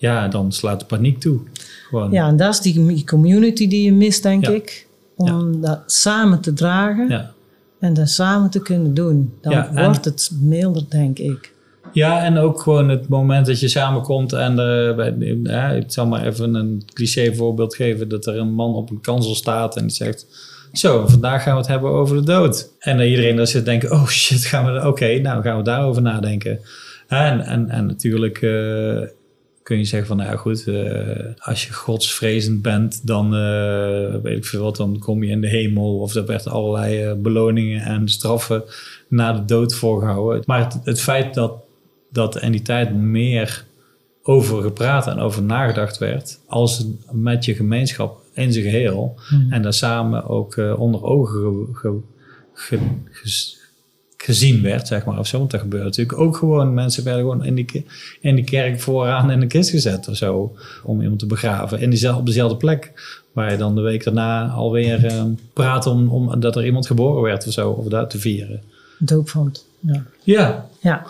ja, 0.02 0.28
dan 0.28 0.52
slaat 0.52 0.80
de 0.80 0.86
paniek 0.86 1.20
toe. 1.20 1.40
Gewoon. 1.88 2.10
Ja, 2.12 2.26
en 2.28 2.36
dat 2.36 2.52
is 2.54 2.60
die 2.60 3.04
community 3.04 3.68
die 3.68 3.84
je 3.84 3.92
mist, 3.92 4.22
denk 4.22 4.46
Ja. 4.46 4.52
ik. 4.52 4.86
Om 5.16 5.60
dat 5.60 5.80
samen 5.86 6.40
te 6.40 6.52
dragen 6.52 7.08
Ja. 7.08 7.32
en 7.78 7.94
dat 7.94 8.08
samen 8.08 8.50
te 8.50 8.62
kunnen 8.62 8.94
doen. 8.94 9.32
Dan 9.40 9.66
wordt 9.74 10.04
het 10.04 10.30
milder, 10.40 10.82
denk 10.88 11.18
ik. 11.18 11.52
ja, 11.92 12.24
en 12.24 12.38
ook 12.38 12.60
gewoon 12.60 12.88
het 12.88 13.08
moment 13.08 13.46
dat 13.46 13.60
je 13.60 13.68
samenkomt 13.68 14.32
en 14.32 14.54
bij- 14.96 15.38
ja, 15.42 15.70
ik 15.70 15.84
zal 15.92 16.06
maar 16.06 16.26
even 16.26 16.54
een 16.54 16.82
cliché 16.94 17.34
voorbeeld 17.34 17.74
geven, 17.74 18.08
dat 18.08 18.26
er 18.26 18.38
een 18.38 18.52
man 18.54 18.74
op 18.74 18.90
een 18.90 19.00
kansel 19.00 19.34
staat 19.34 19.76
en 19.76 19.82
die 19.86 19.96
zegt, 19.96 20.26
zo, 20.72 21.06
vandaag 21.06 21.42
gaan 21.42 21.52
we 21.52 21.58
het 21.58 21.68
hebben 21.68 21.90
over 21.90 22.16
de 22.16 22.22
dood. 22.22 22.70
En 22.78 22.96
dan 22.96 23.06
iedereen 23.06 23.36
dan 23.36 23.46
zit 23.46 23.64
te 23.64 23.70
denken, 23.70 23.90
oh 23.92 24.06
shit, 24.08 24.44
gaan 24.44 24.72
we, 24.74 24.86
oké, 24.86 25.18
nou 25.18 25.42
gaan 25.42 25.56
we 25.56 25.62
daarover 25.62 26.02
nadenken. 26.02 26.60
En, 27.08 27.40
en, 27.40 27.68
en 27.70 27.86
natuurlijk 27.86 28.42
eh, 28.42 29.00
kun 29.62 29.78
je 29.78 29.84
zeggen 29.84 30.08
van, 30.08 30.16
nou 30.16 30.30
ja, 30.30 30.36
goed, 30.36 30.66
eh, 30.66 31.26
als 31.38 31.66
je 31.66 31.72
godsvrezend 31.72 32.62
bent, 32.62 33.06
dan 33.06 33.34
eh, 33.34 34.14
weet 34.22 34.36
ik 34.36 34.44
veel 34.44 34.62
wat, 34.62 34.76
dan 34.76 34.98
kom 34.98 35.22
je 35.22 35.30
in 35.30 35.40
de 35.40 35.48
hemel. 35.48 35.98
Of 35.98 36.14
er 36.14 36.26
werd 36.26 36.48
allerlei 36.48 37.02
eh, 37.02 37.12
beloningen 37.14 37.82
en 37.82 38.08
straffen 38.08 38.62
na 39.08 39.32
de 39.32 39.44
dood 39.44 39.74
voorgehouden. 39.74 40.42
Maar 40.46 40.64
het, 40.64 40.80
het 40.84 41.00
feit 41.00 41.34
dat, 41.34 41.54
dat 42.10 42.40
in 42.40 42.52
die 42.52 42.62
tijd 42.62 42.94
meer 42.94 43.64
over 44.22 44.62
gepraat 44.62 45.06
en 45.06 45.18
over 45.18 45.42
nagedacht 45.42 45.98
werd, 45.98 46.40
als 46.46 46.86
met 47.10 47.44
je 47.44 47.54
gemeenschap 47.54 48.20
in 48.34 48.52
zijn 48.52 48.64
geheel, 48.64 49.14
en 49.50 49.62
daar 49.62 49.72
samen 49.72 50.28
ook 50.28 50.56
onder 50.76 51.02
ogen 51.04 51.68
ge- 51.72 52.00
ge- 52.52 53.61
gezien 54.22 54.62
werd, 54.62 54.86
zeg 54.86 55.04
maar, 55.04 55.18
of 55.18 55.26
zo. 55.26 55.38
Want 55.38 55.50
dat 55.50 55.60
gebeurde 55.60 55.84
natuurlijk 55.84 56.18
ook 56.18 56.36
gewoon. 56.36 56.74
Mensen 56.74 57.04
werden 57.04 57.22
gewoon 57.22 57.44
in 57.44 57.54
die, 57.54 57.86
in 58.20 58.34
die 58.34 58.44
kerk 58.44 58.80
vooraan 58.80 59.30
in 59.30 59.40
een 59.42 59.48
kist 59.48 59.70
gezet 59.70 60.08
of 60.08 60.16
zo, 60.16 60.56
om 60.84 61.00
iemand 61.00 61.18
te 61.18 61.26
begraven. 61.26 61.80
In 61.80 61.90
diezelfde, 61.90 62.20
op 62.20 62.26
dezelfde 62.26 62.56
plek, 62.56 62.92
waar 63.32 63.50
je 63.50 63.56
dan 63.56 63.74
de 63.74 63.80
week 63.80 64.04
daarna 64.04 64.48
alweer 64.48 65.06
eh, 65.06 65.22
praat 65.52 65.86
om, 65.86 66.08
om 66.08 66.40
dat 66.40 66.56
er 66.56 66.64
iemand 66.64 66.86
geboren 66.86 67.22
werd 67.22 67.46
of 67.46 67.52
zo, 67.52 67.70
of 67.70 67.86
dat 67.86 68.10
te 68.10 68.18
vieren. 68.18 68.60
Doopvond. 68.98 69.66
Ja. 69.80 70.04
Ja, 70.22 70.68
ja. 70.80 71.06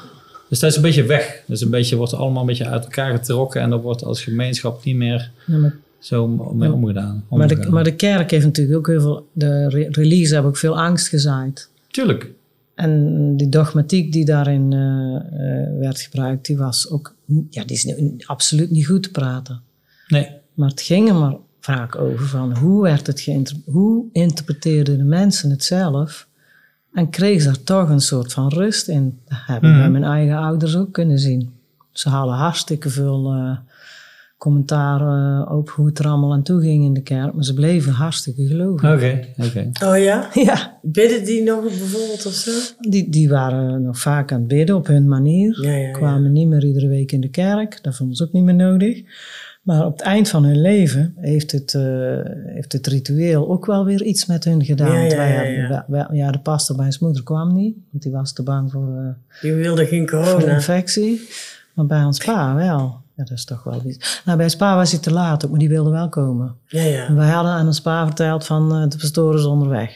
dus 0.48 0.58
dat 0.58 0.70
is 0.70 0.76
een 0.76 0.82
beetje 0.82 1.04
weg. 1.04 1.42
Dus 1.46 1.60
een 1.60 1.70
beetje 1.70 1.96
wordt 1.96 2.14
allemaal 2.14 2.40
een 2.40 2.46
beetje 2.46 2.66
uit 2.66 2.84
elkaar 2.84 3.12
getrokken 3.16 3.60
en 3.60 3.70
dat 3.70 3.82
wordt 3.82 4.04
als 4.04 4.22
gemeenschap 4.22 4.84
niet 4.84 4.96
meer 4.96 5.30
Ja, 5.46 5.56
maar, 5.56 5.76
zo 5.98 6.26
mee 6.54 6.72
omgedaan. 6.72 7.24
maar, 7.30 7.48
de, 7.48 7.66
maar 7.70 7.84
de 7.84 7.94
kerk 7.94 8.30
heeft 8.30 8.44
natuurlijk 8.44 8.78
ook 8.78 8.86
heel 8.86 9.00
veel... 9.00 9.26
De 9.32 9.68
re- 9.68 9.88
release 9.90 10.32
hebben 10.32 10.50
ook 10.50 10.58
veel 10.58 10.78
angst 10.78 11.08
gezaaid. 11.08 11.68
Tuurlijk. 11.90 12.30
En 12.74 13.36
die 13.36 13.48
dogmatiek 13.48 14.12
die 14.12 14.24
daarin 14.24 14.72
eh, 14.72 15.16
eh, 15.16 15.78
werd 15.78 16.00
gebruikt, 16.00 16.46
die 16.46 16.56
was 16.56 16.90
ook... 16.90 17.14
Ja, 17.50 17.64
die 17.64 17.76
is 17.76 17.84
nu 17.84 18.16
absoluut 18.26 18.70
niet 18.70 18.86
goed 18.86 19.02
te 19.02 19.10
praten. 19.10 19.60
Nee. 20.08 20.28
Maar 20.54 20.68
het 20.68 20.80
ging 20.80 21.08
er 21.08 21.14
maar 21.14 21.36
vaak 21.60 21.96
over 21.96 22.26
van 22.26 22.56
hoe 22.56 22.82
werd 22.82 23.06
het 23.06 23.20
geïnter- 23.20 23.56
hoe 23.66 24.04
interpreteerden 24.12 24.98
de 24.98 25.04
mensen 25.04 25.50
het 25.50 25.64
zelf 25.64 26.28
en 26.92 27.10
kregen 27.10 27.42
ze 27.42 27.48
er 27.48 27.62
toch 27.62 27.88
een 27.88 28.00
soort 28.00 28.32
van 28.32 28.48
rust 28.48 28.88
in. 28.88 29.18
Dat 29.28 29.38
heb 29.46 29.62
ik 29.62 29.68
Mhm. 29.70 29.78
bij 29.78 29.90
mijn 29.90 30.04
eigen 30.04 30.36
ouders 30.36 30.76
ook 30.76 30.92
kunnen 30.92 31.18
zien. 31.18 31.50
Ze 31.90 32.08
hadden 32.08 32.34
hartstikke 32.34 32.90
veel 32.90 33.32
eh 33.32 33.56
commentaar 34.42 35.00
eh, 35.00 35.52
op 35.56 35.70
hoe 35.70 35.86
het 35.86 35.98
er 35.98 36.06
allemaal 36.06 36.32
aan 36.32 36.42
toe 36.42 36.60
ging 36.60 36.84
in 36.84 36.92
de 36.94 37.02
kerk, 37.02 37.32
maar 37.34 37.44
ze 37.44 37.54
bleven 37.54 37.92
hartstikke 37.92 38.46
geloven. 38.46 38.92
Oké, 38.92 39.20
oké. 39.38 39.70
Oh 39.84 39.98
ja? 39.98 40.28
Ja, 40.34 40.78
Bidden 40.82 41.24
die 41.24 41.42
nog 41.42 41.62
bijvoorbeeld 41.62 42.26
of 42.26 42.32
zo? 42.32 42.50
die, 42.78 43.10
die 43.10 43.28
waren 43.28 43.82
nog 43.82 43.98
vaak 43.98 44.32
aan 44.32 44.38
het 44.38 44.48
bidden 44.48 44.76
op 44.76 44.86
hun 44.86 45.08
manier. 45.08 45.58
Ja, 45.62 45.70
ja, 45.70 45.76
ja. 45.86 45.90
kwamen 45.92 46.32
niet 46.32 46.48
meer 46.48 46.64
iedere 46.64 46.88
week 46.88 47.12
in 47.12 47.20
de 47.20 47.28
kerk. 47.28 47.78
Dat 47.82 47.96
vonden 47.96 48.16
ze 48.16 48.22
ook 48.24 48.32
niet 48.32 48.44
meer 48.44 48.54
nodig. 48.54 49.02
Maar 49.62 49.86
op 49.86 49.92
het 49.92 50.00
eind 50.00 50.28
van 50.28 50.44
hun 50.44 50.60
leven 50.60 51.14
heeft 51.16 51.52
het, 51.52 51.74
eh, 51.74 51.82
heeft 52.46 52.72
het 52.72 52.86
ritueel 52.86 53.50
ook 53.50 53.66
wel 53.66 53.84
weer 53.84 54.02
iets 54.02 54.26
met 54.26 54.44
hun 54.44 54.64
gedaan. 54.64 54.92
Ja, 54.92 55.00
ja, 55.02 55.16
wij 55.16 55.28
ja, 55.30 55.36
hadden- 55.36 55.52
ja. 55.54 55.68
wij- 55.68 55.84
wij- 56.06 56.16
ja, 56.16 56.30
de 56.30 56.38
pastor 56.38 56.76
bij 56.76 56.90
zijn 56.90 57.04
moeder 57.04 57.22
kwam 57.22 57.54
niet, 57.54 57.76
want 57.90 58.02
die 58.02 58.12
was 58.12 58.32
te 58.32 58.42
bang 58.42 58.70
voor, 58.70 58.96
eh, 58.98 59.40
Die 59.42 59.52
wilde 59.52 59.86
geen 59.86 60.08
voor 60.08 60.22
corona. 60.22 60.52
infectie. 60.54 61.28
Maar 61.74 61.86
bij 61.86 62.04
ons 62.04 62.24
pa 62.24 62.54
wel. 62.54 63.00
Ja, 63.16 63.24
dat 63.24 63.38
is 63.38 63.44
toch 63.44 63.62
wel 63.64 63.80
iets. 63.86 64.22
Nou, 64.24 64.36
bij 64.36 64.46
ons 64.46 64.56
pa 64.56 64.76
was 64.76 64.90
hij 64.90 65.00
te 65.00 65.12
laat 65.12 65.44
ook, 65.44 65.50
maar 65.50 65.58
die 65.58 65.68
wilde 65.68 65.90
wel 65.90 66.08
komen. 66.08 66.54
Ja, 66.66 66.80
En 66.80 66.90
ja. 66.90 67.14
wij 67.14 67.28
hadden 67.28 67.52
aan 67.52 67.66
ons 67.66 67.80
pa 67.80 68.04
verteld 68.06 68.46
van 68.46 68.74
eh, 68.74 68.88
de 68.88 68.96
pastoor 68.96 69.34
is 69.34 69.44
onderweg. 69.44 69.90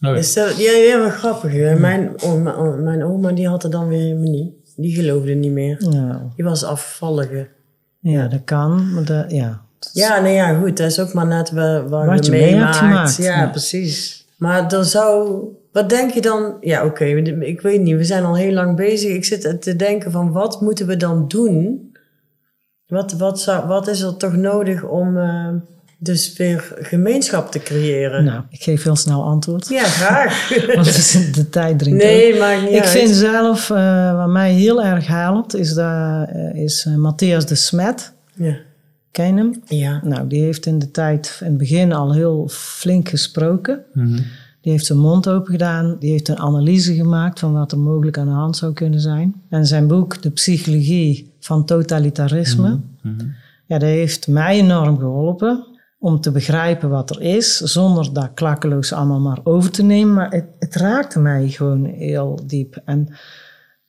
Is 0.00 0.34
dat, 0.34 0.56
ja, 0.56 0.72
ja, 0.72 0.98
wat 1.02 1.12
grappig. 1.12 1.52
hè. 1.52 1.74
Mijn, 1.78 2.12
oma, 2.22 2.60
mijn 2.62 3.04
oma 3.04 3.32
die 3.32 3.48
had 3.48 3.64
er 3.64 3.70
dan 3.70 3.88
weer 3.88 4.00
helemaal 4.00 4.30
niet. 4.30 4.52
Die 4.76 4.94
geloofde 4.94 5.34
niet 5.34 5.52
meer. 5.52 5.76
Nou, 5.90 6.16
Die 6.36 6.44
was 6.44 6.64
afvallige. 6.64 7.48
ja, 8.00 8.26
dat 8.28 8.40
kan, 8.44 8.92
maar 8.92 9.04
dat, 9.04 9.30
ja. 9.30 9.62
Ja, 9.92 10.20
nou 10.20 10.32
ja, 10.32 10.58
goed. 10.58 10.76
Dat 10.76 10.86
is 10.90 11.00
ook 11.00 11.12
maar 11.12 11.26
net 11.26 11.50
wa- 11.50 11.82
wat, 11.88 12.06
Wat 12.06 12.24
je 12.24 12.30
mee 12.30 12.54
hebt 12.54 12.76
gemaakt, 12.76 13.16
Ja, 13.16 13.40
ja. 13.40 13.48
precies. 13.48 14.26
Maar 14.36 14.72
er 14.72 14.84
zou... 14.84 15.38
Wat 15.72 15.88
denk 15.88 16.10
je 16.10 16.20
dan... 16.20 16.54
Ja, 16.60 16.84
oké, 16.84 17.04
ik 17.40 17.60
weet 17.60 17.80
niet. 17.80 17.96
We 17.96 18.04
zijn 18.04 18.24
al 18.24 18.36
heel 18.36 18.52
lang 18.52 18.76
bezig. 18.76 19.14
Ik 19.14 19.24
zit 19.24 19.62
te 19.62 19.76
denken 19.76 20.10
van 20.10 20.32
wat 20.32 20.60
moeten 20.60 20.86
we 20.86 20.96
dan 20.96 21.28
doen? 21.28 21.92
Wat, 22.86 23.12
wat, 23.12 23.40
zou, 23.40 23.66
wat 23.66 23.88
is 23.88 24.00
er 24.00 24.16
toch 24.16 24.36
nodig 24.36 24.82
om 24.82 25.16
eh, 25.18 25.48
dus 25.98 26.36
weer 26.36 26.74
gemeenschap 26.78 27.50
te 27.50 27.58
creëren? 27.58 28.24
Nou, 28.24 28.42
ik 28.50 28.62
geef 28.62 28.82
heel 28.82 28.96
snel 28.96 29.24
antwoord. 29.24 29.68
Ja, 29.68 29.84
graag. 29.84 30.48
Want 30.74 30.86
het 30.86 30.96
is 30.96 31.32
de 31.32 31.48
tijd 31.48 31.78
drinkt 31.78 32.02
ook. 32.02 32.08
nee, 32.08 32.38
maakt 32.38 32.60
niet 32.62 32.70
Ik 32.70 32.80
uit. 32.80 32.88
vind 32.88 33.10
zelf, 33.10 33.70
eh, 33.70 34.16
wat 34.16 34.28
mij 34.28 34.52
heel 34.52 34.82
erg 34.82 35.06
helpt, 35.06 35.54
is, 35.56 35.74
dat, 35.74 36.28
eh, 36.28 36.54
is 36.62 36.88
Matthias 36.96 37.46
de 37.46 37.54
Smet. 37.54 38.12
Ja. 38.34 38.56
Ken 39.10 39.26
je 39.26 39.34
hem? 39.34 39.62
ja. 39.66 40.00
Nou, 40.04 40.26
die 40.28 40.42
heeft 40.42 40.66
in 40.66 40.78
de 40.78 40.90
tijd, 40.90 41.36
in 41.40 41.46
het 41.46 41.58
begin 41.58 41.92
al 41.92 42.12
heel 42.14 42.48
flink 42.50 43.08
gesproken. 43.08 43.84
Mhm. 43.92 44.18
Die 44.60 44.72
heeft 44.72 44.86
zijn 44.86 44.98
mond 44.98 45.28
open 45.28 45.52
gedaan. 45.52 45.96
Die 46.00 46.10
heeft 46.10 46.28
een 46.28 46.38
analyse 46.38 46.94
gemaakt 46.94 47.38
van 47.38 47.52
wat 47.52 47.72
er 47.72 47.78
mogelijk 47.78 48.18
aan 48.18 48.26
de 48.26 48.32
hand 48.32 48.56
zou 48.56 48.72
kunnen 48.72 49.00
zijn. 49.00 49.34
En 49.48 49.66
zijn 49.66 49.86
boek, 49.86 50.22
De 50.22 50.30
Psychologie 50.30 51.32
van 51.44 51.64
Totalitarisme, 51.64 52.80
Mhm. 53.02 53.26
ja, 53.66 53.78
dat 53.78 53.88
heeft 53.88 54.28
mij 54.28 54.58
enorm 54.58 54.98
geholpen 54.98 55.66
om 55.98 56.20
te 56.20 56.30
begrijpen 56.30 56.88
wat 56.90 57.10
er 57.10 57.20
is, 57.20 57.56
zonder 57.56 58.12
dat 58.12 58.30
klakkeloos 58.34 58.92
allemaal 58.92 59.20
maar 59.20 59.38
over 59.42 59.70
te 59.70 59.82
nemen. 59.82 60.14
Maar 60.14 60.30
het, 60.30 60.46
het 60.58 60.74
raakte 60.74 61.18
mij 61.20 61.48
gewoon 61.48 61.84
heel 61.84 62.40
diep. 62.46 62.82
En 62.84 63.08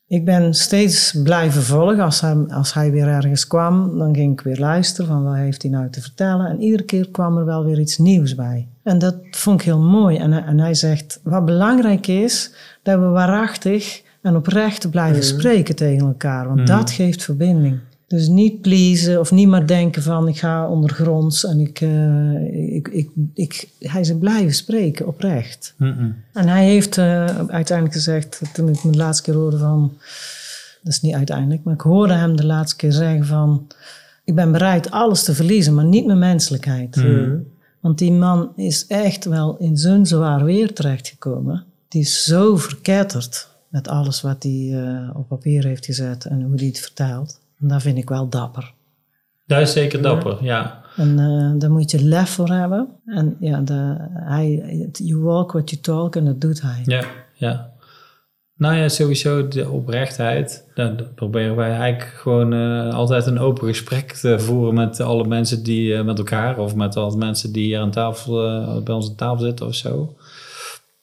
ik 0.08 0.26
ben 0.26 0.54
steeds 0.54 1.20
blijven 1.24 1.62
volgen. 1.64 2.00
Als 2.04 2.22
hij, 2.22 2.36
als 2.36 2.74
hij 2.74 2.92
weer 2.92 3.08
ergens 3.08 3.48
kwam, 3.48 3.98
dan 3.98 4.16
ging 4.16 4.32
ik 4.32 4.42
weer 4.42 4.60
luisteren 4.60 5.08
van 5.08 5.24
wat 5.24 5.36
heeft 5.36 5.62
hij 5.62 5.72
nou 5.72 5.90
te 5.90 6.02
vertellen. 6.02 6.46
En 6.46 6.62
iedere 6.62 6.84
keer 6.84 7.10
kwam 7.10 7.38
er 7.38 7.46
wel 7.46 7.64
weer 7.66 7.80
iets 7.80 7.98
nieuws 7.98 8.36
bij. 8.36 8.68
En 8.84 8.98
dat 9.00 9.16
vond 9.32 9.60
ik 9.60 9.66
heel 9.66 9.82
mooi. 9.82 10.18
En, 10.18 10.34
en 10.34 10.60
hij 10.60 10.74
zegt, 10.74 11.20
wat 11.24 11.46
belangrijk 11.46 12.08
is, 12.08 12.52
dat 12.84 13.00
we 13.00 13.06
waarachtig 13.06 14.04
En 14.26 14.36
oprecht 14.36 14.82
te 14.82 14.90
blijven 14.90 15.24
spreken 15.24 15.76
tegen 15.76 16.08
elkaar, 16.08 16.48
want 16.48 16.68
dat 16.68 16.92
geeft 16.92 17.24
verbinding. 17.24 17.80
Dus 18.08 18.28
niet 18.28 18.62
pleasen 18.62 19.20
of 19.20 19.32
niet 19.32 19.48
maar 19.48 19.68
denken 19.68 20.04
van 20.04 20.28
ik 20.28 20.38
ga 20.38 20.68
ondergronds 20.68 21.46
en 21.46 21.60
ik, 21.60 21.82
eh, 21.82 22.76
ik, 22.76 22.88
ik, 22.88 23.10
ik, 23.34 23.68
hij 23.80 24.02
is 24.02 24.18
blijven 24.18 24.54
spreken, 24.54 25.08
oprecht. 25.08 25.74
Mm-mm. 25.78 26.16
En 26.34 26.48
hij 26.48 26.66
heeft 26.66 26.98
eh, 26.98 27.26
uiteindelijk 27.48 27.94
gezegd, 27.94 28.42
toen 28.54 28.70
ik 28.70 28.80
hem 28.80 28.92
de 28.92 28.98
laatste 28.98 29.24
keer 29.24 29.34
hoorde 29.34 29.58
van, 29.58 29.94
dat 30.84 30.94
is 30.94 31.02
niet 31.02 31.16
uiteindelijk, 31.16 31.64
maar 31.64 31.74
ik 31.74 31.82
hoorde 31.82 32.14
hem 32.14 32.36
de 32.36 32.46
laatste 32.46 32.76
keer 32.76 32.92
zeggen 32.92 33.26
van, 33.26 33.68
ik 34.24 34.36
ben 34.36 34.52
bereid 34.52 34.92
alles 34.92 35.24
te 35.24 35.34
verliezen, 35.34 35.74
maar 35.74 35.86
niet 35.86 36.06
mijn 36.06 36.20
menselijkheid. 36.20 37.04
Want 37.80 37.98
die 37.98 38.12
man 38.12 38.52
is 38.56 38.88
echt 38.88 39.26
wel 39.26 39.58
in 39.58 39.78
zo'n 39.78 40.06
zwaar 40.06 40.44
weer 40.44 40.74
terechtgekomen. 40.74 41.64
Die 41.88 42.02
is 42.02 42.24
zo 42.24 42.56
verketterd 42.56 43.54
met 43.76 43.88
alles 43.88 44.22
wat 44.22 44.44
hij 44.44 44.70
eh, 44.74 45.18
op 45.18 45.28
papier 45.28 45.66
heeft 45.66 45.86
gezet 45.86 46.26
en 46.26 46.42
hoe 46.42 46.56
hij 46.56 46.66
het 46.66 46.80
vertelt. 46.80 47.40
En 47.60 47.68
dat 47.68 47.82
vind 47.82 47.98
ik 47.98 48.10
wel 48.10 48.30
dapper. 48.30 48.74
Dat 49.46 49.62
is 49.62 49.74
zeker 49.74 50.02
dapper, 50.02 50.38
ja. 50.44 50.82
En 50.96 51.20
eh, 51.20 51.60
daar 51.60 51.72
moet 51.72 51.92
je 51.92 52.04
lef 52.04 52.30
voor 52.30 52.50
hebben. 52.50 52.88
En 53.06 53.38
ja, 53.40 53.62
de, 53.62 53.96
hij, 54.14 54.90
you 54.92 55.22
walk 55.22 55.52
what 55.52 55.70
you 55.70 55.82
talk 55.82 56.16
en 56.16 56.26
dat 56.26 56.42
doet 56.42 56.62
hij. 56.62 56.82
Ja, 56.86 57.04
ja. 57.34 57.74
Nou 58.58 58.76
ja, 58.76 58.90
sowieso 58.90 59.48
de 59.48 59.70
oprechtheid. 59.70 60.66
Dat 60.74 60.98
dat 60.98 61.16
proberen 61.16 61.56
wij 61.56 61.70
eigenlijk 61.70 62.14
gewoon 62.16 62.54
eh, 62.54 62.94
altijd 62.94 63.26
een 63.26 63.40
open 63.40 63.68
gesprek 63.68 64.12
te 64.12 64.40
voeren 64.40 64.74
met 64.74 65.00
alle 65.00 65.28
mensen 65.28 65.64
die 65.64 66.04
met 66.04 66.18
elkaar 66.18 66.58
of 66.58 66.76
met 66.76 66.98
alle 66.98 67.18
mensen 67.18 67.52
die 67.52 67.64
hier 67.64 67.80
aan 67.80 67.92
tafel, 67.92 68.34
bij 68.84 68.94
ons 68.94 69.10
aan 69.10 69.16
tafel 69.16 69.46
zitten 69.46 69.66
of 69.66 69.76
zo. 69.76 70.16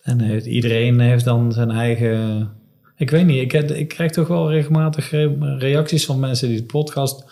En 0.02 0.20
heeft, 0.20 0.46
iedereen 0.46 1.00
heeft 1.00 1.24
dan 1.24 1.52
zijn 1.52 1.70
eigen. 1.70 2.50
Ik 2.96 3.10
weet 3.10 3.26
niet, 3.26 3.40
ik, 3.42 3.52
heb- 3.52 3.70
ik 3.70 3.88
krijg 3.88 4.10
toch 4.10 4.28
wel 4.28 4.50
regelmatig 4.50 5.10
re- 5.10 5.56
reacties 5.58 6.04
van 6.04 6.20
mensen 6.20 6.48
die 6.48 6.56
de 6.56 6.64
podcast. 6.64 7.24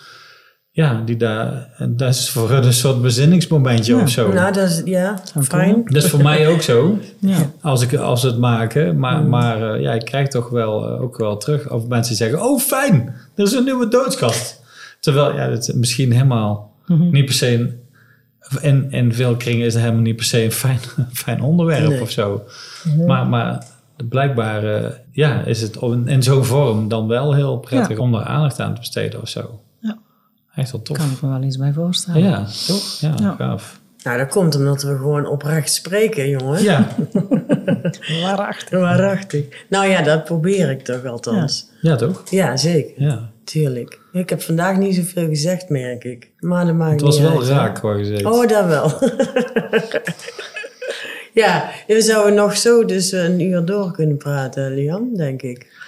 Ja, 0.72 1.02
die 1.04 1.16
daar. 1.16 1.68
Dat 1.88 2.14
is 2.14 2.30
voor 2.30 2.50
hun 2.50 2.64
een 2.64 2.72
soort 2.72 3.02
bezinningsmomentje 3.02 3.94
Ja. 3.96 4.02
of 4.02 4.08
zo. 4.08 4.32
Nou, 4.32 4.52
dat 4.52 4.68
is, 4.68 4.82
ja, 4.84 5.22
fijn. 5.42 5.82
Dat 5.84 6.02
is 6.02 6.10
voor 6.10 6.22
mij 6.22 6.48
ook 6.48 6.62
zo. 6.62 6.98
Ja. 7.18 7.50
Als, 7.60 7.82
ik, 7.82 7.94
als 7.94 8.20
ze 8.20 8.26
het 8.26 8.38
maken. 8.38 8.98
Maar, 8.98 9.24
maar 9.24 9.74
eh, 9.74 9.80
ja, 9.80 9.92
ik 9.92 10.04
krijg 10.04 10.28
toch 10.28 10.48
wel, 10.48 10.86
eh, 10.88 11.02
ook 11.02 11.16
wel 11.18 11.36
terug. 11.36 11.70
Of 11.70 11.86
mensen 11.86 12.16
die 12.16 12.26
zeggen, 12.26 12.48
oh 12.48 12.60
fijn, 12.60 13.14
er 13.34 13.44
is 13.44 13.52
een 13.52 13.64
nieuwe 13.64 13.88
doodskast. 13.88 14.60
Terwijl, 15.00 15.34
ja, 15.36 15.48
dat 15.48 15.68
is 15.68 15.74
misschien 15.74 16.12
helemaal 16.12 16.72
niet 16.86 17.24
per 17.24 17.34
se... 17.34 17.52
Een, 17.54 17.78
in, 18.62 18.90
in 18.90 19.12
veel 19.14 19.36
kringen 19.36 19.66
is 19.66 19.72
het 19.72 19.82
helemaal 19.82 20.02
niet 20.02 20.16
per 20.16 20.24
se 20.24 20.44
een 20.44 20.52
fijn, 20.52 20.78
fijn 21.12 21.40
onderwerp 21.42 21.88
Nee. 21.88 22.00
of 22.00 22.10
zo. 22.10 22.42
Maar, 23.06 23.26
maar 23.26 23.64
blijkbaar 24.08 24.64
eh, 24.64 24.90
ja, 25.12 25.42
is 25.44 25.60
het 25.60 25.76
in, 25.76 26.08
in 26.08 26.22
zo'n 26.22 26.44
vorm 26.44 26.88
dan 26.88 27.08
wel 27.08 27.34
heel 27.34 27.58
prettig 27.58 27.98
om 27.98 28.12
daar 28.12 28.24
aandacht 28.24 28.60
aan 28.60 28.74
te 28.74 28.80
besteden 28.80 29.20
of 29.22 29.28
zo. 29.28 29.60
Ja. 29.80 29.98
Echt 30.54 30.72
wel 30.72 30.82
tof. 30.82 30.96
Kan 30.96 31.10
ik 31.10 31.22
me 31.22 31.28
wel 31.28 31.42
iets 31.42 31.56
bij 31.56 31.72
voorstellen. 31.72 32.22
Ja, 32.22 32.44
toch? 32.66 33.00
Ja, 33.00 33.14
Ja. 33.16 33.34
gaaf. 33.38 33.80
Nou, 34.02 34.18
dat 34.18 34.28
komt 34.28 34.56
omdat 34.56 34.82
we 34.82 34.96
gewoon 34.96 35.26
oprecht 35.26 35.72
spreken, 35.72 36.28
jongen. 36.28 36.62
Ja, 36.62 36.86
Waarachtig. 38.22 38.78
Waarachtig. 38.78 39.44
Nou 39.68 39.86
ja, 39.86 40.02
dat 40.02 40.24
probeer 40.24 40.70
ik 40.70 40.84
toch 40.84 41.04
althans. 41.04 41.66
ja 41.80 41.96
toch? 41.96 42.22
Ja, 42.30 42.56
zeker. 42.56 43.02
Ja. 43.02 43.30
Tuurlijk. 43.44 43.98
Ik 44.12 44.30
heb 44.30 44.42
vandaag 44.42 44.76
niet 44.76 44.94
zoveel 44.94 45.28
gezegd, 45.28 45.68
merk 45.68 46.04
ik. 46.04 46.30
Maar 46.38 46.66
dat 46.66 46.74
maakt 46.74 46.92
Het 46.92 47.00
was 47.00 47.18
niet 47.18 47.28
wel 47.28 47.38
uit, 47.38 47.48
raak, 47.48 47.78
wat 47.80 47.96
gezegd. 47.96 48.24
Oh, 48.24 48.48
dat 48.48 48.66
wel. 48.66 48.92
ja, 51.34 51.70
we 51.86 52.00
zouden 52.00 52.34
nog 52.34 52.56
zo 52.56 52.84
dus 52.84 53.12
een 53.12 53.40
uur 53.40 53.64
door 53.64 53.92
kunnen 53.92 54.16
praten, 54.16 54.74
Liam, 54.74 55.16
denk 55.16 55.42
ik. 55.42 55.78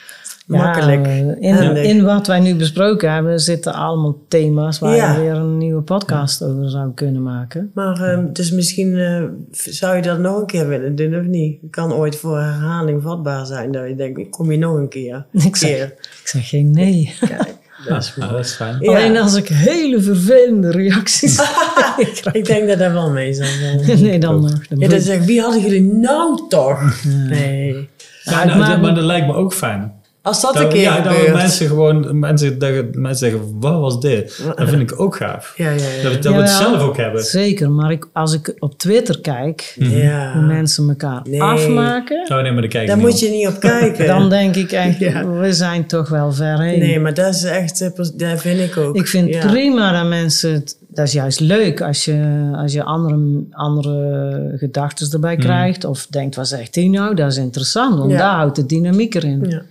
Makkelijk. 0.47 1.07
Ja, 1.07 1.13
in, 1.39 1.77
in 1.77 2.05
wat 2.05 2.27
wij 2.27 2.41
nu 2.41 2.55
besproken 2.55 3.13
hebben 3.13 3.41
zitten 3.41 3.73
allemaal 3.75 4.19
thema's 4.29 4.79
waar 4.79 4.97
Ja. 4.97 5.13
je 5.15 5.21
weer 5.21 5.35
een 5.35 5.59
nieuwe 5.59 5.83
podcast 5.83 6.43
over 6.43 6.71
zou 6.71 6.93
kunnen 6.95 7.23
maken. 7.23 7.71
Maar 7.75 8.01
ehm, 8.01 8.33
dus 8.33 8.51
misschien 8.51 8.99
eh, 8.99 9.23
zou 9.51 9.97
je 9.97 10.03
dat 10.03 10.19
nog 10.19 10.41
een 10.41 10.47
keer 10.47 10.69
willen 10.69 10.95
doen, 10.97 11.19
of 11.19 11.25
niet? 11.25 11.61
Het 11.63 11.71
kan 11.71 11.93
ooit 11.93 12.17
voor 12.17 12.39
herhaling 12.39 13.03
vatbaar 13.03 13.47
zijn. 13.47 13.73
Dat 13.73 13.89
je 13.89 13.95
denkt, 13.95 14.19
ik 14.19 14.31
kom 14.31 14.49
hier 14.49 14.59
nog 14.59 14.77
een 14.77 14.89
keer. 14.89 15.27
Ik 15.47 15.57
zeg, 15.57 15.71
keer. 15.71 15.85
ik 16.23 16.29
zeg 16.29 16.49
geen 16.49 16.71
nee. 16.71 17.15
Kijk, 17.21 17.55
dat 17.89 18.03
is 18.03 18.13
Ja, 18.17 18.23
goed. 18.23 18.33
dat 18.33 18.45
is 18.45 18.53
fijn. 18.53 18.77
Ja. 18.81 18.89
Alleen 18.91 19.17
als 19.17 19.35
ik 19.35 19.49
hele 19.49 20.01
vervelende 20.01 20.71
reacties 20.71 21.41
Ik 22.33 22.45
denk 22.45 22.69
dat 22.69 22.79
dat 22.79 22.93
wel 22.93 23.11
mee 23.11 23.33
zou 23.33 23.49
zijn. 23.49 24.01
Nee, 24.03 24.19
dan 24.19 24.41
nog. 24.41 24.67
Dan 24.69 24.79
Ja, 24.79 24.89
dan 24.89 25.01
zeg 25.01 25.17
ik, 25.21 25.23
wie 25.23 25.41
hadden 25.41 25.61
jullie 25.63 25.83
nou 25.83 26.49
toch? 26.49 27.05
Nee. 27.29 27.89
Ja, 28.23 28.45
nou, 28.45 28.59
maar- 28.59 28.69
dat- 28.71 28.81
maar 28.81 28.95
dat 28.95 29.05
lijkt 29.05 29.27
me 29.27 29.35
ook 29.35 29.55
fijn. 29.55 29.93
Als 30.23 30.41
dat 30.41 30.55
Dat, 30.55 30.63
een 30.63 30.69
keer 30.69 30.81
ja, 30.81 31.01
dat 31.01 31.33
mensen 31.33 31.67
gewoon 31.67 32.19
mensen, 32.19 32.59
dat 32.59 32.95
mensen 32.95 33.31
zeggen, 33.31 33.61
wat 33.61 33.81
was 33.81 34.01
dit? 34.01 34.43
Dat 34.57 34.69
vind 34.69 34.91
ik 34.91 35.01
ook 35.01 35.17
gaaf. 35.17 35.55
Ja, 35.57 35.71
ja, 35.71 35.73
ja. 35.73 36.03
Dat, 36.03 36.13
we- 36.13 36.19
dat 36.19 36.35
we 36.35 36.41
het 36.41 36.51
zelf 36.51 36.81
ook 36.83 36.97
hebben. 36.97 37.23
Zeker, 37.25 37.71
maar 37.71 37.91
ik, 37.93 38.09
als 38.13 38.33
ik 38.35 38.55
op 38.59 38.79
Twitter 38.79 39.21
kijk 39.21 39.75
ja. 39.79 40.33
hoe 40.33 40.43
mensen 40.43 40.89
elkaar 40.89 41.21
Nee. 41.25 41.43
afmaken, 41.43 42.27
Oh 42.31 42.43
nee, 42.43 42.53
maar 42.53 42.69
daar 42.87 42.99
moet 42.99 43.13
op. 43.13 43.19
je 43.19 43.29
niet 43.29 43.47
op 43.49 43.61
kijken. 43.61 44.07
dan 44.17 44.29
denk 44.29 44.57
ik 44.57 44.73
echt, 44.73 44.99
Ja. 44.99 45.27
we 45.29 45.53
zijn 45.53 45.87
toch 45.87 46.09
wel 46.09 46.33
ver 46.33 46.61
heen. 46.61 46.79
Nee, 46.79 47.01
maar 47.01 47.15
dat 47.15 47.35
is 47.35 47.43
echt, 47.45 47.81
eh, 47.81 47.89
dat 48.15 48.41
vind 48.41 48.61
ik 48.61 48.77
ook. 48.77 48.97
Ik 48.97 49.07
vind 49.07 49.29
ja. 49.35 49.47
prima 49.47 49.93
dat 50.01 50.09
mensen... 50.09 50.53
het- 50.53 50.81
dat 50.95 51.07
is 51.07 51.13
juist 51.13 51.41
leuk 51.41 51.81
als 51.81 52.05
je, 52.05 52.49
als 52.57 52.73
je 52.73 52.83
andere, 52.83 53.45
andere 53.51 54.55
gedachten 54.57 55.13
erbij 55.13 55.37
krijgt. 55.37 55.85
Of 55.85 56.07
denkt, 56.11 56.37
wat 56.37 56.49
zegt 56.49 56.75
hij 56.75 56.89
nou? 56.89 57.15
Dat 57.15 57.31
is 57.31 57.37
interessant, 57.37 57.99
want 57.99 58.11
Ja. 58.11 58.17
daar 58.19 58.35
houdt 58.35 58.57
de 58.57 58.67
dynamiek 58.67 59.15
erin. 59.15 59.45
Ja. 59.49 59.63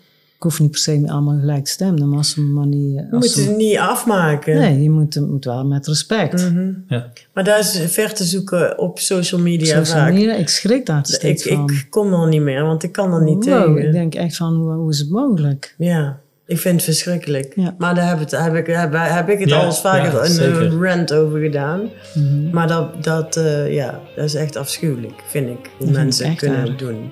Ik 0.41 0.47
hoef 0.47 0.59
niet 0.59 0.71
per 0.71 0.79
se 0.79 1.03
allemaal 1.07 1.39
gelijk 1.39 1.63
te 1.65 1.71
stemmen. 1.71 2.09
Maar 2.09 2.17
als 2.17 2.29
ze 2.29 2.41
maar 2.41 2.65
niet... 2.65 2.93
Je 2.95 3.07
moet 3.11 3.25
ze- 3.25 3.41
het 3.41 3.57
niet 3.57 3.77
afmaken. 3.77 4.55
nee, 4.57 4.81
je 4.81 4.89
moet, 4.89 5.27
moet 5.29 5.45
wel 5.45 5.65
met 5.65 5.87
respect. 5.87 6.51
Ja. 6.87 7.11
Maar 7.33 7.43
daar 7.43 7.59
is 7.59 7.79
ver 7.87 8.13
te 8.13 8.23
zoeken 8.23 8.77
op 8.79 8.99
social 8.99 9.41
media 9.41 9.65
Social 9.77 9.97
vaak. 10.03 10.13
media, 10.13 10.33
ik 10.33 10.49
schrik 10.49 10.85
daar 10.85 11.05
steeds 11.05 11.45
Ik, 11.45 11.53
van. 11.55 11.69
ik 11.69 11.87
kom 11.89 12.13
er 12.13 12.27
niet 12.27 12.41
meer, 12.41 12.63
want 12.63 12.83
ik 12.83 12.91
kan 12.91 13.13
er 13.13 13.23
niet 13.23 13.45
Wow, 13.45 13.75
tegen. 13.75 13.85
ik 13.85 13.91
denk 13.91 14.15
echt 14.15 14.35
van, 14.37 14.53
hoe, 14.55 14.71
hoe 14.73 14.89
is 14.91 14.99
het 14.99 15.09
mogelijk? 15.09 15.75
Ja, 15.77 16.19
ik 16.45 16.57
vind 16.59 16.75
het 16.75 16.83
verschrikkelijk. 16.83 17.53
Ja. 17.55 17.75
Maar 17.77 17.95
daar 17.95 18.07
heb, 18.09 18.19
het, 18.19 18.31
heb, 18.31 18.55
ik, 18.55 18.67
heb, 18.67 18.93
heb 18.93 19.29
ik 19.29 19.39
het 19.39 19.49
Ja, 19.49 19.57
al 19.59 19.65
eens 19.65 19.81
vaker 19.81 20.13
ja, 20.13 20.19
een, 20.25 20.31
zeker. 20.31 20.69
rant 20.87 21.13
over 21.13 21.39
gedaan. 21.39 21.81
Mhm. 22.13 22.49
Maar 22.49 22.67
dat, 22.67 23.03
dat, 23.03 23.35
eh, 23.37 23.73
ja, 23.73 23.99
dat 24.15 24.25
is 24.25 24.35
echt 24.35 24.55
afschuwelijk, 24.55 25.21
vind 25.27 25.49
ik. 25.49 25.69
Hoe 25.77 25.91
mensen 25.91 26.25
echt 26.25 26.35
kunnen 26.37 26.77
doen. 26.77 27.11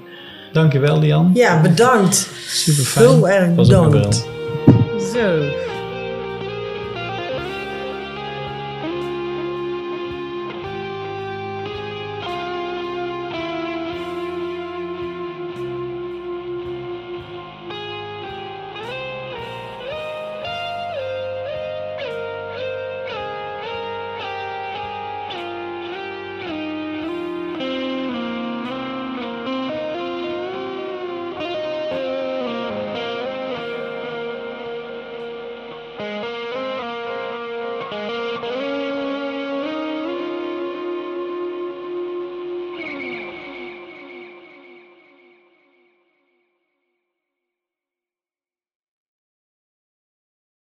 Dankjewel, 0.53 0.99
Lian. 0.99 1.31
Ja, 1.33 1.61
bedankt. 1.61 2.27
Super 2.47 2.83
fijn. 2.83 3.07
Heel 3.07 3.29
erg 3.29 3.55
bedankt. 3.55 4.25
Zo. 5.13 5.41